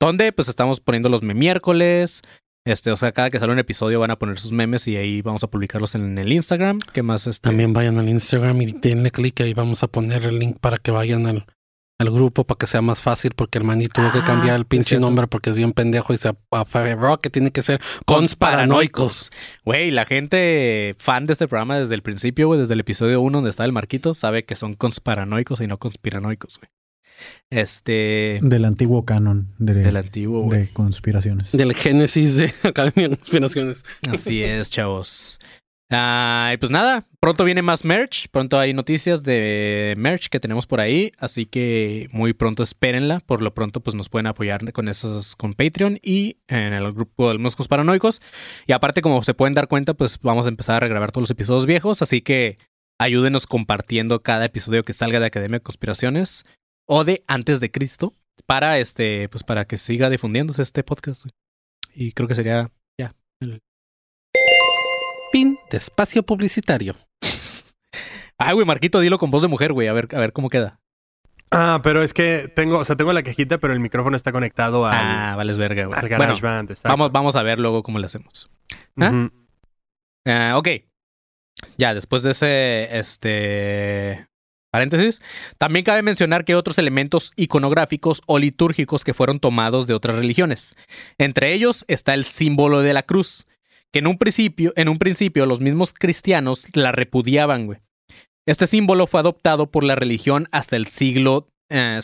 donde 0.00 0.32
pues 0.32 0.48
estamos 0.48 0.80
poniendo 0.80 1.10
los 1.10 1.22
miércoles. 1.22 2.22
Este, 2.66 2.90
o 2.90 2.96
sea, 2.96 3.12
cada 3.12 3.28
que 3.28 3.38
sale 3.38 3.52
un 3.52 3.58
episodio 3.58 4.00
van 4.00 4.10
a 4.10 4.16
poner 4.18 4.38
sus 4.38 4.52
memes 4.52 4.88
y 4.88 4.96
ahí 4.96 5.20
vamos 5.20 5.44
a 5.44 5.48
publicarlos 5.48 5.94
en 5.96 6.16
el 6.16 6.32
Instagram. 6.32 6.78
¿Qué 6.94 7.02
más? 7.02 7.26
Este? 7.26 7.48
También 7.48 7.74
vayan 7.74 7.98
al 7.98 8.08
Instagram 8.08 8.62
y 8.62 8.72
denle 8.72 9.10
clic 9.10 9.38
ahí 9.42 9.52
vamos 9.52 9.82
a 9.82 9.88
poner 9.88 10.24
el 10.24 10.38
link 10.38 10.56
para 10.60 10.78
que 10.78 10.90
vayan 10.90 11.26
al, 11.26 11.44
al 11.98 12.10
grupo 12.10 12.44
para 12.44 12.56
que 12.56 12.66
sea 12.66 12.80
más 12.80 13.02
fácil 13.02 13.32
porque 13.36 13.58
el 13.58 13.64
maní 13.64 13.88
tuvo 13.88 14.10
que 14.12 14.20
Ah, 14.20 14.24
cambiar 14.24 14.56
el 14.58 14.64
pinche 14.64 14.98
nombre 14.98 15.26
porque 15.26 15.50
es 15.50 15.56
bien 15.56 15.72
pendejo 15.72 16.14
y 16.14 16.16
se 16.16 16.32
aferró 16.52 17.20
que 17.20 17.28
tiene 17.28 17.50
que 17.50 17.60
ser 17.60 17.82
consparanoicos. 18.06 19.30
Güey, 19.66 19.90
la 19.90 20.06
gente 20.06 20.94
fan 20.98 21.26
de 21.26 21.34
este 21.34 21.46
programa 21.46 21.78
desde 21.78 21.94
el 21.94 22.02
principio, 22.02 22.46
güey, 22.46 22.60
desde 22.60 22.72
el 22.72 22.80
episodio 22.80 23.20
1 23.20 23.38
donde 23.38 23.50
está 23.50 23.66
el 23.66 23.72
marquito, 23.72 24.14
sabe 24.14 24.46
que 24.46 24.56
son 24.56 24.72
consparanoicos 24.72 25.60
y 25.60 25.66
no 25.66 25.78
conspiranoicos, 25.78 26.58
güey. 26.58 26.70
Este. 27.50 28.38
Del 28.42 28.64
antiguo 28.64 29.04
canon 29.04 29.54
de, 29.58 29.74
Del 29.74 29.96
antiguo, 29.96 30.50
de 30.50 30.68
conspiraciones. 30.72 31.52
Del 31.52 31.74
génesis 31.74 32.36
de 32.36 32.52
Academia 32.62 33.08
de 33.08 33.16
Conspiraciones. 33.16 33.84
Así 34.08 34.42
es, 34.42 34.70
chavos. 34.70 35.38
Ah, 35.90 36.50
y 36.54 36.56
pues 36.56 36.72
nada, 36.72 37.06
pronto 37.20 37.44
viene 37.44 37.60
más 37.60 37.84
merch, 37.84 38.28
pronto 38.30 38.58
hay 38.58 38.72
noticias 38.72 39.22
de 39.22 39.94
merch 39.98 40.28
que 40.28 40.40
tenemos 40.40 40.66
por 40.66 40.80
ahí, 40.80 41.12
así 41.18 41.44
que 41.44 42.08
muy 42.10 42.32
pronto 42.32 42.62
espérenla, 42.62 43.20
por 43.20 43.42
lo 43.42 43.52
pronto 43.52 43.80
pues 43.80 43.94
nos 43.94 44.08
pueden 44.08 44.26
apoyar 44.26 44.72
con 44.72 44.88
esos 44.88 45.36
con 45.36 45.52
Patreon 45.52 46.00
y 46.02 46.38
en 46.48 46.72
el 46.72 46.90
grupo 46.92 47.28
de 47.28 47.34
los 47.34 47.42
Moscos 47.42 47.68
Paranoicos 47.68 48.22
y 48.66 48.72
aparte 48.72 49.02
como 49.02 49.22
se 49.22 49.34
pueden 49.34 49.54
dar 49.54 49.68
cuenta 49.68 49.92
pues 49.92 50.18
vamos 50.22 50.46
a 50.46 50.48
empezar 50.48 50.76
a 50.76 50.80
regrabar 50.80 51.12
todos 51.12 51.24
los 51.24 51.30
episodios 51.30 51.66
viejos, 51.66 52.00
así 52.00 52.22
que 52.22 52.56
ayúdenos 52.98 53.46
compartiendo 53.46 54.22
cada 54.22 54.46
episodio 54.46 54.84
que 54.84 54.94
salga 54.94 55.20
de 55.20 55.26
Academia 55.26 55.58
de 55.58 55.64
Conspiraciones 55.64 56.46
o 56.86 57.04
de 57.04 57.24
Antes 57.26 57.60
de 57.60 57.70
Cristo 57.70 58.12
para 58.46 58.78
este 58.78 59.28
pues 59.28 59.42
para 59.42 59.64
que 59.64 59.76
siga 59.76 60.10
difundiéndose 60.10 60.62
este 60.62 60.82
podcast. 60.82 61.26
Y 61.94 62.12
creo 62.12 62.28
que 62.28 62.34
sería 62.34 62.70
ya 62.98 63.14
el 63.40 63.60
Fin 65.32 65.58
de 65.70 65.78
espacio 65.78 66.22
publicitario. 66.22 66.94
Ay, 68.38 68.54
güey, 68.54 68.66
Marquito, 68.66 69.00
dilo 69.00 69.18
con 69.18 69.30
voz 69.30 69.42
de 69.42 69.48
mujer, 69.48 69.72
güey. 69.72 69.88
A 69.88 69.92
ver, 69.92 70.08
a 70.14 70.18
ver 70.18 70.32
cómo 70.32 70.48
queda. 70.48 70.80
Ah, 71.50 71.80
pero 71.82 72.02
es 72.02 72.14
que 72.14 72.52
tengo, 72.54 72.78
o 72.78 72.84
sea, 72.84 72.96
tengo 72.96 73.12
la 73.12 73.22
cajita, 73.22 73.58
pero 73.58 73.72
el 73.72 73.80
micrófono 73.80 74.16
está 74.16 74.32
conectado 74.32 74.86
al, 74.86 74.94
ah, 74.94 75.34
vales 75.36 75.58
verga, 75.58 75.86
güey. 75.86 75.98
al 75.98 76.08
Bueno, 76.08 76.34
exacto. 76.34 76.88
vamos, 76.88 77.12
vamos 77.12 77.36
a 77.36 77.42
ver 77.42 77.58
luego 77.58 77.82
cómo 77.82 77.98
le 77.98 78.06
hacemos. 78.06 78.50
¿Ah? 79.00 79.28
Ah, 80.26 80.54
ok. 80.56 80.68
Ya, 81.78 81.94
después 81.94 82.22
de 82.22 82.32
ese, 82.32 82.96
este... 82.98 84.26
Paréntesis. 84.74 85.22
También 85.56 85.84
cabe 85.84 86.02
mencionar 86.02 86.44
que 86.44 86.50
hay 86.50 86.56
otros 86.56 86.78
elementos 86.78 87.32
iconográficos 87.36 88.22
o 88.26 88.40
litúrgicos 88.40 89.04
que 89.04 89.14
fueron 89.14 89.38
tomados 89.38 89.86
de 89.86 89.94
otras 89.94 90.16
religiones. 90.16 90.74
Entre 91.16 91.52
ellos 91.52 91.84
está 91.86 92.12
el 92.12 92.24
símbolo 92.24 92.80
de 92.80 92.92
la 92.92 93.04
cruz, 93.04 93.46
que 93.92 94.00
en 94.00 94.08
un 94.08 94.18
principio, 94.18 94.72
en 94.74 94.88
un 94.88 94.98
principio 94.98 95.46
los 95.46 95.60
mismos 95.60 95.94
cristianos 95.94 96.66
la 96.72 96.90
repudiaban, 96.90 97.66
güey. 97.66 97.78
Este 98.48 98.66
símbolo 98.66 99.06
fue 99.06 99.20
adoptado 99.20 99.70
por 99.70 99.84
la 99.84 99.94
religión 99.94 100.48
hasta 100.50 100.74
el 100.74 100.88
siglo 100.88 101.46
eh. 101.70 102.00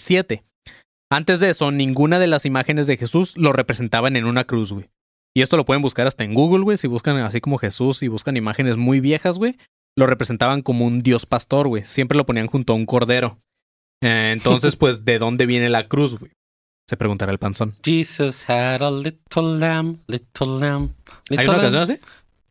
Antes 1.10 1.40
de 1.40 1.50
eso, 1.50 1.72
ninguna 1.72 2.20
de 2.20 2.28
las 2.28 2.46
imágenes 2.46 2.86
de 2.86 2.96
Jesús 2.96 3.36
lo 3.36 3.52
representaban 3.52 4.14
en 4.14 4.26
una 4.26 4.44
cruz, 4.44 4.72
güey. 4.72 4.88
Y 5.34 5.42
esto 5.42 5.56
lo 5.56 5.64
pueden 5.64 5.82
buscar 5.82 6.06
hasta 6.06 6.22
en 6.22 6.34
Google, 6.34 6.62
güey. 6.62 6.76
Si 6.76 6.86
buscan 6.86 7.16
así 7.16 7.40
como 7.40 7.58
Jesús 7.58 8.04
y 8.04 8.06
buscan 8.06 8.36
imágenes 8.36 8.76
muy 8.76 9.00
viejas, 9.00 9.38
güey, 9.38 9.56
lo 10.00 10.06
representaban 10.08 10.62
como 10.62 10.84
un 10.86 11.02
dios 11.02 11.26
pastor, 11.26 11.68
güey. 11.68 11.84
Siempre 11.84 12.16
lo 12.18 12.26
ponían 12.26 12.48
junto 12.48 12.72
a 12.72 12.76
un 12.76 12.86
cordero. 12.86 13.38
Eh, 14.02 14.30
entonces, 14.32 14.74
pues, 14.76 15.04
¿de 15.04 15.18
dónde 15.18 15.46
viene 15.46 15.68
la 15.70 15.86
cruz, 15.86 16.18
güey? 16.18 16.32
Se 16.88 16.96
preguntará 16.96 17.30
el 17.30 17.38
panzón. 17.38 17.76
Jesus 17.84 18.48
had 18.50 18.82
a 18.82 18.90
little 18.90 19.58
lamb, 19.58 19.98
little 20.08 20.58
lamb. 20.58 20.90
¿Hay 21.30 21.36
little 21.36 21.44
una 21.44 21.52
lamb. 21.52 21.62
canción 21.62 21.82
así? 21.82 21.98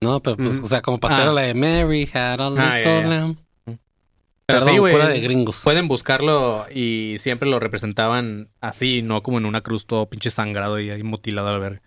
No, 0.02 0.22
pero 0.22 0.38
pues, 0.38 0.62
Mm. 0.62 0.64
o 0.64 0.68
sea, 0.68 0.82
como 0.82 0.98
pasar 0.98 1.28
Ah. 1.28 1.34
la 1.34 1.42
de 1.42 1.54
Mary 1.56 2.10
had 2.14 2.40
a 2.40 2.50
little 2.50 2.64
Ah, 2.66 2.82
ya. 2.82 3.02
lamb. 3.08 3.36
Pero 3.66 4.62
Perdón, 4.62 4.74
sí, 4.74 4.80
güey. 4.80 5.08
de 5.08 5.20
gringos. 5.20 5.62
Pueden 5.64 5.88
buscarlo 5.88 6.66
y 6.74 7.18
siempre 7.20 7.48
lo 7.50 7.60
representaban 7.60 8.50
así, 8.62 9.02
no 9.04 9.22
como 9.22 9.38
en 9.38 9.46
una 9.46 9.62
cruz 9.62 9.86
todo 9.86 10.08
pinche 10.10 10.32
sangrado 10.32 10.80
y 10.80 10.90
ahí 10.90 11.04
mutilado 11.04 11.50
a 11.50 11.52
la 11.52 11.60
verga. 11.60 11.82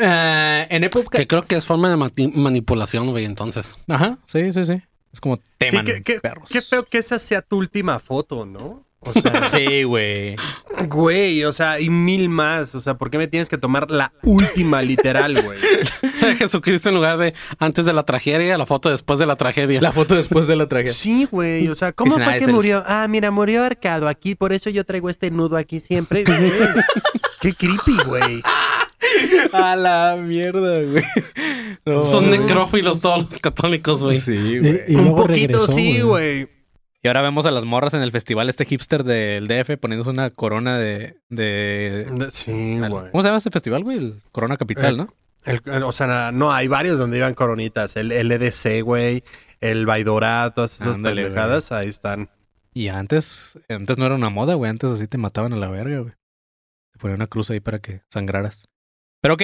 Eh, 0.00 0.66
en 0.70 0.84
época. 0.84 1.18
Que 1.18 1.26
creo 1.26 1.44
que 1.44 1.56
es 1.56 1.66
forma 1.66 1.88
de 1.90 1.96
manipulación, 2.34 3.10
güey, 3.10 3.24
entonces. 3.24 3.78
Ajá, 3.88 4.18
sí, 4.26 4.52
sí, 4.52 4.64
sí. 4.64 4.82
Es 5.12 5.20
como 5.20 5.36
Sí, 5.36 5.76
qué, 5.84 6.02
qué- 6.04 6.20
perros. 6.20 6.48
qué 6.50 6.60
feo 6.62 6.84
que 6.84 6.98
esa 6.98 7.18
sea 7.18 7.42
tu 7.42 7.56
última 7.58 7.98
foto, 7.98 8.46
¿no? 8.46 8.86
O 9.02 9.12
sea, 9.14 9.22
Sí, 9.50 9.82
güey. 9.84 10.36
güey, 10.88 11.42
o 11.44 11.52
sea, 11.52 11.80
y 11.80 11.88
mil 11.90 12.28
más. 12.28 12.74
O 12.74 12.80
sea, 12.80 12.94
¿por 12.98 13.10
qué 13.10 13.16
me 13.18 13.26
tienes 13.28 13.48
que 13.48 13.56
tomar 13.58 13.90
la 13.90 14.12
última 14.22 14.82
literal, 14.82 15.40
güey? 15.42 15.58
Jesucristo 16.38 16.90
en 16.90 16.94
lugar 16.96 17.16
de 17.18 17.34
antes 17.58 17.86
de 17.86 17.92
la 17.94 18.02
tragedia, 18.04 18.56
la 18.58 18.66
foto 18.66 18.90
después 18.90 19.18
de 19.18 19.24
la 19.26 19.36
tragedia. 19.36 19.80
La 19.80 19.90
foto 19.92 20.14
después 20.14 20.46
de 20.46 20.54
la 20.56 20.68
tragedia. 20.68 20.92
Sí, 20.92 21.26
güey, 21.30 21.66
o 21.68 21.74
sea, 21.74 21.92
¿cómo 21.92 22.10
Dicen, 22.14 22.24
fue 22.30 22.38
que 22.38 22.44
el- 22.44 22.52
murió? 22.52 22.84
Ah, 22.86 23.06
mira, 23.08 23.30
murió 23.30 23.64
arcado 23.64 24.06
aquí, 24.06 24.34
por 24.34 24.52
eso 24.52 24.68
yo 24.70 24.84
traigo 24.84 25.08
este 25.10 25.30
nudo 25.30 25.56
aquí 25.56 25.80
siempre. 25.80 26.24
Qué 27.40 27.54
creepy, 27.54 27.96
güey. 28.06 28.42
A 29.52 29.76
la 29.76 30.16
mierda, 30.20 30.82
güey. 30.82 31.04
No, 31.84 32.04
Son 32.04 32.26
güey. 32.26 32.38
necrófilos 32.40 33.00
todos 33.00 33.24
los 33.30 33.38
católicos, 33.38 34.02
güey. 34.02 34.18
Sí, 34.18 34.58
güey. 34.58 34.80
y 34.88 34.94
Un 34.96 35.16
poquito 35.16 35.26
regresó, 35.26 35.66
sí, 35.68 36.00
güey. 36.00 36.48
Y 37.02 37.08
ahora 37.08 37.22
vemos 37.22 37.46
a 37.46 37.50
las 37.50 37.64
morras 37.64 37.94
en 37.94 38.02
el 38.02 38.12
festival 38.12 38.48
este 38.50 38.66
hipster 38.66 39.04
del 39.04 39.48
DF 39.48 39.78
poniéndose 39.78 40.10
una 40.10 40.28
corona 40.30 40.78
de... 40.78 41.16
de... 41.30 42.28
Sí, 42.30 42.78
güey. 42.78 43.10
¿Cómo 43.10 43.22
se 43.22 43.28
llama 43.28 43.38
este 43.38 43.50
festival, 43.50 43.82
güey? 43.84 43.96
El 43.96 44.22
Corona 44.32 44.58
Capital, 44.58 44.94
Eh, 44.94 44.96
¿no? 44.98 45.14
El- 45.72 45.82
o 45.84 45.92
sea, 45.92 46.30
no, 46.32 46.52
hay 46.52 46.68
varios 46.68 46.98
donde 46.98 47.16
iban 47.16 47.32
coronitas. 47.32 47.96
El 47.96 48.08
LDC, 48.10 48.82
güey. 48.82 49.24
El 49.62 49.86
Baidora, 49.86 50.52
todas 50.54 50.78
esas 50.78 50.96
Ándale, 50.96 51.22
pendejadas, 51.24 51.72
ahí 51.72 51.88
están. 51.88 52.28
Y 52.74 52.88
antes, 52.88 53.58
antes 53.70 53.96
no 53.96 54.04
era 54.04 54.14
una 54.14 54.28
moda, 54.28 54.52
güey. 54.54 54.70
Antes 54.70 54.90
así 54.90 55.06
te 55.08 55.16
mataban 55.16 55.54
a 55.54 55.56
la 55.56 55.70
verga, 55.70 56.00
güey. 56.00 56.12
Te 56.92 56.98
ponían 56.98 57.16
una 57.18 57.26
cruz 57.28 57.50
ahí 57.50 57.60
para 57.60 57.78
que 57.78 58.02
sangraras. 58.10 58.68
Pero 59.20 59.34
ok, 59.34 59.42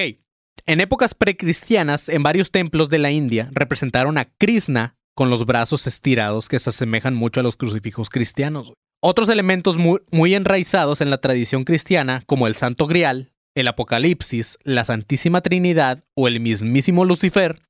en 0.67 0.81
épocas 0.81 1.15
precristianas, 1.15 2.09
en 2.09 2.23
varios 2.23 2.51
templos 2.51 2.89
de 2.89 2.99
la 2.99 3.11
India 3.11 3.51
representaron 3.53 4.19
a 4.19 4.25
Krishna 4.25 4.97
con 5.15 5.31
los 5.31 5.47
brazos 5.47 5.87
estirados 5.87 6.49
que 6.49 6.59
se 6.59 6.71
asemejan 6.71 7.15
mucho 7.15 7.41
a 7.41 7.43
los 7.43 7.57
crucifijos 7.57 8.11
cristianos. 8.11 8.73
Otros 9.03 9.29
elementos 9.29 9.77
muy, 9.79 10.35
enraizados 10.35 11.01
en 11.01 11.11
la 11.11 11.19
tradición 11.19 11.65
cristiana, 11.65 12.23
como 12.27 12.47
el 12.47 12.57
Santo 12.57 12.87
Grial, 12.87 13.33
el 13.55 13.69
Apocalipsis, 13.69 14.59
la 14.65 14.85
Santísima 14.85 15.41
Trinidad 15.41 16.03
o 16.15 16.29
el 16.29 16.41
mismísimo 16.41 17.05
Lucifer, 17.05 17.63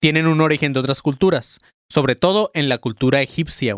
tienen 0.00 0.26
un 0.26 0.40
origen 0.40 0.72
de 0.72 0.80
otras 0.80 1.02
culturas, 1.02 1.60
sobre 1.90 2.14
todo 2.14 2.50
en 2.54 2.68
la 2.68 2.78
cultura 2.78 3.20
egipcia. 3.20 3.74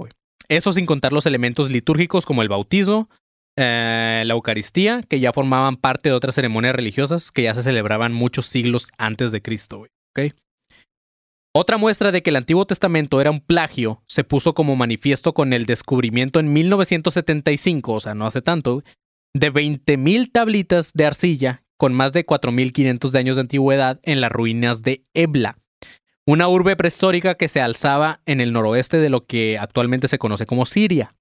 Eso 0.48 0.72
sin 0.72 0.86
contar 0.86 1.12
los 1.12 1.26
elementos 1.26 1.70
litúrgicos 1.70 2.26
como 2.26 2.42
el 2.42 2.48
bautismo, 2.48 3.08
eh, 3.56 4.22
la 4.26 4.34
Eucaristía, 4.34 5.02
que 5.08 5.20
ya 5.20 5.32
formaban 5.32 5.76
parte 5.76 6.08
de 6.08 6.14
otras 6.14 6.34
ceremonias 6.34 6.74
religiosas 6.74 7.30
que 7.30 7.42
ya 7.42 7.54
se 7.54 7.62
celebraban 7.62 8.12
muchos 8.12 8.46
siglos 8.46 8.90
antes 8.98 9.32
de 9.32 9.42
Cristo. 9.42 9.78
güey, 9.78 9.90
¿ok? 10.30 10.34
Otra 11.52 11.78
muestra 11.78 12.12
de 12.12 12.22
que 12.22 12.30
el 12.30 12.36
Antiguo 12.36 12.64
Testamento 12.64 13.20
era 13.20 13.32
un 13.32 13.40
plagio 13.40 14.04
se 14.06 14.22
puso 14.22 14.54
como 14.54 14.76
manifiesto 14.76 15.34
con 15.34 15.52
el 15.52 15.66
descubrimiento 15.66 16.38
en 16.38 16.52
1975, 16.52 17.92
o 17.92 18.00
sea, 18.00 18.14
no 18.14 18.26
hace 18.26 18.40
tanto, 18.40 18.84
de 19.34 19.52
20.000 19.52 20.30
tablitas 20.30 20.92
de 20.94 21.06
arcilla 21.06 21.64
con 21.76 21.92
más 21.92 22.12
de 22.12 22.24
4.500 22.24 23.10
de 23.10 23.18
años 23.18 23.36
de 23.36 23.40
antigüedad 23.40 23.98
en 24.04 24.20
las 24.20 24.30
ruinas 24.30 24.82
de 24.82 25.02
Ebla, 25.14 25.58
una 26.26 26.46
urbe 26.46 26.76
prehistórica 26.76 27.34
que 27.34 27.48
se 27.48 27.60
alzaba 27.60 28.20
en 28.26 28.40
el 28.40 28.52
noroeste 28.52 28.98
de 28.98 29.08
lo 29.08 29.26
que 29.26 29.58
actualmente 29.58 30.06
se 30.06 30.18
conoce 30.18 30.46
como 30.46 30.66
Siria. 30.66 31.14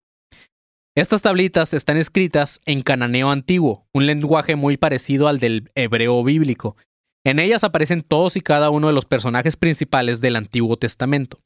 Estas 0.95 1.21
tablitas 1.21 1.73
están 1.73 1.97
escritas 1.97 2.61
en 2.65 2.81
cananeo 2.81 3.31
antiguo, 3.31 3.87
un 3.93 4.05
lenguaje 4.05 4.55
muy 4.55 4.75
parecido 4.75 5.27
al 5.27 5.39
del 5.39 5.69
hebreo 5.75 6.23
bíblico. 6.23 6.75
En 7.23 7.39
ellas 7.39 7.63
aparecen 7.63 8.01
todos 8.01 8.35
y 8.35 8.41
cada 8.41 8.69
uno 8.69 8.87
de 8.87 8.93
los 8.93 9.05
personajes 9.05 9.55
principales 9.55 10.19
del 10.19 10.35
Antiguo 10.35 10.77
Testamento. 10.77 11.41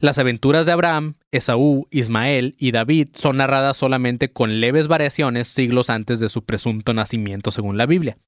Las 0.00 0.18
aventuras 0.18 0.66
de 0.66 0.72
Abraham, 0.72 1.14
Esaú, 1.30 1.86
Ismael 1.90 2.56
y 2.58 2.72
David 2.72 3.10
son 3.14 3.36
narradas 3.36 3.76
solamente 3.76 4.32
con 4.32 4.60
leves 4.60 4.88
variaciones 4.88 5.48
siglos 5.48 5.90
antes 5.90 6.18
de 6.18 6.28
su 6.28 6.44
presunto 6.44 6.92
nacimiento 6.92 7.50
según 7.50 7.76
la 7.76 7.86
Biblia. 7.86 8.18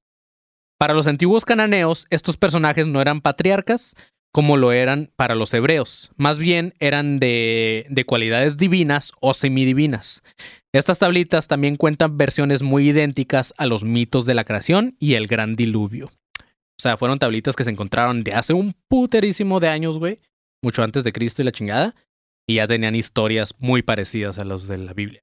Para 0.78 0.94
los 0.94 1.06
antiguos 1.06 1.44
cananeos, 1.44 2.06
estos 2.10 2.36
personajes 2.36 2.86
no 2.86 3.00
eran 3.00 3.20
patriarcas, 3.20 3.94
como 4.32 4.56
lo 4.56 4.72
eran 4.72 5.10
para 5.16 5.34
los 5.34 5.52
hebreos. 5.54 6.10
Más 6.16 6.38
bien 6.38 6.74
eran 6.80 7.18
de, 7.20 7.86
de 7.90 8.04
cualidades 8.04 8.56
divinas 8.56 9.12
o 9.20 9.34
semidivinas. 9.34 10.22
Estas 10.72 10.98
tablitas 10.98 11.48
también 11.48 11.76
cuentan 11.76 12.16
versiones 12.16 12.62
muy 12.62 12.88
idénticas 12.88 13.52
a 13.58 13.66
los 13.66 13.84
mitos 13.84 14.24
de 14.24 14.34
la 14.34 14.44
creación 14.44 14.96
y 14.98 15.14
el 15.14 15.26
gran 15.26 15.54
diluvio. 15.54 16.06
O 16.06 16.82
sea, 16.82 16.96
fueron 16.96 17.18
tablitas 17.18 17.54
que 17.56 17.64
se 17.64 17.70
encontraron 17.70 18.24
de 18.24 18.32
hace 18.32 18.54
un 18.54 18.74
puterísimo 18.88 19.60
de 19.60 19.68
años, 19.68 19.98
güey. 19.98 20.18
Mucho 20.62 20.82
antes 20.82 21.04
de 21.04 21.12
Cristo 21.12 21.42
y 21.42 21.44
la 21.44 21.52
chingada. 21.52 21.94
Y 22.48 22.54
ya 22.54 22.66
tenían 22.66 22.94
historias 22.94 23.54
muy 23.58 23.82
parecidas 23.82 24.38
a 24.38 24.44
los 24.44 24.66
de 24.66 24.78
la 24.78 24.94
Biblia. 24.94 25.22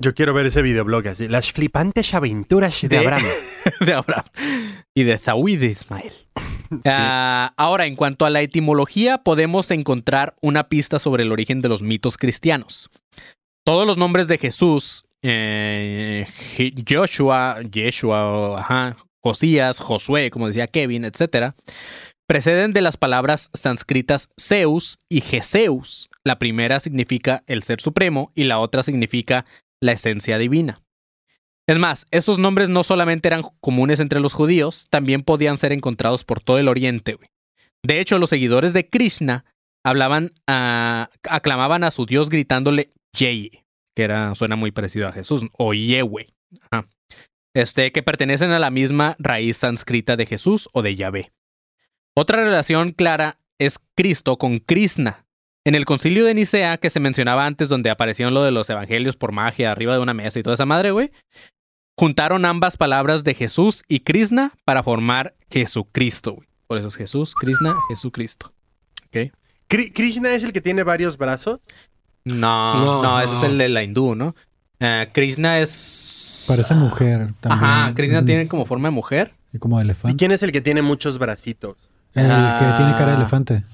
Yo 0.00 0.14
quiero 0.14 0.32
ver 0.34 0.46
ese 0.46 0.62
videoblog 0.62 1.08
así. 1.08 1.26
Las 1.26 1.50
flipantes 1.52 2.14
aventuras 2.14 2.80
de, 2.80 2.88
De- 2.88 2.98
Abraham. 2.98 3.24
de 3.84 3.92
Abraham. 3.92 4.24
Y 4.94 5.02
de 5.02 5.18
Zawi 5.18 5.54
y 5.54 5.56
de 5.56 5.66
Ismael. 5.66 6.12
Ah, 6.84 7.52
ahora, 7.56 7.86
en 7.86 7.96
cuanto 7.96 8.24
a 8.24 8.30
la 8.30 8.42
etimología, 8.42 9.18
podemos 9.18 9.70
encontrar 9.70 10.34
una 10.40 10.68
pista 10.68 10.98
sobre 10.98 11.24
el 11.24 11.32
origen 11.32 11.60
de 11.60 11.68
los 11.68 11.82
mitos 11.82 12.16
cristianos. 12.16 12.90
Todos 13.64 13.86
los 13.86 13.96
nombres 13.96 14.28
de 14.28 14.38
Jesús 14.38 15.06
eh, 15.28 16.26
Joshua, 16.88 17.60
Yeshua, 17.62 18.60
ajá, 18.60 18.96
Josías, 19.22 19.80
Josué, 19.80 20.30
como 20.30 20.46
decía 20.46 20.68
Kevin, 20.68 21.04
etcétera, 21.04 21.56
preceden 22.28 22.72
de 22.72 22.80
las 22.80 22.96
palabras 22.96 23.50
sánscritas 23.52 24.28
Zeus 24.40 24.98
y 25.10 25.20
Geseus. 25.20 26.10
La 26.24 26.38
primera 26.38 26.80
significa 26.80 27.42
el 27.46 27.62
ser 27.64 27.80
supremo 27.80 28.30
y 28.34 28.44
la 28.44 28.58
otra 28.58 28.84
significa 28.84 29.44
la 29.80 29.92
esencia 29.92 30.38
divina. 30.38 30.80
Es 31.68 31.78
más, 31.78 32.06
estos 32.12 32.38
nombres 32.38 32.68
no 32.68 32.84
solamente 32.84 33.28
eran 33.28 33.42
comunes 33.60 33.98
entre 33.98 34.20
los 34.20 34.32
judíos, 34.32 34.86
también 34.88 35.22
podían 35.22 35.58
ser 35.58 35.72
encontrados 35.72 36.24
por 36.24 36.40
todo 36.40 36.58
el 36.58 36.68
oriente. 36.68 37.14
güey. 37.14 37.28
De 37.82 38.00
hecho, 38.00 38.18
los 38.18 38.30
seguidores 38.30 38.72
de 38.72 38.88
Krishna 38.88 39.44
hablaban, 39.84 40.32
aclamaban 40.46 41.84
a 41.84 41.90
su 41.90 42.06
dios 42.06 42.28
gritándole 42.28 42.90
Yeye, 43.16 43.64
que 43.96 44.02
era, 44.02 44.34
suena 44.34 44.56
muy 44.56 44.70
parecido 44.70 45.08
a 45.08 45.12
Jesús, 45.12 45.44
o 45.58 45.74
Yehwe, 45.74 46.28
ajá. 46.70 46.88
este, 47.54 47.90
que 47.90 48.02
pertenecen 48.02 48.50
a 48.52 48.58
la 48.58 48.70
misma 48.70 49.16
raíz 49.18 49.56
sánscrita 49.56 50.16
de 50.16 50.26
Jesús 50.26 50.68
o 50.72 50.82
de 50.82 50.94
Yahvé. 50.94 51.32
Otra 52.16 52.42
relación 52.42 52.92
clara 52.92 53.38
es 53.58 53.78
Cristo 53.96 54.38
con 54.38 54.58
Krishna. 54.58 55.26
En 55.64 55.74
el 55.74 55.84
concilio 55.84 56.24
de 56.24 56.34
Nicea, 56.34 56.78
que 56.78 56.90
se 56.90 57.00
mencionaba 57.00 57.44
antes, 57.44 57.68
donde 57.68 57.90
aparecieron 57.90 58.34
lo 58.34 58.44
de 58.44 58.52
los 58.52 58.70
evangelios 58.70 59.16
por 59.16 59.32
magia 59.32 59.72
arriba 59.72 59.94
de 59.94 60.00
una 60.00 60.14
mesa 60.14 60.38
y 60.38 60.42
toda 60.42 60.54
esa 60.54 60.64
madre, 60.64 60.92
güey, 60.92 61.10
juntaron 61.96 62.44
ambas 62.44 62.76
palabras 62.76 63.24
de 63.24 63.34
Jesús 63.34 63.82
y 63.88 64.00
Krishna 64.00 64.52
para 64.64 64.82
formar 64.82 65.34
Jesucristo, 65.50 66.34
güey. 66.34 66.48
Por 66.66 66.78
eso 66.78 66.88
es 66.88 66.96
Jesús, 66.96 67.34
Krishna, 67.34 67.76
Jesucristo. 67.88 68.52
Kri- 69.12 69.92
Krishna 69.94 70.32
es 70.34 70.44
el 70.44 70.52
que 70.52 70.60
tiene 70.60 70.82
varios 70.84 71.16
brazos. 71.18 71.60
No, 72.24 72.74
no, 72.84 73.02
No, 73.02 73.20
ese 73.20 73.34
es 73.36 73.42
el 73.44 73.56
de 73.58 73.68
la 73.68 73.82
hindú, 73.82 74.14
¿no? 74.14 74.34
Eh, 74.80 75.08
Krishna 75.12 75.58
es. 75.60 76.44
Parece 76.48 76.74
mujer 76.74 77.32
también. 77.40 77.64
Ajá, 77.64 77.94
Krishna 77.94 78.20
Mm, 78.22 78.26
tiene 78.26 78.48
como 78.48 78.66
forma 78.66 78.88
de 78.88 78.94
mujer. 78.94 79.32
Y 79.52 79.58
como 79.58 79.78
¿Y 79.80 79.82
elefante. 79.84 80.16
quién 80.16 80.32
es 80.32 80.42
el 80.42 80.52
que 80.52 80.60
tiene 80.60 80.82
muchos 80.82 81.18
bracitos? 81.18 81.76
El 82.14 82.22
que 82.26 82.64
tiene 82.76 82.92
cara 82.92 83.06
de 83.06 83.12
Ah. 83.12 83.16
elefante. 83.16 83.64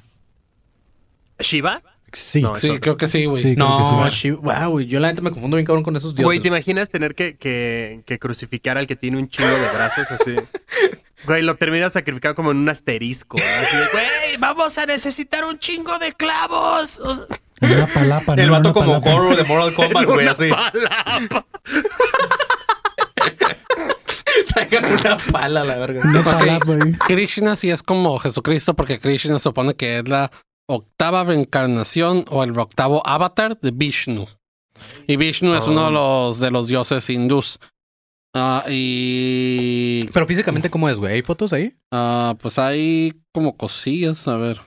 ¿Shiva? 1.39 1.83
Sí. 2.13 2.43
No, 2.43 2.55
Sí, 2.55 2.79
creo 2.79 2.97
que 2.97 3.09
sí, 3.09 3.25
güey. 3.25 3.57
No, 3.57 4.09
sí. 4.11 4.31
Wow, 4.31 4.71
güey, 4.71 4.87
yo 4.87 5.01
la 5.01 5.09
gente 5.09 5.23
me 5.23 5.31
confundo 5.31 5.57
bien 5.57 5.67
cabrón 5.67 5.83
con 5.83 5.97
esos 5.97 6.15
Güey, 6.15 6.25
dioses. 6.25 6.43
¿te 6.43 6.49
imaginas 6.49 6.91
tener 6.91 7.15
que, 7.15 7.37
que, 7.37 8.03
que 8.07 8.19
crucificar 8.19 8.79
al 8.79 8.87
que 8.87 8.97
tiene 8.97 9.19
un 9.19 9.29
chingo 9.29 9.49
de 9.49 9.69
brazos 9.75 10.07
así? 10.11 10.37
Güey, 11.25 11.41
lo 11.43 11.55
terminas 11.55 11.93
sacrificado 11.93 12.35
como 12.35 12.51
en 12.51 12.57
un 12.57 12.69
asterisco. 12.69 13.37
¿no? 13.39 13.45
Así 13.45 13.77
de, 13.77 13.87
Güey, 13.93 14.37
vamos 14.41 14.77
a 14.77 14.87
necesitar 14.87 15.45
un 15.45 15.57
chingo 15.59 15.97
de 16.01 16.13
clavos. 16.13 16.99
O 16.99 17.15
sea, 17.15 17.27
Una 17.61 17.87
palapa. 17.87 18.35
El 18.35 18.47
¿no? 18.49 18.53
vato 18.55 18.73
como. 18.73 19.01
Goro 19.01 19.37
de 19.37 19.45
Mortal 19.45 19.73
Kombat, 19.75 20.05
güey, 20.07 20.27
así. 20.27 20.49
Traigan 24.53 24.85
una 24.85 25.17
pala, 25.31 25.65
la 25.65 25.77
verga. 25.77 26.01
Una 26.05 26.23
palapa 26.23 26.73
ahí. 26.73 26.93
Krishna 27.07 27.57
sí 27.57 27.71
es 27.71 27.83
como 27.83 28.19
Jesucristo 28.19 28.75
porque 28.75 28.99
Krishna 28.99 29.39
supone 29.39 29.75
que 29.75 29.99
es 29.99 30.09
la 30.09 30.31
octava 30.75 31.25
reencarnación 31.25 32.25
o 32.31 32.45
el 32.45 32.59
octavo 32.59 33.03
avatar 33.07 33.59
de 33.61 33.70
Vishnu. 33.70 34.27
Y 35.07 35.16
Vishnu 35.16 35.55
es 35.55 35.66
uno 35.66 35.87
de 35.87 35.91
los, 35.93 36.41
de 36.41 36.51
los 36.51 36.66
dioses 36.68 37.09
hindús. 37.11 37.59
Ah, 38.35 38.64
y 38.68 40.07
Pero 40.12 40.27
físicamente, 40.27 40.70
¿cómo 40.70 40.89
es, 40.89 40.99
güey? 40.99 41.14
¿Hay 41.14 41.23
fotos 41.23 41.53
ahí? 41.53 41.77
ah, 41.91 42.35
pues 42.41 42.59
hay 42.59 43.12
como 43.33 43.57
cosillas, 43.57 44.27
a 44.27 44.37
ver. 44.37 44.61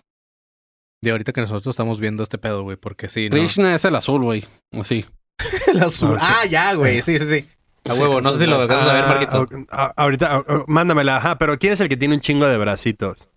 De 1.02 1.12
ahorita 1.12 1.34
que 1.34 1.42
nosotros 1.42 1.74
estamos 1.74 2.00
viendo 2.00 2.24
este 2.24 2.38
pedo, 2.38 2.64
güey, 2.64 2.78
porque 2.78 3.10
sí, 3.10 3.26
¿no? 3.30 3.32
Krishna 3.38 3.76
es 3.76 3.86
el 3.86 3.96
azul, 3.96 4.22
güey. 4.24 4.44
Así. 4.72 5.06
El 5.68 5.84
azul. 5.84 6.18
Ah, 6.22 6.46
ya, 6.50 6.74
güey. 6.76 7.02
Sí, 7.02 7.20
sí, 7.20 7.26
sí. 7.26 7.46
A 7.84 7.94
huevo. 7.94 8.22
No 8.22 8.32
sé 8.32 8.40
si 8.40 8.46
lo 8.46 8.56
alcanzas 8.62 8.88
a 8.88 8.94
ver, 8.94 9.04
Ah, 9.04 9.08
Marquito. 9.08 9.48
ah, 9.70 9.94
ahorita, 9.98 10.36
ah, 10.38 10.44
ah, 10.48 10.64
mándamela. 10.68 11.18
Ajá, 11.18 11.38
pero 11.38 11.60
¿quién 11.60 11.74
es 11.74 11.82
el 11.82 11.90
que 11.90 11.98
tiene 11.98 12.16
un 12.16 12.22
chingo 12.22 12.48
de 12.48 12.58
bracitos? 12.58 13.28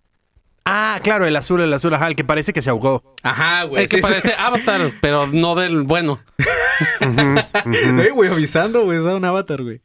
Ah, 0.71 0.99
claro, 1.01 1.25
el 1.25 1.35
azul, 1.35 1.61
el 1.61 1.73
azul, 1.73 1.93
ajá, 1.93 2.07
el 2.07 2.15
que 2.15 2.23
parece 2.23 2.53
que 2.53 2.61
se 2.61 2.69
ahogó. 2.69 3.01
Ajá, 3.23 3.63
güey. 3.63 3.83
El 3.83 3.89
que 3.89 3.97
sí, 3.97 4.03
sí. 4.03 4.07
parece 4.07 4.33
avatar, 4.37 4.91
pero 5.01 5.25
no 5.27 5.55
del 5.55 5.81
bueno. 5.81 6.19
Ey, 7.01 8.09
güey, 8.13 8.29
avisando, 8.29 8.83
güey. 8.85 8.99
Es 8.99 9.05
un 9.05 9.25
avatar, 9.25 9.63
güey. 9.63 9.81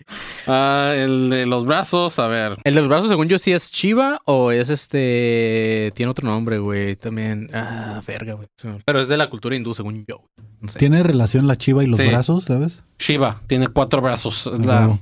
Ah, 0.47 0.93
el 0.97 1.31
de 1.31 1.47
los 1.47 1.65
brazos, 1.65 2.19
a 2.19 2.29
ver. 2.29 2.57
El 2.65 2.75
de 2.75 2.81
los 2.81 2.89
brazos, 2.89 3.09
según 3.09 3.29
yo, 3.29 3.39
sí 3.39 3.53
es 3.53 3.71
Shiva 3.71 4.21
o 4.27 4.51
es 4.53 4.71
este. 4.71 5.93
Tiene 5.95 6.11
otro 6.11 6.27
nombre, 6.29 6.59
güey. 6.59 6.97
También. 6.97 7.49
Ah, 7.53 8.01
verga, 8.07 8.35
güey. 8.35 8.49
Pero 8.85 9.01
es 9.01 9.09
de 9.09 9.17
la 9.17 9.31
cultura 9.31 9.57
hindú, 9.57 9.75
según 9.75 10.05
yo. 10.07 10.19
güey. 10.19 10.49
No 10.61 10.69
sé. 10.69 10.79
¿Tiene 10.79 11.03
relación 11.03 11.47
la 11.47 11.57
chiva 11.57 11.83
y 11.85 11.87
los 11.87 11.99
Sí. 11.99 12.09
brazos, 12.09 12.45
sabes? 12.45 12.83
Shiva 12.99 13.41
tiene 13.47 13.69
cuatro 13.69 14.01
brazos. 14.01 14.47
Es 14.47 14.65
la- 14.67 14.81
No. 14.83 15.01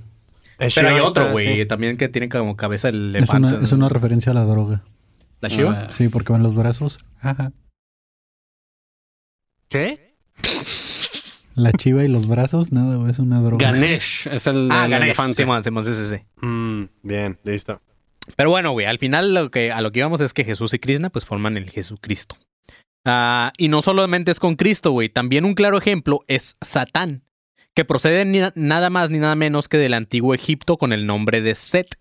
Pero 0.75 0.89
hay 0.91 1.01
otro, 1.01 1.33
güey, 1.33 1.57
sí. 1.63 1.67
también 1.67 1.97
que 1.97 2.09
tiene 2.09 2.29
como 2.29 2.57
cabeza 2.57 2.89
el 2.89 3.17
Es 3.17 3.23
elefante. 3.25 3.49
una, 3.49 3.65
es 3.65 3.73
una 3.73 3.89
referencia 3.89 4.31
a 4.31 4.35
la 4.35 4.45
droga. 4.45 4.83
¿La 5.43 5.49
Shiva? 5.49 5.87
Ah, 5.89 5.93
Sí, 5.93 6.09
porque 6.09 6.33
van 6.33 6.43
los 6.43 6.55
brazos. 6.55 6.99
Ajá. 7.21 7.53
¿Qué? 9.69 10.17
La 11.55 11.73
chiva 11.73 12.05
y 12.05 12.09
los 12.09 12.27
brazos, 12.27 12.73
nada, 12.73 13.11
es 13.11 13.19
una 13.19 13.41
droga. 13.43 13.71
Ganesh 13.73 14.27
es 14.31 14.47
el, 14.47 14.69
Ah, 14.71 14.87
el 14.87 14.93
elefante. 14.95 15.35
Simón, 15.35 15.63
Simón, 15.65 15.85
sí, 15.85 15.95
sí, 15.95 16.07
sí. 16.17 16.47
Mm, 16.47 16.85
bien, 17.03 17.39
listo. 17.45 17.81
Pero 18.37 18.51
bueno, 18.51 18.71
güey, 18.73 18.87
al 18.87 18.99
final 18.99 19.35
lo 19.35 19.51
que, 19.51 19.73
a 19.73 19.81
lo 19.83 19.93
que 19.93 19.99
íbamos 19.99 20.21
es 20.21 20.33
que 20.33 20.45
Jesús 20.45 20.73
y 20.75 20.79
Krishna 20.79 21.11
pues 21.11 21.25
forman 21.25 21.57
el 21.57 21.69
Jesucristo. 21.71 22.37
Ah, 23.05 23.53
y 23.59 23.69
no 23.69 23.83
solamente 23.83 24.31
es 24.31 24.39
con 24.41 24.55
Cristo, 24.57 24.93
güey, 24.93 25.09
también 25.09 25.45
un 25.45 25.55
claro 25.55 25.77
ejemplo 25.77 26.21
es 26.29 26.57
Satán, 26.63 27.25
que 27.75 27.85
procede 27.85 28.25
ni- 28.25 28.41
nada 28.55 28.91
más 28.91 29.11
ni 29.11 29.19
nada 29.19 29.35
menos 29.35 29.69
que 29.69 29.77
del 29.79 29.95
antiguo 29.95 30.35
Egipto 30.35 30.79
con 30.79 30.93
el 30.93 31.05
nombre 31.07 31.41
de 31.43 31.55
Set, 31.55 31.99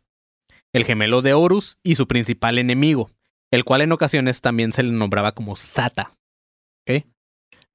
el 0.73 0.85
gemelo 0.85 1.21
de 1.21 1.33
Horus 1.33 1.79
y 1.83 1.95
su 1.95 2.07
principal 2.07 2.57
enemigo, 2.59 3.09
el 3.51 3.63
cual 3.63 3.81
en 3.81 3.91
ocasiones 3.91 4.41
también 4.41 4.71
se 4.71 4.83
le 4.83 4.91
nombraba 4.91 5.33
como 5.33 5.55
Sata. 5.55 6.13
¿Ok? 6.87 7.05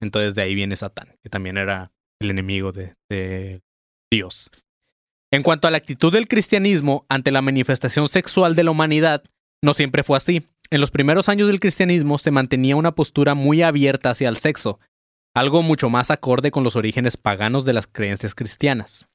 Entonces 0.01 0.35
de 0.35 0.43
ahí 0.43 0.55
viene 0.55 0.77
Satán, 0.77 1.16
que 1.22 1.31
también 1.31 1.57
era 1.57 1.93
el 2.20 2.31
enemigo 2.31 2.72
de, 2.72 2.95
de 3.11 3.61
Dios. 4.11 4.51
En 5.33 5.43
cuanto 5.43 5.68
a 5.68 5.70
la 5.70 5.79
actitud 5.79 6.12
del 6.12 6.29
cristianismo 6.29 7.05
ante 7.09 7.31
la 7.31 7.43
manifestación 7.43 8.09
sexual 8.09 8.55
de 8.55 8.64
la 8.64 8.70
humanidad, 8.70 9.24
no 9.62 9.74
siempre 9.74 10.03
fue 10.03 10.16
así. 10.16 10.47
En 10.70 10.81
los 10.81 10.91
primeros 10.91 11.29
años 11.29 11.49
del 11.49 11.61
cristianismo 11.61 12.18
se 12.18 12.31
mantenía 12.31 12.77
una 12.77 12.95
postura 12.95 13.35
muy 13.35 13.62
abierta 13.62 14.11
hacia 14.11 14.29
el 14.29 14.37
sexo, 14.37 14.81
algo 15.35 15.62
mucho 15.62 15.91
más 15.91 16.11
acorde 16.11 16.51
con 16.51 16.64
los 16.64 16.77
orígenes 16.77 17.16
paganos 17.16 17.64
de 17.64 17.72
las 17.72 17.87
creencias 17.87 18.35
cristianas. 18.35 19.07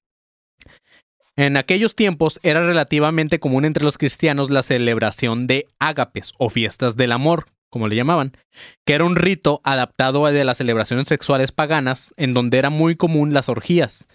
En 1.38 1.56
aquellos 1.56 1.96
tiempos 1.96 2.40
era 2.44 2.66
relativamente 2.66 3.40
común 3.40 3.66
entre 3.66 3.84
los 3.84 3.98
cristianos 3.98 4.50
la 4.50 4.64
celebración 4.64 5.48
de 5.48 5.68
ágapes 5.80 6.34
o 6.38 6.50
fiestas 6.50 6.98
del 6.98 7.14
amor, 7.14 7.46
como 7.70 7.88
le 7.88 7.96
llamaban, 7.96 8.34
que 8.86 8.94
era 8.94 9.06
un 9.06 9.16
rito 9.16 9.62
adaptado 9.64 10.26
a 10.26 10.32
de 10.32 10.44
las 10.44 10.58
celebraciones 10.58 11.08
sexuales 11.08 11.54
paganas, 11.54 12.14
en 12.18 12.34
donde 12.34 12.58
era 12.58 12.70
muy 12.70 12.98
común 12.98 13.34
las 13.34 13.48
orgías, 13.48 14.08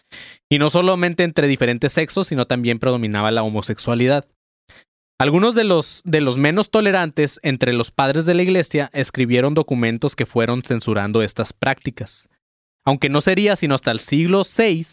y 0.51 0.59
no 0.59 0.69
solamente 0.69 1.25
entre 1.25 1.49
diferentes 1.49 1.93
sexos, 1.93 2.29
sino 2.29 2.47
también 2.47 2.79
predominaba 2.79 3.31
la 3.31 3.43
homosexualidad. 3.43 4.27
Algunos 5.19 5.55
de 5.55 5.65
los, 5.65 6.03
de 6.05 6.21
los 6.21 6.37
menos 6.37 6.71
tolerantes 6.71 7.41
entre 7.43 7.73
los 7.73 7.91
padres 7.91 8.27
de 8.27 8.35
la 8.35 8.43
iglesia 8.43 8.91
escribieron 8.93 9.55
documentos 9.55 10.15
que 10.15 10.27
fueron 10.27 10.61
censurando 10.63 11.23
estas 11.23 11.55
prácticas. 11.55 12.29
Aunque 12.85 13.09
no 13.09 13.23
sería 13.23 13.57
sino 13.57 13.75
hasta 13.75 13.91
el 13.91 14.01
siglo 14.01 14.43
VI 14.43 14.85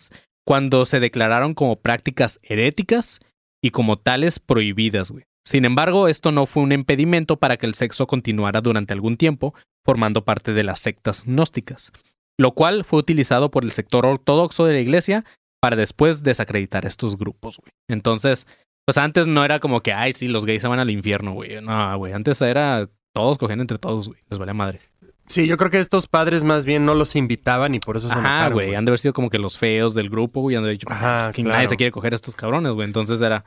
cuando 0.46 0.86
se 0.86 1.00
declararon 1.00 1.54
como 1.54 1.78
prácticas 1.78 2.40
heréticas 2.44 3.20
y 3.62 3.72
como 3.72 3.98
tales 3.98 4.40
prohibidas. 4.40 5.12
güey. 5.12 5.26
Sin 5.46 5.66
embargo, 5.66 6.08
esto 6.08 6.32
no 6.32 6.46
fue 6.46 6.64
un 6.64 6.72
impedimento 6.72 7.38
para 7.38 7.58
que 7.58 7.66
el 7.66 7.76
sexo 7.76 8.08
continuara 8.08 8.62
durante 8.62 8.94
algún 8.94 9.18
tiempo, 9.18 9.54
formando 9.86 10.24
parte 10.24 10.54
de 10.54 10.64
las 10.64 10.80
sectas 10.80 11.26
gnósticas, 11.26 11.92
lo 12.38 12.54
cual 12.54 12.86
fue 12.86 13.00
utilizado 13.00 13.52
por 13.52 13.64
el 13.64 13.72
sector 13.72 14.06
ortodoxo 14.06 14.66
de 14.66 14.74
la 14.74 14.80
iglesia 14.80 15.26
para 15.62 15.76
después 15.76 16.24
desacreditar 16.24 16.86
estos 16.86 17.18
grupos. 17.18 17.58
güey. 17.58 17.72
Entonces, 17.90 18.48
pues 18.86 18.98
antes 18.98 19.28
no 19.28 19.46
era 19.46 19.60
como 19.60 19.82
que, 19.82 19.94
ay, 19.94 20.14
sí, 20.14 20.28
los 20.28 20.46
gays 20.46 20.62
se 20.62 20.68
van 20.68 20.80
al 20.80 20.90
infierno, 20.90 21.34
güey. 21.34 21.62
No, 21.62 21.98
güey. 21.98 22.14
Antes 22.14 22.42
era 22.42 22.90
todos 23.14 23.38
cogiendo 23.38 23.62
entre 23.64 23.78
todos, 23.78 24.08
güey. 24.08 24.20
Les 24.30 24.40
valía 24.40 24.54
madre. 24.54 24.82
Sí, 25.28 25.48
yo 25.48 25.58
creo 25.58 25.72
que 25.72 25.80
estos 25.80 26.08
padres 26.08 26.44
más 26.44 26.66
bien 26.66 26.86
no 26.86 26.94
los 26.94 27.16
invitaban 27.16 27.74
y 27.76 27.80
por 27.80 27.98
eso 27.98 28.08
se 28.08 28.14
Ajá, 28.14 28.22
enojaron, 28.22 28.54
güey. 28.54 28.76
Han 28.76 28.86
de 28.86 28.90
haber 28.92 29.00
sido 29.00 29.14
como 29.14 29.30
que 29.30 29.40
los 29.40 29.58
feos 29.58 29.96
del 29.96 30.10
grupo, 30.10 30.42
güey. 30.42 30.56
Han 30.56 30.64
de 30.64 30.70
haber 30.70 30.78
dicho, 30.78 30.88
Ajá, 30.92 31.24
pues, 31.26 31.36
que 31.36 31.44
claro. 31.44 31.58
nadie 31.58 31.70
se 31.70 31.78
quiere 31.78 31.92
coger 31.92 32.14
a 32.14 32.16
estos 32.16 32.36
cabrones, 32.36 32.74
güey. 32.74 32.86
Entonces 32.86 33.22
era, 33.22 33.46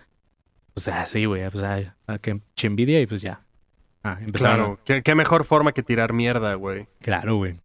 pues, 0.74 0.89
ah, 0.89 1.07
sí, 1.07 1.24
güey. 1.27 1.49
Pues, 1.51 1.62
ah, 1.62 1.95
ah, 2.07 2.18
que 2.18 2.41
envidia 2.62 3.01
y 3.01 3.07
pues 3.07 3.20
ya. 3.20 3.41
Ah. 4.07 4.18
Claro, 4.33 4.79
¿Qué, 4.85 5.03
qué 5.03 5.14
mejor 5.14 5.45
forma 5.45 5.72
que 5.72 5.83
tirar 5.83 6.12
mierda, 6.12 6.55
güey. 6.55 6.87
Claro, 7.01 7.37
güey. 7.37 7.57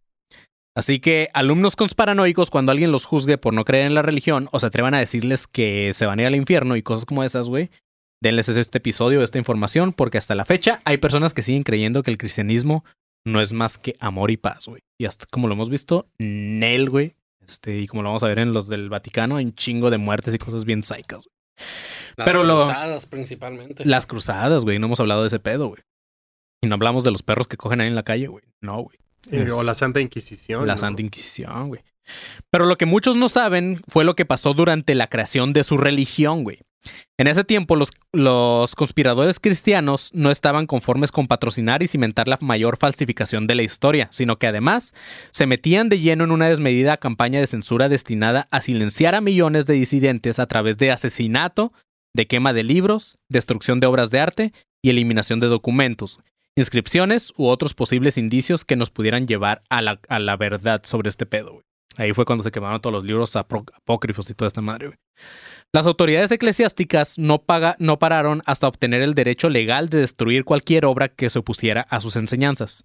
Así 0.74 1.00
que 1.00 1.28
alumnos 1.34 1.76
conspiranoicos, 1.76 2.50
cuando 2.50 2.72
alguien 2.72 2.90
los 2.92 3.04
juzgue 3.04 3.38
por 3.38 3.52
no 3.52 3.64
creer 3.64 3.86
en 3.86 3.94
la 3.94 4.02
religión 4.02 4.48
o 4.52 4.58
se 4.58 4.66
atrevan 4.66 4.94
a 4.94 4.98
decirles 4.98 5.46
que 5.46 5.92
se 5.92 6.06
van 6.06 6.18
a 6.18 6.22
ir 6.22 6.28
al 6.28 6.34
infierno 6.34 6.76
y 6.76 6.82
cosas 6.82 7.04
como 7.04 7.22
esas, 7.22 7.48
güey, 7.48 7.70
denles 8.22 8.48
este 8.48 8.78
episodio, 8.78 9.22
esta 9.22 9.38
información, 9.38 9.92
porque 9.92 10.18
hasta 10.18 10.34
la 10.34 10.44
fecha 10.44 10.80
hay 10.84 10.96
personas 10.96 11.34
que 11.34 11.42
siguen 11.42 11.62
creyendo 11.62 12.02
que 12.02 12.10
el 12.10 12.18
cristianismo 12.18 12.84
no 13.24 13.40
es 13.40 13.52
más 13.52 13.78
que 13.78 13.96
amor 14.00 14.30
y 14.30 14.36
paz, 14.36 14.66
güey. 14.66 14.82
Y 14.98 15.06
hasta 15.06 15.26
como 15.26 15.48
lo 15.48 15.54
hemos 15.54 15.70
visto, 15.70 16.08
Nel, 16.18 16.90
güey, 16.90 17.14
es 17.40 17.52
Este, 17.52 17.78
y 17.80 17.86
como 17.86 18.02
lo 18.02 18.08
vamos 18.10 18.22
a 18.22 18.28
ver 18.28 18.38
en 18.38 18.52
los 18.52 18.68
del 18.68 18.88
Vaticano, 18.88 19.36
hay 19.36 19.44
un 19.46 19.54
chingo 19.54 19.90
de 19.90 19.98
muertes 19.98 20.34
y 20.34 20.38
cosas 20.38 20.64
bien 20.64 20.82
psychas. 20.82 21.24
güey. 21.24 21.66
Las 22.16 22.26
Pero 22.26 22.44
lo- 22.44 22.64
cruzadas 22.66 23.06
principalmente. 23.06 23.84
Las 23.84 24.06
cruzadas, 24.06 24.64
güey, 24.64 24.78
no 24.78 24.86
hemos 24.86 25.00
hablado 25.00 25.22
de 25.22 25.28
ese 25.28 25.38
pedo, 25.40 25.68
güey. 25.68 25.82
Y 26.62 26.68
no 26.68 26.74
hablamos 26.74 27.02
de 27.04 27.10
los 27.10 27.22
perros 27.22 27.48
que 27.48 27.56
cogen 27.56 27.80
ahí 27.80 27.88
en 27.88 27.94
la 27.94 28.04
calle, 28.04 28.28
güey. 28.28 28.44
No, 28.60 28.82
güey. 28.82 28.98
Eh, 29.30 29.50
O 29.52 29.62
la 29.62 29.74
Santa 29.74 30.00
Inquisición. 30.00 30.66
La 30.66 30.74
¿no? 30.74 30.78
Santa 30.78 31.02
Inquisición, 31.02 31.68
güey. 31.68 31.82
Pero 32.50 32.66
lo 32.66 32.76
que 32.76 32.86
muchos 32.86 33.16
no 33.16 33.28
saben 33.28 33.80
fue 33.88 34.04
lo 34.04 34.14
que 34.16 34.24
pasó 34.24 34.54
durante 34.54 34.94
la 34.94 35.06
creación 35.08 35.52
de 35.52 35.62
su 35.64 35.78
religión, 35.78 36.42
güey. 36.44 36.60
En 37.18 37.26
ese 37.26 37.44
tiempo, 37.44 37.76
los, 37.76 37.90
los 38.12 38.74
conspiradores 38.74 39.38
cristianos 39.38 40.10
no 40.12 40.30
estaban 40.30 40.66
conformes 40.66 41.12
con 41.12 41.28
patrocinar 41.28 41.82
y 41.82 41.88
cimentar 41.88 42.26
la 42.28 42.38
mayor 42.40 42.76
falsificación 42.76 43.46
de 43.46 43.54
la 43.54 43.62
historia, 43.62 44.08
sino 44.10 44.38
que 44.38 44.48
además 44.48 44.94
se 45.30 45.46
metían 45.46 45.88
de 45.88 46.00
lleno 46.00 46.24
en 46.24 46.32
una 46.32 46.48
desmedida 46.48 46.96
campaña 46.96 47.40
de 47.40 47.46
censura 47.46 47.88
destinada 47.88 48.48
a 48.50 48.60
silenciar 48.60 49.14
a 49.14 49.20
millones 49.20 49.66
de 49.66 49.74
disidentes 49.74 50.38
a 50.38 50.46
través 50.46 50.78
de 50.78 50.90
asesinato, 50.90 51.72
de 52.14 52.26
quema 52.26 52.52
de 52.52 52.64
libros, 52.64 53.18
destrucción 53.28 53.80
de 53.80 53.86
obras 53.86 54.10
de 54.10 54.20
arte 54.20 54.52
y 54.82 54.90
eliminación 54.90 55.38
de 55.40 55.46
documentos, 55.46 56.18
inscripciones 56.56 57.32
u 57.36 57.46
otros 57.46 57.74
posibles 57.74 58.18
indicios 58.18 58.64
que 58.64 58.76
nos 58.76 58.90
pudieran 58.90 59.26
llevar 59.26 59.62
a 59.70 59.80
la, 59.80 60.00
a 60.08 60.18
la 60.18 60.36
verdad 60.36 60.82
sobre 60.84 61.08
este 61.08 61.26
pedo. 61.26 61.62
Ahí 61.96 62.12
fue 62.12 62.24
cuando 62.24 62.42
se 62.42 62.50
quemaron 62.50 62.80
todos 62.80 62.94
los 62.94 63.04
libros 63.04 63.36
apócrifos 63.36 64.28
y 64.30 64.34
toda 64.34 64.48
esta 64.48 64.60
madre. 64.60 64.96
Las 65.74 65.86
autoridades 65.86 66.30
eclesiásticas 66.30 67.18
no, 67.18 67.38
pararon 67.44 68.42
hasta 68.44 68.68
obtener 68.68 69.00
el 69.00 69.14
derecho 69.14 69.48
legal 69.48 69.88
de 69.88 69.98
destruir 69.98 70.44
cualquier 70.44 70.84
obra 70.84 71.08
que 71.08 71.30
se 71.30 71.38
opusiera 71.38 71.86
a 71.88 72.00
sus 72.00 72.16
enseñanzas. 72.16 72.84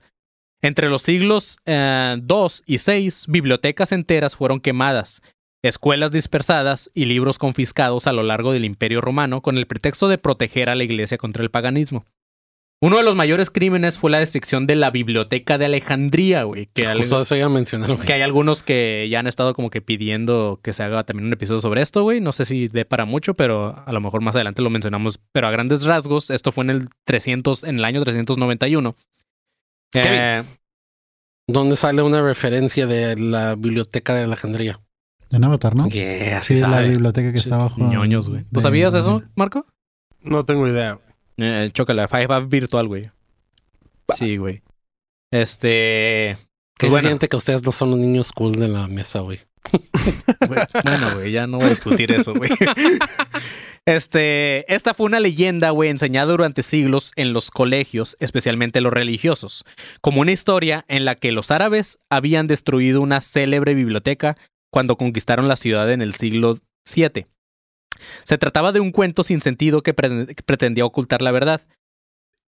Entre 0.62 0.90
los 0.90 1.02
siglos 1.02 1.58
eh, 1.66 2.16
2 2.22 2.64
y 2.66 2.78
6, 2.78 3.26
bibliotecas 3.28 3.92
enteras 3.92 4.38
fueron 4.38 4.62
quemadas, 4.62 5.22
escuelas 5.64 6.12
dispersadas 6.12 6.90
y 6.94 7.06
libros 7.06 7.38
confiscados 7.38 8.08
a 8.08 8.14
lo 8.14 8.24
largo 8.24 8.54
del 8.54 8.66
Imperio 8.66 9.02
Romano 9.02 9.42
con 9.42 9.58
el 9.58 9.68
pretexto 9.68 10.08
de 10.08 10.18
proteger 10.18 10.70
a 10.70 10.76
la 10.76 10.86
iglesia 10.86 11.18
contra 11.18 11.44
el 11.44 11.52
paganismo. 11.52 12.06
Uno 12.80 12.98
de 12.98 13.04
los 13.04 13.16
mayores 13.16 13.50
crímenes 13.50 13.98
fue 13.98 14.12
la 14.12 14.20
destrucción 14.20 14.68
de 14.68 14.76
la 14.76 14.92
Biblioteca 14.92 15.58
de 15.58 15.66
Alejandría, 15.66 16.44
güey, 16.44 16.68
que, 16.74 16.86
al- 16.86 17.00
Justo 17.00 17.22
eso 17.22 17.36
iba 17.36 17.48
a 17.48 17.50
mencionar, 17.50 17.92
güey. 17.92 18.06
que 18.06 18.14
hay 18.14 18.22
algunos 18.22 18.62
que 18.62 19.08
ya 19.10 19.20
han 19.20 19.26
estado 19.26 19.56
como 19.56 19.72
que 19.72 19.82
pidiendo 19.82 20.60
que 20.62 20.74
se 20.74 20.84
haga 20.84 21.04
también 21.04 21.26
un 21.26 21.34
episodio 21.34 21.60
sobre 21.60 21.82
esto, 21.82 22.04
güey. 22.04 22.22
No 22.22 22.32
sé 22.34 22.46
si 22.46 22.68
dé 22.68 22.86
para 22.86 23.06
mucho, 23.06 23.34
pero 23.34 23.82
a 23.84 23.92
lo 23.92 24.00
mejor 24.00 24.22
más 24.22 24.36
adelante 24.36 24.62
lo 24.62 24.70
mencionamos. 24.70 25.20
Pero 25.32 25.48
a 25.48 25.52
grandes 25.52 25.86
rasgos, 25.86 26.30
esto 26.30 26.52
fue 26.52 26.66
en 26.66 26.70
el 26.70 26.90
300, 27.06 27.64
en 27.64 27.78
el 27.80 27.86
año 27.86 28.04
391. 28.04 28.96
Eh, 29.96 30.44
¿Dónde 31.48 31.78
sale 31.78 32.02
una 32.04 32.22
referencia 32.22 32.86
de 32.86 33.16
la 33.18 33.56
biblioteca 33.56 34.14
de 34.14 34.24
Alejandría? 34.26 34.80
En 35.32 35.44
Avatar, 35.44 35.76
¿no? 35.76 35.88
Yeah, 35.90 36.42
Sí, 36.44 36.54
así 36.54 36.62
la 36.70 36.82
biblioteca 36.82 37.32
que 37.34 37.40
Sí, 37.40 37.46
está 37.50 37.56
abajo. 37.56 37.82
ñoños, 37.90 38.30
güey. 38.30 38.44
¿Tú 38.44 38.58
de- 38.58 38.62
sabías 38.62 38.94
eso, 38.94 39.24
Marco? 39.36 39.66
No 40.22 40.46
tengo 40.46 40.68
idea. 40.68 41.00
Eh, 41.38 41.70
chócala, 41.74 42.08
Five 42.08 42.28
Up 42.38 42.50
virtual, 42.50 42.88
güey. 42.88 43.12
Sí, 44.16 44.38
güey. 44.38 44.62
Este. 45.32 46.38
¿Qué 46.78 46.88
Pues 46.88 46.92
bueno. 46.92 47.08
siente 47.10 47.28
que 47.28 47.36
ustedes 47.36 47.64
no 47.64 47.72
son 47.72 47.92
los 47.92 48.00
niños 48.00 48.32
cool 48.32 48.54
de 48.54 48.68
la 48.68 48.88
mesa? 48.88 49.20
Güey, 49.20 49.40
Bueno, 50.48 50.68
güey, 51.16 51.32
ya 51.32 51.48
no 51.48 51.58
voy 51.58 51.68
a 51.68 51.70
discutir 51.70 52.12
eso, 52.12 52.34
güey. 52.34 52.50
Este, 53.86 54.66
esta 54.74 54.94
fue 54.94 55.06
una 55.06 55.22
leyenda, 55.22 55.70
güey, 55.70 55.90
enseñada 55.90 56.34
durante 56.34 56.62
siglos 56.62 57.14
en 57.16 57.32
los 57.32 57.52
colegios, 57.52 58.18
especialmente 58.20 58.82
los 58.82 58.92
religiosos, 58.92 59.64
como 60.02 60.20
una 60.20 60.34
historia 60.34 60.84
en 60.90 61.06
la 61.06 61.16
que 61.16 61.32
los 61.32 61.52
árabes 61.52 61.98
habían 62.10 62.48
destruido 62.48 63.00
una 63.00 63.22
célebre 63.22 63.76
biblioteca 63.76 64.36
cuando 64.72 64.98
conquistaron 64.98 65.48
la 65.48 65.56
ciudad 65.56 65.90
en 65.90 66.02
el 66.02 66.16
siglo 66.16 66.60
VII. 66.94 67.28
Se 68.24 68.38
trataba 68.38 68.72
de 68.72 68.80
un 68.80 68.92
cuento 68.92 69.24
sin 69.24 69.42
sentido 69.42 69.84
que, 69.84 69.94
pre- 69.94 70.28
que 70.28 70.44
pretendía 70.44 70.86
ocultar 70.86 71.22
la 71.22 71.32
verdad. 71.32 71.68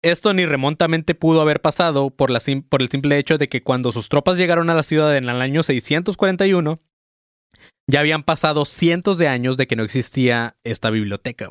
Esto 0.03 0.33
ni 0.33 0.45
remontamente 0.45 1.15
pudo 1.15 1.41
haber 1.41 1.61
pasado 1.61 2.09
por, 2.09 2.29
el 2.29 2.41
simple 2.41 3.17
hecho 3.17 3.37
de 3.37 3.47
que 3.47 3.63
cuando 3.63 3.91
sus 3.91 4.09
tropas 4.09 4.37
llegaron 4.37 4.69
a 4.69 4.75
la 4.75 4.83
ciudad 4.83 5.15
en 5.15 5.29
el 5.29 5.41
año 5.41 5.63
641, 5.63 6.81
ya 7.89 7.99
habían 8.01 8.23
pasado 8.23 8.65
cientos 8.65 9.17
de 9.17 9.29
años 9.29 9.55
de 9.55 9.67
que 9.67 9.75
no 9.75 9.83
existía 9.83 10.57
esta 10.63 10.89
biblioteca. 10.89 11.49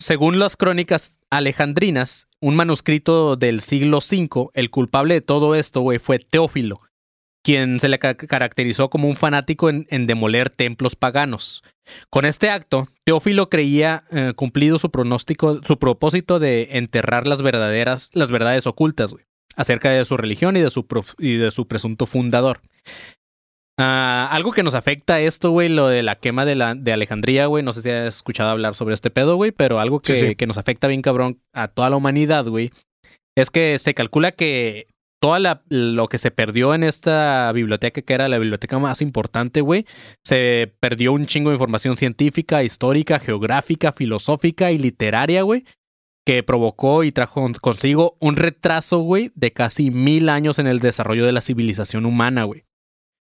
Según 0.00 0.38
las 0.38 0.56
crónicas 0.56 1.18
alejandrinas, 1.30 2.26
un 2.40 2.56
manuscrito 2.56 3.36
del 3.36 3.60
siglo 3.60 3.98
V, 3.98 4.50
el 4.54 4.70
culpable 4.70 5.14
de 5.14 5.20
todo 5.20 5.54
esto, 5.54 5.84
fue 6.00 6.18
Teófilo, 6.18 6.78
quien 7.44 7.80
se 7.80 7.88
le 7.88 7.98
ca- 7.98 8.14
caracterizó 8.16 8.88
como 8.90 9.08
un 9.08 9.16
fanático 9.16 9.68
en, 9.68 9.86
en 9.90 10.06
demoler 10.06 10.48
templos 10.50 10.94
paganos. 10.96 11.62
Con 12.10 12.24
este 12.24 12.50
acto, 12.50 12.88
Teófilo 13.04 13.48
creía 13.50 14.04
eh, 14.10 14.32
cumplido 14.36 14.78
su 14.78 14.90
pronóstico, 14.90 15.60
su 15.66 15.78
propósito 15.78 16.38
de 16.38 16.68
enterrar 16.72 17.26
las 17.26 17.42
verdaderas, 17.42 18.10
las 18.12 18.30
verdades 18.30 18.66
ocultas, 18.66 19.12
güey, 19.12 19.24
acerca 19.56 19.90
de 19.90 20.04
su 20.04 20.16
religión 20.16 20.56
y 20.56 20.60
de 20.60 20.70
su, 20.70 20.86
y 21.18 21.34
de 21.34 21.50
su 21.50 21.66
presunto 21.66 22.06
fundador. 22.06 22.60
Ah, 23.78 24.28
algo 24.30 24.52
que 24.52 24.62
nos 24.62 24.74
afecta 24.74 25.20
esto, 25.20 25.50
güey, 25.50 25.68
lo 25.68 25.88
de 25.88 26.02
la 26.02 26.16
quema 26.16 26.44
de, 26.44 26.54
la, 26.54 26.74
de 26.74 26.92
Alejandría, 26.92 27.46
güey. 27.46 27.62
No 27.64 27.72
sé 27.72 27.82
si 27.82 27.90
has 27.90 28.16
escuchado 28.16 28.50
hablar 28.50 28.74
sobre 28.74 28.94
este 28.94 29.10
pedo, 29.10 29.36
güey, 29.36 29.50
pero 29.50 29.80
algo 29.80 30.00
que, 30.00 30.14
Sí, 30.14 30.26
sí. 30.28 30.36
que 30.36 30.46
nos 30.46 30.58
afecta 30.58 30.88
bien 30.88 31.02
cabrón 31.02 31.40
a 31.54 31.68
toda 31.68 31.88
la 31.90 31.96
humanidad, 31.96 32.44
güey, 32.46 32.70
es 33.36 33.50
que 33.50 33.78
se 33.78 33.94
calcula 33.94 34.32
que 34.32 34.86
toda 35.22 35.38
la, 35.38 35.62
lo 35.68 36.08
que 36.08 36.18
se 36.18 36.32
perdió 36.32 36.74
en 36.74 36.82
esta 36.82 37.52
biblioteca, 37.52 38.02
que 38.02 38.12
era 38.12 38.28
la 38.28 38.38
biblioteca 38.38 38.80
más 38.80 39.00
importante, 39.00 39.60
güey, 39.60 39.86
se 40.24 40.74
perdió 40.80 41.12
un 41.12 41.26
chingo 41.26 41.50
de 41.50 41.54
información 41.54 41.96
científica, 41.96 42.64
histórica, 42.64 43.20
geográfica, 43.20 43.92
filosófica 43.92 44.72
y 44.72 44.78
literaria, 44.78 45.42
güey, 45.42 45.64
que 46.26 46.42
provocó 46.42 47.04
y 47.04 47.12
trajo 47.12 47.48
consigo 47.60 48.16
un 48.18 48.34
retraso, 48.34 48.98
güey, 48.98 49.30
de 49.36 49.52
casi 49.52 49.92
mil 49.92 50.28
años 50.28 50.58
en 50.58 50.66
el 50.66 50.80
desarrollo 50.80 51.24
de 51.24 51.30
la 51.30 51.40
civilización 51.40 52.04
humana, 52.04 52.42
güey. 52.42 52.64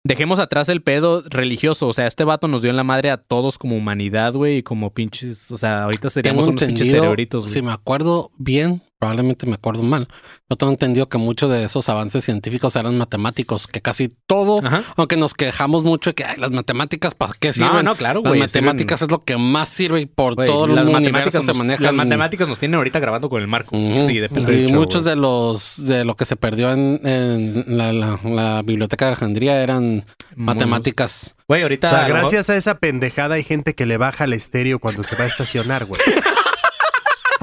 Dejemos 0.06 0.40
atrás 0.40 0.70
el 0.70 0.82
pedo 0.82 1.24
religioso. 1.30 1.88
O 1.88 1.94
sea, 1.94 2.08
este 2.08 2.26
vato 2.26 2.50
nos 2.50 2.62
dio 2.62 2.72
en 2.72 2.78
la 2.78 2.84
madre 2.84 3.10
a 3.10 3.18
todos 3.18 3.58
como 3.58 3.78
humanidad, 3.78 4.34
güey, 4.34 4.58
y 4.58 4.64
como 4.64 4.94
pinches. 4.94 5.50
O 5.52 5.58
sea, 5.58 5.84
ahorita 5.84 6.10
seríamos 6.10 6.48
unos 6.48 6.64
pinches 6.64 6.88
cerebritos, 6.88 7.44
güey. 7.44 7.54
si 7.54 7.62
me 7.62 7.72
acuerdo 7.72 8.32
bien, 8.38 8.82
probablemente 9.04 9.46
me 9.48 9.56
acuerdo 9.56 9.84
mal. 9.84 10.08
Yo 10.50 10.56
tengo 10.56 10.72
entendido 10.72 11.10
que 11.10 11.18
muchos 11.18 11.50
de 11.52 11.66
esos 11.66 11.90
avances 11.90 12.24
científicos 12.24 12.78
eran 12.78 12.98
matemáticos, 12.98 13.68
que 13.68 13.82
casi 13.82 14.08
todo, 14.28 14.66
Ajá. 14.66 14.82
aunque 14.96 15.18
nos 15.18 15.34
quejamos 15.34 15.84
mucho 15.84 16.12
de 16.12 16.14
que 16.14 16.24
"Ay, 16.24 16.38
las 16.38 16.52
matemáticas, 16.52 17.14
¿para 17.14 17.34
qué 17.38 17.50
No, 17.50 17.54
sirven? 17.54 17.84
no, 17.84 17.96
claro, 17.96 18.22
las 18.24 18.30
güey. 18.30 18.40
matemáticas 18.40 19.02
es 19.02 19.12
lo 19.12 19.20
que 19.20 19.36
más 19.38 19.68
sirve 19.68 20.00
y 20.00 20.06
por 20.06 20.36
Güey, 20.36 20.48
todo 20.48 20.66
el 20.66 20.76
las 20.76 20.86
universo 20.86 21.02
matemáticas 21.02 21.42
se 21.42 21.48
nos- 21.48 21.58
maneja. 21.58 21.84
Las 21.84 21.94
matemáticas 21.94 22.48
nos 22.48 22.60
tienen 22.60 22.76
ahorita 22.76 23.00
grabando 23.00 23.30
con 23.30 23.42
el 23.42 23.48
marco. 23.50 23.76
Ujú. 23.76 24.04
Sí, 24.04 24.20
depende. 24.20 24.54
De 24.54 24.62
y 24.62 24.66
hecho, 24.68 24.74
muchos 24.76 25.04
de 25.04 25.18
los 25.18 25.86
de 25.86 26.06
lo 26.06 26.16
que 26.16 26.26
se 26.26 26.38
perdió 26.38 26.72
en, 26.72 27.02
en 27.04 27.78
la, 27.78 27.92
la- 27.92 28.20
la 28.24 28.62
biblioteca 28.62 29.04
de 29.06 29.12
Alejandría 29.12 29.62
eran 29.62 30.06
matemáticas. 30.38 31.36
Güey, 31.50 31.62
ahorita. 31.64 31.88
O 31.88 31.90
sea, 31.90 32.00
a 32.00 32.02
lo 32.08 32.14
mejor- 32.14 32.22
gracias 32.32 32.50
a 32.50 32.56
esa 32.56 32.76
pendejada 32.78 33.36
hay 33.36 33.44
gente 33.44 33.76
que 33.76 33.86
le 33.86 33.98
baja 33.98 34.24
el 34.24 34.32
estéreo 34.32 34.80
cuando 34.80 35.04
se 35.04 35.18
va 35.18 35.26
a 35.26 35.28
estacionar, 35.28 35.84
güey. 35.86 36.00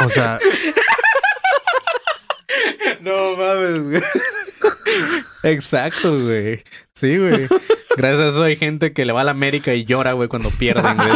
O 0.02 0.08
sea, 0.08 0.38
No 3.02 3.36
mames, 3.36 3.82
güey. 3.88 4.02
Exacto, 5.42 6.18
güey. 6.18 6.62
Sí, 6.94 7.16
güey. 7.16 7.48
Gracias 7.96 8.20
a 8.20 8.26
eso 8.28 8.42
hay 8.44 8.56
gente 8.56 8.92
que 8.92 9.04
le 9.04 9.12
va 9.12 9.22
a 9.22 9.24
la 9.24 9.30
América 9.30 9.74
y 9.74 9.84
llora, 9.84 10.12
güey, 10.12 10.28
cuando 10.28 10.50
pierden, 10.50 10.96
güey. 10.96 11.10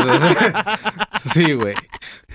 Sí, 1.33 1.53
güey. 1.53 1.75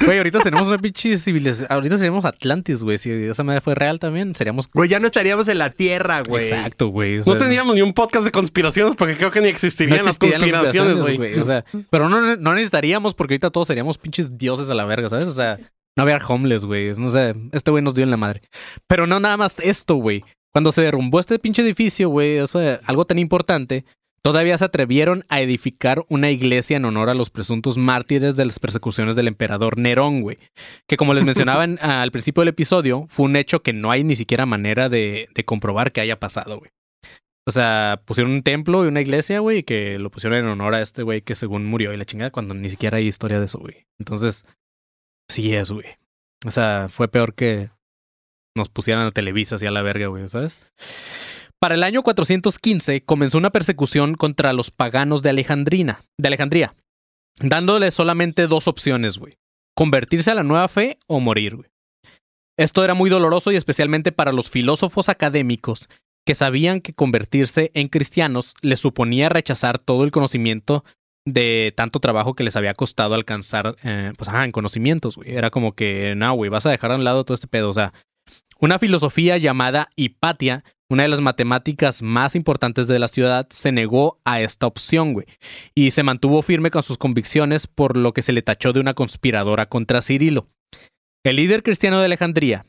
Güey, 0.05 0.17
ahorita 0.17 0.39
tenemos 0.39 0.67
una 0.67 0.77
pinche 0.77 1.17
civilización. 1.17 1.67
Ahorita 1.71 1.97
seríamos 1.97 2.25
Atlantis, 2.25 2.83
güey. 2.83 2.97
Si 2.97 3.11
esa 3.11 3.43
madre 3.43 3.61
fue 3.61 3.75
real 3.75 3.99
también, 3.99 4.35
seríamos. 4.35 4.69
güey, 4.71 4.89
ya 4.89 4.99
no 4.99 5.07
estaríamos 5.07 5.47
en 5.47 5.57
la 5.57 5.69
tierra, 5.71 6.21
güey. 6.27 6.43
Exacto, 6.43 6.87
güey. 6.87 7.17
O 7.17 7.19
No 7.19 7.23
sea, 7.25 7.37
teníamos 7.37 7.75
ni 7.75 7.81
un 7.81 7.93
podcast 7.93 8.25
de 8.25 8.31
conspiraciones 8.31 8.95
porque 8.95 9.17
creo 9.17 9.31
que 9.31 9.41
ni 9.41 9.49
existirían 9.49 9.97
las 10.05 10.15
existirían 10.15 10.41
las 10.41 10.49
conspiraciones, 10.51 10.93
conspiraciones, 11.01 11.35
güey. 11.35 11.41
O 11.41 11.45
sea, 11.45 11.65
pero 11.89 12.07
no, 12.09 12.35
no 12.37 12.53
necesitaríamos 12.53 13.13
porque 13.13 13.33
ahorita 13.33 13.49
todos 13.51 13.67
seríamos 13.67 13.97
pinches 13.97 14.37
dioses 14.37 14.69
a 14.69 14.73
la 14.73 14.85
verga, 14.85 15.09
¿sabes? 15.09 15.27
O 15.27 15.33
sea, 15.33 15.59
no 15.99 16.03
había 16.03 16.25
homeless, 16.25 16.63
güey. 16.63 16.93
No 16.95 17.11
sé, 17.11 17.35
este 17.51 17.71
güey 17.71 17.83
nos 17.83 17.93
dio 17.93 18.05
en 18.05 18.09
la 18.11 18.15
madre. 18.15 18.41
Pero 18.87 19.05
no 19.05 19.19
nada 19.19 19.35
más 19.35 19.59
esto, 19.59 19.95
güey. 19.95 20.23
Cuando 20.53 20.71
se 20.71 20.81
derrumbó 20.81 21.19
este 21.19 21.37
pinche 21.39 21.61
edificio, 21.61 22.07
güey, 22.07 22.39
o 22.39 22.47
sea, 22.47 22.79
algo 22.85 23.03
tan 23.03 23.19
importante, 23.19 23.83
todavía 24.21 24.57
se 24.57 24.63
atrevieron 24.63 25.25
a 25.27 25.41
edificar 25.41 26.05
una 26.07 26.31
iglesia 26.31 26.77
en 26.77 26.85
honor 26.85 27.09
a 27.09 27.13
los 27.13 27.29
presuntos 27.29 27.77
mártires 27.77 28.37
de 28.37 28.45
las 28.45 28.59
persecuciones 28.59 29.17
del 29.17 29.27
emperador 29.27 29.77
Nerón, 29.77 30.21
güey. 30.21 30.37
Que 30.87 30.95
como 30.95 31.13
les 31.13 31.25
mencionaba 31.25 31.65
en- 31.65 31.79
al 31.83 32.11
principio 32.11 32.41
del 32.41 32.47
episodio, 32.49 33.05
fue 33.09 33.25
un 33.25 33.35
hecho 33.35 33.61
que 33.61 33.73
no 33.73 33.91
hay 33.91 34.05
ni 34.05 34.15
siquiera 34.15 34.45
manera 34.45 34.87
de, 34.87 35.27
de 35.35 35.43
comprobar 35.43 35.91
que 35.91 35.99
haya 35.99 36.17
pasado, 36.17 36.59
güey. 36.59 36.71
O 37.45 37.51
sea, 37.51 38.01
pusieron 38.05 38.31
un 38.31 38.43
templo 38.43 38.85
y 38.85 38.87
una 38.87 39.01
iglesia, 39.01 39.39
güey, 39.39 39.59
y 39.59 39.63
que 39.63 39.97
lo 39.99 40.11
pusieron 40.11 40.39
en 40.39 40.45
honor 40.45 40.75
a 40.75 40.81
este 40.81 41.03
güey 41.03 41.21
que 41.23 41.35
según 41.35 41.65
murió 41.65 41.93
y 41.93 41.97
la 41.97 42.05
chingada 42.05 42.31
cuando 42.31 42.53
ni 42.53 42.69
siquiera 42.69 42.97
hay 42.97 43.07
historia 43.07 43.39
de 43.39 43.45
eso, 43.45 43.59
güey. 43.59 43.85
Entonces, 43.99 44.45
sí 45.29 45.53
es, 45.55 45.71
güey. 45.71 45.85
O 46.45 46.51
sea, 46.51 46.87
fue 46.89 47.07
peor 47.07 47.33
que 47.33 47.69
nos 48.55 48.69
pusieran 48.69 49.05
a 49.05 49.11
Televisa 49.11 49.55
así 49.55 49.65
a 49.65 49.71
la 49.71 49.81
verga, 49.81 50.07
güey, 50.07 50.27
¿sabes? 50.27 50.61
Para 51.59 51.75
el 51.75 51.83
año 51.83 52.03
415 52.03 53.03
comenzó 53.03 53.37
una 53.37 53.51
persecución 53.51 54.15
contra 54.15 54.53
los 54.53 54.71
paganos 54.71 55.21
de 55.21 55.29
Alejandrina, 55.29 56.01
de 56.17 56.27
Alejandría, 56.27 56.75
dándole 57.39 57.91
solamente 57.91 58.47
dos 58.47 58.67
opciones, 58.67 59.17
güey. 59.17 59.37
Convertirse 59.75 60.31
a 60.31 60.35
la 60.35 60.43
nueva 60.43 60.67
fe 60.67 60.97
o 61.07 61.19
morir, 61.19 61.57
güey. 61.57 61.69
Esto 62.57 62.83
era 62.83 62.93
muy 62.93 63.09
doloroso 63.09 63.51
y 63.51 63.55
especialmente 63.55 64.11
para 64.11 64.33
los 64.33 64.49
filósofos 64.49 65.07
académicos 65.07 65.87
que 66.25 66.35
sabían 66.35 66.81
que 66.81 66.93
convertirse 66.93 67.71
en 67.73 67.87
cristianos 67.87 68.55
les 68.61 68.79
suponía 68.79 69.29
rechazar 69.29 69.79
todo 69.79 70.03
el 70.03 70.11
conocimiento 70.11 70.83
de 71.25 71.73
tanto 71.75 71.99
trabajo 71.99 72.33
que 72.33 72.43
les 72.43 72.55
había 72.55 72.73
costado 72.73 73.15
alcanzar, 73.15 73.75
eh, 73.83 74.13
pues, 74.17 74.29
ajá, 74.29 74.45
en 74.45 74.51
conocimientos, 74.51 75.15
güey. 75.15 75.31
Era 75.35 75.49
como 75.49 75.73
que, 75.73 76.13
no, 76.15 76.33
güey, 76.33 76.49
vas 76.49 76.65
a 76.65 76.71
dejar 76.71 76.91
a 76.91 76.95
un 76.95 77.03
lado 77.03 77.23
todo 77.23 77.35
este 77.35 77.47
pedo. 77.47 77.69
O 77.69 77.73
sea, 77.73 77.93
una 78.59 78.79
filosofía 78.79 79.37
llamada 79.37 79.89
Hipatia, 79.95 80.63
una 80.89 81.03
de 81.03 81.09
las 81.09 81.21
matemáticas 81.21 82.01
más 82.01 82.35
importantes 82.35 82.87
de 82.87 82.99
la 82.99 83.07
ciudad, 83.07 83.47
se 83.51 83.71
negó 83.71 84.19
a 84.25 84.41
esta 84.41 84.67
opción, 84.67 85.13
güey. 85.13 85.27
Y 85.75 85.91
se 85.91 86.03
mantuvo 86.03 86.41
firme 86.41 86.71
con 86.71 86.83
sus 86.83 86.97
convicciones, 86.97 87.67
por 87.67 87.95
lo 87.95 88.13
que 88.13 88.21
se 88.21 88.33
le 88.33 88.41
tachó 88.41 88.73
de 88.73 88.79
una 88.79 88.95
conspiradora 88.95 89.67
contra 89.67 90.01
Cirilo. 90.01 90.47
El 91.23 91.35
líder 91.35 91.63
cristiano 91.63 91.99
de 91.99 92.05
Alejandría. 92.05 92.65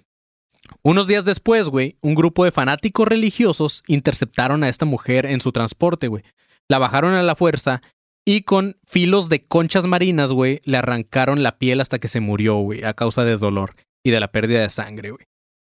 Unos 0.83 1.07
días 1.07 1.25
después, 1.25 1.69
güey, 1.69 1.97
un 2.01 2.15
grupo 2.15 2.45
de 2.45 2.53
fanáticos 2.53 3.09
religiosos 3.09 3.83
interceptaron 3.87 4.63
a 4.63 4.69
esta 4.69 4.85
mujer 4.85 5.27
en 5.27 5.41
su 5.41 5.53
transporte, 5.53 6.09
güey. 6.09 6.23
La 6.69 6.79
bajaron 6.79 7.15
a 7.15 7.23
la 7.23 7.35
fuerza 7.35 7.83
y 8.27 8.43
con 8.43 8.77
filos 8.87 9.29
de 9.29 9.45
conchas 9.47 9.87
marinas, 9.87 10.33
güey, 10.33 10.61
le 10.65 10.77
arrancaron 10.77 11.43
la 11.43 11.59
piel 11.59 11.81
hasta 11.81 11.99
que 11.99 12.09
se 12.09 12.21
murió, 12.21 12.57
güey, 12.57 12.85
a 12.85 12.95
causa 12.95 13.25
de 13.25 13.37
dolor 13.37 13.75
y 14.05 14.11
de 14.11 14.21
la 14.21 14.31
pérdida 14.31 14.61
de 14.61 14.71
sangre, 14.71 15.11
güey. 15.11 15.25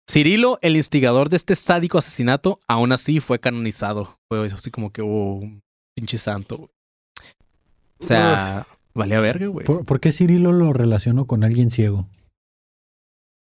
Cirilo, 0.09 0.59
el 0.61 0.75
instigador 0.75 1.29
de 1.29 1.37
este 1.37 1.55
sádico 1.55 1.97
asesinato, 1.97 2.59
aún 2.67 2.91
así 2.91 3.19
fue 3.19 3.39
canonizado. 3.39 4.19
Fue 4.29 4.45
así 4.47 4.69
como 4.69 4.91
que 4.91 5.01
hubo 5.01 5.35
un 5.35 5.61
pinche 5.95 6.17
santo, 6.17 6.57
güey. 6.57 6.69
O 7.99 8.05
sea, 8.05 8.67
valía 8.93 9.21
verga, 9.21 9.47
güey. 9.47 9.65
¿Por, 9.65 9.85
por 9.85 9.99
qué 10.01 10.11
Cirilo 10.11 10.51
lo 10.51 10.73
relacionó 10.73 11.25
con 11.25 11.43
alguien 11.45 11.71
ciego? 11.71 12.07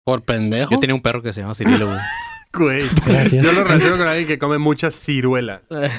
Por 0.06 0.22
pendejo. 0.24 0.70
Yo 0.72 0.80
tenía 0.80 0.94
un 0.94 1.02
perro 1.02 1.24
que 1.24 1.34
se 1.34 1.42
llama 1.42 1.56
Cirilo, 1.56 1.88
güey. 1.88 2.00
Güey. 2.54 2.88
Gracias. 3.06 3.44
Yo 3.44 3.52
lo 3.52 3.66
relaciono 3.66 3.98
con 3.98 4.08
alguien 4.08 4.28
que 4.30 4.40
come 4.40 4.58
mucha 4.60 4.90
ciruela. 4.90 5.64
la, 5.70 5.90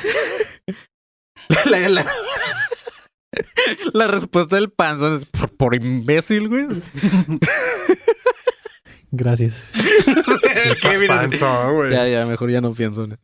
la- 1.67 1.89
la 1.91 2.07
respuesta 4.09 4.57
del 4.57 4.71
panzón 4.71 5.17
es 5.17 5.25
por, 5.25 5.55
por 5.57 5.75
imbécil, 5.75 6.49
güey. 6.49 6.67
Gracias. 9.11 9.71
El 10.65 10.79
Kevin 10.79 11.09
Panzón, 11.09 11.75
güey. 11.75 11.93
Ya, 11.93 12.09
ya, 12.09 12.27
mejor 12.27 12.51
ya 12.51 12.61
no 12.61 12.73
pienso 12.73 13.05
en 13.05 13.19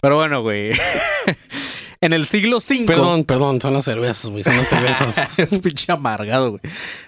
Pero 0.00 0.16
bueno, 0.16 0.42
güey. 0.42 0.72
En 2.02 2.12
el 2.12 2.26
siglo 2.26 2.56
V. 2.56 2.84
Perdón, 2.84 3.22
perdón, 3.22 3.60
son 3.60 3.74
las 3.74 3.84
cervezas, 3.84 4.28
güey. 4.28 4.42
Son 4.42 4.56
las 4.56 4.68
cervezas. 4.68 5.14
es 5.36 5.56
pinche 5.60 5.92
amargado, 5.92 6.50
güey. 6.50 6.60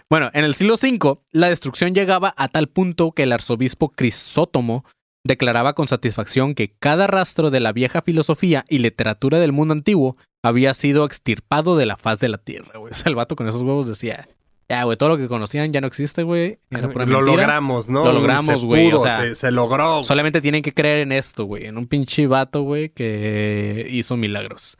Bueno, 0.08 0.30
en 0.34 0.44
el 0.44 0.54
siglo 0.54 0.74
V, 0.74 1.18
la 1.32 1.48
destrucción 1.48 1.96
llegaba 1.96 2.32
a 2.36 2.46
tal 2.46 2.68
punto 2.68 3.10
que 3.10 3.24
el 3.24 3.32
arzobispo 3.32 3.90
Crisótomo 3.90 4.84
declaraba 5.24 5.72
con 5.72 5.88
satisfacción 5.88 6.54
que 6.54 6.76
cada 6.78 7.08
rastro 7.08 7.50
de 7.50 7.58
la 7.58 7.72
vieja 7.72 8.02
filosofía 8.02 8.64
y 8.68 8.78
literatura 8.78 9.40
del 9.40 9.50
mundo 9.50 9.72
antiguo 9.72 10.16
había 10.44 10.74
sido 10.74 11.04
extirpado 11.06 11.76
de 11.76 11.86
la 11.86 11.96
faz 11.96 12.20
de 12.20 12.28
la 12.28 12.38
tierra, 12.38 12.78
güey. 12.78 12.92
O 12.94 12.94
sea, 12.94 13.08
el 13.10 13.16
vato 13.16 13.34
con 13.34 13.48
esos 13.48 13.62
huevos 13.62 13.86
decía, 13.86 14.28
ya, 14.68 14.84
güey, 14.84 14.96
todo 14.96 15.08
lo 15.08 15.16
que 15.16 15.26
conocían 15.26 15.72
ya 15.72 15.80
no 15.80 15.86
existe, 15.86 16.22
güey. 16.22 16.58
Lo 16.70 16.88
mentira. 16.88 17.06
logramos, 17.06 17.88
¿no? 17.88 18.04
Lo 18.04 18.12
logramos, 18.12 18.60
Se 18.60 18.66
güey, 18.66 18.92
o 18.92 19.00
sea, 19.00 19.20
se, 19.20 19.34
se 19.34 19.50
logró. 19.50 20.04
Solamente 20.04 20.40
tienen 20.40 20.62
que 20.62 20.72
creer 20.72 20.98
en 21.00 21.12
esto, 21.12 21.44
güey, 21.44 21.66
en 21.66 21.76
un 21.76 21.86
pinche 21.86 22.26
vato, 22.26 22.62
güey, 22.62 22.90
que 22.90 23.86
hizo 23.90 24.16
milagros. 24.16 24.78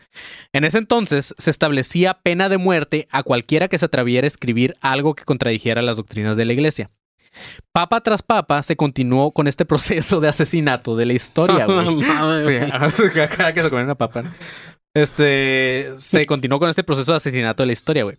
En 0.53 0.65
ese 0.65 0.78
entonces 0.78 1.35
se 1.39 1.51
establecía 1.51 2.15
pena 2.15 2.49
de 2.49 2.59
muerte 2.59 3.09
a 3.11 3.23
cualquiera 3.23 3.69
que 3.69 3.78
se 3.78 3.86
atreviera 3.86 4.27
a 4.27 4.28
escribir 4.28 4.74
algo 4.81 5.15
que 5.15 5.24
contradijera 5.24 5.82
las 5.82 5.97
doctrinas 5.97 6.36
de 6.36 6.45
la 6.45 6.53
iglesia. 6.53 6.91
Papa 7.73 8.01
tras 8.01 8.23
papa 8.23 8.62
se 8.62 8.77
continuó 8.77 9.32
con 9.32 9.49
este 9.49 9.65
proceso 9.66 10.20
de 10.20 10.28
asesinato 10.28 10.97
de 10.97 11.07
la 11.07 11.12
historia, 11.15 11.66
güey. 11.66 12.03
Sí, 12.03 13.09
cada 13.36 13.53
que 13.53 13.61
se 13.61 13.70
comía 13.70 13.85
una 13.85 13.97
papa. 13.97 14.23
¿no? 14.23 14.31
Este 14.94 15.92
se 15.98 16.24
continuó 16.26 16.58
con 16.58 16.70
este 16.70 16.84
proceso 16.84 17.12
de 17.12 17.16
asesinato 17.16 17.62
de 17.62 17.66
la 17.66 17.72
historia, 17.72 18.04
güey. 18.04 18.18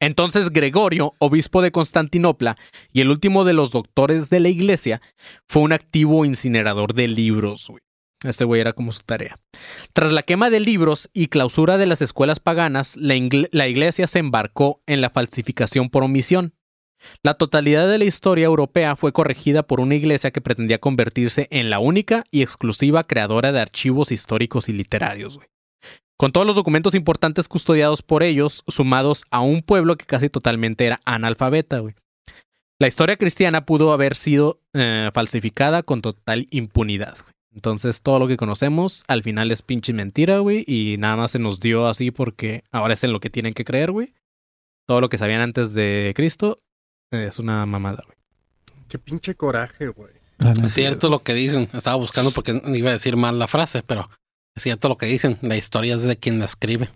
Entonces 0.00 0.50
Gregorio, 0.50 1.12
obispo 1.18 1.60
de 1.60 1.72
Constantinopla 1.72 2.56
y 2.92 3.02
el 3.02 3.10
último 3.10 3.44
de 3.44 3.52
los 3.52 3.70
doctores 3.70 4.30
de 4.30 4.40
la 4.40 4.48
iglesia, 4.48 5.02
fue 5.46 5.62
un 5.62 5.72
activo 5.72 6.24
incinerador 6.24 6.94
de 6.94 7.06
libros, 7.08 7.66
güey. 7.68 7.82
Este 8.22 8.44
güey 8.44 8.60
era 8.60 8.72
como 8.72 8.92
su 8.92 9.02
tarea. 9.02 9.38
Tras 9.94 10.12
la 10.12 10.22
quema 10.22 10.50
de 10.50 10.60
libros 10.60 11.08
y 11.14 11.28
clausura 11.28 11.78
de 11.78 11.86
las 11.86 12.02
escuelas 12.02 12.38
paganas, 12.38 12.96
la, 12.96 13.16
iglesia 13.16 14.06
se 14.06 14.18
embarcó 14.18 14.82
en 14.86 15.00
la 15.00 15.08
falsificación 15.08 15.88
por 15.88 16.02
omisión. 16.02 16.54
La 17.22 17.34
totalidad 17.34 17.88
de 17.88 17.96
la 17.96 18.04
historia 18.04 18.44
europea 18.44 18.94
fue 18.94 19.12
corregida 19.12 19.62
por 19.62 19.80
una 19.80 19.94
iglesia 19.94 20.32
que 20.32 20.42
pretendía 20.42 20.78
convertirse 20.78 21.48
en 21.50 21.70
la 21.70 21.78
única 21.78 22.24
y 22.30 22.42
exclusiva 22.42 23.04
creadora 23.04 23.52
de 23.52 23.60
archivos 23.60 24.12
históricos 24.12 24.68
y 24.68 24.74
literarios, 24.74 25.36
güey. 25.36 25.48
Con 26.20 26.32
todos 26.32 26.46
los 26.46 26.54
documentos 26.54 26.94
importantes 26.94 27.48
custodiados 27.48 28.02
por 28.02 28.22
ellos, 28.22 28.62
sumados 28.68 29.24
a 29.30 29.40
un 29.40 29.62
pueblo 29.62 29.96
que 29.96 30.04
casi 30.04 30.28
totalmente 30.28 30.84
era 30.84 31.00
analfabeta, 31.06 31.78
güey. 31.78 31.94
La 32.78 32.88
historia 32.88 33.16
cristiana 33.16 33.64
pudo 33.64 33.94
haber 33.94 34.14
sido 34.14 34.60
eh, 34.74 35.08
falsificada 35.14 35.82
con 35.82 36.02
total 36.02 36.46
impunidad, 36.50 37.16
güey. 37.22 37.32
Entonces, 37.54 38.02
todo 38.02 38.18
lo 38.18 38.28
que 38.28 38.36
conocemos 38.36 39.02
al 39.08 39.22
final 39.22 39.50
es 39.50 39.62
pinche 39.62 39.94
mentira, 39.94 40.40
güey, 40.40 40.62
y 40.66 40.96
nada 40.98 41.16
más 41.16 41.30
se 41.30 41.38
nos 41.38 41.58
dio 41.58 41.88
así 41.88 42.10
porque 42.10 42.64
ahora 42.70 42.92
es 42.92 43.02
en 43.02 43.14
lo 43.14 43.20
que 43.20 43.30
tienen 43.30 43.54
que 43.54 43.64
creer, 43.64 43.90
güey. 43.90 44.12
Todo 44.86 45.00
lo 45.00 45.08
que 45.08 45.16
sabían 45.16 45.40
antes 45.40 45.72
de 45.72 46.12
Cristo 46.14 46.60
eh, 47.12 47.28
es 47.28 47.38
una 47.38 47.64
mamada, 47.64 48.02
güey. 48.04 48.18
Qué 48.90 48.98
pinche 48.98 49.36
coraje, 49.36 49.88
güey. 49.88 50.12
Cierto 50.64 51.08
lo 51.08 51.22
que 51.22 51.32
dicen. 51.32 51.70
Estaba 51.72 51.96
buscando 51.96 52.30
porque 52.30 52.60
iba 52.74 52.90
a 52.90 52.92
decir 52.92 53.16
mal 53.16 53.38
la 53.38 53.46
frase, 53.46 53.82
pero 53.82 54.10
es 54.60 54.64
cierto 54.64 54.90
lo 54.90 54.98
que 54.98 55.06
dicen. 55.06 55.38
La 55.40 55.56
historia 55.56 55.94
es 55.94 56.02
de 56.02 56.18
quien 56.18 56.38
la 56.38 56.44
escribe. 56.44 56.90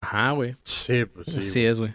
Ajá, 0.00 0.30
güey. 0.30 0.56
Sí, 0.62 1.04
pues 1.06 1.26
sí. 1.26 1.38
Así 1.38 1.64
es, 1.64 1.80
güey. 1.80 1.94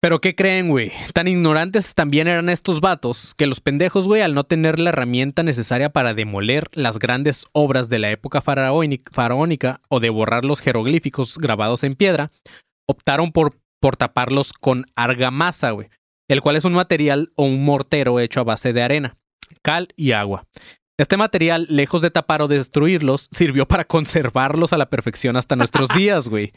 Pero 0.00 0.20
¿qué 0.20 0.34
creen, 0.34 0.68
güey? 0.68 0.90
Tan 1.14 1.28
ignorantes 1.28 1.94
también 1.94 2.26
eran 2.26 2.48
estos 2.48 2.80
vatos 2.80 3.34
que 3.36 3.46
los 3.46 3.60
pendejos, 3.60 4.08
güey, 4.08 4.20
al 4.20 4.34
no 4.34 4.42
tener 4.42 4.80
la 4.80 4.90
herramienta 4.90 5.44
necesaria 5.44 5.90
para 5.90 6.12
demoler 6.12 6.68
las 6.72 6.98
grandes 6.98 7.46
obras 7.52 7.88
de 7.88 8.00
la 8.00 8.10
época 8.10 8.42
faraónic- 8.42 9.12
faraónica 9.12 9.80
o 9.88 10.00
de 10.00 10.10
borrar 10.10 10.44
los 10.44 10.60
jeroglíficos 10.60 11.38
grabados 11.38 11.84
en 11.84 11.94
piedra, 11.94 12.32
optaron 12.88 13.30
por, 13.30 13.60
por 13.80 13.96
taparlos 13.96 14.52
con 14.52 14.86
argamasa, 14.96 15.70
güey, 15.70 15.88
el 16.28 16.40
cual 16.40 16.56
es 16.56 16.64
un 16.64 16.72
material 16.72 17.30
o 17.36 17.44
un 17.44 17.64
mortero 17.64 18.18
hecho 18.18 18.40
a 18.40 18.44
base 18.44 18.72
de 18.72 18.82
arena, 18.82 19.16
cal 19.62 19.86
y 19.94 20.10
agua. 20.10 20.48
Este 20.98 21.16
material, 21.16 21.66
lejos 21.70 22.02
de 22.02 22.10
tapar 22.10 22.42
o 22.42 22.48
destruirlos, 22.48 23.28
sirvió 23.32 23.66
para 23.66 23.84
conservarlos 23.84 24.72
a 24.72 24.78
la 24.78 24.90
perfección 24.90 25.36
hasta 25.36 25.56
nuestros 25.56 25.88
días, 25.96 26.28
güey. 26.28 26.52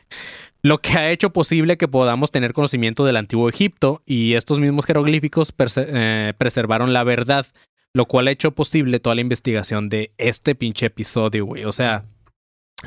Lo 0.62 0.80
que 0.80 0.94
ha 0.98 1.10
hecho 1.12 1.32
posible 1.32 1.78
que 1.78 1.88
podamos 1.88 2.32
tener 2.32 2.54
conocimiento 2.54 3.06
del 3.06 3.18
antiguo 3.18 3.48
Egipto 3.50 4.02
y 4.06 4.34
estos 4.34 4.60
mismos 4.60 4.86
jeroglíficos 4.86 5.54
eh, 5.78 6.34
preservaron 6.38 6.92
la 6.92 7.04
verdad, 7.04 7.48
lo 7.94 8.06
cual 8.08 8.28
ha 8.28 8.32
hecho 8.32 8.52
posible 8.52 9.00
toda 9.00 9.16
la 9.16 9.22
investigación 9.22 9.88
de 9.90 10.14
este 10.18 10.54
pinche 10.54 10.88
episodio, 10.88 11.46
güey. 11.46 11.64
O 11.66 11.72
sea, 11.72 12.04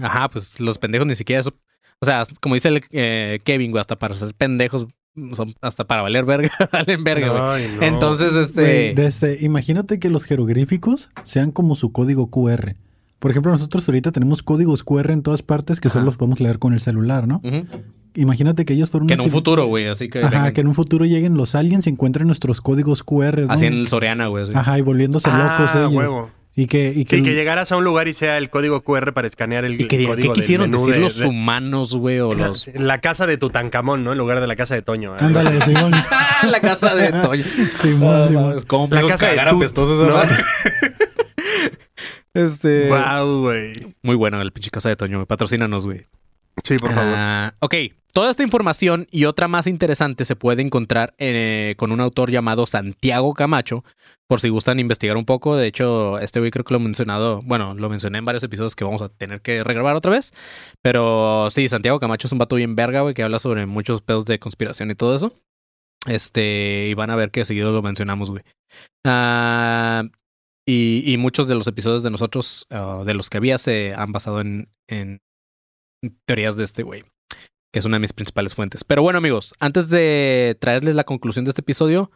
ajá, 0.00 0.28
pues 0.28 0.60
los 0.60 0.78
pendejos 0.78 1.06
ni 1.06 1.14
siquiera... 1.14 1.40
sup- 1.42 1.58
O 2.00 2.04
sea, 2.04 2.24
como 2.40 2.54
dice 2.56 2.68
el, 2.68 2.84
eh, 2.90 3.40
Kevin, 3.42 3.70
güey, 3.70 3.80
hasta 3.80 3.96
para 3.96 4.14
ser 4.14 4.34
pendejos, 4.34 4.86
son 5.34 5.54
hasta 5.60 5.84
para 5.86 6.02
valer 6.02 6.24
verga, 6.24 6.50
valen 6.72 7.04
verga, 7.04 7.28
güey. 7.52 7.68
No. 7.76 7.82
Entonces, 7.82 8.34
este... 8.34 8.92
Desde- 8.94 9.38
imagínate 9.44 9.98
que 9.98 10.10
los 10.10 10.24
jeroglíficos 10.24 11.08
sean 11.24 11.50
como 11.52 11.76
su 11.76 11.92
código 11.92 12.28
QR. 12.30 12.74
Por 13.18 13.30
ejemplo, 13.30 13.50
nosotros 13.52 13.88
ahorita 13.88 14.12
tenemos 14.12 14.42
códigos 14.42 14.84
QR 14.84 15.10
en 15.10 15.22
todas 15.22 15.42
partes 15.42 15.80
que 15.80 15.88
Ajá. 15.88 15.94
solo 15.94 16.04
los 16.06 16.16
podemos 16.16 16.40
leer 16.40 16.58
con 16.58 16.72
el 16.72 16.80
celular, 16.80 17.26
¿no? 17.26 17.40
Imagínate 18.14 18.64
que 18.64 18.72
ellos 18.74 18.90
fueron 18.90 19.06
Que 19.06 19.14
en 19.14 19.20
un 19.20 19.30
futuro, 19.30 19.66
güey, 19.66 19.86
así 19.86 20.08
que... 20.08 20.20
Ajá, 20.20 20.30
vengan- 20.30 20.52
que 20.52 20.60
en 20.62 20.68
un 20.68 20.74
futuro 20.74 21.04
lleguen 21.04 21.36
los 21.36 21.54
aliens 21.54 21.86
y 21.86 21.90
encuentren 21.90 22.26
nuestros 22.26 22.60
códigos 22.60 23.02
QR. 23.04 23.40
¿no? 23.46 23.52
Así 23.52 23.66
en 23.66 23.74
el 23.74 23.88
Soriana, 23.88 24.26
güey. 24.28 24.44
así. 24.44 24.52
Ajá, 24.54 24.78
y 24.78 24.82
volviéndose 24.82 25.28
locos 25.28 25.70
Ah, 25.74 25.78
ellos. 25.88 25.92
huevo. 25.94 26.30
Y 26.60 26.66
que, 26.66 26.88
y 26.92 27.04
que, 27.04 27.18
Sí, 27.18 27.22
que 27.22 27.34
llegaras 27.34 27.70
a 27.70 27.76
un 27.76 27.84
lugar 27.84 28.08
y 28.08 28.14
sea 28.14 28.36
el 28.36 28.50
código 28.50 28.82
QR 28.82 29.12
para 29.12 29.28
escanear 29.28 29.64
el 29.64 29.74
Y 29.80 29.86
que 29.86 29.98
¿qué 29.98 30.06
código 30.06 30.32
del 30.32 30.42
quisieron 30.42 30.68
menú 30.70 30.80
decir 30.80 30.94
de- 30.96 31.00
los 31.00 31.16
de- 31.18 31.26
humanos, 31.28 31.94
güey? 31.94 32.18
O 32.18 32.34
los... 32.34 32.68
La 32.74 33.00
casa 33.00 33.28
de 33.28 33.36
Tutankamón, 33.36 34.02
¿no? 34.02 34.10
En 34.10 34.18
lugar 34.18 34.40
de 34.40 34.48
la 34.48 34.56
casa 34.56 34.74
de 34.74 34.82
Toño. 34.82 35.14
¿eh? 35.14 35.18
Ándale, 35.20 35.60
Simón. 35.64 35.92
la 36.50 36.60
casa 36.60 36.96
de 36.96 37.12
Toño. 37.12 37.44
Simón, 37.80 38.28
Simón. 38.28 38.60
¿Cómo 38.66 38.88
La 38.92 39.02
casa 39.06 39.28
de 39.28 39.36
cagar 39.36 39.54
esa 39.62 39.82
¿no? 39.84 40.20
Este... 42.34 42.88
Wow, 42.88 43.42
güey. 43.42 43.72
Muy 44.02 44.16
bueno 44.16 44.40
el 44.40 44.52
pinche 44.52 44.70
casa 44.70 44.88
de 44.88 44.96
Toño, 44.96 45.16
güey. 45.18 45.26
Patrocínanos, 45.26 45.86
güey. 45.86 46.06
Sí, 46.64 46.76
por 46.76 46.92
favor. 46.92 47.14
Ah, 47.16 47.54
ok, 47.60 47.74
toda 48.12 48.30
esta 48.30 48.42
información 48.42 49.06
y 49.10 49.24
otra 49.26 49.48
más 49.48 49.66
interesante 49.66 50.24
se 50.24 50.36
puede 50.36 50.62
encontrar 50.62 51.14
eh, 51.18 51.74
con 51.78 51.92
un 51.92 52.00
autor 52.00 52.30
llamado 52.30 52.66
Santiago 52.66 53.32
Camacho, 53.34 53.84
por 54.28 54.40
si 54.40 54.50
gustan 54.50 54.78
investigar 54.78 55.16
un 55.16 55.24
poco. 55.24 55.56
De 55.56 55.66
hecho, 55.66 56.18
este 56.18 56.38
güey 56.38 56.50
creo 56.50 56.64
que 56.64 56.74
lo 56.74 56.80
he 56.80 56.82
mencionado, 56.82 57.40
bueno, 57.42 57.74
lo 57.74 57.88
mencioné 57.88 58.18
en 58.18 58.24
varios 58.24 58.44
episodios 58.44 58.76
que 58.76 58.84
vamos 58.84 59.02
a 59.02 59.08
tener 59.08 59.40
que 59.40 59.64
regrabar 59.64 59.96
otra 59.96 60.12
vez. 60.12 60.32
Pero 60.82 61.48
sí, 61.50 61.68
Santiago 61.68 61.98
Camacho 61.98 62.28
es 62.28 62.32
un 62.32 62.38
vato 62.38 62.56
bien 62.56 62.76
verga, 62.76 63.00
güey, 63.00 63.14
que 63.14 63.22
habla 63.22 63.38
sobre 63.38 63.66
muchos 63.66 64.02
pedos 64.02 64.26
de 64.26 64.38
conspiración 64.38 64.90
y 64.90 64.94
todo 64.94 65.14
eso. 65.14 65.32
Este, 66.06 66.88
y 66.90 66.94
van 66.94 67.10
a 67.10 67.16
ver 67.16 67.30
que 67.30 67.44
seguido 67.44 67.72
lo 67.72 67.82
mencionamos, 67.82 68.30
güey. 68.30 68.44
Ah, 69.04 70.04
y, 70.66 71.16
muchos 71.18 71.48
de 71.48 71.54
los 71.54 71.66
episodios 71.66 72.02
de 72.02 72.10
nosotros, 72.10 72.66
ah, 72.70 73.02
de 73.06 73.14
los 73.14 73.30
que 73.30 73.38
había, 73.38 73.56
se 73.56 73.94
han 73.94 74.12
basado 74.12 74.42
en, 74.42 74.68
en 74.86 75.22
teorías 76.26 76.58
de 76.58 76.64
este 76.64 76.82
güey, 76.82 77.04
que 77.72 77.78
es 77.78 77.84
una 77.86 77.96
de 77.96 78.00
mis 78.00 78.12
principales 78.12 78.54
fuentes. 78.54 78.84
Pero 78.84 79.00
bueno, 79.02 79.16
amigos, 79.16 79.54
antes 79.58 79.88
de 79.88 80.58
traerles 80.60 80.94
la 80.94 81.04
conclusión 81.04 81.46
de 81.46 81.50
este 81.50 81.62
episodio, 81.62 82.10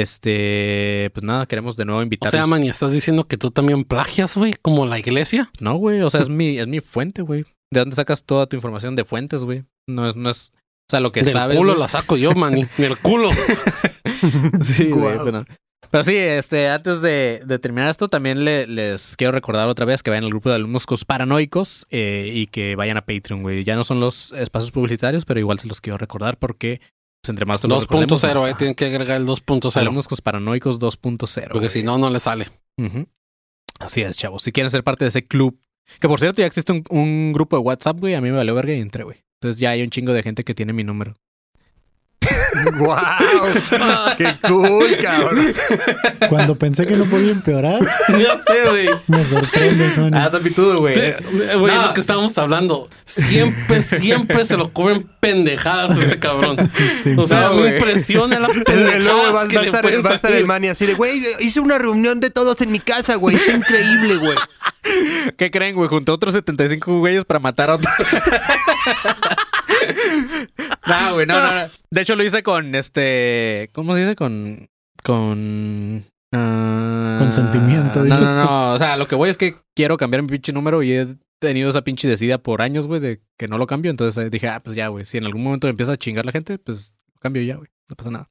este, 0.00 1.10
pues 1.14 1.24
nada, 1.24 1.46
queremos 1.46 1.76
de 1.76 1.84
nuevo 1.84 2.00
O 2.00 2.02
invitarlos. 2.02 2.30
sea, 2.32 2.46
man, 2.46 2.62
¿y 2.64 2.68
estás 2.68 2.92
diciendo 2.92 3.24
que 3.24 3.36
tú 3.36 3.50
también 3.50 3.84
plagias, 3.84 4.36
güey? 4.36 4.54
Como 4.60 4.86
la 4.86 4.98
iglesia. 4.98 5.50
No, 5.60 5.74
güey, 5.76 6.00
o 6.02 6.10
sea, 6.10 6.20
es 6.20 6.28
mi, 6.28 6.58
es 6.58 6.66
mi 6.66 6.80
fuente, 6.80 7.22
güey. 7.22 7.44
¿De 7.72 7.80
dónde 7.80 7.96
sacas 7.96 8.24
toda 8.24 8.46
tu 8.46 8.56
información 8.56 8.94
de 8.94 9.04
fuentes, 9.04 9.42
güey? 9.44 9.64
No 9.88 10.08
es, 10.08 10.14
no 10.16 10.30
es, 10.30 10.52
o 10.54 10.90
sea, 10.90 11.00
lo 11.00 11.10
que 11.12 11.22
Del 11.22 11.32
sabes. 11.32 11.56
culo 11.56 11.72
güey. 11.72 11.80
la 11.80 11.88
saco 11.88 12.16
yo, 12.16 12.32
man. 12.34 12.54
Del 12.78 12.96
culo. 12.98 13.30
Sí, 14.62 14.88
güey, 14.90 15.16
pero, 15.24 15.44
pero 15.90 16.04
sí, 16.04 16.16
este, 16.16 16.68
antes 16.68 17.02
de, 17.02 17.42
de 17.44 17.58
terminar 17.58 17.88
esto, 17.90 18.08
también 18.08 18.44
le- 18.44 18.66
les 18.66 19.16
quiero 19.16 19.32
recordar 19.32 19.68
otra 19.68 19.84
vez 19.84 20.02
que 20.02 20.10
vayan 20.10 20.24
al 20.24 20.30
grupo 20.30 20.48
de 20.48 20.56
alumnos 20.56 20.86
paranoicos 21.06 21.86
eh, 21.90 22.30
y 22.32 22.46
que 22.46 22.76
vayan 22.76 22.96
a 22.96 23.02
Patreon, 23.04 23.42
güey. 23.42 23.64
Ya 23.64 23.76
no 23.76 23.84
son 23.84 24.00
los 24.00 24.32
espacios 24.32 24.70
publicitarios, 24.70 25.24
pero 25.24 25.40
igual 25.40 25.58
se 25.58 25.68
los 25.68 25.80
quiero 25.80 25.98
recordar 25.98 26.38
porque 26.38 26.80
pues, 27.26 27.30
entre 27.30 27.46
más 27.46 27.60
se 27.60 27.68
los 27.68 27.84
recordemos, 27.84 28.22
2.0, 28.22 28.34
más- 28.40 28.48
eh. 28.50 28.54
Tienen 28.56 28.74
que 28.74 28.84
agregar 28.86 29.20
el 29.20 29.26
2.0. 29.26 29.76
Alumnos 29.80 30.06
paranoicos 30.22 30.78
2.0. 30.78 31.48
Porque 31.52 31.70
si 31.70 31.82
no, 31.82 31.98
no 31.98 32.10
le 32.10 32.20
sale. 32.20 32.48
Así 33.78 34.00
es, 34.02 34.16
chavos. 34.16 34.42
Si 34.42 34.52
quieren 34.52 34.70
ser 34.70 34.82
parte 34.84 35.04
de 35.04 35.08
ese 35.08 35.26
club, 35.26 35.58
que 36.00 36.08
por 36.08 36.18
cierto 36.20 36.40
ya 36.40 36.46
existe 36.46 36.72
un, 36.72 36.84
un 36.90 37.32
grupo 37.32 37.56
de 37.56 37.62
WhatsApp, 37.62 37.98
güey, 38.00 38.14
a 38.14 38.20
mí 38.20 38.30
me 38.30 38.36
valió 38.36 38.54
verga 38.54 38.72
y 38.74 38.80
entré, 38.80 39.04
güey. 39.04 39.18
Entonces 39.40 39.60
ya 39.60 39.70
hay 39.70 39.82
un 39.82 39.90
chingo 39.90 40.12
de 40.12 40.22
gente 40.22 40.44
que 40.44 40.54
tiene 40.54 40.72
mi 40.72 40.82
número. 40.84 41.14
¡Wow! 42.78 42.96
¡Qué 44.16 44.36
cool, 44.46 44.96
cabrón! 45.02 45.54
Cuando 46.28 46.56
pensé 46.56 46.86
que 46.86 46.96
no 46.96 47.04
podía 47.06 47.32
empeorar, 47.32 47.80
ya 48.08 48.38
sé, 48.40 48.68
güey. 48.68 48.88
me 49.06 49.24
sorprende, 49.24 49.94
Sony. 49.94 50.10
Ah, 50.14 50.30
todo, 50.54 50.78
güey. 50.78 50.94
Güey, 51.56 51.74
No. 51.74 51.86
lo 51.88 51.94
que 51.94 52.00
estábamos 52.00 52.36
hablando. 52.38 52.88
Siempre, 53.04 53.82
siempre 53.82 54.44
se 54.44 54.56
lo 54.56 54.72
comen 54.72 55.06
pendejadas 55.20 55.96
a 55.96 56.00
este 56.00 56.18
cabrón. 56.18 56.56
Sí, 57.02 57.14
O 57.16 57.26
sea, 57.26 57.48
No, 57.48 57.54
me 57.56 57.76
impresiona 57.76 58.38
las 58.38 58.50
el 58.56 58.64
luego 58.64 58.64
pendejadas 58.64 59.34
va, 59.34 59.48
que 59.48 59.56
va 59.56 59.60
a 59.60 59.62
le 59.62 59.66
estar, 59.68 59.82
pueden 59.82 60.04
va 60.04 60.10
a 60.10 60.14
estar 60.14 60.30
el 60.30 60.36
salir. 60.36 60.46
mani 60.46 60.68
así 60.68 60.86
de, 60.86 60.94
güey, 60.94 61.22
hice 61.40 61.60
una 61.60 61.78
reunión 61.78 62.20
de 62.20 62.30
todos 62.30 62.60
en 62.60 62.72
mi 62.72 62.80
casa, 62.80 63.14
güey. 63.16 63.36
Está 63.36 63.52
increíble, 63.52 64.16
güey. 64.16 64.36
¿Qué 65.36 65.50
creen, 65.50 65.74
güey? 65.74 65.88
Junté 65.88 66.12
otros 66.12 66.32
75 66.34 66.98
güeyes 66.98 67.24
para 67.24 67.40
matar 67.40 67.70
a 67.70 67.74
otros. 67.74 67.94
no, 70.86 71.14
güey, 71.14 71.26
no, 71.26 71.40
no, 71.40 71.54
no. 71.54 71.68
De 71.90 72.00
hecho, 72.00 72.16
lo 72.16 72.24
hice 72.24 72.42
con 72.42 72.74
este. 72.74 73.70
¿Cómo 73.72 73.94
se 73.94 74.00
dice? 74.00 74.16
Con. 74.16 74.68
Con. 75.02 76.04
ah, 76.32 77.16
Consentimiento, 77.18 78.04
No, 78.04 78.20
no, 78.20 78.44
no. 78.44 78.72
O 78.74 78.78
sea, 78.78 78.96
lo 78.96 79.06
que 79.08 79.14
voy 79.14 79.30
es 79.30 79.36
que 79.36 79.56
quiero 79.74 79.96
cambiar 79.96 80.22
mi 80.22 80.28
pinche 80.28 80.52
número 80.52 80.82
y 80.82 80.92
he 80.92 81.06
tenido 81.38 81.70
esa 81.70 81.82
pinche 81.82 82.08
decida 82.08 82.38
por 82.38 82.62
años, 82.62 82.86
güey, 82.86 83.00
de 83.00 83.20
que 83.38 83.48
no 83.48 83.58
lo 83.58 83.66
cambio. 83.66 83.90
Entonces 83.90 84.24
eh, 84.24 84.30
dije, 84.30 84.48
ah, 84.48 84.60
pues 84.62 84.76
ya, 84.76 84.88
güey. 84.88 85.04
Si 85.04 85.18
en 85.18 85.24
algún 85.24 85.42
momento 85.42 85.68
empieza 85.68 85.92
a 85.92 85.96
chingar 85.96 86.26
la 86.26 86.32
gente, 86.32 86.58
pues 86.58 86.94
lo 87.14 87.20
cambio 87.20 87.42
ya, 87.42 87.56
güey. 87.56 87.68
No 87.88 87.96
pasa 87.96 88.10
nada. 88.10 88.30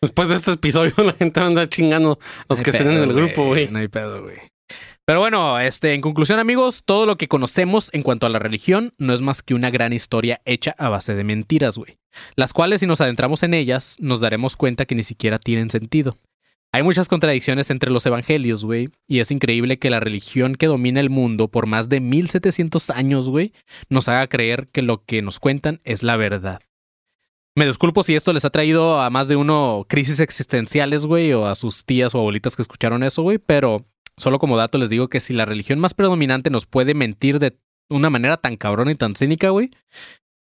Después 0.00 0.28
de 0.28 0.36
este 0.36 0.52
episodio, 0.52 0.92
la 1.04 1.12
gente 1.12 1.40
anda 1.40 1.68
chingando 1.68 2.18
los 2.48 2.58
No 2.58 2.62
que 2.64 2.70
estén 2.70 2.90
en 2.90 3.02
el 3.02 3.12
grupo, 3.12 3.46
güey. 3.46 3.68
No 3.68 3.78
hay 3.78 3.88
pedo, 3.88 4.22
güey. 4.22 4.38
Pero 5.12 5.20
bueno, 5.20 5.60
este, 5.60 5.92
en 5.92 6.00
conclusión, 6.00 6.38
amigos, 6.38 6.84
todo 6.86 7.04
lo 7.04 7.18
que 7.18 7.28
conocemos 7.28 7.90
en 7.92 8.02
cuanto 8.02 8.24
a 8.24 8.30
la 8.30 8.38
religión 8.38 8.94
no 8.96 9.12
es 9.12 9.20
más 9.20 9.42
que 9.42 9.52
una 9.52 9.68
gran 9.68 9.92
historia 9.92 10.40
hecha 10.46 10.74
a 10.78 10.88
base 10.88 11.14
de 11.14 11.22
mentiras, 11.22 11.76
güey. 11.76 11.98
Las 12.34 12.54
cuales, 12.54 12.80
si 12.80 12.86
nos 12.86 13.02
adentramos 13.02 13.42
en 13.42 13.52
ellas, 13.52 13.96
nos 14.00 14.20
daremos 14.20 14.56
cuenta 14.56 14.86
que 14.86 14.94
ni 14.94 15.02
siquiera 15.02 15.38
tienen 15.38 15.70
sentido. 15.70 16.16
Hay 16.72 16.82
muchas 16.82 17.08
contradicciones 17.08 17.68
entre 17.68 17.90
los 17.90 18.06
evangelios, 18.06 18.64
güey, 18.64 18.88
y 19.06 19.18
es 19.18 19.30
increíble 19.30 19.78
que 19.78 19.90
la 19.90 20.00
religión 20.00 20.54
que 20.54 20.66
domina 20.66 21.00
el 21.00 21.10
mundo 21.10 21.48
por 21.48 21.66
más 21.66 21.90
de 21.90 22.00
1700 22.00 22.88
años, 22.88 23.28
güey, 23.28 23.52
nos 23.90 24.08
haga 24.08 24.26
creer 24.28 24.68
que 24.72 24.80
lo 24.80 25.04
que 25.04 25.20
nos 25.20 25.38
cuentan 25.38 25.82
es 25.84 26.02
la 26.02 26.16
verdad. 26.16 26.62
Me 27.54 27.66
disculpo 27.66 28.02
si 28.02 28.14
esto 28.14 28.32
les 28.32 28.46
ha 28.46 28.50
traído 28.50 28.98
a 28.98 29.10
más 29.10 29.28
de 29.28 29.36
uno 29.36 29.84
crisis 29.90 30.20
existenciales, 30.20 31.04
güey, 31.04 31.34
o 31.34 31.48
a 31.48 31.54
sus 31.54 31.84
tías 31.84 32.14
o 32.14 32.18
abuelitas 32.18 32.56
que 32.56 32.62
escucharon 32.62 33.02
eso, 33.02 33.20
güey, 33.20 33.36
pero 33.36 33.84
solo 34.16 34.38
como 34.38 34.56
dato 34.56 34.78
les 34.78 34.90
digo 34.90 35.08
que 35.08 35.20
si 35.20 35.32
la 35.32 35.44
religión 35.44 35.78
más 35.78 35.94
predominante 35.94 36.50
nos 36.50 36.66
puede 36.66 36.94
mentir 36.94 37.38
de 37.38 37.56
una 37.90 38.10
manera 38.10 38.36
tan 38.36 38.56
cabrona 38.56 38.92
y 38.92 38.96
tan 38.96 39.16
cínica, 39.16 39.50
güey, 39.50 39.70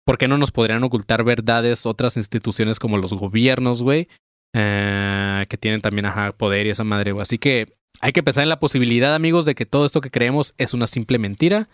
¿por 0.06 0.18
qué 0.18 0.28
no 0.28 0.38
nos 0.38 0.52
podrían 0.52 0.84
ocultar 0.84 1.24
verdades 1.24 1.86
otras 1.86 2.18
instituciones 2.18 2.80
como 2.80 2.98
los 2.98 3.14
gobiernos, 3.14 3.84
güey? 3.84 4.08
Eh, 4.54 5.46
que 5.50 5.58
tienen 5.58 5.82
también, 5.82 6.06
ajá, 6.06 6.32
poder 6.32 6.68
y 6.68 6.72
esa 6.72 6.84
madre, 6.84 7.12
güey. 7.12 7.22
Así 7.22 7.38
que 7.38 7.78
hay 8.02 8.12
que 8.12 8.24
pensar 8.24 8.44
en 8.44 8.50
la 8.50 8.60
posibilidad, 8.60 9.14
amigos, 9.16 9.46
de 9.46 9.56
que 9.56 9.66
todo 9.66 9.86
esto 9.86 10.02
que 10.02 10.12
creemos 10.12 10.54
es 10.58 10.74
una 10.74 10.88
simple 10.88 11.20
mentira. 11.20 11.70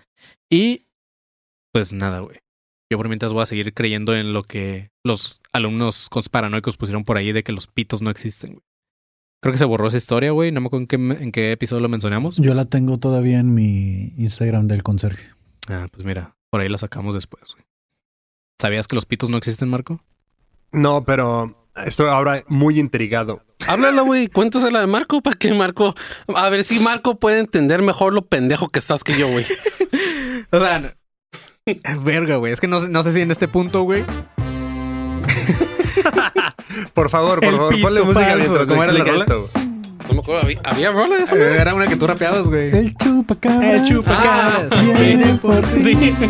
Y, 0.49 0.85
pues 1.71 1.93
nada, 1.93 2.19
güey. 2.19 2.39
Yo 2.89 2.97
por 2.97 3.07
mientras 3.07 3.33
voy 3.33 3.43
a 3.43 3.47
seguir 3.47 3.73
creyendo 3.73 4.15
en 4.15 4.33
lo 4.33 4.43
que 4.43 4.91
los 5.03 5.41
alumnos 5.51 6.09
conspiranoicos 6.09 6.77
pusieron 6.77 7.03
por 7.03 7.17
ahí 7.17 7.33
de 7.33 7.43
que 7.43 7.51
los 7.51 7.67
pitos 7.67 8.01
no 8.01 8.09
existen, 8.09 8.53
güey. 8.53 8.63
Creo 9.41 9.51
que 9.51 9.59
se 9.59 9.65
borró 9.65 9.87
esa 9.87 9.97
historia, 9.97 10.31
güey. 10.31 10.51
No 10.51 10.61
me 10.61 10.67
acuerdo 10.67 10.81
en 10.83 10.87
qué, 10.87 10.95
en 11.23 11.31
qué 11.31 11.51
episodio 11.51 11.81
lo 11.81 11.89
mencionamos. 11.89 12.37
Yo 12.37 12.53
la 12.53 12.65
tengo 12.65 12.97
todavía 12.97 13.39
en 13.39 13.53
mi 13.53 14.09
Instagram 14.17 14.67
del 14.67 14.83
conserje. 14.83 15.27
Ah, 15.69 15.87
pues 15.91 16.03
mira, 16.05 16.35
por 16.49 16.61
ahí 16.61 16.69
la 16.69 16.77
sacamos 16.77 17.13
después, 17.13 17.43
güey. 17.53 17.65
¿Sabías 18.59 18.87
que 18.87 18.95
los 18.95 19.05
pitos 19.05 19.29
no 19.29 19.37
existen, 19.37 19.69
Marco? 19.69 20.03
No, 20.71 21.03
pero 21.05 21.67
estoy 21.85 22.07
ahora 22.09 22.43
muy 22.47 22.79
intrigado. 22.79 23.43
Háblalo, 23.67 24.05
güey. 24.05 24.27
Cuéntasela 24.27 24.81
de 24.81 24.87
Marco 24.87 25.21
para 25.21 25.37
que 25.37 25.53
Marco. 25.53 25.93
A 26.35 26.49
ver 26.49 26.63
si 26.63 26.79
Marco 26.79 27.19
puede 27.19 27.39
entender 27.39 27.81
mejor 27.83 28.13
lo 28.13 28.25
pendejo 28.25 28.69
que 28.69 28.79
estás 28.79 29.03
que 29.03 29.17
yo, 29.17 29.27
güey. 29.29 29.45
O 30.49 30.59
sea, 30.59 30.95
verga, 32.05 32.37
güey. 32.37 32.53
Es 32.53 32.61
que 32.61 32.67
no, 32.67 32.79
sé- 32.79 32.87
no 32.89 33.03
sé 33.03 33.11
si 33.11 33.19
en 33.21 33.31
este 33.31 33.47
punto, 33.49 33.83
güey. 33.83 34.03
Por 36.93 37.09
favor, 37.09 37.39
por 37.39 37.45
El 37.49 37.55
favor, 37.55 37.81
ponle 37.81 38.01
música 38.03 38.25
falso. 38.25 38.37
mientras 38.37 38.67
¿Cómo 38.67 38.83
era 38.83 38.93
la 38.93 39.03
rola? 39.03 39.19
esto. 39.19 39.49
No 40.07 40.13
me 40.13 40.19
acuerdo. 40.19 40.41
¿Había, 40.43 40.59
había 40.63 40.91
rola 40.91 41.17
de 41.17 41.23
eso, 41.23 41.35
güey? 41.35 41.47
Era 41.57 41.73
una 41.73 41.87
que 41.87 41.95
tú 41.95 42.07
rapeabas, 42.07 42.47
güey. 42.47 42.69
El 42.75 42.95
chupacabras. 42.95 43.63
El 43.73 43.85
chupacabras. 43.85 44.67
Ah, 44.71 44.83
Viene 44.99 45.35
por 45.35 45.61
ti. 45.61 46.13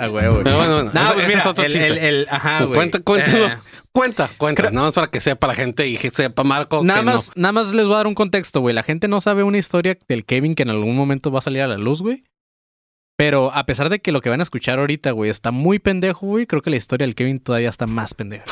Ah, 0.00 0.06
güey, 0.06 0.28
güey. 0.28 0.44
Pero 0.44 0.56
bueno, 0.56 0.74
bueno. 0.74 0.90
No, 0.94 1.00
pues 1.00 1.18
ese 1.18 1.26
mira, 1.26 1.40
es 1.40 1.46
otro 1.46 1.64
el, 1.64 1.72
chiste. 1.72 1.88
el- 1.88 1.98
el- 1.98 2.26
ajá, 2.30 2.62
güey. 2.62 2.74
Cuenta, 2.74 3.00
cuéntalo. 3.00 3.46
Eh, 3.48 3.58
Cuenta, 3.90 4.30
cuenta. 4.38 4.62
Creo- 4.62 4.72
Nada 4.72 4.86
más 4.86 4.94
para 4.94 5.08
que 5.08 5.20
sepa 5.20 5.48
la 5.48 5.54
gente 5.54 5.88
y 5.88 5.96
que 5.96 6.10
sepa 6.10 6.44
Marco. 6.44 6.84
nada 6.84 7.00
que 7.00 7.06
más, 7.06 7.32
nada 7.34 7.52
más 7.52 7.72
les 7.72 7.84
voy 7.84 7.94
a 7.94 7.96
dar 7.98 8.06
un 8.06 8.14
contexto, 8.14 8.60
güey. 8.60 8.74
La 8.76 8.84
gente 8.84 9.08
no 9.08 9.20
sabe 9.20 9.42
una 9.42 9.58
historia 9.58 9.98
del 10.08 10.24
Kevin 10.24 10.54
que 10.54 10.62
en 10.62 10.70
algún 10.70 10.94
momento 10.94 11.32
va 11.32 11.40
a 11.40 11.42
salir 11.42 11.62
a 11.62 11.66
la 11.66 11.78
luz, 11.78 12.00
güey. 12.00 12.22
Pero 13.18 13.52
a 13.52 13.66
pesar 13.66 13.88
de 13.88 13.98
que 13.98 14.12
lo 14.12 14.20
que 14.20 14.28
van 14.30 14.38
a 14.38 14.44
escuchar 14.44 14.78
ahorita, 14.78 15.10
güey, 15.10 15.28
está 15.28 15.50
muy 15.50 15.80
pendejo, 15.80 16.24
güey, 16.26 16.46
creo 16.46 16.62
que 16.62 16.70
la 16.70 16.76
historia 16.76 17.04
del 17.04 17.16
Kevin 17.16 17.40
todavía 17.40 17.68
está 17.68 17.86
más 17.88 18.14
pendeja. 18.14 18.44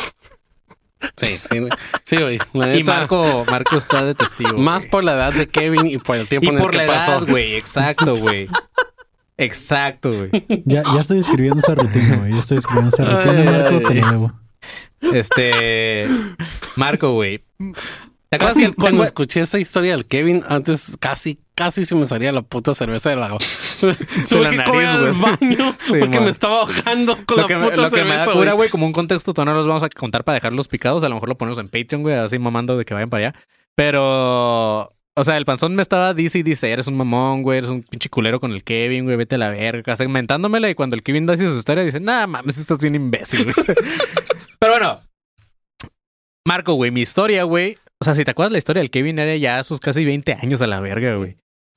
Sí, 1.16 1.38
sí, 1.50 1.58
güey. 1.60 1.70
Sí, 2.04 2.16
güey. 2.16 2.78
Y 2.80 2.82
Marco, 2.82 3.44
Marco 3.48 3.76
está 3.76 4.04
de 4.04 4.14
testigo. 4.16 4.58
Más 4.58 4.80
güey. 4.80 4.90
por 4.90 5.04
la 5.04 5.12
edad 5.14 5.32
de 5.32 5.46
Kevin 5.46 5.86
y 5.86 5.98
por 5.98 6.16
el 6.16 6.26
tiempo 6.26 6.46
y 6.46 6.48
en 6.48 6.54
el 6.56 6.60
por 6.62 6.72
que 6.72 6.78
la 6.78 6.86
pasó. 6.86 7.12
edad, 7.18 7.28
güey. 7.28 7.54
Exacto, 7.54 8.16
güey. 8.16 8.48
Exacto, 9.36 10.10
güey. 10.12 10.30
Ya, 10.64 10.82
ya 10.82 11.00
estoy 11.02 11.20
escribiendo 11.20 11.60
esa 11.60 11.74
rutina, 11.76 12.16
güey. 12.16 12.32
Ya 12.32 12.40
estoy 12.40 12.58
escribiendo 12.58 12.88
esa 12.88 13.04
rutina, 13.04 13.38
Ay, 13.38 13.44
Marco, 13.44 13.76
ay, 13.76 13.82
te 13.84 13.94
lo 14.00 14.10
debo. 14.10 14.32
Este. 15.14 16.06
Marco, 16.74 17.12
güey. 17.12 17.44
¿Te 18.28 18.36
acuerdas 18.36 18.56
Casi 18.56 18.66
que 18.66 18.72
cuando 18.74 19.02
te- 19.02 19.06
escuché 19.06 19.40
esa 19.42 19.58
historia 19.60 19.92
del 19.92 20.06
Kevin, 20.06 20.42
antes 20.48 20.96
casi, 20.98 21.38
casi 21.56 21.84
se 21.84 21.94
me 21.96 22.06
salía 22.06 22.30
la 22.30 22.42
puta 22.42 22.74
cerveza 22.74 23.10
de 23.10 23.16
la 23.16 23.28
Tuve 23.80 23.96
la 24.42 24.50
que 24.50 24.56
nariz, 24.56 24.64
correr 24.70 24.86
al 24.86 25.10
güey. 25.12 25.20
baño 25.40 25.74
Sí, 25.80 25.94
porque 25.98 26.18
man. 26.18 26.24
me 26.24 26.30
estaba 26.30 26.60
ahogando 26.60 27.16
con 27.26 27.36
lo 27.38 27.42
la 27.42 27.48
que, 27.48 27.56
me, 27.56 27.62
puta 27.64 27.76
lo 27.82 27.90
que 27.90 27.96
me 28.04 28.10
cerveza, 28.10 28.26
da 28.26 28.32
cura, 28.32 28.52
güey, 28.52 28.70
como 28.70 28.86
un 28.86 28.92
contexto, 28.92 29.32
todavía 29.34 29.54
no 29.54 29.58
los 29.58 29.66
vamos 29.66 29.82
a 29.82 29.88
contar 29.88 30.22
para 30.22 30.34
dejarlos 30.34 30.68
picados. 30.68 31.02
A 31.02 31.08
lo 31.08 31.16
mejor 31.16 31.28
lo 31.30 31.38
ponemos 31.38 31.58
en 31.58 31.68
Patreon, 31.68 32.02
güey, 32.02 32.14
así 32.14 32.38
mamando 32.38 32.76
de 32.76 32.84
que 32.84 32.94
vayan 32.94 33.10
para 33.10 33.28
allá. 33.28 33.38
Pero, 33.74 34.82
o 35.14 35.24
sea, 35.24 35.36
el 35.36 35.44
panzón 35.44 35.74
me 35.74 35.82
estaba 35.82 36.14
dice 36.14 36.38
y 36.38 36.42
dice, 36.42 36.70
eres 36.70 36.86
un 36.86 36.96
mamón, 36.96 37.42
güey, 37.42 37.58
eres 37.58 37.70
un 37.70 37.82
pinche 37.82 38.08
culero 38.08 38.38
con 38.38 38.52
el 38.52 38.62
Kevin, 38.62 39.04
güey, 39.04 39.16
vete 39.16 39.34
a 39.36 39.38
la 39.38 39.48
verga, 39.48 39.96
segmentándomela. 39.96 40.70
Y 40.70 40.74
cuando 40.74 40.94
el 40.94 41.02
Kevin 41.02 41.26
dice 41.26 41.48
su 41.48 41.58
historia, 41.58 41.84
dice, 41.84 42.00
nah, 42.00 42.26
mames, 42.26 42.58
estás 42.58 42.78
bien 42.78 42.94
imbécil, 42.94 43.44
güey. 43.44 43.54
Pero 44.58 44.72
bueno, 44.72 45.00
Marco, 46.46 46.74
güey, 46.74 46.90
mi 46.90 47.00
historia, 47.00 47.44
güey. 47.44 47.76
O 47.98 48.04
sea, 48.04 48.14
si 48.14 48.24
te 48.24 48.30
acuerdas 48.30 48.52
la 48.52 48.58
historia 48.58 48.80
del 48.82 48.90
Kevin, 48.90 49.18
era 49.18 49.34
ya 49.36 49.62
sus 49.62 49.80
casi 49.80 50.04
20 50.04 50.34
años 50.34 50.62
a 50.62 50.66
la 50.66 50.80
verga, 50.80 51.16
güey. 51.16 51.36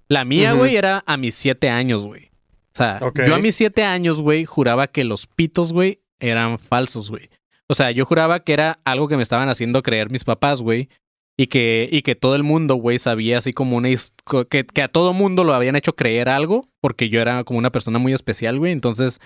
La 0.10 0.26
mía, 0.26 0.54
güey, 0.54 0.76
era 0.76 1.04
a 1.06 1.16
mis 1.16 1.36
7 1.36 1.70
años, 1.70 2.04
güey. 2.04 2.30
O 2.74 2.78
sea, 2.80 3.00
yo 3.28 3.36
a 3.36 3.40
mis 3.40 3.56
siete 3.56 3.84
años, 3.84 4.22
güey, 4.22 4.46
juraba 4.46 4.88
que 4.88 5.04
los 5.04 5.28
pitos, 5.28 5.74
güey, 5.74 6.02
eran 6.20 6.60
falsos, 6.60 7.10
güey. 7.10 7.30
O 7.68 7.76
sea, 7.76 7.92
yo 7.92 8.06
juraba 8.06 8.44
que 8.44 8.54
era 8.54 8.80
algo 8.86 9.08
que 9.08 9.18
me 9.18 9.24
estaban 9.24 9.50
haciendo 9.50 9.84
creer 9.84 10.10
mis 10.12 10.24
papás, 10.24 10.62
güey. 10.62 10.90
Y 11.38 11.48
que, 11.48 11.88
y 11.92 12.02
que 12.02 12.16
todo 12.16 12.36
el 12.36 12.44
mundo, 12.44 12.76
güey, 12.76 13.00
sabía 13.00 13.38
así 13.38 13.54
como 13.54 13.78
una... 13.78 13.90
Que, 14.50 14.66
que 14.66 14.82
a 14.82 14.88
todo 14.88 15.14
mundo 15.14 15.44
lo 15.44 15.54
habían 15.54 15.76
hecho 15.76 15.96
creer 15.96 16.28
algo, 16.30 16.68
porque 16.82 17.10
yo 17.10 17.22
era 17.22 17.44
como 17.44 17.60
una 17.60 17.72
persona 17.72 17.98
muy 17.98 18.14
especial, 18.14 18.60
güey. 18.60 18.72
Entonces, 18.72 19.20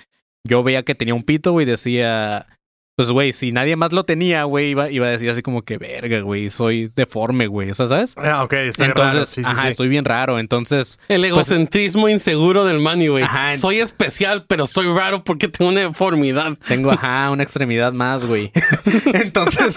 yo 0.43 0.63
veía 0.63 0.83
que 0.83 0.95
tenía 0.95 1.15
un 1.15 1.23
pito, 1.23 1.51
güey, 1.51 1.65
y 1.65 1.69
decía... 1.69 2.47
Pues, 2.95 3.09
güey, 3.09 3.33
si 3.33 3.51
nadie 3.51 3.75
más 3.75 3.91
lo 3.91 4.03
tenía, 4.05 4.43
güey, 4.43 4.69
iba, 4.69 4.91
iba 4.91 5.07
a 5.07 5.09
decir 5.09 5.27
así 5.27 5.41
como 5.41 5.63
que, 5.63 5.79
verga, 5.79 6.19
güey, 6.19 6.51
soy 6.51 6.91
deforme, 6.95 7.47
güey. 7.47 7.71
O 7.71 7.73
sea, 7.73 7.87
¿sabes? 7.87 8.13
Ah, 8.17 8.43
ok, 8.43 8.53
está 8.53 8.85
Entonces, 8.85 9.13
raro. 9.13 9.25
Sí, 9.25 9.43
sí, 9.43 9.49
ajá, 9.49 9.63
sí. 9.63 9.67
estoy 9.69 9.87
bien 9.87 10.05
raro. 10.05 10.37
Entonces, 10.37 10.99
El 11.07 11.25
egocentrismo 11.25 12.07
inseguro 12.07 12.65
del 12.65 12.79
Manny, 12.79 13.07
güey. 13.07 13.23
Ajá. 13.23 13.55
Soy 13.57 13.79
especial, 13.79 14.45
pero 14.47 14.67
soy 14.67 14.85
raro 14.93 15.23
porque 15.23 15.47
tengo 15.47 15.71
una 15.71 15.81
deformidad. 15.81 16.55
Tengo, 16.67 16.91
ajá, 16.91 17.31
una 17.31 17.41
extremidad 17.41 17.93
más, 17.93 18.25
güey. 18.25 18.51
Entonces. 19.13 19.75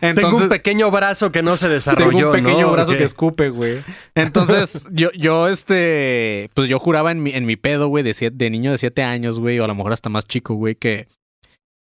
Tengo 0.00 0.36
un 0.36 0.48
pequeño 0.48 0.90
brazo 0.92 1.32
que 1.32 1.42
no 1.42 1.56
se 1.56 1.68
desarrolló, 1.68 2.10
tengo 2.10 2.30
un 2.30 2.32
pequeño 2.36 2.66
¿no? 2.68 2.72
brazo 2.72 2.96
que 2.96 3.02
escupe, 3.04 3.50
güey. 3.50 3.78
Entonces, 4.14 4.86
yo, 4.92 5.10
yo, 5.12 5.48
este. 5.48 6.50
Pues 6.54 6.68
yo 6.68 6.78
juraba 6.78 7.10
en 7.10 7.20
mi, 7.22 7.32
en 7.32 7.46
mi 7.46 7.56
pedo, 7.56 7.88
güey, 7.88 8.04
de, 8.04 8.14
siete- 8.14 8.36
de 8.36 8.48
niño 8.48 8.70
de 8.70 8.78
siete 8.78 9.02
años, 9.02 9.40
güey, 9.40 9.58
o 9.58 9.64
a 9.64 9.66
lo 9.66 9.74
mejor 9.74 9.92
hasta 9.92 10.08
más 10.08 10.24
chico, 10.26 10.54
güey, 10.54 10.76
que. 10.76 11.08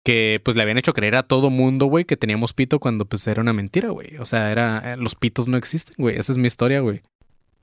Que 0.07 0.41
pues 0.45 0.57
le 0.57 0.62
habían 0.62 0.78
hecho 0.78 0.93
creer 0.93 1.16
a 1.16 1.24
todo 1.24 1.51
mundo, 1.51 1.87
güey, 1.87 2.05
que 2.05 2.16
teníamos 2.16 2.53
pito 2.53 2.78
cuando 2.78 3.07
pues 3.07 3.27
era 3.27 3.43
una 3.43 3.53
mentira, 3.53 3.89
güey. 3.89 4.19
O 4.19 4.24
sea, 4.24 4.53
era. 4.53 4.93
eh, 4.93 4.97
Los 4.97 5.16
pitos 5.16 5.49
no 5.49 5.57
existen, 5.57 5.97
güey. 5.99 6.16
Esa 6.16 6.31
es 6.31 6.39
mi 6.39 6.47
historia, 6.47 6.78
güey. 6.78 7.03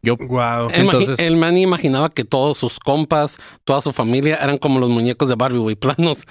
Yo. 0.02 0.18
Wow. 0.18 0.70
Entonces- 0.74 1.20
el 1.20 1.38
Manny 1.38 1.62
imaginaba 1.62 2.10
que 2.10 2.26
todos 2.26 2.58
sus 2.58 2.80
compas, 2.82 3.38
toda 3.64 3.80
su 3.80 3.94
familia 3.94 4.38
eran 4.44 4.58
como 4.58 4.82
los 4.82 4.90
muñecos 4.90 5.30
de 5.30 5.36
Barbie, 5.36 5.60
güey, 5.60 5.76
planos. 5.78 6.26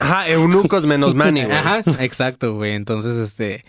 Ajá, 0.00 0.28
eunucos 0.28 0.84
menos 0.84 1.14
Manny, 1.14 1.44
güey. 1.44 1.56
Ajá, 1.56 1.82
exacto, 2.00 2.56
güey. 2.56 2.72
Entonces, 2.72 3.16
este. 3.18 3.62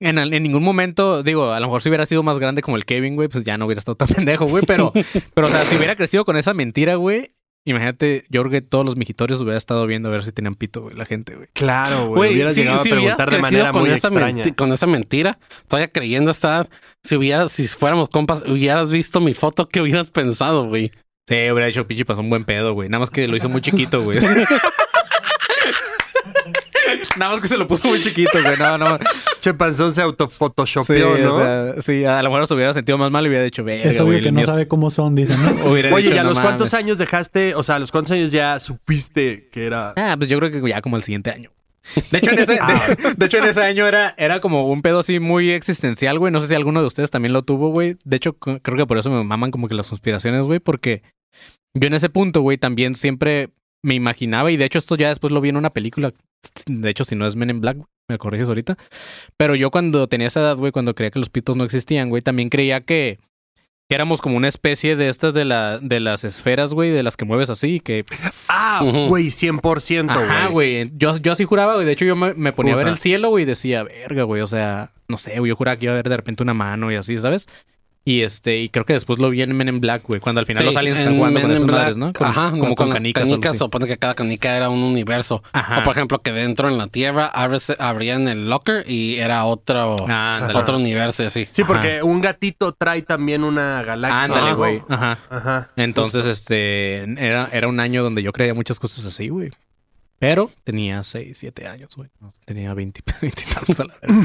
En, 0.00 0.18
en 0.18 0.42
ningún 0.42 0.64
momento, 0.64 1.22
digo, 1.22 1.52
a 1.52 1.60
lo 1.60 1.66
mejor 1.66 1.82
si 1.82 1.88
hubiera 1.88 2.06
sido 2.06 2.24
más 2.24 2.38
grande 2.40 2.62
como 2.62 2.76
el 2.76 2.84
Kevin, 2.84 3.14
güey, 3.14 3.28
pues 3.28 3.44
ya 3.44 3.58
no 3.58 3.66
hubiera 3.66 3.78
estado 3.78 3.96
tan 3.96 4.08
pendejo, 4.14 4.46
güey. 4.46 4.64
Pero, 4.66 4.92
pero, 5.34 5.46
o 5.46 5.50
sea, 5.50 5.62
si 5.64 5.76
hubiera 5.76 5.94
crecido 5.94 6.24
con 6.24 6.36
esa 6.36 6.52
mentira, 6.52 6.96
güey, 6.96 7.30
imagínate, 7.66 8.24
yo 8.30 8.42
creo 8.42 8.50
que 8.50 8.62
todos 8.62 8.86
los 8.86 8.96
mijitorios 8.96 9.40
hubiera 9.40 9.58
estado 9.58 9.86
viendo 9.86 10.08
a 10.08 10.12
ver 10.12 10.24
si 10.24 10.32
tenían 10.32 10.54
pito, 10.54 10.82
güey, 10.82 10.96
la 10.96 11.04
gente, 11.04 11.34
güey. 11.34 11.48
Claro, 11.52 12.06
güey. 12.06 12.32
Hubieras 12.32 12.54
si, 12.54 12.62
llegado 12.62 12.80
a 12.80 12.84
preguntar 12.84 13.30
de 13.30 13.38
manera 13.38 13.72
con 13.72 13.82
muy 13.82 13.90
esa, 13.90 14.08
extraña. 14.08 14.44
con 14.54 14.72
esa 14.72 14.86
mentira, 14.86 15.38
todavía 15.68 15.88
creyendo 15.88 16.30
esta 16.30 16.48
edad, 16.48 16.68
si 17.02 17.16
hubiera, 17.16 17.48
si 17.48 17.68
fuéramos 17.68 18.08
compas, 18.08 18.44
hubieras 18.46 18.90
visto 18.90 19.20
mi 19.20 19.34
foto, 19.34 19.68
¿qué 19.68 19.82
hubieras 19.82 20.10
pensado, 20.10 20.66
güey? 20.66 20.92
Sí, 21.28 21.50
hubiera 21.50 21.66
hecho 21.66 21.88
pinche 21.88 22.04
pasó 22.04 22.20
un 22.20 22.30
buen 22.30 22.44
pedo, 22.44 22.72
güey. 22.72 22.88
Nada 22.88 23.00
más 23.00 23.10
que 23.10 23.26
lo 23.26 23.36
hizo 23.36 23.48
muy 23.48 23.60
chiquito, 23.60 24.00
güey. 24.02 24.20
Nada 27.16 27.32
más 27.32 27.42
que 27.42 27.48
se 27.48 27.56
lo 27.56 27.66
puso 27.66 27.88
muy 27.88 28.00
chiquito, 28.00 28.40
güey. 28.40 28.56
No, 28.56 28.78
no. 28.78 28.96
Che 29.46 29.54
Panzón 29.54 29.92
se 29.92 30.00
Sí, 30.00 30.00
autophotoshopeó, 30.00 31.16
¿no? 31.18 31.28
o 31.28 31.36
sea, 31.36 31.74
sí, 31.80 32.04
a 32.04 32.20
lo 32.22 32.30
mejor 32.30 32.48
se 32.48 32.54
hubiera 32.54 32.72
sentido 32.72 32.98
más 32.98 33.10
mal 33.12 33.24
y 33.24 33.28
hubiera 33.28 33.44
dicho, 33.44 33.62
verga, 33.62 33.84
Es 33.90 34.00
obvio 34.00 34.12
güey, 34.14 34.22
que 34.22 34.32
no 34.32 34.38
mío- 34.40 34.46
sabe 34.46 34.66
cómo 34.66 34.90
son, 34.90 35.14
dicen, 35.14 35.36
¿no? 35.40 35.64
Oye, 35.70 35.84
dicho, 35.88 36.14
¿y 36.14 36.18
a 36.18 36.24
"No 36.24 36.30
los 36.30 36.40
cuántos 36.40 36.72
mames". 36.72 36.84
años 36.84 36.98
dejaste? 36.98 37.54
O 37.54 37.62
sea, 37.62 37.76
¿a 37.76 37.78
los 37.78 37.92
cuántos 37.92 38.10
años 38.10 38.32
ya 38.32 38.58
supiste 38.58 39.48
que 39.52 39.66
era. 39.66 39.92
Ah, 39.96 40.16
pues 40.18 40.28
yo 40.28 40.38
creo 40.40 40.50
que 40.50 40.68
ya 40.68 40.80
como 40.82 40.96
el 40.96 41.04
siguiente 41.04 41.30
año. 41.30 41.50
De 42.10 42.18
hecho, 42.18 42.32
en 42.32 42.38
ese, 42.40 42.58
Ah. 42.60 42.74
de, 42.88 43.14
de 43.14 43.26
hecho, 43.26 43.38
en 43.38 43.44
ese 43.44 43.62
año 43.62 43.86
era, 43.86 44.14
era 44.18 44.40
como 44.40 44.68
un 44.68 44.82
pedo 44.82 44.98
así 44.98 45.20
muy 45.20 45.52
existencial, 45.52 46.18
güey. 46.18 46.32
No 46.32 46.40
sé 46.40 46.48
si 46.48 46.54
alguno 46.56 46.80
de 46.80 46.88
ustedes 46.88 47.12
también 47.12 47.32
lo 47.32 47.42
tuvo, 47.42 47.68
güey. 47.70 47.96
De 48.04 48.16
hecho, 48.16 48.32
creo 48.36 48.60
que 48.76 48.86
por 48.86 48.98
eso 48.98 49.10
me 49.10 49.22
maman 49.22 49.52
como 49.52 49.68
que 49.68 49.74
las 49.76 49.88
conspiraciones, 49.88 50.44
güey, 50.46 50.58
porque 50.58 51.02
yo 51.74 51.86
en 51.86 51.94
ese 51.94 52.08
punto, 52.08 52.40
güey, 52.40 52.58
también 52.58 52.96
siempre 52.96 53.50
me 53.84 53.94
imaginaba, 53.94 54.50
y 54.50 54.56
de 54.56 54.64
hecho 54.64 54.78
esto 54.80 54.96
ya 54.96 55.10
después 55.10 55.32
lo 55.32 55.40
vi 55.40 55.50
en 55.50 55.56
una 55.56 55.70
película. 55.70 56.10
De 56.66 56.90
hecho, 56.90 57.04
si 57.04 57.14
no 57.14 57.24
es 57.26 57.36
Men 57.36 57.50
in 57.50 57.60
Black, 57.60 57.76
me 58.08 58.18
corriges 58.18 58.48
ahorita. 58.48 58.76
Pero 59.36 59.54
yo 59.54 59.70
cuando 59.70 60.06
tenía 60.08 60.28
esa 60.28 60.40
edad, 60.40 60.56
güey, 60.56 60.72
cuando 60.72 60.94
creía 60.94 61.10
que 61.10 61.18
los 61.18 61.30
pitos 61.30 61.56
no 61.56 61.64
existían, 61.64 62.08
güey, 62.08 62.22
también 62.22 62.48
creía 62.48 62.80
que, 62.80 63.18
que 63.88 63.94
éramos 63.94 64.20
como 64.20 64.36
una 64.36 64.48
especie 64.48 64.96
de 64.96 65.08
estas 65.08 65.34
de, 65.34 65.44
la, 65.44 65.78
de 65.78 66.00
las 66.00 66.24
esferas, 66.24 66.74
güey, 66.74 66.90
de 66.90 67.02
las 67.02 67.16
que 67.16 67.24
mueves 67.24 67.50
así, 67.50 67.80
que 67.80 68.04
Ah, 68.48 68.80
güey, 69.08 69.26
100%, 69.26 69.60
güey. 70.14 70.24
Ajá, 70.28 70.48
güey. 70.48 70.90
Yo, 70.96 71.16
yo 71.18 71.32
así 71.32 71.44
juraba, 71.44 71.74
güey. 71.74 71.86
De 71.86 71.92
hecho, 71.92 72.04
yo 72.04 72.16
me, 72.16 72.34
me 72.34 72.52
ponía 72.52 72.74
a 72.74 72.76
ver 72.76 72.88
el 72.88 72.98
cielo, 72.98 73.30
güey, 73.30 73.42
y 73.42 73.46
decía, 73.46 73.82
verga, 73.82 74.22
güey. 74.22 74.42
O 74.42 74.46
sea, 74.46 74.92
no 75.08 75.18
sé, 75.18 75.38
güey. 75.38 75.50
Yo 75.50 75.56
juraba 75.56 75.76
que 75.76 75.86
iba 75.86 75.92
a 75.92 75.96
ver 75.96 76.08
de 76.08 76.16
repente 76.16 76.42
una 76.42 76.54
mano 76.54 76.90
y 76.92 76.94
así, 76.96 77.18
¿sabes? 77.18 77.48
Y 78.08 78.22
este, 78.22 78.58
y 78.60 78.68
creo 78.68 78.84
que 78.84 78.92
después 78.92 79.18
lo 79.18 79.30
vi 79.30 79.42
en 79.42 79.52
Men 79.56 79.66
in 79.66 79.80
Black, 79.80 80.04
güey. 80.04 80.20
Cuando 80.20 80.38
al 80.38 80.46
final 80.46 80.62
Sí, 80.62 80.66
los 80.66 80.76
aliens 80.76 80.98
en 81.00 81.02
están 81.06 81.16
jugando 81.18 81.40
Men 81.40 81.42
con 81.42 81.50
in 81.50 81.56
esas 81.56 81.66
Black, 81.66 81.78
madres, 81.80 81.96
¿no? 81.96 82.12
Con- 82.12 82.26
Ajá, 82.28 82.50
como 82.52 82.74
con 82.76 82.88
las 82.88 82.98
canicas. 82.98 83.24
canicas. 83.24 83.58
Supone 83.58 83.86
que 83.88 83.98
cada 83.98 84.14
canica 84.14 84.56
era 84.56 84.70
un 84.70 84.80
universo. 84.84 85.42
Ajá. 85.52 85.80
O 85.80 85.82
por 85.82 85.96
ejemplo, 85.96 86.22
que 86.22 86.30
dentro 86.32 86.68
en 86.68 86.78
la 86.78 86.86
Tierra 86.86 87.28
abres- 87.34 87.74
abrían 87.80 88.28
el 88.28 88.48
locker 88.48 88.88
y 88.88 89.16
era 89.16 89.44
otro, 89.44 89.96
Ah, 90.08 90.48
otro 90.54 90.76
universo 90.76 91.24
y 91.24 91.26
así. 91.26 91.48
Sí, 91.50 91.62
Ajá. 91.62 91.72
porque 91.72 92.00
un 92.04 92.20
gatito 92.20 92.70
trae 92.74 93.02
también 93.02 93.42
una 93.42 93.82
galaxia. 93.82 94.22
Ándale, 94.22 94.52
güey. 94.54 94.82
Ajá. 94.88 95.18
Ajá. 95.28 95.70
Entonces, 95.74 96.26
este, 96.26 97.02
era, 97.20 97.48
era 97.52 97.66
un 97.66 97.80
año 97.80 98.04
donde 98.04 98.22
yo 98.22 98.30
creía 98.32 98.54
muchas 98.54 98.78
cosas 98.78 99.04
así, 99.04 99.30
güey. 99.30 99.50
Pero 100.20 100.52
tenía 100.62 101.02
6, 101.02 101.36
7 101.38 101.66
años, 101.66 101.90
güey. 101.96 102.08
Tenía 102.44 102.72
20, 102.72 103.02
20 103.20 103.42
y 103.50 103.52
tantos 103.52 103.80
a 103.80 103.84
la 103.84 103.94
verga. 104.00 104.24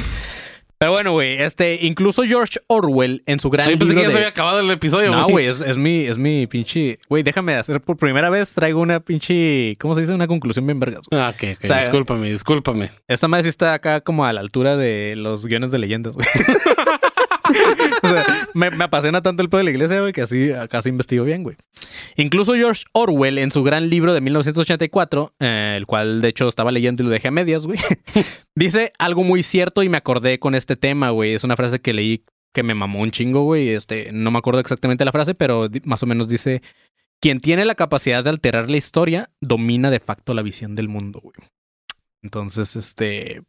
Pero 0.82 0.94
bueno, 0.94 1.12
güey, 1.12 1.40
este, 1.40 1.78
incluso 1.86 2.24
George 2.24 2.60
Orwell 2.66 3.22
en 3.28 3.40
su 3.40 3.52
gran 3.52 3.70
Yo 3.70 3.78
pensé 3.78 3.94
que 3.94 4.00
libro 4.00 4.02
ya 4.02 4.08
de... 4.08 4.14
se 4.14 4.18
había 4.18 4.30
acabado 4.30 4.62
el 4.62 4.72
episodio, 4.72 5.12
No, 5.12 5.28
güey, 5.28 5.46
es, 5.46 5.62
es 5.62 5.78
mi, 5.78 6.06
es 6.06 6.18
mi 6.18 6.48
pinche. 6.48 6.98
Güey, 7.08 7.22
déjame 7.22 7.54
hacer 7.54 7.82
por 7.82 7.98
primera 7.98 8.32
vez. 8.32 8.56
Traigo 8.56 8.82
una 8.82 9.00
pinche. 9.00 9.78
¿Cómo 9.80 9.94
se 9.94 10.02
dice? 10.02 10.12
Una 10.12 10.26
conclusión 10.26 10.66
bien 10.66 10.80
vergas. 10.80 11.06
Ah, 11.12 11.32
ok, 11.36 11.50
ok. 11.54 11.64
O 11.66 11.68
sea, 11.68 11.82
discúlpame, 11.82 12.32
discúlpame. 12.32 12.90
Esta 13.08 13.28
madre 13.28 13.44
sí 13.44 13.50
está 13.50 13.76
acá 13.76 14.02
como 14.02 14.26
a 14.26 14.34
la 14.34 14.42
altura 14.42 14.76
de 14.76 15.14
los 15.18 15.46
guiones 15.46 15.70
de 15.70 15.78
leyendas, 15.78 16.16
güey. 16.16 16.28
me, 18.54 18.68
apasiona 18.84 19.22
tanto 19.22 19.42
el 19.42 19.50
pedo 19.50 19.60
de 19.60 19.64
la 19.66 19.72
iglesia, 19.72 20.02
güey, 20.02 20.14
que 20.14 20.22
así 20.22 20.52
sí 20.82 20.90
investigo 20.90 21.26
bien, 21.26 21.44
güey. 21.44 21.58
Incluso 22.16 22.54
George 22.54 22.84
Orwell, 22.94 23.38
en 23.38 23.52
su 23.52 23.64
gran 23.64 23.90
libro 23.90 24.14
de 24.14 24.22
1984, 24.22 25.36
eh, 25.40 25.76
el 25.78 25.86
cual 25.86 26.22
de 26.22 26.30
hecho 26.30 26.48
estaba 26.48 26.72
leyendo 26.72 27.04
y 27.04 27.06
lo 27.06 27.12
dejé 27.12 27.30
a 27.30 27.32
medias, 27.32 27.66
güey, 27.66 27.80
dice 28.56 28.94
algo 29.00 29.24
muy 29.24 29.44
cierto 29.44 29.84
y 29.84 29.90
me 29.90 29.98
acordé 29.98 30.40
con 30.40 30.56
este 30.56 30.76
tema, 30.76 31.10
güey. 31.10 31.34
Es 31.34 31.44
una 31.44 31.56
frase 31.56 31.80
que 31.80 31.94
leí 31.94 32.24
que 32.54 32.64
me 32.64 32.74
mamó 32.74 33.00
un 33.00 33.12
chingo, 33.12 33.44
güey. 33.44 33.70
Este, 33.70 34.12
no 34.12 34.32
me 34.32 34.40
acuerdo 34.40 34.60
exactamente 34.60 35.06
la 35.06 35.12
frase, 35.12 35.36
pero 35.36 35.68
más 35.86 36.04
o 36.04 36.06
menos 36.06 36.28
dice: 36.28 36.62
Quien 37.22 37.40
tiene 37.40 37.66
la 37.66 37.76
capacidad 37.76 38.24
de 38.24 38.30
alterar 38.30 38.70
la 38.70 38.78
historia 38.78 39.30
domina 39.40 39.90
de 39.90 40.00
facto 40.00 40.34
la 40.34 40.42
visión 40.42 40.76
del 40.76 40.90
mundo, 40.90 41.20
güey. 41.22 41.36
Entonces, 42.22 42.76
este. 42.76 43.44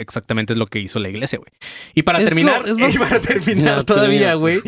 Exactamente 0.00 0.52
es 0.54 0.58
lo 0.58 0.66
que 0.66 0.78
hizo 0.80 0.98
la 0.98 1.08
iglesia, 1.08 1.38
güey. 1.38 1.50
Y 1.94 2.02
para 2.02 2.18
Es 2.18 2.24
terminar, 2.24 2.66
lo- 2.68 2.76
más- 2.76 2.94
y 2.94 2.98
para 2.98 3.20
terminar 3.20 3.76
No, 3.78 3.84
todavía, 3.84 4.34
güey, 4.34 4.60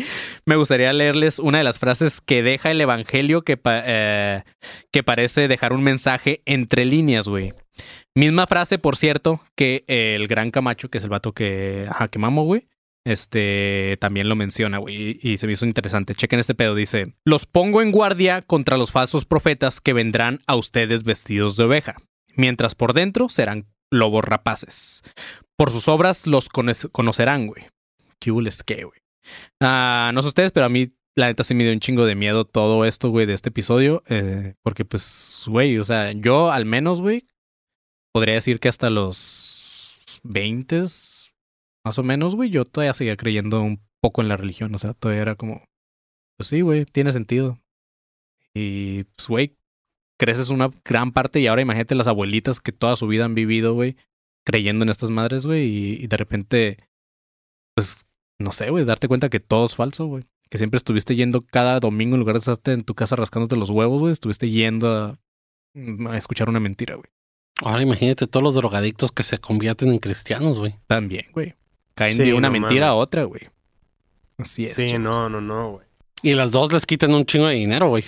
me 0.45 0.55
gustaría 0.55 0.91
leerles 0.93 1.39
una 1.39 1.57
de 1.59 1.63
las 1.63 1.79
frases 1.79 2.21
que 2.21 2.43
deja 2.43 2.71
el 2.71 2.79
evangelio 2.81 3.41
que, 3.43 3.57
pa- 3.57 3.83
eh, 3.85 4.43
que 4.91 5.03
parece 5.03 5.47
dejar 5.47 5.73
un 5.73 5.83
mensaje 5.83 6.41
entre 6.45 6.85
líneas, 6.85 7.27
güey. 7.27 7.53
Misma 8.15 8.45
frase, 8.45 8.77
por 8.77 8.95
cierto, 8.95 9.41
que 9.55 9.83
el 9.87 10.27
gran 10.27 10.51
Camacho, 10.51 10.89
que 10.89 10.99
es 10.99 11.03
el 11.03 11.09
vato 11.09 11.31
que, 11.33 11.87
ajá, 11.89 12.07
que 12.09 12.19
mamo, 12.19 12.43
güey, 12.45 12.67
este 13.05 13.97
también 13.99 14.29
lo 14.29 14.35
menciona, 14.35 14.77
güey, 14.77 15.19
y, 15.21 15.31
y 15.33 15.37
se 15.37 15.45
me 15.47 15.53
hizo 15.53 15.65
interesante. 15.65 16.15
Chequen 16.15 16.39
este 16.39 16.55
pedo, 16.55 16.73
dice: 16.75 17.15
Los 17.25 17.45
pongo 17.45 17.81
en 17.81 17.91
guardia 17.91 18.41
contra 18.41 18.77
los 18.77 18.91
falsos 18.91 19.25
profetas 19.25 19.81
que 19.81 19.93
vendrán 19.93 20.39
a 20.47 20.55
ustedes 20.55 21.03
vestidos 21.03 21.57
de 21.57 21.65
oveja, 21.65 21.95
mientras 22.35 22.75
por 22.75 22.93
dentro 22.93 23.27
serán 23.29 23.65
lobos 23.93 24.23
rapaces. 24.25 25.01
Por 25.57 25.71
sus 25.71 25.87
obras 25.87 26.27
los 26.27 26.49
conoce- 26.49 26.89
conocerán, 26.91 27.47
güey. 27.47 27.67
¿Qué 28.19 28.31
les 28.41 28.63
qué, 28.63 28.83
güey? 28.85 28.99
Ah, 29.61 30.11
no 30.13 30.21
sé 30.21 30.29
ustedes, 30.29 30.51
pero 30.51 30.65
a 30.65 30.69
mí 30.69 30.93
la 31.15 31.27
neta 31.27 31.43
sí 31.43 31.53
me 31.53 31.63
dio 31.63 31.73
un 31.73 31.79
chingo 31.79 32.05
de 32.05 32.15
miedo 32.15 32.45
todo 32.45 32.85
esto, 32.85 33.09
güey, 33.09 33.25
de 33.25 33.33
este 33.33 33.49
episodio. 33.49 34.03
eh, 34.09 34.55
porque, 34.63 34.83
pues, 34.85 35.43
güey, 35.47 35.77
o 35.77 35.83
sea, 35.83 36.11
yo 36.13 36.51
al 36.51 36.65
menos, 36.65 37.01
güey, 37.01 37.27
podría 38.13 38.35
decir 38.35 38.59
que 38.59 38.67
hasta 38.69 38.89
los 38.89 40.01
20, 40.23 40.81
más 41.85 41.97
o 41.99 42.03
menos, 42.03 42.35
güey, 42.35 42.49
yo 42.49 42.63
todavía 42.65 42.93
seguía 42.93 43.15
creyendo 43.17 43.61
un 43.61 43.81
poco 44.01 44.21
en 44.21 44.29
la 44.29 44.37
religión. 44.37 44.73
O 44.73 44.79
sea, 44.79 44.93
todavía 44.93 45.21
era 45.21 45.35
como, 45.35 45.63
pues 46.37 46.47
sí, 46.47 46.61
güey, 46.61 46.85
tiene 46.85 47.11
sentido. 47.11 47.59
Y, 48.55 49.03
pues, 49.15 49.27
güey, 49.27 49.57
creces 50.23 50.49
una 50.49 50.69
gran 50.85 51.11
parte 51.11 51.41
y 51.41 51.47
ahora 51.47 51.61
imagínate 51.61 51.95
las 51.95 52.07
abuelitas 52.07 52.61
que 52.61 52.71
toda 52.71 52.95
su 52.95 53.07
vida 53.07 53.25
han 53.25 53.35
vivido, 53.35 53.73
güey, 53.73 53.97
creyendo 54.45 54.83
en 54.83 54.89
estas 54.89 55.09
madres, 55.09 55.45
güey, 55.45 55.65
y, 55.65 55.93
y 56.01 56.07
de 56.07 56.15
repente, 56.15 56.77
pues, 57.75 58.05
no 58.39 58.53
sé, 58.53 58.69
güey, 58.69 58.85
darte 58.85 59.09
cuenta 59.09 59.27
que 59.29 59.41
todo 59.41 59.65
es 59.65 59.75
falso, 59.75 60.05
güey. 60.05 60.23
Que 60.49 60.57
siempre 60.57 60.77
estuviste 60.77 61.15
yendo 61.15 61.41
cada 61.45 61.79
domingo 61.81 62.15
en 62.15 62.19
lugar 62.21 62.35
de 62.35 62.39
estarte 62.39 62.71
en 62.71 62.83
tu 62.83 62.95
casa 62.95 63.17
rascándote 63.17 63.57
los 63.57 63.69
huevos, 63.69 63.99
güey, 63.99 64.13
estuviste 64.13 64.49
yendo 64.49 64.89
a, 64.95 65.19
a 66.09 66.17
escuchar 66.17 66.47
una 66.47 66.61
mentira, 66.61 66.95
güey. 66.95 67.07
Ahora 67.61 67.81
imagínate 67.81 68.25
todos 68.25 68.43
los 68.43 68.55
drogadictos 68.55 69.11
que 69.11 69.23
se 69.23 69.39
convierten 69.39 69.89
en 69.89 69.99
cristianos, 69.99 70.57
güey. 70.57 70.75
También, 70.87 71.25
güey. 71.33 71.55
Caen 71.95 72.13
Sí, 72.13 72.23
de 72.23 72.33
una 72.33 72.47
no 72.47 72.53
mentira 72.53 72.87
mames. 72.87 72.91
a 72.91 72.93
otra, 72.95 73.23
güey. 73.25 73.41
Así 74.37 74.65
es. 74.65 74.73
Sí, 74.75 74.97
no, 74.97 75.29
no, 75.29 75.41
no, 75.41 75.71
güey. 75.73 75.85
Y 76.23 76.33
las 76.33 76.51
dos 76.53 76.71
les 76.71 76.85
quitan 76.85 77.13
un 77.13 77.25
chingo 77.25 77.47
de 77.47 77.55
dinero, 77.55 77.89
güey. 77.89 78.03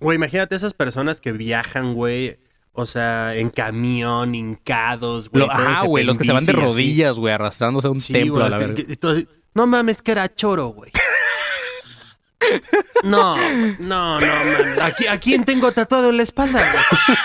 Güey, 0.00 0.16
imagínate 0.16 0.54
esas 0.54 0.74
personas 0.74 1.20
que 1.20 1.32
viajan, 1.32 1.94
güey. 1.94 2.38
O 2.72 2.86
sea, 2.86 3.34
en 3.34 3.50
camión, 3.50 4.34
hincados, 4.36 5.28
güey. 5.30 5.44
Lo- 5.46 5.52
ah, 5.52 5.82
güey, 5.84 6.04
los 6.04 6.16
que 6.16 6.24
se 6.24 6.32
van 6.32 6.44
de 6.46 6.52
rodillas, 6.52 7.18
güey, 7.18 7.34
arrastrándose 7.34 7.88
a 7.88 7.90
un 7.90 8.00
Sí, 8.00 8.12
templo 8.12 8.34
güey, 8.34 8.46
a 8.46 8.50
la 8.50 8.56
es 8.56 8.60
que- 8.62 8.66
verga. 8.68 8.86
que- 8.86 8.92
entonces, 8.92 9.26
no 9.54 9.66
mames, 9.66 10.00
que 10.00 10.12
era 10.12 10.32
choro, 10.34 10.68
güey. 10.68 10.92
No, 13.02 13.36
no, 13.80 14.20
no, 14.20 14.20
mames. 14.20 14.78
Aquí, 14.80 15.06
¿A 15.06 15.18
quién 15.18 15.44
tengo 15.44 15.70
tatuado 15.72 16.08
en 16.10 16.16
la 16.18 16.22
espalda, 16.22 16.60
güey? 16.60 17.16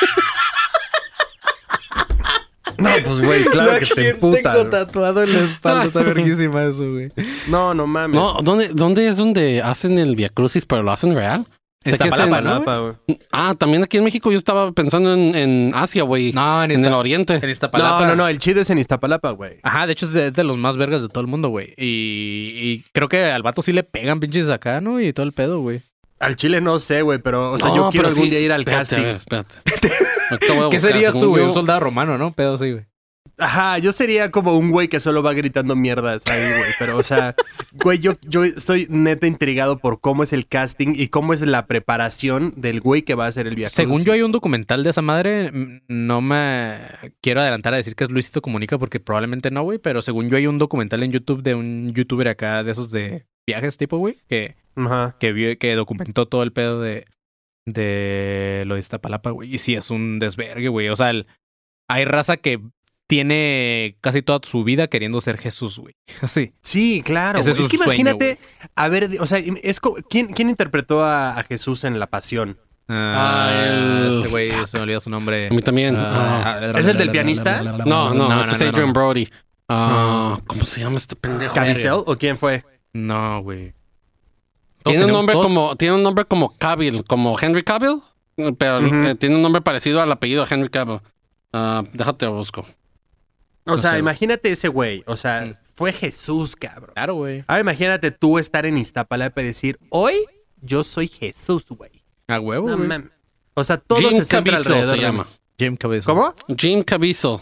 No, 2.78 2.90
pues, 3.06 3.22
güey, 3.22 3.44
claro 3.46 3.80
que 3.80 3.86
te 3.86 4.10
emputas. 4.10 4.56
güey. 4.58 4.70
tatuado 4.70 5.24
en 5.24 5.32
la 5.34 5.40
espalda, 5.40 5.86
está 5.86 6.02
verguísima 6.02 6.64
eso, 6.66 6.92
güey. 6.92 7.12
No, 7.48 7.74
no 7.74 7.86
mames. 7.88 8.20
No, 8.20 8.40
¿dónde, 8.42 8.70
¿dónde 8.74 9.08
es 9.08 9.18
donde 9.18 9.62
hacen 9.62 9.98
el 10.00 10.16
Via 10.16 10.30
Crucis, 10.30 10.66
pero 10.66 10.82
lo 10.84 10.92
hacen 10.92 11.14
real? 11.14 11.48
Sé 11.86 11.98
que 11.98 12.08
es 12.08 12.14
Iztapalapa, 12.14 12.38
en- 12.40 12.44
¿no? 12.46 12.50
Iztapalapa, 12.60 12.78
güey. 13.08 13.20
Ah, 13.32 13.56
también 13.58 13.84
aquí 13.84 13.98
en 13.98 14.04
México 14.04 14.32
yo 14.32 14.38
estaba 14.38 14.72
pensando 14.72 15.14
en, 15.14 15.36
en 15.36 15.72
Asia, 15.76 16.04
güey. 16.04 16.32
No, 16.34 16.64
en, 16.64 16.72
en 16.72 16.86
el 16.86 16.94
oriente. 16.94 17.40
en 17.42 17.50
Iztapalapa. 17.50 18.02
No, 18.02 18.08
no, 18.08 18.16
no, 18.16 18.28
el 18.28 18.40
chido 18.40 18.62
es 18.62 18.70
en 18.70 18.78
Iztapalapa, 18.78 19.32
güey. 19.32 19.60
Ajá, 19.64 19.86
de 19.88 19.94
hecho 19.94 20.06
es 20.06 20.14
de, 20.14 20.28
es 20.28 20.34
de 20.36 20.44
los 20.44 20.58
más 20.58 20.78
vergas 20.78 21.02
de 21.02 21.10
todo 21.10 21.22
el 21.22 21.28
mundo, 21.28 21.50
güey. 21.50 21.74
Y, 21.78 22.54
y 22.56 22.86
creo 22.94 23.10
que 23.10 23.26
al 23.26 23.44
vato 23.44 23.62
sí 23.62 23.74
le 23.74 23.84
pegan 23.84 24.20
pinches 24.20 24.50
acá, 24.50 24.82
¿no? 24.82 25.02
Y 25.02 25.12
todo 25.14 25.26
el 25.26 25.34
pedo, 25.34 25.60
güey. 25.60 25.82
Al 26.20 26.38
Chile 26.38 26.62
no 26.62 26.80
sé, 26.80 27.02
güey, 27.02 27.20
pero, 27.20 27.52
o 27.52 27.58
sea, 27.60 27.68
No, 27.68 27.76
yo 27.76 27.90
quiero 27.90 28.08
pero 28.08 28.10
algún 28.10 28.24
sí. 28.24 28.30
día 28.30 28.40
ir 28.40 28.52
al 28.54 28.62
Espérate, 28.62 28.96
a 28.96 28.98
casting. 28.98 29.04
ver, 29.04 29.16
espérate. 29.18 30.70
¿Qué 30.72 30.80
serías 30.80 31.14
tú, 31.14 31.30
güey? 31.30 31.44
Un 31.44 31.54
soldado 31.54 31.82
romano, 31.82 32.18
¿no? 32.18 32.32
Pedo 32.34 32.58
sí, 32.58 32.72
güey. 32.72 32.86
Ajá, 33.44 33.78
yo 33.80 33.92
sería 33.92 34.32
como 34.32 34.58
un 34.58 34.72
güey 34.72 34.88
que 34.88 35.00
solo 35.00 35.22
va 35.22 35.34
gritando 35.34 35.76
mierdas 35.76 36.24
ahí, 36.30 36.42
güey. 36.58 36.72
Pero, 36.80 36.98
o 36.98 37.04
sea, 37.04 37.36
güey, 37.74 38.00
yo, 38.00 38.14
yo 38.22 38.44
estoy 38.44 38.88
neta 38.90 39.28
intrigado 39.28 39.78
por 39.80 40.00
cómo 40.00 40.24
es 40.24 40.32
el 40.34 40.48
casting 40.48 40.94
y 40.96 41.10
cómo 41.10 41.34
es 41.34 41.42
la 41.42 41.66
preparación 41.68 42.54
del 42.56 42.80
güey 42.82 43.02
que 43.02 43.16
va 43.16 43.26
a 43.26 43.30
hacer 43.30 43.48
el 43.48 43.56
viaje. 43.56 43.74
Según 43.76 44.04
yo 44.06 44.14
hay 44.14 44.22
un 44.22 44.32
documental 44.32 44.84
de 44.84 44.90
esa 44.92 45.02
madre, 45.02 45.52
no 45.88 46.22
me 46.22 46.78
quiero 47.22 47.42
adelantar 47.42 47.74
a 47.74 47.78
decir 47.78 47.96
que 47.96 48.04
es 48.06 48.12
Luisito 48.12 48.42
Comunica 48.42 48.78
porque 48.78 49.00
probablemente 49.00 49.52
no, 49.52 49.64
güey, 49.64 49.78
pero 49.80 50.02
según 50.02 50.30
yo 50.30 50.38
hay 50.38 50.48
un 50.48 50.58
documental 50.58 51.04
en 51.04 51.12
YouTube 51.12 51.44
de 51.44 51.56
un 51.56 51.94
youtuber 51.94 52.28
acá 52.30 52.64
de 52.64 52.72
esos 52.72 52.92
de 52.92 53.26
viajes 53.46 53.78
tipo, 53.78 53.98
güey, 53.98 54.18
que, 54.30 54.56
Ajá. 54.76 55.16
que 55.20 55.34
vio 55.34 55.58
que 55.58 55.76
documentó 55.76 56.28
todo 56.28 56.44
el 56.44 56.54
pedo 56.54 56.80
de 56.82 57.06
de 57.66 58.64
lo 58.68 58.74
de 58.76 58.80
Iztapalapa, 58.82 59.32
güey, 59.32 59.54
y 59.54 59.58
sí 59.58 59.76
es 59.76 59.90
un 59.90 60.20
desvergue, 60.20 60.68
güey, 60.70 60.90
o 60.90 60.96
sea, 60.96 61.10
el- 61.12 61.28
hay 61.90 62.06
raza 62.06 62.38
que 62.38 62.60
tiene 63.14 63.96
casi 64.02 64.24
toda 64.24 64.40
su 64.42 64.64
vida 64.64 64.88
queriendo 64.88 65.22
ser 65.22 65.38
Jesús, 65.38 65.78
güey. 65.78 65.94
Así. 66.22 66.52
Sí, 66.64 67.04
claro. 67.06 67.38
Ese 67.40 67.52
es 67.52 67.60
Es, 67.60 67.68
que 67.68 67.78
su 67.78 67.84
sueño, 67.84 68.02
imagínate, 68.02 68.40
a 68.76 68.88
ver, 68.88 69.08
o 69.20 69.28
sea, 69.28 69.38
es 69.38 69.80
¿quién, 70.10 70.34
quién 70.34 70.50
interpretó 70.50 71.04
a, 71.04 71.38
a 71.38 71.44
Jesús 71.44 71.84
en 71.84 72.00
La 72.00 72.08
Pasión? 72.08 72.58
Ah, 72.88 73.52
el- 73.68 74.18
este 74.18 74.30
güey 74.30 74.50
se 74.66 74.78
me 74.78 74.84
olvidó 74.84 75.00
su 75.00 75.12
nombre. 75.12 75.48
A 75.48 75.54
mí 75.54 75.62
también. 75.62 75.96
Ah, 75.96 76.60
¿Es 76.76 76.88
el 76.88 76.98
del 76.98 77.12
pianista? 77.12 77.62
No, 77.62 78.14
no, 78.14 78.30
No, 78.30 78.42
ese 78.42 78.50
no, 78.50 78.56
es 78.56 78.62
no, 78.62 78.68
Adrian 78.70 78.88
no. 78.88 78.94
Brody. 78.94 79.30
Ah, 79.70 80.40
¿Cómo 80.48 80.66
se 80.66 80.82
llama 80.82 80.98
este 80.98 81.16
pendejo? 81.16 81.54
¿Cabicel 81.54 81.92
o 81.94 82.18
quién 82.18 82.38
fue? 82.40 82.66
No, 82.94 83.44
güey. 83.44 83.74
Tiene 84.84 85.06
un 85.06 85.12
nombre 85.12 85.34
todos- 85.34 85.46
como, 85.46 85.76
tiene 85.76 85.94
un 85.96 86.02
nombre 86.04 86.26
como 86.26 86.58
Cavill, 86.58 87.06
como 87.06 87.38
Henry 87.40 87.62
Cavill, 87.64 88.02
pero 88.58 88.80
Ujú. 88.86 88.96
eh, 89.06 89.16
tiene 89.16 89.36
un 89.36 89.44
nombre 89.44 89.62
parecido 89.62 90.02
al 90.02 90.12
apellido 90.12 90.44
de 90.46 90.56
Henry 90.56 90.70
Cavill. 90.70 91.00
Ah, 91.54 91.84
déjate 91.94 92.26
lo 92.26 92.34
busco. 92.34 92.66
O 93.66 93.72
No 93.72 93.78
sea, 93.78 93.98
imagínate 93.98 94.52
ese 94.52 94.68
güey. 94.68 95.04
O 95.08 95.16
sea, 95.18 95.42
Mm. 95.46 95.56
fue 95.76 95.94
Jesús, 95.94 96.56
cabrón. 96.56 96.92
Claro, 96.94 97.16
güey. 97.16 97.44
Ahora 97.48 97.62
imagínate 97.62 98.12
tú 98.12 98.38
estar 98.40 98.66
en 98.66 98.78
Iztapalapa 98.78 99.42
y 99.42 99.46
decir, 99.46 99.80
hoy 99.90 100.26
yo 100.62 100.84
soy 100.84 101.08
Jesús, 101.08 101.64
güey. 101.70 102.04
A 102.28 102.40
huevo, 102.40 102.68
No 102.70 102.76
güey. 102.78 102.88
mames. 102.88 103.10
O 103.54 103.64
sea, 103.64 103.78
todo 103.78 104.00
Jim 104.00 104.10
se 104.10 104.26
centra 104.26 104.54
Caviezel 104.54 104.58
alrededor 104.74 104.96
se 104.96 105.02
de- 105.02 105.08
llama. 105.08 105.28
Jim 105.58 105.78
Caviezel. 105.78 106.14
¿Cómo? 106.16 106.34
Jim 106.58 106.84
Caviezel. 106.84 107.38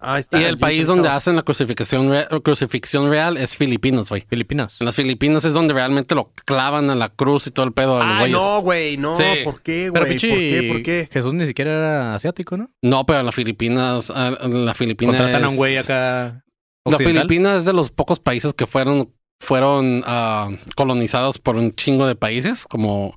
Ah, 0.00 0.18
está, 0.18 0.40
Y 0.40 0.44
el 0.44 0.58
país 0.58 0.86
donde 0.86 1.08
hacen 1.08 1.36
la 1.36 1.42
crucifixión, 1.42 2.08
re- 2.10 2.26
crucifixión 2.42 3.08
real 3.10 3.36
es 3.36 3.56
Filipinas, 3.56 4.08
güey. 4.08 4.24
Filipinas. 4.28 4.80
En 4.80 4.86
las 4.86 4.96
Filipinas 4.96 5.44
es 5.44 5.54
donde 5.54 5.74
realmente 5.74 6.14
lo 6.14 6.32
clavan 6.44 6.90
a 6.90 6.94
la 6.94 7.08
cruz 7.08 7.46
y 7.46 7.50
todo 7.50 7.66
el 7.66 7.72
pedo 7.72 8.00
Ah, 8.00 8.26
no, 8.28 8.60
güey, 8.62 8.96
no. 8.96 9.16
Sí. 9.16 9.24
¿Por 9.44 9.62
qué, 9.62 9.90
güey? 9.90 10.02
¿Por 10.02 10.18
qué? 10.18 10.68
¿Por 10.72 10.82
qué? 10.82 11.08
Jesús 11.12 11.34
ni 11.34 11.46
siquiera 11.46 11.70
era 11.72 12.14
asiático, 12.14 12.56
¿no? 12.56 12.70
No, 12.82 13.04
pero 13.06 13.20
en 13.20 13.26
las 13.26 13.34
Filipinas, 13.34 14.10
en 14.14 14.64
la 14.66 14.74
Filipina 14.74 15.12
Contratan 15.12 15.44
a 15.44 15.48
un 15.48 15.56
güey 15.56 15.76
acá. 15.76 16.42
La 16.84 16.92
occidental. 16.96 17.22
Filipinas 17.22 17.58
es 17.60 17.64
de 17.64 17.72
los 17.72 17.90
pocos 17.90 18.18
países 18.18 18.54
que 18.54 18.66
fueron, 18.66 19.12
fueron 19.40 20.02
ah, 20.06 20.48
colonizados 20.74 21.38
por 21.38 21.56
un 21.56 21.72
chingo 21.74 22.06
de 22.06 22.16
países, 22.16 22.66
como 22.68 23.14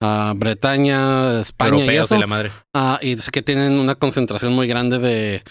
ah, 0.00 0.32
Bretaña, 0.34 1.40
España 1.40 1.76
y 1.76 1.80
Europeos 1.80 2.06
eso. 2.08 2.16
y 2.16 2.20
la 2.20 2.26
madre. 2.26 2.50
Ah, 2.74 2.98
y 3.02 3.16
que 3.16 3.42
tienen 3.42 3.74
una 3.74 3.94
concentración 3.96 4.52
muy 4.54 4.66
grande 4.66 4.98
de, 4.98 5.42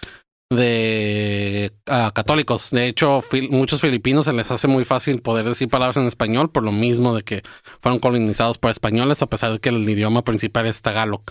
de 0.55 1.71
católicos. 2.13 2.69
De 2.71 2.87
hecho, 2.87 3.21
fil- 3.21 3.49
muchos 3.49 3.81
filipinos 3.81 4.25
se 4.25 4.33
les 4.33 4.51
hace 4.51 4.67
muy 4.67 4.85
fácil 4.85 5.21
poder 5.21 5.45
decir 5.45 5.69
palabras 5.69 5.97
en 5.97 6.05
español 6.05 6.51
por 6.51 6.63
lo 6.63 6.71
mismo 6.71 7.15
de 7.15 7.23
que 7.23 7.41
fueron 7.81 7.99
colonizados 7.99 8.57
por 8.57 8.69
españoles, 8.71 9.21
a 9.21 9.27
pesar 9.27 9.51
de 9.53 9.59
que 9.59 9.69
el 9.69 9.89
idioma 9.89 10.23
principal 10.23 10.67
es 10.67 10.81
tagalog. 10.81 11.23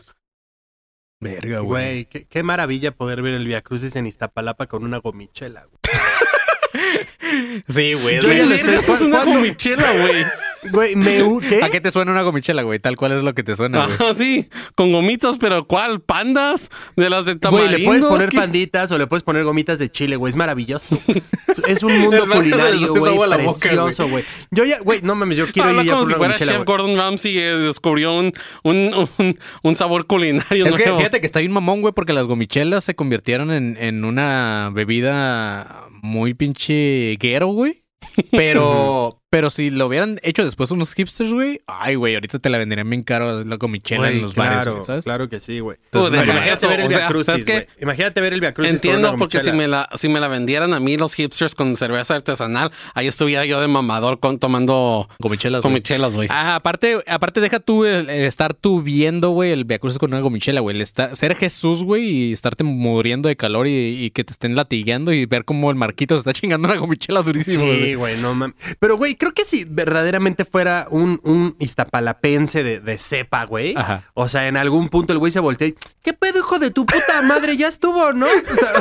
Verga, 1.22 1.60
Güey, 1.60 2.06
qué, 2.06 2.24
qué 2.24 2.42
maravilla 2.42 2.92
poder 2.92 3.20
ver 3.20 3.34
el 3.34 3.46
Via 3.46 3.60
Crucis 3.60 3.94
en 3.94 4.06
Iztapalapa 4.06 4.66
con 4.66 4.84
una 4.84 4.96
gomichela, 4.98 5.64
güey. 5.66 5.78
Sí, 7.68 7.92
güey. 7.94 8.16
es 8.16 9.00
una 9.02 9.24
gomichela, 9.24 9.92
güey. 9.92 10.24
Güey, 10.72 10.94
me... 10.94 11.22
u- 11.22 11.40
¿Qué? 11.40 11.62
¿A 11.64 11.70
qué 11.70 11.80
te 11.80 11.90
suena 11.90 12.12
una 12.12 12.20
gomichela, 12.22 12.62
güey? 12.62 12.78
Tal 12.78 12.96
cual 12.96 13.12
es 13.12 13.22
lo 13.22 13.34
que 13.34 13.42
te 13.42 13.56
suena, 13.56 13.84
güey. 13.86 13.94
Ajá, 13.94 14.14
sí, 14.14 14.48
con 14.74 14.92
gomitas, 14.92 15.38
pero 15.38 15.66
¿cuál? 15.66 16.00
¿Pandas? 16.00 16.70
¿De 16.96 17.08
las 17.08 17.24
de 17.24 17.32
Güey, 17.32 17.40
tamarindo? 17.40 17.78
le 17.78 17.84
puedes 17.84 18.04
poner 18.04 18.28
¿Qué? 18.28 18.36
panditas 18.38 18.92
o 18.92 18.98
le 18.98 19.06
puedes 19.06 19.22
poner 19.22 19.44
gomitas 19.44 19.78
de 19.78 19.90
chile, 19.90 20.16
güey. 20.16 20.30
Es 20.30 20.36
maravilloso. 20.36 20.98
Es- 21.66 21.82
un 21.82 21.98
mundo 21.98 22.24
culinario, 22.30 22.94
güey. 22.94 23.16
Precioso, 23.30 24.08
güey. 24.08 24.22
Yo 24.50 24.64
ya, 24.64 24.78
güey, 24.80 25.00
no 25.02 25.14
mames, 25.14 25.38
yo 25.38 25.50
quiero 25.50 25.70
Habla 25.70 25.82
ir 25.82 25.88
ya 25.88 25.92
como 25.94 26.02
por 26.04 26.08
si 26.08 26.12
una 26.14 26.18
fuera 26.18 26.32
gomichela, 26.34 26.52
Chef 26.52 26.64
güey. 26.66 26.76
Gordon 26.78 26.96
Ramsay 26.98 27.38
y 27.38 27.40
descubrió 27.40 28.14
un, 28.18 28.32
un, 28.62 29.08
un, 29.18 29.38
un 29.62 29.76
sabor 29.76 30.06
culinario 30.06 30.66
Es 30.66 30.74
que 30.74 30.92
fíjate 30.92 31.20
que 31.20 31.26
está 31.26 31.40
bien 31.40 31.52
mamón, 31.52 31.80
güey, 31.80 31.94
porque 31.94 32.12
las 32.12 32.26
gomichelas 32.26 32.84
se 32.84 32.94
convirtieron 32.94 33.50
en, 33.50 33.76
en 33.80 34.04
una 34.04 34.70
bebida 34.74 35.86
muy 36.02 36.34
pinche 36.34 37.16
guero, 37.18 37.48
güey. 37.48 37.82
Pero, 38.30 39.19
pero 39.30 39.48
si 39.48 39.70
lo 39.70 39.86
hubieran 39.86 40.18
hecho 40.24 40.44
después 40.44 40.70
unos 40.72 40.92
hipsters, 40.94 41.32
güey, 41.32 41.60
ay, 41.68 41.94
güey, 41.94 42.14
ahorita 42.14 42.40
te 42.40 42.50
la 42.50 42.58
venderían 42.58 42.90
bien 42.90 43.02
caro 43.04 43.44
la 43.44 43.56
gomichela 43.56 44.00
Güey, 44.02 44.16
en 44.16 44.22
los 44.22 44.34
bares, 44.34 44.54
claro, 44.56 44.72
güey, 44.74 44.84
¿sabes? 44.84 45.04
Claro 45.04 45.28
que 45.28 45.38
sí, 45.40 45.60
güey. 45.60 45.78
Entonces, 45.84 46.12
Imagínate 46.12 46.36
imagínate 46.38 46.66
ver 46.66 46.86
o 46.86 46.90
sea, 46.90 47.08
Crucis, 47.08 47.26
¿sabes 47.26 47.44
qué? 47.44 47.52
güey. 47.52 47.66
Imagínate 47.80 48.20
ver 48.20 48.32
el 48.34 48.40
Via 48.40 48.52
Crucis 48.54 48.74
Entiendo, 48.74 49.02
con 49.08 49.10
una 49.14 49.18
porque 49.18 49.40
si 49.40 49.52
me, 49.52 49.68
la, 49.68 49.88
si 49.96 50.08
me 50.08 50.18
la 50.20 50.26
vendieran 50.28 50.74
a 50.74 50.80
mí 50.80 50.96
los 50.96 51.14
hipsters 51.14 51.54
con 51.54 51.76
cerveza 51.76 52.16
artesanal, 52.16 52.72
ahí 52.94 53.06
estuviera 53.06 53.46
yo 53.46 53.60
de 53.60 53.68
mamador 53.68 54.18
con, 54.18 54.38
tomando 54.40 55.08
Gomichelas, 55.20 55.62
güey. 55.62 55.72
gomichelas, 55.74 56.16
güey. 56.16 56.28
Ah, 56.30 56.56
aparte, 56.56 56.98
aparte 57.06 57.40
deja 57.40 57.60
tú 57.60 57.84
el, 57.84 58.10
el 58.10 58.24
estar 58.24 58.52
tú 58.52 58.82
viendo, 58.82 59.30
güey, 59.30 59.52
el 59.52 59.64
Via 59.64 59.78
Crucis 59.78 59.98
con 60.00 60.12
una 60.12 60.20
gomichela, 60.22 60.60
güey. 60.60 60.74
El 60.74 60.82
estar- 60.82 61.14
ser 61.14 61.36
Jesús, 61.36 61.84
güey, 61.84 62.04
y 62.08 62.32
estarte 62.32 62.64
muriendo 62.64 63.28
de 63.28 63.36
calor 63.36 63.68
y, 63.68 64.04
y 64.04 64.10
que 64.10 64.24
te 64.24 64.32
estén 64.32 64.56
latigando 64.56 65.12
y 65.12 65.24
ver 65.26 65.44
cómo 65.44 65.70
el 65.70 65.76
Marquito 65.76 66.16
se 66.16 66.18
está 66.18 66.32
chingando 66.32 66.66
una 66.66 66.76
gomichela 66.78 67.22
durísimo, 67.22 67.62
Sí, 67.64 67.68
güey. 67.78 67.94
güey, 67.94 68.16
no 68.20 68.34
mames. 68.34 68.56
Pero, 68.80 68.96
güey, 68.96 69.14
creo 69.20 69.34
que 69.34 69.44
si 69.44 69.66
verdaderamente 69.68 70.46
fuera 70.46 70.86
un, 70.90 71.20
un 71.24 71.54
iztapalapense 71.58 72.62
de, 72.62 72.80
de 72.80 72.96
cepa, 72.96 73.44
güey. 73.44 73.74
Ajá. 73.76 74.02
O 74.14 74.30
sea, 74.30 74.48
en 74.48 74.56
algún 74.56 74.88
punto 74.88 75.12
el 75.12 75.18
güey 75.18 75.30
se 75.30 75.40
voltea 75.40 75.68
y, 75.68 75.76
¿qué 76.02 76.14
pedo, 76.14 76.38
hijo 76.38 76.58
de 76.58 76.70
tu 76.70 76.86
puta 76.86 77.20
madre? 77.20 77.58
Ya 77.58 77.68
estuvo, 77.68 78.14
¿no? 78.14 78.26
O 78.26 78.56
sea, 78.56 78.72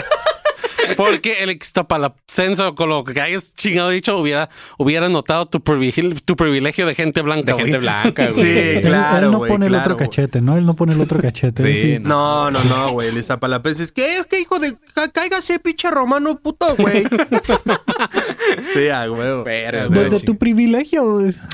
Porque 0.98 1.44
el 1.44 1.50
extapalacense, 1.50 2.64
con 2.76 2.90
lo 2.90 3.04
que 3.04 3.20
hayas 3.20 3.54
chingado 3.56 3.90
dicho, 3.90 4.18
hubiera, 4.18 4.50
hubiera 4.78 5.10
notado 5.10 5.48
tu 5.48 5.62
privilegio, 5.62 6.12
tu 6.26 6.36
privilegio 6.36 6.86
de 6.86 6.96
gente 6.96 7.22
blanca, 7.22 7.48
De 7.48 7.54
güey. 7.54 7.66
gente 7.66 7.78
blanca, 7.80 8.30
güey. 8.32 8.36
Sí, 8.44 8.60
Él, 8.78 8.82
claro, 8.82 9.26
él 9.26 9.32
no 9.32 9.38
güey, 9.40 9.52
pone 9.52 9.68
el 9.68 9.76
otro 9.76 9.96
güey. 9.96 10.08
cachete, 10.08 10.42
¿no? 10.42 10.58
Él 10.58 10.66
no 10.66 10.76
pone 10.76 10.94
el 10.94 11.02
otro 11.02 11.20
cachete. 11.22 11.64
él 11.64 11.76
Sí, 11.76 11.82
sí. 11.94 12.00
no, 12.00 12.50
no, 12.52 12.64
no, 12.66 12.92
güey. 12.92 13.10
El 13.10 13.18
iztapalapense 13.18 13.84
es, 13.84 13.92
¿qué? 13.92 14.22
¿Qué 14.30 14.40
hijo 14.42 14.60
de... 14.60 14.76
Cáigase, 15.14 15.60
pinche 15.60 15.90
romano 15.90 16.40
puto, 16.40 16.76
güey. 16.78 17.04
sí, 18.74 18.90
a 18.90 19.10
huevo. 19.12 19.44
Güey. 19.44 19.66
huevo. 19.66 19.90
Desde 19.90 20.20
tu 20.22 20.38
privilegio. 20.38 21.04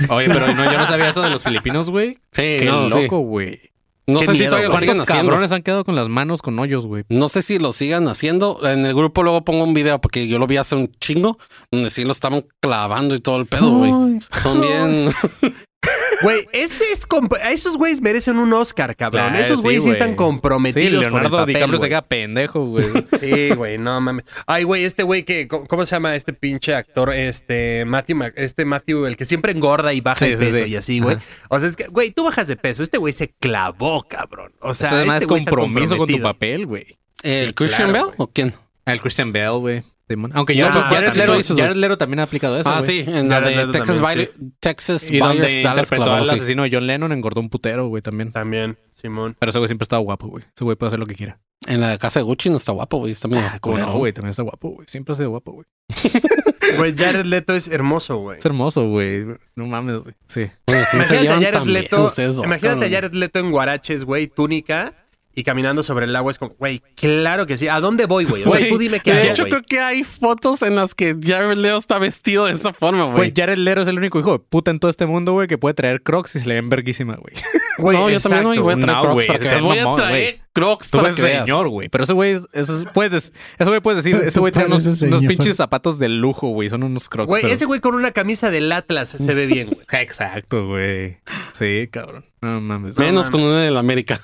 Oye, 0.10 0.28
pero 0.28 0.54
no, 0.54 0.66
yo 0.72 0.78
no 0.78 0.88
sabía 0.88 1.10
eso 1.10 1.22
de 1.22 1.30
los 1.30 1.44
filipinos, 1.44 1.90
güey. 1.90 2.14
Sí, 2.32 2.58
Qué 2.60 2.66
no, 2.66 2.90
loco, 2.90 3.20
güey. 3.20 3.60
No 4.08 4.20
Qué 4.20 4.28
sé 4.28 4.36
si 4.36 4.46
todavía 4.46 4.68
lo 4.68 4.74
¿Cuántos 4.74 4.82
sigan 4.94 5.02
haciendo. 5.02 5.30
cabrones 5.32 5.52
han 5.52 5.64
quedado 5.64 5.84
con 5.84 5.96
las 5.96 6.10
manos 6.10 6.42
con 6.44 6.60
hoyos, 6.60 6.86
güey? 6.86 7.06
No 7.10 7.28
sé 7.28 7.42
si 7.42 7.58
lo 7.58 7.74
sigan 7.74 8.08
haciendo. 8.08 8.60
En 8.64 8.86
el 8.86 8.94
grupo 8.94 9.24
luego 9.24 9.44
pongo 9.44 9.64
un 9.64 9.74
video 9.74 10.00
porque 10.00 10.28
yo 10.28 10.38
lo 10.38 10.46
vi 10.46 10.58
hace 10.58 10.76
un 10.76 10.92
chingo, 11.00 11.40
donde 11.72 11.90
sí 11.90 12.04
lo 12.04 12.12
estaban 12.12 12.46
clavando 12.62 13.16
y 13.16 13.20
todo 13.20 13.38
el 13.38 13.48
pedo, 13.48 13.72
güey. 13.72 13.92
Son 14.44 14.62
bien. 14.62 15.10
Güey, 16.26 16.48
ese 16.54 16.84
es 16.92 17.08
esos 17.50 17.78
güeyes 17.78 18.02
merecen 18.02 18.38
un 18.38 18.52
Oscar, 18.54 18.96
cabrón. 18.96 19.30
Claro, 19.30 19.44
esos 19.46 19.62
güeyes 19.62 19.84
sí, 19.84 19.90
güey. 19.90 20.00
están 20.00 20.16
comprometidos 20.16 20.84
Sí, 20.84 20.90
con 20.90 20.96
el 20.96 21.12
Leonardo 21.12 21.38
papel, 21.38 21.56
DiCaprio 21.56 21.80
se 21.80 21.88
queda 21.90 22.02
pendejo, 22.02 22.66
güey. 22.66 22.86
Sí, 23.20 23.50
güey, 23.56 23.78
no 23.78 24.00
mames. 24.02 24.26
Ay, 24.46 24.64
güey, 24.64 24.84
este 24.84 25.04
güey 25.04 25.24
que, 25.24 25.48
¿cómo 25.48 25.86
se 25.86 25.96
llama 25.96 26.16
este 26.16 26.34
pinche 26.34 26.76
actor? 26.76 27.14
Este 27.14 27.86
Matthew, 27.86 28.20
este 28.36 28.66
Matthew, 28.66 29.06
el 29.06 29.18
que 29.18 29.26
siempre 29.26 29.52
engorda 29.52 29.94
y 29.94 30.02
baja 30.02 30.26
Sí, 30.26 30.32
de 30.32 30.38
peso 30.38 30.64
sí. 30.64 30.70
y 30.72 30.76
así, 30.76 31.00
güey. 31.00 31.18
O 31.50 31.60
sea, 31.60 31.70
es 31.70 31.76
que, 31.76 31.88
güey, 31.88 32.12
tú 32.12 32.24
bajas 32.26 32.48
de 32.48 32.56
peso. 32.56 32.84
Este 32.84 32.98
güey 32.98 33.14
se 33.14 33.30
clavó, 33.30 34.04
cabrón. 34.08 34.54
O 34.60 34.74
sea, 34.74 34.88
Eso 34.88 34.96
además 34.98 35.22
este 35.24 35.34
es 35.34 35.40
compromiso 35.40 35.98
con 35.98 36.08
tu 36.08 36.22
papel, 36.22 36.66
güey. 36.66 36.98
¿El 37.24 37.48
Sí, 37.48 37.54
Christian 37.54 37.90
claro, 37.92 38.08
Bell 38.08 38.16
o 38.18 38.28
quién? 38.28 38.54
El 38.86 39.02
Christian 39.02 39.32
Bell, 39.32 39.52
güey. 39.60 39.84
Simón. 40.08 40.32
Aunque 40.36 40.56
Jared, 40.56 40.74
no, 40.74 41.42
Jared 41.56 41.76
Leto 41.76 41.98
también 41.98 42.20
ha 42.20 42.24
aplicado 42.24 42.60
eso, 42.60 42.70
ah, 42.70 42.82
sí, 42.82 43.04
en 43.08 43.28
la 43.28 43.42
de 43.42 43.68
Texas, 43.68 44.00
también, 44.00 44.30
Texas 44.60 45.10
Y 45.10 45.18
donde 45.18 45.42
Dallas 45.64 45.92
interpretó 45.92 46.04
clavó, 46.04 46.22
al 46.22 46.30
sí. 46.30 46.36
asesino 46.36 46.64
de 46.64 46.70
John 46.72 46.86
Lennon, 46.86 47.12
engordó 47.12 47.42
un 47.42 47.50
putero, 47.50 47.88
güey, 47.88 48.04
también. 48.04 48.32
También, 48.32 48.78
Simón. 48.94 49.36
Pero 49.40 49.50
ese 49.50 49.58
güey 49.60 49.68
siempre 49.68 49.84
estaba 49.84 50.02
guapo, 50.02 50.28
güey. 50.28 50.44
Ese 50.44 50.64
güey 50.64 50.76
puede 50.78 50.90
hacer 50.90 51.00
lo 51.00 51.08
que 51.08 51.16
quiera. 51.16 51.40
En 51.68 51.82
la 51.82 51.90
de 51.90 51.98
casa 51.98 52.20
de 52.20 52.24
Gucci 52.24 52.50
no 52.50 52.58
está 52.58 52.72
guapo, 52.72 53.00
güey. 53.00 53.14
Está 53.14 53.28
medio 53.28 53.44
Ah, 53.46 53.60
no, 53.64 53.98
güey. 53.98 54.14
También 54.14 54.30
está 54.30 54.44
guapo, 54.44 54.70
güey. 54.70 54.88
Siempre 54.88 55.14
ha 55.14 55.16
sido 55.16 55.32
guapo, 55.32 55.54
güey. 55.54 55.66
Güey, 56.78 56.96
Jared 56.96 57.26
Leto 57.26 57.54
es 57.54 57.68
hermoso, 57.68 58.18
güey. 58.18 58.40
Es 58.40 58.46
hermoso, 58.46 58.90
güey. 58.90 59.24
No 59.56 59.68
mames, 59.68 60.00
güey. 60.00 60.16
Sí. 60.28 60.48
Güey, 60.68 60.84
sí 60.90 60.98
Imagínate 60.98 61.30
a 61.30 61.52
Jared 61.52 61.68
Leto. 61.68 62.12
Imagínate 62.44 62.86
a. 62.86 62.90
Jared 62.90 63.14
Leto 63.14 63.40
en 63.40 63.52
guaraches, 63.52 64.04
güey, 64.04 64.28
túnica 64.28 65.05
y 65.36 65.44
caminando 65.44 65.84
sobre 65.84 66.06
el 66.06 66.16
agua. 66.16 66.32
Es 66.32 66.40
como, 66.40 66.56
güey, 66.58 66.82
claro 66.96 67.46
que 67.46 67.58
sí. 67.58 67.68
¿A 67.68 67.80
dónde 67.80 68.06
voy, 68.06 68.26
güey? 68.26 68.44
O 68.46 68.52
sea, 68.52 68.68
tú 68.70 68.78
dime 68.78 69.00
qué 69.02 69.12
De 69.14 69.20
hago, 69.22 69.30
hecho, 69.30 69.44
güey. 69.44 69.52
creo 69.52 69.64
que 69.64 69.80
hay 69.82 70.04
fotos 70.04 70.62
en 70.62 70.76
las 70.76 70.96
que 70.96 71.16
Jared 71.22 71.58
Leo 71.58 71.78
está 71.78 72.00
vestido 72.00 72.46
de 72.46 72.54
esa 72.54 72.74
forma, 72.74 73.04
Güey, 73.06 73.16
güey. 73.18 73.34
Jared 73.36 73.58
Leto 73.58 73.82
es 73.82 73.88
el 73.88 73.98
único 73.98 74.20
hijo 74.20 74.32
de 74.34 74.40
puta 74.40 74.72
en 74.72 74.80
todo 74.80 74.90
este 74.90 75.06
mundo, 75.06 75.34
güey, 75.34 75.48
que 75.48 75.58
puede 75.58 75.74
traer 75.76 76.02
crocs 76.02 76.36
y 76.36 76.40
se 76.40 76.48
le 76.48 76.56
ven 76.56 76.70
verguísima, 76.70 77.16
güey. 77.16 77.34
Güey, 77.78 77.98
no, 77.98 78.10
yo 78.10 78.22
también 78.22 78.44
no, 78.44 78.64
voy 78.64 78.74
a 78.74 78.78
traer 78.78 78.88
No, 78.88 79.02
crocs 79.02 79.14
güey, 79.16 79.28
para 79.28 79.40
que. 79.40 79.62
Voy 79.62 79.78
a 79.80 79.84
mamón, 79.84 79.98
traer 80.00 80.12
güey. 80.36 80.42
crocs 80.54 80.90
Tú 80.90 80.98
para 80.98 81.10
eres 81.10 81.18
que 81.18 81.22
veas. 81.24 81.42
señor, 81.44 81.68
güey. 81.68 81.90
Pero 81.90 82.06
ese 82.06 82.14
güey, 82.14 82.40
eso 82.54 82.74
es- 82.78 82.86
puedes, 82.94 83.12
des- 83.12 83.34
ese 83.60 83.70
güey 83.70 83.82
puedes 83.82 84.02
decir, 84.02 84.22
ese 84.26 84.40
güey 84.40 84.54
trae 84.54 84.66
unos, 84.68 84.86
unos 85.02 85.22
pinches 85.24 85.58
zapatos 85.58 86.00
de 86.00 86.08
lujo, 86.08 86.48
güey. 86.48 86.70
Son 86.70 86.84
unos 86.84 87.10
crocs. 87.10 87.28
Güey, 87.28 87.42
pero- 87.42 87.54
ese 87.54 87.66
güey 87.66 87.82
con 87.82 87.94
una 87.96 88.12
camisa 88.12 88.50
del 88.50 88.72
Atlas 88.72 89.10
se 89.10 89.34
ve 89.34 89.46
bien, 89.46 89.68
güey. 89.72 89.86
Exacto, 90.02 90.68
güey. 90.68 91.18
Sí, 91.52 91.90
cabrón. 91.92 92.24
No 92.40 92.62
mames. 92.62 92.98
Menos 92.98 93.30
con 93.30 93.42
una 93.42 93.62
de 93.64 93.72
la 93.72 93.82
América. 93.82 94.22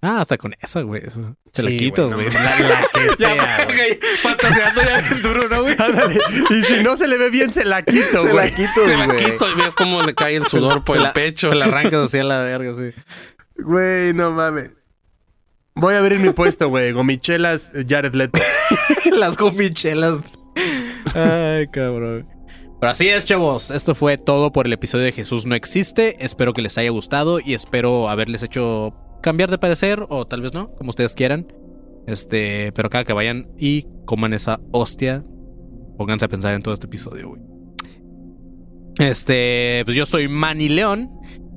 Ah, 0.00 0.20
hasta 0.20 0.38
con 0.38 0.54
esa, 0.60 0.80
güey. 0.82 1.02
Eso- 1.04 1.36
Te 1.52 1.62
la 1.64 1.70
Sí, 1.70 1.76
quitas, 1.76 2.08
no 2.10 2.16
güey. 2.16 2.28
mames, 2.28 2.34
la, 2.34 2.68
la 2.68 2.86
que 2.92 3.00
sea, 3.16 3.64
güey. 3.66 3.98
Fantaseando 4.22 4.80
ya 4.82 4.98
en 5.00 5.22
duro, 5.22 5.48
¿no, 5.48 5.62
güey? 5.62 5.74
Ándale. 5.78 6.18
Y 6.50 6.62
si 6.62 6.82
no 6.84 6.96
se 6.96 7.08
le 7.08 7.18
ve 7.18 7.30
bien, 7.30 7.52
se 7.52 7.64
la 7.64 7.82
quito, 7.82 8.20
Se 8.20 8.30
güey. 8.30 8.50
la 8.50 8.56
quito, 8.56 8.84
Se 8.84 8.96
la 8.96 9.06
güey. 9.06 9.24
quito 9.24 9.50
y 9.50 9.54
veo 9.56 9.74
cómo 9.74 10.02
le 10.02 10.14
cae 10.14 10.36
el 10.36 10.46
sudor 10.46 10.84
por 10.84 10.94
Se 10.94 10.98
el 10.98 11.02
la- 11.04 11.12
pecho. 11.14 11.48
Se 11.48 11.54
la 11.56 11.64
arrancas 11.64 11.94
así 12.06 12.18
a 12.18 12.22
la 12.24 12.42
verga, 12.42 12.72
sí. 12.74 12.90
Güey, 13.56 14.12
no 14.14 14.30
mames. 14.30 14.76
Voy 15.74 15.94
a 15.94 15.98
abrir 15.98 16.20
mi 16.20 16.30
puesto, 16.30 16.68
güey. 16.68 16.92
Gomichelas, 16.92 17.70
eh, 17.74 17.84
Jared 17.88 18.14
Leto. 18.14 18.40
Las 19.16 19.36
gomichelas. 19.36 20.18
Ay, 21.14 21.66
cabrón. 21.68 22.28
Pero 22.80 22.92
así 22.92 23.08
es, 23.08 23.24
chavos. 23.24 23.70
Esto 23.72 23.94
fue 23.96 24.16
todo 24.18 24.52
por 24.52 24.66
el 24.66 24.72
episodio 24.72 25.04
de 25.04 25.12
Jesús 25.12 25.46
no 25.46 25.54
existe. 25.56 26.24
Espero 26.24 26.52
que 26.52 26.62
les 26.62 26.78
haya 26.78 26.90
gustado 26.90 27.40
y 27.40 27.54
espero 27.54 28.08
haberles 28.08 28.42
hecho 28.44 28.94
cambiar 29.20 29.50
de 29.50 29.58
parecer 29.58 30.04
o 30.08 30.26
tal 30.26 30.42
vez 30.42 30.52
no, 30.54 30.70
como 30.72 30.90
ustedes 30.90 31.14
quieran. 31.14 31.52
Este, 32.06 32.72
pero 32.72 32.88
cada 32.88 33.04
que 33.04 33.12
vayan 33.12 33.48
y 33.58 33.86
coman 34.06 34.32
esa 34.32 34.60
hostia, 34.72 35.24
pónganse 35.98 36.24
a 36.24 36.28
pensar 36.28 36.54
en 36.54 36.62
todo 36.62 36.72
este 36.72 36.86
episodio, 36.86 37.28
güey. 37.28 37.42
Este, 38.98 39.82
pues 39.84 39.96
yo 39.96 40.06
soy 40.06 40.28
Manny 40.28 40.68
León. 40.68 41.10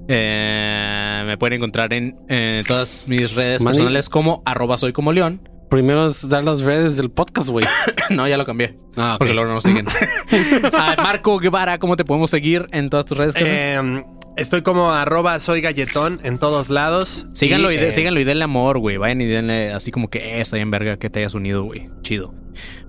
Eh, 0.07 1.23
me 1.25 1.37
pueden 1.37 1.57
encontrar 1.57 1.93
en, 1.93 2.17
en 2.27 2.63
todas 2.65 3.05
mis 3.07 3.33
redes 3.33 3.61
Manny. 3.63 3.77
personales 3.77 4.09
como 4.09 4.43
arroba 4.45 4.77
soy 4.77 4.93
como 4.93 5.13
León. 5.13 5.47
Primero 5.69 6.05
es 6.07 6.27
dar 6.27 6.43
las 6.43 6.59
redes 6.59 6.97
del 6.97 7.09
podcast, 7.09 7.47
güey. 7.49 7.65
no, 8.09 8.27
ya 8.27 8.37
lo 8.37 8.45
cambié. 8.45 8.77
Ah. 8.97 9.15
Porque 9.17 9.33
luego 9.33 9.47
no 9.47 9.55
nos 9.55 9.63
siguen. 9.63 9.85
Ah, 10.73 10.95
Marco 10.97 11.37
Guevara, 11.39 11.77
¿cómo 11.79 11.95
te 11.95 12.03
podemos 12.03 12.29
seguir 12.29 12.67
en 12.71 12.89
todas 12.89 13.05
tus 13.05 13.17
redes? 13.17 13.35
Eh, 13.37 14.03
estoy 14.37 14.61
como 14.61 14.91
arroba 14.91 15.39
soy 15.39 15.61
galletón 15.61 16.19
en 16.23 16.37
todos 16.37 16.69
lados. 16.69 17.27
síganlo, 17.33 17.71
y, 17.71 17.77
de- 17.77 17.89
eh, 17.89 17.91
síganlo 17.91 18.19
y 18.19 18.23
denle 18.23 18.43
amor, 18.43 18.79
güey. 18.79 18.97
Vayan 18.97 19.21
y 19.21 19.25
denle 19.25 19.71
así 19.73 19.91
como 19.91 20.09
que 20.09 20.19
eh, 20.19 20.41
está 20.41 20.55
bien 20.57 20.71
verga 20.71 20.97
que 20.97 21.09
te 21.09 21.19
hayas 21.19 21.33
unido, 21.35 21.63
güey. 21.63 21.89
Chido. 22.01 22.33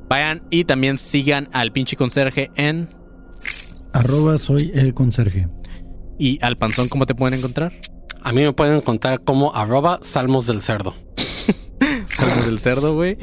Vayan 0.09 0.43
y 0.51 0.64
también 0.64 0.98
sigan 0.98 1.48
al 1.52 1.73
pinche 1.73 1.97
conserje 1.97 2.51
en... 2.56 2.89
Arroba 3.93 4.39
soy 4.39 4.70
el 4.74 4.94
conserje. 4.94 5.48
Y 6.19 6.39
al 6.43 6.56
panzón, 6.56 6.89
¿cómo 6.89 7.06
te 7.06 7.14
pueden 7.14 7.39
encontrar? 7.39 7.73
A 8.23 8.32
mí 8.32 8.43
me 8.43 8.52
pueden 8.52 8.77
encontrar 8.77 9.23
como 9.24 9.55
arroba 9.55 9.98
salmos 10.02 10.47
del 10.47 10.62
cerdo. 10.62 10.94
Salmos 12.06 12.47
del 12.47 12.59
cerdo, 12.60 12.94
güey. 12.94 13.16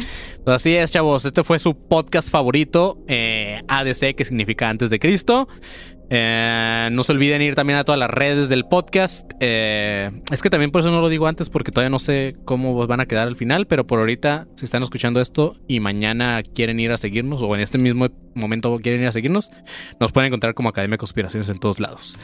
Pues 0.44 0.56
así 0.56 0.76
es, 0.76 0.92
chavos. 0.92 1.24
Este 1.26 1.44
fue 1.44 1.60
su 1.60 1.76
podcast 1.88 2.30
favorito, 2.30 3.04
eh, 3.08 3.62
ADC, 3.68 4.16
que 4.16 4.26
significa 4.26 4.68
antes 4.70 4.90
de 4.90 5.00
Cristo. 5.00 5.48
Eh, 6.10 6.90
no 6.92 7.04
se 7.04 7.12
olviden 7.12 7.42
ir 7.42 7.56
también 7.56 7.78
a 7.78 7.84
todas 7.84 8.00
las 8.00 8.10
redes 8.10 8.50
del 8.50 8.66
podcast. 8.66 9.32
Eh, 9.40 10.10
es 10.32 10.42
que 10.42 10.50
también 10.50 10.72
por 10.72 10.82
eso 10.82 10.92
no 10.92 11.02
lo 11.02 11.10
digo 11.10 11.28
antes, 11.28 11.50
porque 11.50 11.72
todavía 11.72 11.90
no 11.90 12.00
sé 12.00 12.36
cómo 12.46 12.88
van 12.88 13.00
a 13.00 13.06
quedar 13.06 13.28
al 13.28 13.36
final. 13.36 13.68
Pero 13.68 13.86
por 13.86 14.00
ahorita, 14.00 14.48
si 14.56 14.66
están 14.66 14.84
escuchando 14.84 15.22
esto 15.22 15.56
y 15.68 15.80
mañana 15.80 16.42
quieren 16.44 16.80
ir 16.80 16.92
a 16.92 16.98
seguirnos, 16.98 17.44
o 17.44 17.54
en 17.56 17.62
este 17.62 17.78
mismo 17.78 18.08
momento 18.34 18.78
quieren 18.80 19.02
ir 19.02 19.08
a 19.08 19.12
seguirnos, 19.12 19.52
nos 20.00 20.12
pueden 20.12 20.28
encontrar 20.28 20.54
como 20.54 20.70
Academia 20.70 20.96
de 20.96 21.00
Conspiraciones 21.00 21.50
en 21.50 21.60
todos 21.60 21.80
lados. 21.80 22.18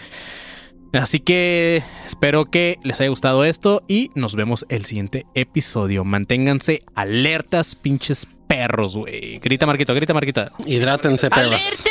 Así 0.93 1.19
que 1.19 1.83
espero 2.05 2.45
que 2.45 2.77
les 2.83 3.01
haya 3.01 3.09
gustado 3.09 3.43
esto 3.43 3.83
y 3.87 4.11
nos 4.15 4.35
vemos 4.35 4.65
el 4.69 4.85
siguiente 4.85 5.25
episodio. 5.33 6.05
Manténganse 6.05 6.83
alertas, 6.95 7.75
pinches 7.75 8.27
perros, 8.47 8.95
güey. 8.95 9.39
Grita, 9.39 9.65
Marquito, 9.65 9.93
grita, 9.93 10.13
Marquita. 10.13 10.51
Hidrátense, 10.65 11.29
perras. 11.29 11.83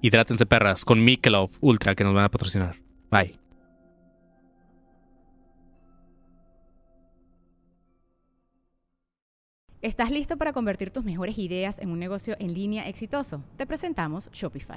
Hidrátense, 0.00 0.46
perras, 0.46 0.84
con 0.84 1.02
Michelob 1.04 1.50
Ultra 1.60 1.94
que 1.94 2.04
nos 2.04 2.14
van 2.14 2.24
a 2.24 2.30
patrocinar. 2.30 2.76
Bye. 3.10 3.38
¿Estás 9.82 10.10
listo 10.10 10.36
para 10.36 10.52
convertir 10.52 10.90
tus 10.90 11.04
mejores 11.04 11.38
ideas 11.38 11.78
en 11.78 11.90
un 11.90 12.00
negocio 12.00 12.34
en 12.40 12.54
línea 12.54 12.88
exitoso? 12.88 13.44
Te 13.56 13.66
presentamos 13.66 14.28
Shopify. 14.32 14.76